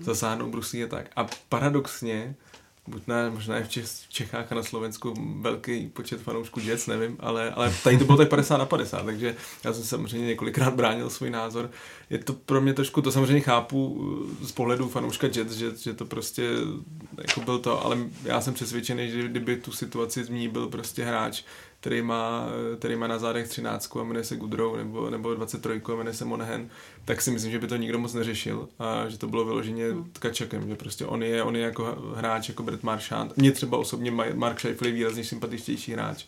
zasáhnout 0.01 0.49
Bruslí 0.49 0.83
a 0.83 0.87
tak. 0.87 1.05
A 1.15 1.27
paradoxně, 1.49 2.35
buď 2.87 3.07
ne, 3.07 3.29
možná 3.29 3.59
i 3.59 3.63
v, 3.63 3.69
Čech, 3.69 3.85
v 3.85 4.09
Čechách 4.09 4.51
a 4.51 4.55
na 4.55 4.63
Slovensku 4.63 5.13
velký 5.41 5.87
počet 5.87 6.21
fanoušků 6.21 6.59
Jets, 6.59 6.87
nevím, 6.87 7.17
ale, 7.19 7.51
ale 7.51 7.73
tady 7.83 7.97
to 7.97 8.05
bylo 8.05 8.17
tak 8.17 8.29
50 8.29 8.57
na 8.57 8.65
50, 8.65 9.05
takže 9.05 9.35
já 9.63 9.73
jsem 9.73 9.83
samozřejmě 9.83 10.27
několikrát 10.27 10.73
bránil 10.73 11.09
svůj 11.09 11.29
názor. 11.29 11.71
Je 12.09 12.17
to 12.17 12.33
pro 12.33 12.61
mě 12.61 12.73
trošku, 12.73 13.01
to 13.01 13.11
samozřejmě 13.11 13.41
chápu 13.41 14.01
z 14.41 14.51
pohledu 14.51 14.89
fanouška 14.89 15.27
Jets, 15.27 15.53
že, 15.53 15.71
že 15.77 15.93
to 15.93 16.05
prostě 16.05 16.49
jako 17.27 17.41
byl 17.41 17.59
to, 17.59 17.85
ale 17.85 17.97
já 18.23 18.41
jsem 18.41 18.53
přesvědčený, 18.53 19.11
že 19.11 19.27
kdyby 19.27 19.57
tu 19.57 19.71
situaci 19.71 20.23
z 20.23 20.29
ní 20.29 20.47
byl 20.47 20.67
prostě 20.67 21.03
hráč, 21.03 21.43
který 21.83 22.01
má, 22.01 22.47
který 22.79 22.95
má 22.95 23.07
na 23.07 23.19
zádech 23.19 23.47
13 23.47 23.95
a 23.95 24.03
jmenuje 24.03 24.23
se 24.23 24.35
Goodrow, 24.35 24.77
nebo, 24.77 25.09
nebo 25.09 25.33
23 25.33 25.81
a 25.85 25.95
jmenuje 25.95 26.13
se 26.13 26.25
Monahan, 26.25 26.69
tak 27.05 27.21
si 27.21 27.31
myslím, 27.31 27.51
že 27.51 27.59
by 27.59 27.67
to 27.67 27.75
nikdo 27.75 27.99
moc 27.99 28.13
neřešil 28.13 28.69
a 28.79 29.09
že 29.09 29.17
to 29.17 29.27
bylo 29.27 29.45
vyloženě 29.45 29.91
hmm. 29.91 30.09
tkačakem, 30.13 30.67
že 30.67 30.75
prostě 30.75 31.05
on 31.05 31.23
je, 31.23 31.43
on 31.43 31.55
je 31.55 31.61
jako 31.61 32.13
hráč, 32.15 32.49
jako 32.49 32.63
Brett 32.63 32.83
Marchand. 32.83 33.37
Mně 33.37 33.51
třeba 33.51 33.77
osobně 33.77 34.11
Mark 34.33 34.59
Scheifele 34.59 34.89
je 34.89 34.93
výrazně 34.93 35.23
sympatičtější 35.23 35.93
hráč. 35.93 36.25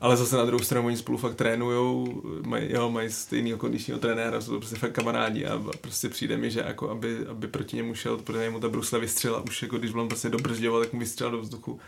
Ale 0.00 0.16
zase 0.16 0.36
na 0.36 0.44
druhou 0.44 0.64
stranu 0.64 0.86
oni 0.86 0.96
spolu 0.96 1.18
fakt 1.18 1.34
trénujou, 1.34 2.22
mají, 2.46 2.72
jo, 2.72 2.90
mají 2.90 3.10
stejného 3.10 3.58
kondičního 3.58 3.98
trenéra, 3.98 4.40
jsou 4.40 4.52
to 4.52 4.58
prostě 4.58 4.76
fakt 4.76 4.92
kamarádi 4.92 5.46
a 5.46 5.62
prostě 5.80 6.08
přijde 6.08 6.36
mi, 6.36 6.50
že 6.50 6.64
jako 6.66 6.90
aby, 6.90 7.26
aby 7.26 7.48
proti 7.48 7.76
němu 7.76 7.94
šel, 7.94 8.16
protože 8.16 8.50
mu 8.50 8.60
ta 8.60 8.68
brusle 8.68 9.00
vystřela 9.00 9.40
už 9.40 9.62
jako 9.62 9.78
když 9.78 9.94
on 9.94 10.08
prostě 10.08 10.28
dobrzděval, 10.28 10.80
tak 10.80 10.92
mu 10.92 11.00
vystřelil 11.00 11.32
do 11.32 11.40
vzduchu 11.40 11.80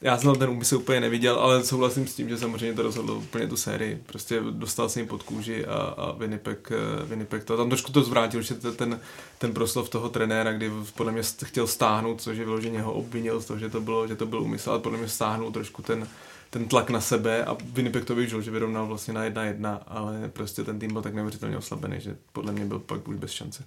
já 0.00 0.18
jsem 0.18 0.34
ten 0.34 0.50
úmysl 0.50 0.76
úplně 0.76 1.00
neviděl, 1.00 1.38
ale 1.40 1.64
souhlasím 1.64 2.06
s 2.06 2.14
tím, 2.14 2.28
že 2.28 2.38
samozřejmě 2.38 2.76
to 2.76 2.82
rozhodlo 2.82 3.14
úplně 3.14 3.46
tu 3.46 3.56
sérii. 3.56 4.02
Prostě 4.06 4.40
dostal 4.50 4.88
jsem 4.88 5.00
jim 5.00 5.08
pod 5.08 5.22
kůži 5.22 5.66
a, 5.66 5.74
a 5.74 6.12
Winnipeg, 6.12 6.72
eh, 6.72 7.04
Winnipeg 7.06 7.44
to. 7.44 7.56
Tam 7.56 7.68
trošku 7.68 7.92
to 7.92 8.02
zvrátil, 8.02 8.42
že 8.42 8.54
ten, 8.54 9.00
ten 9.38 9.52
proslov 9.52 9.88
toho 9.88 10.08
trenéra, 10.08 10.52
kdy 10.52 10.70
podle 10.96 11.12
mě 11.12 11.22
chtěl 11.44 11.66
stáhnout, 11.66 12.20
což 12.20 12.38
je 12.38 12.44
vyloženě 12.44 12.80
ho 12.82 12.92
obvinil 12.92 13.40
z 13.40 13.44
toho, 13.44 13.58
že 13.58 13.68
to 13.68 13.80
bylo, 13.80 14.08
že 14.08 14.16
to 14.16 14.26
byl 14.26 14.42
úmysl, 14.42 14.70
ale 14.70 14.78
podle 14.78 14.98
mě 14.98 15.08
stáhnul 15.08 15.52
trošku 15.52 15.82
ten, 15.82 16.08
ten 16.50 16.68
tlak 16.68 16.90
na 16.90 17.00
sebe 17.00 17.44
a 17.44 17.56
Winnipeg 17.64 18.04
to 18.04 18.14
využil, 18.14 18.42
že 18.42 18.50
vyrovnal 18.50 18.86
vlastně 18.86 19.14
na 19.14 19.24
jedna 19.24 19.44
jedna, 19.44 19.82
ale 19.86 20.30
prostě 20.32 20.64
ten 20.64 20.78
tým 20.78 20.92
byl 20.92 21.02
tak 21.02 21.14
neuvěřitelně 21.14 21.58
oslabený, 21.58 22.00
že 22.00 22.16
podle 22.32 22.52
mě 22.52 22.64
byl 22.64 22.78
pak 22.78 23.08
už 23.08 23.16
bez 23.16 23.30
šance. 23.30 23.64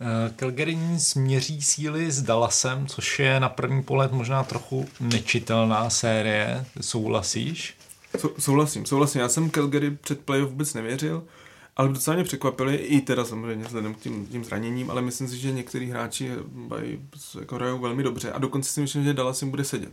Eh, 0.00 0.32
Calgary 0.36 0.78
směří 0.98 1.62
síly 1.62 2.10
s 2.10 2.22
Dallasem, 2.22 2.86
což 2.86 3.18
je 3.18 3.40
na 3.40 3.48
první 3.48 3.82
pohled 3.82 4.12
možná 4.12 4.44
trochu 4.44 4.88
nečitelná 5.00 5.90
série. 5.90 6.66
Souhlasíš? 6.80 7.76
Sou, 8.18 8.30
souhlasím, 8.38 8.86
souhlasím. 8.86 9.20
Já 9.20 9.28
jsem 9.28 9.50
Calgary 9.50 9.90
před 9.90 10.20
playoff 10.20 10.50
vůbec 10.50 10.74
nevěřil, 10.74 11.24
ale 11.76 11.88
docela 11.88 12.14
mě 12.14 12.24
překvapili, 12.24 12.76
i 12.76 13.00
teda 13.00 13.24
samozřejmě 13.24 13.64
vzhledem 13.64 13.94
k 13.94 13.98
tím, 13.98 14.26
tím 14.26 14.44
zraněním, 14.44 14.90
ale 14.90 15.02
myslím 15.02 15.28
si, 15.28 15.38
že 15.38 15.52
některý 15.52 15.90
hráči 15.90 16.30
jako 17.40 17.54
hrajou 17.54 17.78
velmi 17.78 18.02
dobře 18.02 18.32
a 18.32 18.38
dokonce 18.38 18.70
si 18.70 18.80
myslím, 18.80 19.04
že 19.04 19.14
Dallas 19.14 19.42
jim 19.42 19.50
bude 19.50 19.64
sedět 19.64 19.92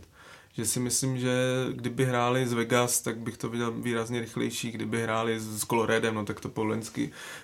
že 0.52 0.66
si 0.66 0.80
myslím, 0.80 1.18
že 1.18 1.32
kdyby 1.72 2.04
hráli 2.04 2.46
z 2.46 2.52
Vegas, 2.52 3.00
tak 3.00 3.18
bych 3.18 3.36
to 3.36 3.48
viděl 3.48 3.72
výrazně 3.72 4.20
rychlejší, 4.20 4.70
kdyby 4.70 5.02
hráli 5.02 5.40
s 5.40 5.64
Coloredem, 5.64 6.14
no 6.14 6.24
tak 6.24 6.40
to 6.40 6.48
po 6.48 6.66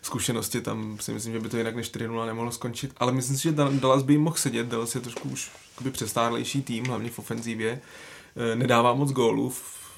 zkušenosti, 0.02 0.60
tam 0.60 0.98
si 1.00 1.12
myslím, 1.12 1.32
že 1.32 1.40
by 1.40 1.48
to 1.48 1.56
jinak 1.56 1.76
než 1.76 1.92
4-0 1.92 2.26
nemohlo 2.26 2.52
skončit, 2.52 2.92
ale 2.96 3.12
myslím 3.12 3.36
si, 3.36 3.42
že 3.42 3.52
Dallas 3.52 4.02
by 4.02 4.12
jim 4.12 4.22
mohl 4.22 4.36
sedět, 4.36 4.66
Dallas 4.66 4.94
je 4.94 5.00
trošku 5.00 5.28
už 5.28 5.50
přestárlejší 5.90 6.62
tým, 6.62 6.84
hlavně 6.84 7.10
v 7.10 7.18
ofenzívě, 7.18 7.80
e, 8.36 8.56
nedává 8.56 8.94
moc 8.94 9.12
gólů, 9.12 9.52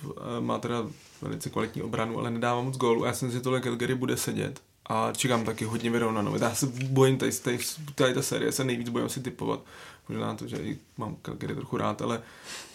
e, 0.04 0.40
má 0.40 0.58
teda 0.58 0.86
velice 1.22 1.50
kvalitní 1.50 1.82
obranu, 1.82 2.18
ale 2.18 2.30
nedává 2.30 2.62
moc 2.62 2.76
gólů. 2.76 3.04
Já 3.04 3.12
si 3.12 3.24
myslím, 3.24 3.40
že 3.40 3.44
tohle 3.44 3.61
Calgary 3.61 3.94
bude 3.94 4.16
sedět. 4.16 4.61
A 4.86 5.12
čekám 5.16 5.44
taky 5.44 5.64
hodně 5.64 5.90
vyrovnanou. 5.90 6.36
Já 6.38 6.54
se 6.54 6.66
bojím, 6.66 7.18
tady, 7.18 7.32
tady, 7.32 7.58
tady 7.94 8.14
ta 8.14 8.22
série 8.22 8.52
se 8.52 8.64
nejvíc 8.64 8.88
bojím 8.88 9.08
si 9.08 9.20
typovat, 9.20 9.61
možná 10.11 10.34
to, 10.34 10.46
že 10.46 10.56
i 10.56 10.78
mám 10.96 11.16
Calgary 11.22 11.54
trochu 11.54 11.76
rád, 11.76 12.02
ale, 12.02 12.22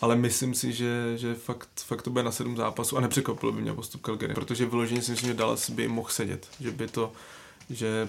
ale 0.01 0.15
myslím 0.15 0.53
si, 0.53 0.73
že, 0.73 1.17
že 1.17 1.35
fakt, 1.35 1.69
fakt 1.75 2.01
to 2.01 2.09
bude 2.09 2.23
na 2.23 2.31
sedm 2.31 2.57
zápasů 2.57 2.97
a 2.97 3.01
nepřekvapilo 3.01 3.51
by 3.51 3.61
mě 3.61 3.73
postup 3.73 4.01
Calgary, 4.01 4.33
protože 4.33 4.65
vyloženě 4.65 5.01
si 5.01 5.11
myslím, 5.11 5.29
že 5.29 5.33
Dallas 5.33 5.69
by 5.69 5.87
mohl 5.87 6.09
sedět, 6.09 6.47
že 6.59 6.71
by 6.71 6.87
to, 6.87 7.11
že, 7.69 8.07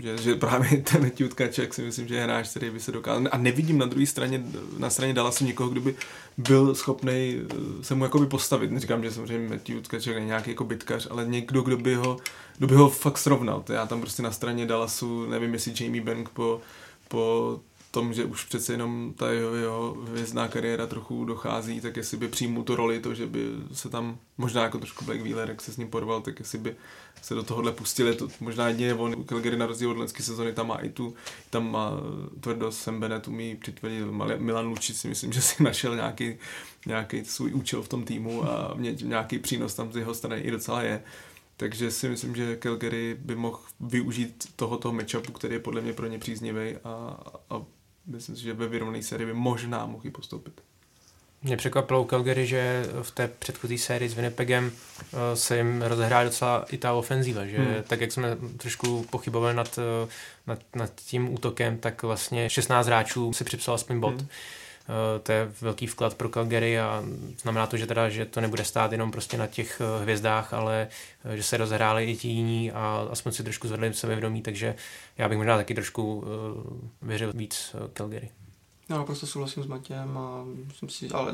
že, 0.00 0.18
že 0.18 0.34
právě 0.34 0.82
ten 0.82 1.02
Matthew 1.02 1.28
Tkaček 1.28 1.74
si 1.74 1.82
myslím, 1.82 2.08
že 2.08 2.14
je 2.14 2.22
hráč, 2.22 2.48
který 2.48 2.70
by 2.70 2.80
se 2.80 2.92
dokázal. 2.92 3.28
A 3.32 3.38
nevidím 3.38 3.78
na 3.78 3.86
druhé 3.86 4.06
straně, 4.06 4.44
na 4.78 4.90
straně 4.90 5.14
Dallasu 5.14 5.44
někoho, 5.44 5.68
kdo 5.68 5.80
by 5.80 5.94
byl 6.36 6.74
schopný 6.74 7.36
eh, 7.40 7.84
se 7.84 7.94
mu 7.94 8.04
jakoby 8.04 8.26
postavit. 8.26 8.70
Neříkám, 8.70 9.02
že 9.02 9.12
samozřejmě 9.12 9.48
Matthew 9.48 9.80
Tkaček 9.80 10.14
není 10.14 10.26
nějaký 10.26 10.50
jako 10.50 10.64
bitkař, 10.64 11.08
ale 11.10 11.26
někdo, 11.26 11.62
kdo 11.62 11.76
by 11.76 11.94
ho, 11.94 12.16
kdo 12.58 12.66
by 12.66 12.74
ho 12.74 12.90
fakt 12.90 13.18
srovnal. 13.18 13.64
Já 13.68 13.86
tam 13.86 14.00
prostě 14.00 14.22
na 14.22 14.30
straně 14.30 14.66
Dallasu, 14.66 15.26
nevím, 15.26 15.52
jestli 15.52 15.84
Jamie 15.84 16.04
Bank 16.04 16.28
po, 16.28 16.60
po 17.08 17.60
tom, 17.92 18.14
že 18.14 18.24
už 18.24 18.44
přece 18.44 18.72
jenom 18.72 19.14
ta 19.16 19.30
jeho, 19.30 19.54
jeho 19.54 19.96
hvězdná 20.08 20.48
kariéra 20.48 20.86
trochu 20.86 21.24
dochází, 21.24 21.80
tak 21.80 21.96
jestli 21.96 22.16
by 22.16 22.28
přijmu 22.28 22.62
tu 22.62 22.76
roli, 22.76 23.00
to, 23.00 23.14
že 23.14 23.26
by 23.26 23.46
se 23.72 23.88
tam 23.88 24.18
možná 24.38 24.62
jako 24.62 24.78
trošku 24.78 25.04
Black 25.04 25.20
Wheeler, 25.20 25.48
jak 25.48 25.60
se 25.60 25.72
s 25.72 25.76
ním 25.76 25.88
porval, 25.88 26.20
tak 26.20 26.38
jestli 26.38 26.58
by 26.58 26.76
se 27.22 27.34
do 27.34 27.42
tohohle 27.42 27.72
pustili, 27.72 28.14
to 28.14 28.28
možná 28.40 28.68
jedině 28.68 28.94
on, 28.94 29.24
Calgary 29.24 29.56
na 29.56 29.66
rozdíl 29.66 29.90
od 29.90 29.96
lenské 29.96 30.22
sezony, 30.22 30.52
tam 30.52 30.66
má 30.68 30.76
i 30.76 30.88
tu, 30.88 31.14
tam 31.50 31.70
má 31.70 31.92
tvrdost, 32.40 32.80
Sam 32.80 33.00
Bennett 33.00 33.28
umí 33.28 33.56
přitvrdit, 33.56 34.06
Milan 34.38 34.66
Lučic 34.66 35.00
si 35.00 35.08
myslím, 35.08 35.32
že 35.32 35.42
si 35.42 35.62
našel 35.62 35.96
nějaký, 35.96 36.34
nějaký 36.86 37.24
svůj 37.24 37.54
účel 37.54 37.82
v 37.82 37.88
tom 37.88 38.04
týmu 38.04 38.44
a 38.50 38.74
mě, 38.74 38.96
nějaký 39.02 39.38
přínos 39.38 39.74
tam 39.74 39.92
z 39.92 39.96
jeho 39.96 40.14
strany 40.14 40.40
i 40.40 40.50
docela 40.50 40.82
je. 40.82 41.02
Takže 41.56 41.90
si 41.90 42.08
myslím, 42.08 42.36
že 42.36 42.56
Calgary 42.56 43.16
by 43.20 43.36
mohl 43.36 43.60
využít 43.80 44.48
tohoto 44.56 44.92
matchupu, 44.92 45.32
který 45.32 45.54
je 45.54 45.60
podle 45.60 45.80
mě 45.80 45.92
pro 45.92 46.06
ně 46.06 46.18
příznivý 46.18 46.76
a, 46.84 47.16
a 47.50 47.62
myslím 48.06 48.36
si, 48.36 48.42
že 48.42 48.52
ve 48.52 48.68
vyrovnané 48.68 49.02
sérii 49.02 49.26
by 49.26 49.34
možná 49.34 49.86
mohli 49.86 50.10
postoupit. 50.10 50.60
Mě 51.44 51.56
překvapilo 51.56 52.02
u 52.02 52.04
Calgary, 52.04 52.46
že 52.46 52.86
v 53.02 53.10
té 53.10 53.28
předchozí 53.28 53.78
sérii 53.78 54.08
s 54.08 54.14
Winnipegem 54.14 54.72
eh, 54.72 55.36
se 55.36 55.56
jim 55.56 55.82
rozehrála 55.82 56.24
docela 56.24 56.64
i 56.70 56.78
ta 56.78 56.92
ofenzíva, 56.92 57.46
že 57.46 57.58
hmm. 57.58 57.82
tak 57.86 58.00
jak 58.00 58.12
jsme 58.12 58.36
trošku 58.56 59.06
pochybovali 59.10 59.54
nad, 59.54 59.78
eh, 59.78 60.08
nad, 60.46 60.58
nad 60.74 60.92
tím 60.94 61.34
útokem, 61.34 61.78
tak 61.78 62.02
vlastně 62.02 62.50
16 62.50 62.86
hráčů 62.86 63.32
si 63.32 63.44
připsal 63.44 63.74
aspoň 63.74 64.00
bod. 64.00 64.14
Hmm. 64.14 64.28
To 65.22 65.32
je 65.32 65.52
velký 65.60 65.86
vklad 65.86 66.14
pro 66.14 66.28
Calgary 66.28 66.80
a 66.80 67.04
znamená 67.42 67.66
to, 67.66 67.76
že 67.76 67.86
teda, 67.86 68.08
že 68.08 68.24
to 68.24 68.40
nebude 68.40 68.64
stát 68.64 68.92
jenom 68.92 69.10
prostě 69.10 69.36
na 69.36 69.46
těch 69.46 69.82
hvězdách, 70.00 70.54
ale 70.54 70.88
že 71.34 71.42
se 71.42 71.56
rozhráli 71.56 72.04
i 72.04 72.16
ti 72.16 72.28
jiní 72.28 72.72
a 72.72 73.08
aspoň 73.10 73.32
si 73.32 73.42
trošku 73.42 73.68
zvedli 73.68 73.94
sebevědomí, 73.94 74.42
takže 74.42 74.74
já 75.18 75.28
bych 75.28 75.38
možná 75.38 75.56
taky 75.56 75.74
trošku 75.74 76.24
věřil 77.02 77.32
víc 77.34 77.76
Calgary. 77.92 78.30
Já 78.88 78.98
naprosto 78.98 79.26
souhlasím 79.26 79.62
s 79.62 79.66
Matějem 79.66 80.18
a 80.18 80.44
myslím 80.66 80.88
si, 80.88 81.08
ale 81.08 81.32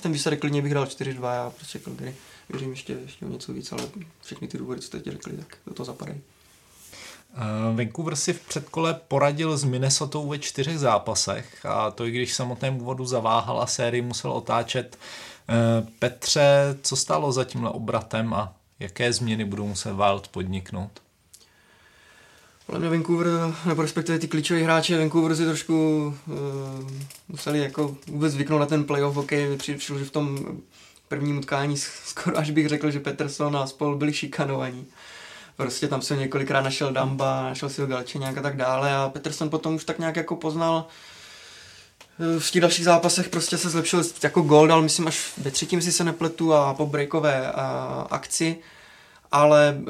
ten 0.00 0.12
výsledek 0.12 0.40
klidně 0.40 0.62
bych 0.62 0.74
dal 0.74 0.84
4-2, 0.84 1.34
já 1.34 1.50
prostě 1.50 1.78
Calgary 1.78 2.14
věřím 2.48 2.70
ještě, 2.70 2.92
ještě 2.92 3.26
o 3.26 3.28
něco 3.28 3.52
víc, 3.52 3.72
ale 3.72 3.82
všechny 4.24 4.48
ty 4.48 4.58
důvody, 4.58 4.80
co 4.80 4.90
teď 4.90 5.04
řekli, 5.04 5.36
tak 5.36 5.56
do 5.66 5.74
toho 5.74 5.84
zapadají. 5.84 6.20
Uh, 7.36 7.76
Vancouver 7.76 8.16
si 8.16 8.32
v 8.32 8.40
předkole 8.40 9.00
poradil 9.08 9.56
s 9.56 9.64
Minnesota 9.64 10.18
ve 10.18 10.38
čtyřech 10.38 10.78
zápasech 10.78 11.66
a 11.66 11.90
to 11.90 12.06
i 12.06 12.10
když 12.10 12.32
v 12.32 12.34
samotném 12.34 12.76
úvodu 12.76 13.06
zaváhal 13.06 13.60
a 13.60 13.66
sérii 13.66 14.02
musel 14.02 14.32
otáčet. 14.32 14.98
Uh, 15.48 15.88
Petře, 15.98 16.76
co 16.82 16.96
stálo 16.96 17.32
za 17.32 17.44
tímhle 17.44 17.70
obratem 17.70 18.34
a 18.34 18.52
jaké 18.78 19.12
změny 19.12 19.44
budou 19.44 19.66
muset 19.66 19.92
Wild 19.92 20.28
podniknout? 20.28 20.90
Podle 22.66 22.80
mě 22.80 22.88
Vancouver, 22.88 23.26
nebo 23.66 23.82
respektive 23.82 24.18
ty 24.18 24.28
klíčoví 24.28 24.62
hráči 24.62 24.98
Vancouver 24.98 25.36
si 25.36 25.44
trošku 25.44 26.06
uh, 26.26 26.34
museli 27.28 27.58
jako 27.58 27.96
vůbec 28.06 28.32
zvyknout 28.32 28.60
na 28.60 28.66
ten 28.66 28.84
playoff 28.84 29.16
hokej. 29.16 29.56
Přišlo, 29.56 29.98
že 29.98 30.04
v 30.04 30.10
tom 30.10 30.38
prvním 31.08 31.38
utkání 31.38 31.76
skoro 31.76 32.38
až 32.38 32.50
bych 32.50 32.68
řekl, 32.68 32.90
že 32.90 33.00
Peterson 33.00 33.56
a 33.56 33.66
spol 33.66 33.96
byli 33.96 34.12
šikanovaní. 34.12 34.86
Prostě 35.60 35.88
tam 35.88 36.02
se 36.02 36.16
několikrát 36.16 36.60
našel 36.60 36.92
Damba, 36.92 37.42
našel 37.42 37.68
si 37.68 37.80
ho 37.80 37.86
Galčeňák 37.86 38.38
a 38.38 38.42
tak 38.42 38.56
dále 38.56 38.96
a 38.96 39.08
Peterson 39.08 39.50
potom 39.50 39.74
už 39.74 39.84
tak 39.84 39.98
nějak 39.98 40.16
jako 40.16 40.36
poznal 40.36 40.86
eh, 42.36 42.40
v 42.40 42.50
těch 42.50 42.62
dalších 42.62 42.84
zápasech 42.84 43.28
prostě 43.28 43.58
se 43.58 43.70
zlepšil, 43.70 44.02
jako 44.22 44.42
gol 44.42 44.66
dal, 44.66 44.82
myslím, 44.82 45.08
až 45.08 45.32
ve 45.38 45.50
třetím 45.50 45.82
si 45.82 45.92
se 45.92 46.04
nepletu 46.04 46.54
a 46.54 46.74
po 46.74 46.86
breakové 46.86 47.52
a, 47.52 48.06
akci 48.10 48.56
ale 49.32 49.78
uh, 49.80 49.88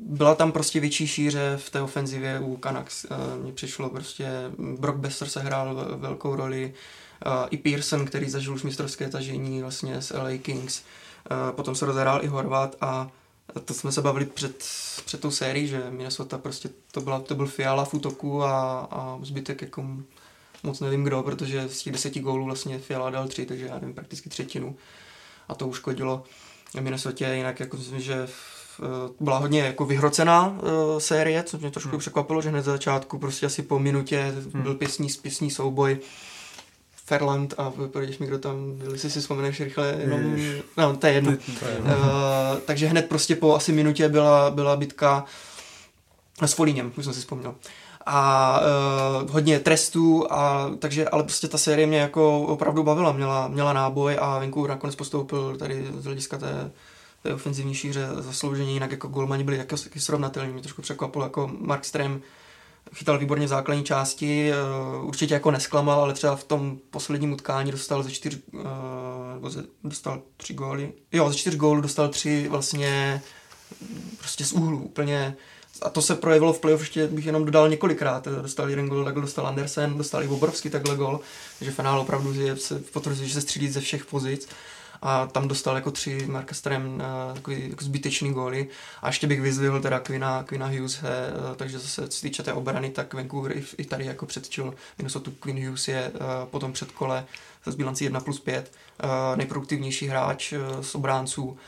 byla 0.00 0.34
tam 0.34 0.52
prostě 0.52 0.80
větší 0.80 1.06
šíře 1.06 1.56
v 1.56 1.70
té 1.70 1.80
ofenzivě 1.80 2.40
u 2.40 2.56
Canucks. 2.56 3.04
Uh, 3.04 3.42
mně 3.42 3.52
přišlo 3.52 3.90
prostě, 3.90 4.28
Brock 4.58 4.98
Besser 4.98 5.28
se 5.28 5.40
hrál 5.40 5.86
velkou 5.96 6.36
roli, 6.36 6.74
uh, 7.26 7.32
i 7.50 7.56
Pearson, 7.56 8.06
který 8.06 8.30
zažil 8.30 8.54
už 8.54 8.62
mistrovské 8.62 9.08
tažení 9.08 9.62
vlastně 9.62 10.02
s 10.02 10.16
LA 10.16 10.38
Kings. 10.42 10.82
Uh, 11.30 11.56
potom 11.56 11.74
se 11.74 11.86
rozehrál 11.86 12.24
i 12.24 12.26
Horvat 12.26 12.76
a 12.80 13.08
to 13.64 13.74
jsme 13.74 13.92
se 13.92 14.02
bavili 14.02 14.26
před, 14.26 14.64
před 15.04 15.20
tou 15.20 15.30
sérií, 15.30 15.68
že 15.68 15.90
Minnesota 15.90 16.38
prostě 16.38 16.70
to, 16.90 17.00
byla, 17.00 17.20
to 17.20 17.34
byl 17.34 17.46
Fiala 17.46 17.84
v 17.84 17.94
útoku 17.94 18.42
a, 18.42 18.80
a 18.90 19.18
zbytek 19.22 19.62
jako 19.62 19.84
moc 20.62 20.80
nevím 20.80 21.04
kdo, 21.04 21.22
protože 21.22 21.68
z 21.68 21.82
těch 21.82 21.92
deseti 21.92 22.20
gólů 22.20 22.44
vlastně 22.44 22.78
Fiala 22.78 23.10
dal 23.10 23.28
tři, 23.28 23.46
takže 23.46 23.66
já 23.66 23.74
nevím, 23.74 23.94
prakticky 23.94 24.28
třetinu. 24.28 24.76
A 25.48 25.54
to 25.54 25.68
uškodilo 25.68 26.24
Minnesota, 26.80 27.32
jinak 27.32 27.60
jako 27.60 27.76
myslím, 27.76 28.00
že 28.00 28.28
byla 29.20 29.38
hodně 29.38 29.60
jako 29.60 29.86
vyhrocená 29.86 30.48
uh, 30.48 30.98
série, 30.98 31.42
co 31.42 31.58
mě 31.58 31.70
trošku 31.70 31.90
hmm. 31.90 31.98
překvapilo, 31.98 32.42
že 32.42 32.48
hned 32.48 32.62
za 32.62 32.72
začátku 32.72 33.18
prostě 33.18 33.46
asi 33.46 33.62
po 33.62 33.78
minutě 33.78 34.34
hmm. 34.52 34.62
byl 34.62 34.74
pěsní, 34.74 35.08
pěsní 35.22 35.50
souboj 35.50 35.98
Fairland 37.08 37.54
a 37.58 37.70
pověděš 37.70 38.18
mi, 38.18 38.26
kdo 38.26 38.38
tam 38.38 38.72
byl, 38.72 38.92
jestli 38.92 39.10
si 39.10 39.20
vzpomeneš 39.20 39.60
rychle, 39.60 39.96
jenom, 39.98 40.36
no, 40.76 40.96
to 40.96 41.06
je 41.06 41.12
jedno. 41.12 41.32
Uh, 41.32 41.36
takže 42.64 42.86
hned 42.86 43.08
prostě 43.08 43.36
po 43.36 43.54
asi 43.54 43.72
minutě 43.72 44.08
byla, 44.08 44.50
byla 44.50 44.76
bitka 44.76 45.24
s 46.42 46.52
Folíněm, 46.52 46.92
už 46.96 47.04
jsem 47.04 47.14
si 47.14 47.20
vzpomněl. 47.20 47.54
A 48.06 48.60
uh, 49.22 49.30
hodně 49.30 49.60
trestů, 49.60 50.32
a, 50.32 50.70
takže, 50.78 51.08
ale 51.08 51.22
prostě 51.22 51.48
ta 51.48 51.58
série 51.58 51.86
mě 51.86 51.98
jako 51.98 52.40
opravdu 52.40 52.82
bavila, 52.82 53.12
měla, 53.12 53.48
měla 53.48 53.72
náboj 53.72 54.16
a 54.20 54.38
Vancouver 54.38 54.70
nakonec 54.70 54.96
postoupil 54.96 55.56
tady 55.56 55.86
z 55.98 56.04
hlediska 56.04 56.38
té, 56.38 56.70
té 57.22 57.34
ofenzivní 57.34 57.74
šíře 57.74 58.08
zasloužení, 58.18 58.74
jinak 58.74 58.90
jako 58.90 59.08
golmani 59.08 59.44
byli 59.44 59.56
jako 59.58 59.76
srovnatelní, 59.76 60.52
mě 60.52 60.62
trošku 60.62 60.82
překvapilo, 60.82 61.24
jako 61.24 61.50
Mark 61.58 61.84
Strem 61.84 62.22
chytal 62.94 63.18
výborně 63.18 63.46
v 63.46 63.48
základní 63.48 63.84
části, 63.84 64.50
uh, 65.00 65.08
určitě 65.08 65.34
jako 65.34 65.50
nesklamal, 65.50 66.00
ale 66.00 66.14
třeba 66.14 66.36
v 66.36 66.44
tom 66.44 66.78
posledním 66.90 67.32
utkání 67.32 67.70
dostal 67.70 68.02
ze 68.02 68.10
čtyř, 68.10 68.38
uh, 68.52 68.62
nebo 69.34 69.50
ze, 69.50 69.64
dostal 69.84 70.22
tři 70.36 70.54
góly, 70.54 70.92
jo, 71.12 71.30
ze 71.30 71.36
čtyř 71.36 71.56
gólů 71.56 71.80
dostal 71.80 72.08
tři 72.08 72.48
vlastně 72.48 73.22
prostě 74.18 74.44
z 74.44 74.52
úhlu, 74.52 74.78
úplně. 74.78 75.36
A 75.82 75.90
to 75.90 76.02
se 76.02 76.14
projevilo 76.14 76.52
v 76.52 76.60
playoff, 76.60 76.80
ještě 76.80 77.06
bych 77.06 77.26
jenom 77.26 77.44
dodal 77.44 77.68
několikrát. 77.68 78.28
Dostal 78.42 78.70
jeden 78.70 78.88
gol, 78.88 79.04
takhle 79.04 79.22
dostal 79.22 79.46
Andersen, 79.46 79.98
dostal 79.98 80.22
i 80.22 80.28
Bobrovský 80.28 80.70
takhle 80.70 80.96
gol, 80.96 81.20
takže 81.58 81.72
finál 81.72 82.00
opravdu 82.00 82.32
je, 82.32 82.56
se 82.56 82.78
potvrzuje, 82.78 83.28
že 83.28 83.34
se 83.34 83.40
střílí 83.40 83.68
ze 83.68 83.80
všech 83.80 84.06
pozic 84.06 84.48
a 85.02 85.26
tam 85.26 85.48
dostal 85.48 85.74
jako 85.74 85.90
tři 85.90 86.26
Marka 86.26 86.54
Strem 86.54 86.94
uh, 86.94 87.34
takový 87.34 87.70
jako 87.70 87.84
zbytečný 87.84 88.32
góly. 88.32 88.68
A 89.02 89.06
ještě 89.06 89.26
bych 89.26 89.40
vyzvihl 89.40 89.80
teda 89.80 90.00
Quina, 90.00 90.42
Quina 90.42 90.66
Hughes, 90.66 90.94
he, 90.94 91.32
uh, 91.50 91.56
takže 91.56 91.78
zase 91.78 92.08
co 92.08 92.20
týče 92.20 92.42
té 92.42 92.52
obrany, 92.52 92.90
tak 92.90 93.14
Vancouver 93.14 93.56
i, 93.56 93.64
i 93.78 93.84
tady 93.84 94.04
jako 94.04 94.26
předčil 94.26 94.74
Minnesota 94.98 95.30
Quinn 95.40 95.66
Hughes 95.66 95.88
je 95.88 96.10
uh, 96.14 96.20
potom 96.50 96.72
před 96.72 96.92
kole 96.92 97.24
z 97.66 97.74
bilancí 97.74 98.04
1 98.04 98.20
plus 98.20 98.40
5 98.40 98.72
uh, 99.04 99.10
nejproduktivnější 99.36 100.06
hráč 100.06 100.54
z 100.80 100.94
obránců 100.94 101.58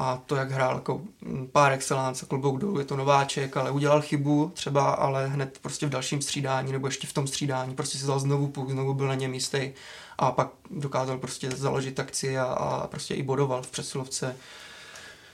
a 0.00 0.22
to, 0.26 0.36
jak 0.36 0.50
hrál 0.50 0.74
jako 0.74 1.00
mm, 1.20 1.48
pár 1.52 1.72
excellence, 1.72 2.26
klobouk 2.26 2.60
dolů, 2.60 2.78
je 2.78 2.84
to 2.84 2.96
nováček, 2.96 3.56
ale 3.56 3.70
udělal 3.70 4.02
chybu 4.02 4.52
třeba, 4.54 4.90
ale 4.90 5.26
hned 5.26 5.58
prostě 5.62 5.86
v 5.86 5.90
dalším 5.90 6.22
střídání 6.22 6.72
nebo 6.72 6.86
ještě 6.86 7.06
v 7.06 7.12
tom 7.12 7.26
střídání 7.26 7.74
prostě 7.74 7.98
si 7.98 8.06
dal 8.06 8.18
znovu 8.18 8.48
půl, 8.48 8.70
znovu 8.70 8.94
byl 8.94 9.08
na 9.08 9.14
něm 9.14 9.34
jistý 9.34 9.72
a 10.18 10.32
pak 10.32 10.48
dokázal 10.70 11.18
prostě 11.18 11.50
založit 11.50 12.00
akci 12.00 12.38
a, 12.38 12.44
a 12.44 12.86
prostě 12.86 13.14
i 13.14 13.22
bodoval 13.22 13.62
v 13.62 13.70
přesilovce 13.70 14.36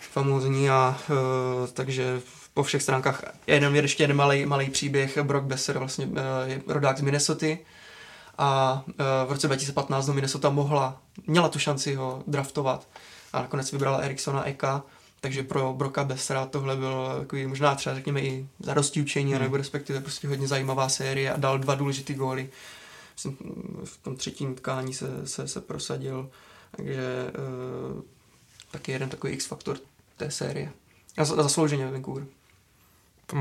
famózní 0.00 0.70
a 0.70 0.98
uh, 1.10 1.16
takže 1.72 2.20
po 2.54 2.62
všech 2.62 2.82
stránkách 2.82 3.22
jenom 3.46 3.74
je 3.74 3.82
ještě 3.82 4.02
jeden 4.02 4.16
malý, 4.16 4.46
malý 4.46 4.70
příběh. 4.70 5.18
Brock 5.18 5.44
Besser 5.44 5.78
vlastně 5.78 6.06
uh, 6.06 6.12
je 6.44 6.62
rodák 6.66 6.98
z 6.98 7.00
Minnesota 7.00 7.46
a 8.38 8.82
uh, 8.86 8.92
v 9.28 9.32
roce 9.32 9.46
2015 9.46 10.06
do 10.06 10.12
Minnesota 10.12 10.50
mohla, 10.50 11.00
měla 11.26 11.48
tu 11.48 11.58
šanci 11.58 11.94
ho 11.94 12.22
draftovat 12.26 12.86
a 13.36 13.42
nakonec 13.42 13.72
vybrala 13.72 13.98
Ericssona 13.98 14.44
Eka, 14.44 14.82
takže 15.20 15.42
pro 15.42 15.72
Broka 15.72 16.04
Bessera 16.04 16.46
tohle 16.46 16.76
bylo 16.76 17.18
takový 17.18 17.46
možná 17.46 17.74
třeba 17.74 17.94
řekněme 17.94 18.20
i 18.20 18.46
zadosti 18.60 19.02
učení, 19.02 19.32
hmm. 19.32 19.42
nebo 19.42 19.56
respektive 19.56 20.00
prostě 20.00 20.28
hodně 20.28 20.48
zajímavá 20.48 20.88
série 20.88 21.32
a 21.32 21.36
dal 21.36 21.58
dva 21.58 21.74
důležitý 21.74 22.14
góly. 22.14 22.50
V 23.84 23.98
tom 24.02 24.16
třetím 24.16 24.54
tkání 24.54 24.94
se, 24.94 25.26
se, 25.26 25.48
se 25.48 25.60
prosadil, 25.60 26.30
takže 26.70 27.30
uh, 27.96 28.02
taky 28.70 28.92
jeden 28.92 29.08
takový 29.08 29.32
X-faktor 29.32 29.78
té 30.16 30.30
série. 30.30 30.72
A 31.16 31.24
zaslouženě 31.24 31.90
Vancouver. 31.90 32.24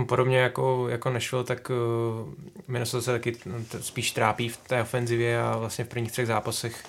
Podobně 0.08 0.38
jako, 0.38 0.90
jako 0.90 1.10
Nashville, 1.10 1.44
tak 1.44 1.70
uh, 1.70 2.34
Minnesota 2.68 3.02
se 3.02 3.12
taky 3.12 3.38
spíš 3.82 4.12
trápí 4.12 4.50
v 4.50 4.58
té 4.58 4.82
ofenzivě 4.82 5.42
a 5.42 5.58
vlastně 5.58 5.86
v 5.86 5.88
prvních 5.88 6.12
třech 6.12 6.28
zápasech 6.28 6.84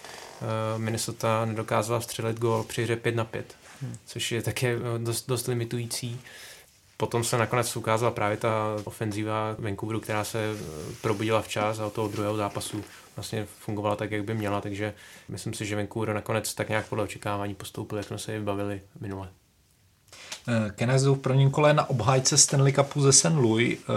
Minnesota 0.77 1.45
nedokázala 1.45 2.01
střelit 2.01 2.39
gól 2.39 2.65
při 2.65 2.83
hře 2.83 2.97
5 2.97 3.15
na 3.15 3.25
5, 3.25 3.57
hmm. 3.83 3.97
což 4.07 4.33
je 4.33 4.43
také 4.43 4.77
dost, 4.99 5.29
dost 5.29 5.47
limitující. 5.47 6.21
Potom 6.97 7.25
se 7.25 7.39
nakonec 7.39 7.77
ukázala 7.77 8.11
právě 8.11 8.37
ta 8.37 8.77
ofenziva 8.85 9.57
Vancouveru, 9.59 10.01
která 10.01 10.25
se 10.25 10.57
probudila 11.01 11.43
včas 11.43 11.79
a 11.79 11.87
od 11.87 11.93
toho 11.93 12.09
druhého 12.09 12.37
zápasu 12.37 12.85
vlastně 13.17 13.47
fungovala 13.59 13.97
tak, 13.97 14.11
jak 14.11 14.25
by 14.25 14.35
měla, 14.35 14.61
takže 14.61 14.95
myslím 15.29 15.55
si, 15.55 15.67
že 15.67 15.77
Vancouver 15.77 16.15
nakonec 16.15 16.55
tak 16.55 16.69
nějak 16.69 16.89
podle 16.89 17.05
očekávání 17.05 17.55
postoupil, 17.55 17.99
jak 17.99 18.07
jsme 18.07 18.19
se 18.19 18.41
bavili 18.41 18.81
minule. 19.01 19.29
Kenneth 20.77 21.02
v 21.02 21.14
prvním 21.14 21.51
kole 21.51 21.74
na 21.74 21.90
obhájce 21.90 22.39
Stanley 22.39 22.73
Cupu 22.73 23.01
ze 23.01 23.12
St. 23.12 23.24
Louis. 23.24 23.78
Eh, 23.78 23.93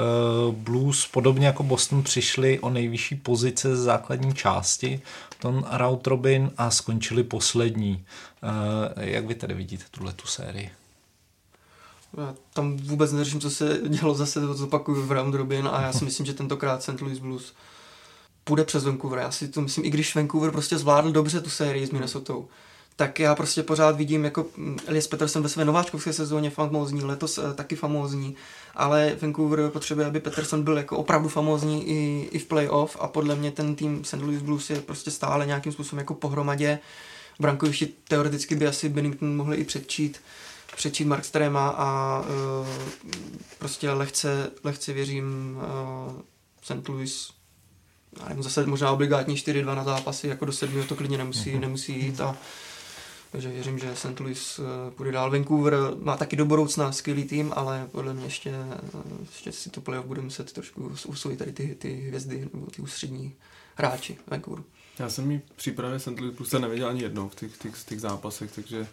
Blues 0.52 1.08
podobně 1.08 1.48
jako 1.48 1.64
Boston 1.64 2.04
přišli 2.04 2.60
o 2.60 2.70
nejvyšší 2.70 3.16
pozice 3.16 3.76
z 3.76 3.80
základní 3.80 4.34
části, 4.34 5.02
ton 5.40 5.66
round 5.72 6.08
robin 6.08 6.52
a 6.58 6.72
skončili 6.72 7.24
poslední. 7.24 8.06
Eh, 8.98 9.10
jak 9.10 9.26
vy 9.26 9.36
tedy 9.36 9.54
vidíte 9.54 9.84
tuhle 9.92 10.14
tu 10.14 10.28
sérii? 10.28 10.70
Já 12.18 12.36
tam 12.54 12.78
vůbec 12.78 13.12
neřeším, 13.12 13.42
co 13.42 13.50
se 13.50 13.80
dělo 13.88 14.14
zase, 14.16 14.42
to 14.42 14.54
zopakuju 14.54 15.02
v 15.02 15.12
round 15.12 15.36
robin 15.36 15.70
a 15.72 15.82
já 15.82 15.94
si 15.94 16.06
myslím, 16.06 16.26
že 16.26 16.34
tentokrát 16.34 16.84
St. 16.84 17.02
Louis 17.02 17.20
Blues 17.20 17.54
půjde 18.44 18.64
přes 18.64 18.84
Vancouver. 18.84 19.20
Já 19.20 19.32
si 19.32 19.48
to 19.48 19.62
myslím, 19.62 19.86
i 19.86 19.90
když 19.90 20.16
Vancouver 20.16 20.52
prostě 20.52 20.78
zvládl 20.78 21.12
dobře 21.12 21.42
tu 21.42 21.50
sérii 21.50 21.88
s 21.88 21.92
Minnesota, 21.92 22.34
tak 23.00 23.20
já 23.20 23.36
prostě 23.36 23.64
pořád 23.64 23.96
vidím 23.96 24.26
jako 24.26 24.46
mm, 24.58 24.78
Elias 24.88 25.08
Peterson 25.08 25.44
ve 25.44 25.50
své 25.50 25.66
nováčkovské 25.66 26.14
sezóně 26.14 26.50
famózní, 26.50 27.04
letos 27.04 27.38
uh, 27.38 27.54
taky 27.54 27.76
famózní, 27.76 28.36
ale 28.76 29.18
Vancouver 29.22 29.70
potřebuje, 29.70 30.08
aby 30.08 30.20
Peterson 30.20 30.64
byl 30.64 30.78
jako 30.78 30.98
opravdu 30.98 31.30
famózní 31.30 31.90
i, 31.90 32.30
i 32.32 32.40
v 32.40 32.46
playoff 32.46 32.98
a 33.00 33.08
podle 33.08 33.36
mě 33.36 33.52
ten 33.52 33.76
tým 33.76 34.04
St. 34.04 34.14
Louis 34.22 34.42
Blues 34.42 34.70
je 34.70 34.82
prostě 34.82 35.12
stále 35.12 35.46
nějakým 35.46 35.72
způsobem 35.72 36.00
jako 36.00 36.14
pohromadě. 36.14 36.80
Brankovišti 37.40 37.86
teoreticky 38.08 38.56
by 38.56 38.68
asi 38.68 38.90
Bennington 38.90 39.36
mohli 39.36 39.58
i 39.58 39.64
předčít, 39.64 40.22
předčít 40.76 41.08
Markstrema 41.08 41.70
a 41.70 42.20
uh, 42.20 42.68
prostě 43.60 43.92
lehce, 43.92 44.52
lehce 44.64 44.94
věřím 44.94 45.58
uh, 45.58 46.14
St. 46.64 46.88
Louis 46.88 47.30
já 48.20 48.30
nevím, 48.30 48.44
zase 48.44 48.66
možná 48.66 48.92
obligátní 48.92 49.36
4-2 49.36 49.76
na 49.76 49.84
zápasy, 49.84 50.28
jako 50.28 50.46
do 50.46 50.52
sedmi 50.52 50.84
to 50.84 50.96
klidně 50.96 51.18
nemusí, 51.18 51.52
Mhm. 51.52 51.62
nemusí 51.62 52.00
jít 52.06 52.22
a 52.22 52.36
takže 53.32 53.50
věřím, 53.50 53.80
že 53.80 53.96
St. 53.96 54.20
Louis 54.20 54.60
eh, 54.60 54.92
půjde 54.92 55.12
dál. 55.12 55.32
Vancouver 55.32 55.74
má 56.00 56.18
taky 56.18 56.36
do 56.36 56.46
budoucna 56.46 56.92
skvělý 56.92 57.24
tým, 57.24 57.54
ale 57.56 57.88
podle 57.92 58.14
mě 58.14 58.26
ještě, 58.26 58.50
eh, 58.50 58.90
ještě 59.22 59.52
si 59.52 59.70
to 59.70 59.82
playoff 59.82 60.06
bude 60.06 60.22
muset 60.22 60.54
trošku 60.54 60.92
usvojit 61.08 61.40
tady 61.40 61.52
ty, 61.52 61.76
ty 61.76 61.94
hvězdy 62.08 62.50
nebo 62.54 62.66
ty 62.66 62.82
ústřední 62.82 63.36
hráči 63.76 64.18
Vancouveru. 64.28 64.66
Já 65.00 65.10
jsem 65.10 65.40
v 65.40 65.56
přípravě 65.56 66.00
St. 66.00 66.20
Louis 66.20 66.36
Blues 66.36 66.52
neviděl 66.52 66.88
ani 66.88 67.02
jednou 67.02 67.30
v 67.30 67.36
těch, 67.36 67.58
těch, 67.58 67.84
těch 67.84 68.02
zápasech, 68.02 68.52
takže 68.52 68.88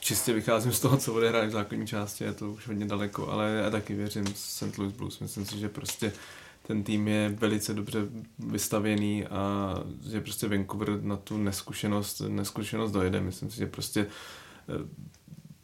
čistě 0.00 0.32
vycházím 0.32 0.72
z 0.72 0.80
toho, 0.80 0.96
co 0.96 1.12
bude 1.12 1.28
hrát 1.28 1.48
v 1.48 1.50
základní 1.50 1.86
části, 1.86 2.24
je 2.24 2.32
to 2.32 2.50
už 2.50 2.66
hodně 2.66 2.86
daleko, 2.86 3.28
ale 3.28 3.60
já 3.64 3.70
taky 3.70 3.94
věřím 3.94 4.26
St. 4.34 4.78
Louis 4.78 4.92
Blues. 4.92 5.18
Myslím 5.18 5.46
si, 5.46 5.58
že 5.58 5.68
prostě 5.68 6.12
ten 6.66 6.82
tým 6.82 7.08
je 7.08 7.28
velice 7.28 7.74
dobře 7.74 7.98
vystavěný 8.38 9.26
a 9.26 9.74
že 10.10 10.20
prostě 10.20 10.48
Vancouver 10.48 11.02
na 11.02 11.16
tu 11.16 11.38
neskušenost, 11.38 12.22
neskušenost 12.28 12.92
dojede. 12.92 13.20
Myslím 13.20 13.50
si, 13.50 13.56
že 13.56 13.66
prostě 13.66 14.06
uh, 14.68 14.86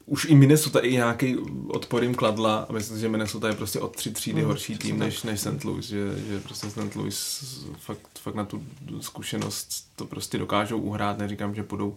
už 0.07 0.25
i 0.25 0.35
Minnesota 0.35 0.81
i 0.81 0.93
nějaký 0.93 1.37
odpor 1.69 2.03
jim 2.03 2.15
kladla 2.15 2.67
a 2.69 2.73
myslím 2.73 2.97
si, 2.97 3.01
že 3.01 3.09
Minnesota 3.09 3.49
je 3.49 3.55
prostě 3.55 3.81
od 3.81 3.97
tři 3.97 4.11
třídy 4.11 4.43
Mm, 4.43 4.47
horší 4.47 4.79
tým 4.79 4.99
než, 4.99 5.23
než 5.23 5.41
St. 5.41 5.65
Louis, 5.65 5.87
že, 5.87 6.19
že 6.29 6.41
prostě 6.41 6.71
St. 6.71 6.95
Louis 6.97 7.45
fakt, 7.79 8.19
fakt 8.19 8.35
na 8.35 8.45
tu 8.45 8.63
zkušenost 9.01 9.89
to 9.97 10.05
prostě 10.07 10.39
dokážou 10.39 10.79
uhrát, 10.79 11.19
neříkám, 11.19 11.55
že 11.55 11.63
půjdou 11.63 11.87
ale 11.87 11.97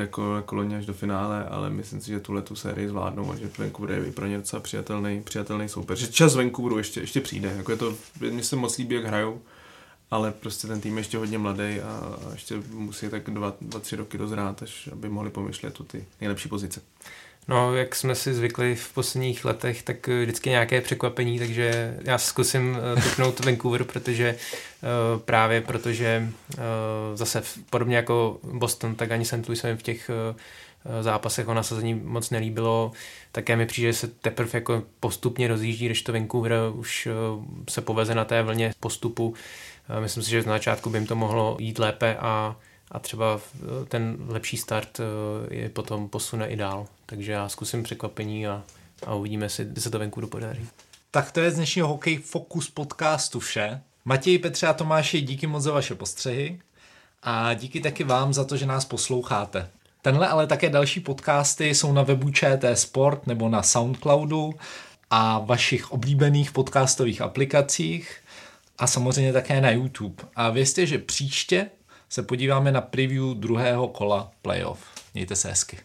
jako, 0.00 0.36
jako 0.36 0.54
loni 0.56 0.76
až 0.76 0.86
do 0.86 0.94
finále, 0.94 1.44
ale 1.44 1.70
myslím 1.70 2.00
si, 2.00 2.10
že 2.10 2.20
tuhle 2.20 2.42
tu 2.42 2.56
sérii 2.56 2.88
zvládnou 2.88 3.32
a 3.32 3.36
že 3.36 3.50
Vancouver 3.58 3.90
je 3.90 4.12
pro 4.12 4.26
ně 4.26 4.36
docela 4.36 4.62
přijatelný, 4.62 5.22
přijatelný 5.22 5.68
soupeř. 5.68 5.98
Že 5.98 6.06
čas 6.06 6.34
Vancouveru 6.34 6.78
ještě, 6.78 7.00
ještě 7.00 7.20
přijde, 7.20 7.54
jako 7.56 7.70
je 7.70 7.76
to, 7.76 7.94
mně 8.20 8.42
se 8.42 8.56
moc 8.56 8.78
líbí, 8.78 8.94
jak 8.94 9.04
hrajou, 9.04 9.40
ale 10.10 10.32
prostě 10.32 10.66
ten 10.66 10.80
tým 10.80 10.96
je 10.96 11.00
ještě 11.00 11.18
hodně 11.18 11.38
mladý 11.38 11.80
a, 11.80 12.18
a 12.28 12.32
ještě 12.32 12.62
musí 12.70 13.08
tak 13.08 13.30
dva, 13.30 13.56
dva, 13.60 13.80
tři 13.80 13.96
roky 13.96 14.18
dozrát, 14.18 14.62
až 14.62 14.88
aby 14.92 15.08
mohli 15.08 15.30
pomyšlet 15.30 15.74
tu 15.74 15.84
ty 15.84 16.04
nejlepší 16.20 16.48
pozice. 16.48 16.80
No, 17.48 17.74
jak 17.76 17.94
jsme 17.94 18.14
si 18.14 18.34
zvykli 18.34 18.74
v 18.74 18.92
posledních 18.92 19.44
letech, 19.44 19.82
tak 19.82 20.08
eh, 20.08 20.22
vždycky 20.22 20.50
nějaké 20.50 20.80
překvapení, 20.80 21.38
takže 21.38 21.96
já 22.04 22.18
zkusím 22.18 22.78
eh, 22.98 23.02
typnout 23.02 23.40
Vancouver, 23.44 23.84
protože 23.84 24.28
eh, 24.28 24.86
právě 25.24 25.60
protože 25.60 26.28
eh, 26.54 26.60
zase 27.14 27.40
v- 27.40 27.58
podobně 27.70 27.96
jako 27.96 28.38
Boston, 28.42 28.94
tak 28.94 29.10
ani 29.12 29.24
St. 29.24 29.48
Louis 29.48 29.62
v 29.76 29.82
těch 29.82 30.10
eh, 30.10 31.02
zápasech 31.02 31.48
o 31.48 31.54
nasazení 31.54 31.94
moc 31.94 32.30
nelíbilo. 32.30 32.92
Také 33.32 33.56
mi 33.56 33.66
přijde, 33.66 33.92
že 33.92 33.98
se 33.98 34.08
teprve 34.08 34.50
jako 34.52 34.82
postupně 35.00 35.48
rozjíždí, 35.48 35.86
když 35.86 36.02
to 36.02 36.12
Vancouver 36.12 36.52
už 36.74 37.06
eh, 37.06 37.12
se 37.70 37.80
poveze 37.80 38.14
na 38.14 38.24
té 38.24 38.42
vlně 38.42 38.72
postupu. 38.80 39.34
Eh, 39.98 40.00
Myslím 40.00 40.22
si, 40.22 40.30
že 40.30 40.38
na 40.42 40.52
začátku 40.52 40.90
by 40.90 40.98
jim 40.98 41.06
to 41.06 41.14
mohlo 41.16 41.56
jít 41.60 41.78
lépe 41.78 42.16
a 42.20 42.56
a 42.94 42.98
třeba 42.98 43.40
ten 43.88 44.16
lepší 44.28 44.56
start 44.56 45.00
eh, 45.00 45.54
je 45.54 45.68
potom 45.68 46.08
posune 46.08 46.48
i 46.48 46.56
dál. 46.56 46.86
Takže 47.06 47.32
já 47.32 47.48
zkusím 47.48 47.82
překvapení 47.82 48.46
a, 48.46 48.62
a 49.06 49.14
uvidíme, 49.14 49.46
jestli 49.46 49.66
se 49.78 49.90
to 49.90 49.98
venku 49.98 50.26
podaří. 50.26 50.68
Tak 51.10 51.32
to 51.32 51.40
je 51.40 51.50
z 51.50 51.54
dnešního 51.54 51.88
Hokej 51.88 52.16
Focus 52.16 52.70
podcastu 52.70 53.40
vše. 53.40 53.80
Matěj, 54.04 54.38
Petře 54.38 54.66
a 54.66 54.72
Tomáši, 54.72 55.20
díky 55.20 55.46
moc 55.46 55.62
za 55.62 55.72
vaše 55.72 55.94
postřehy 55.94 56.60
a 57.22 57.54
díky 57.54 57.80
taky 57.80 58.04
vám 58.04 58.32
za 58.32 58.44
to, 58.44 58.56
že 58.56 58.66
nás 58.66 58.84
posloucháte. 58.84 59.68
Tenhle, 60.02 60.28
ale 60.28 60.46
také 60.46 60.70
další 60.70 61.00
podcasty 61.00 61.74
jsou 61.74 61.92
na 61.92 62.02
webu 62.02 62.30
ČT 62.30 62.78
Sport 62.78 63.26
nebo 63.26 63.48
na 63.48 63.62
Soundcloudu 63.62 64.54
a 65.10 65.38
vašich 65.38 65.92
oblíbených 65.92 66.52
podcastových 66.52 67.20
aplikacích 67.20 68.16
a 68.78 68.86
samozřejmě 68.86 69.32
také 69.32 69.60
na 69.60 69.70
YouTube. 69.70 70.24
A 70.36 70.50
vězte, 70.50 70.86
že 70.86 70.98
příště 70.98 71.70
se 72.14 72.22
podíváme 72.22 72.72
na 72.72 72.80
preview 72.80 73.34
druhého 73.34 73.88
kola 73.88 74.30
playoff. 74.42 74.80
Mějte 75.14 75.36
se 75.36 75.48
hezky. 75.48 75.78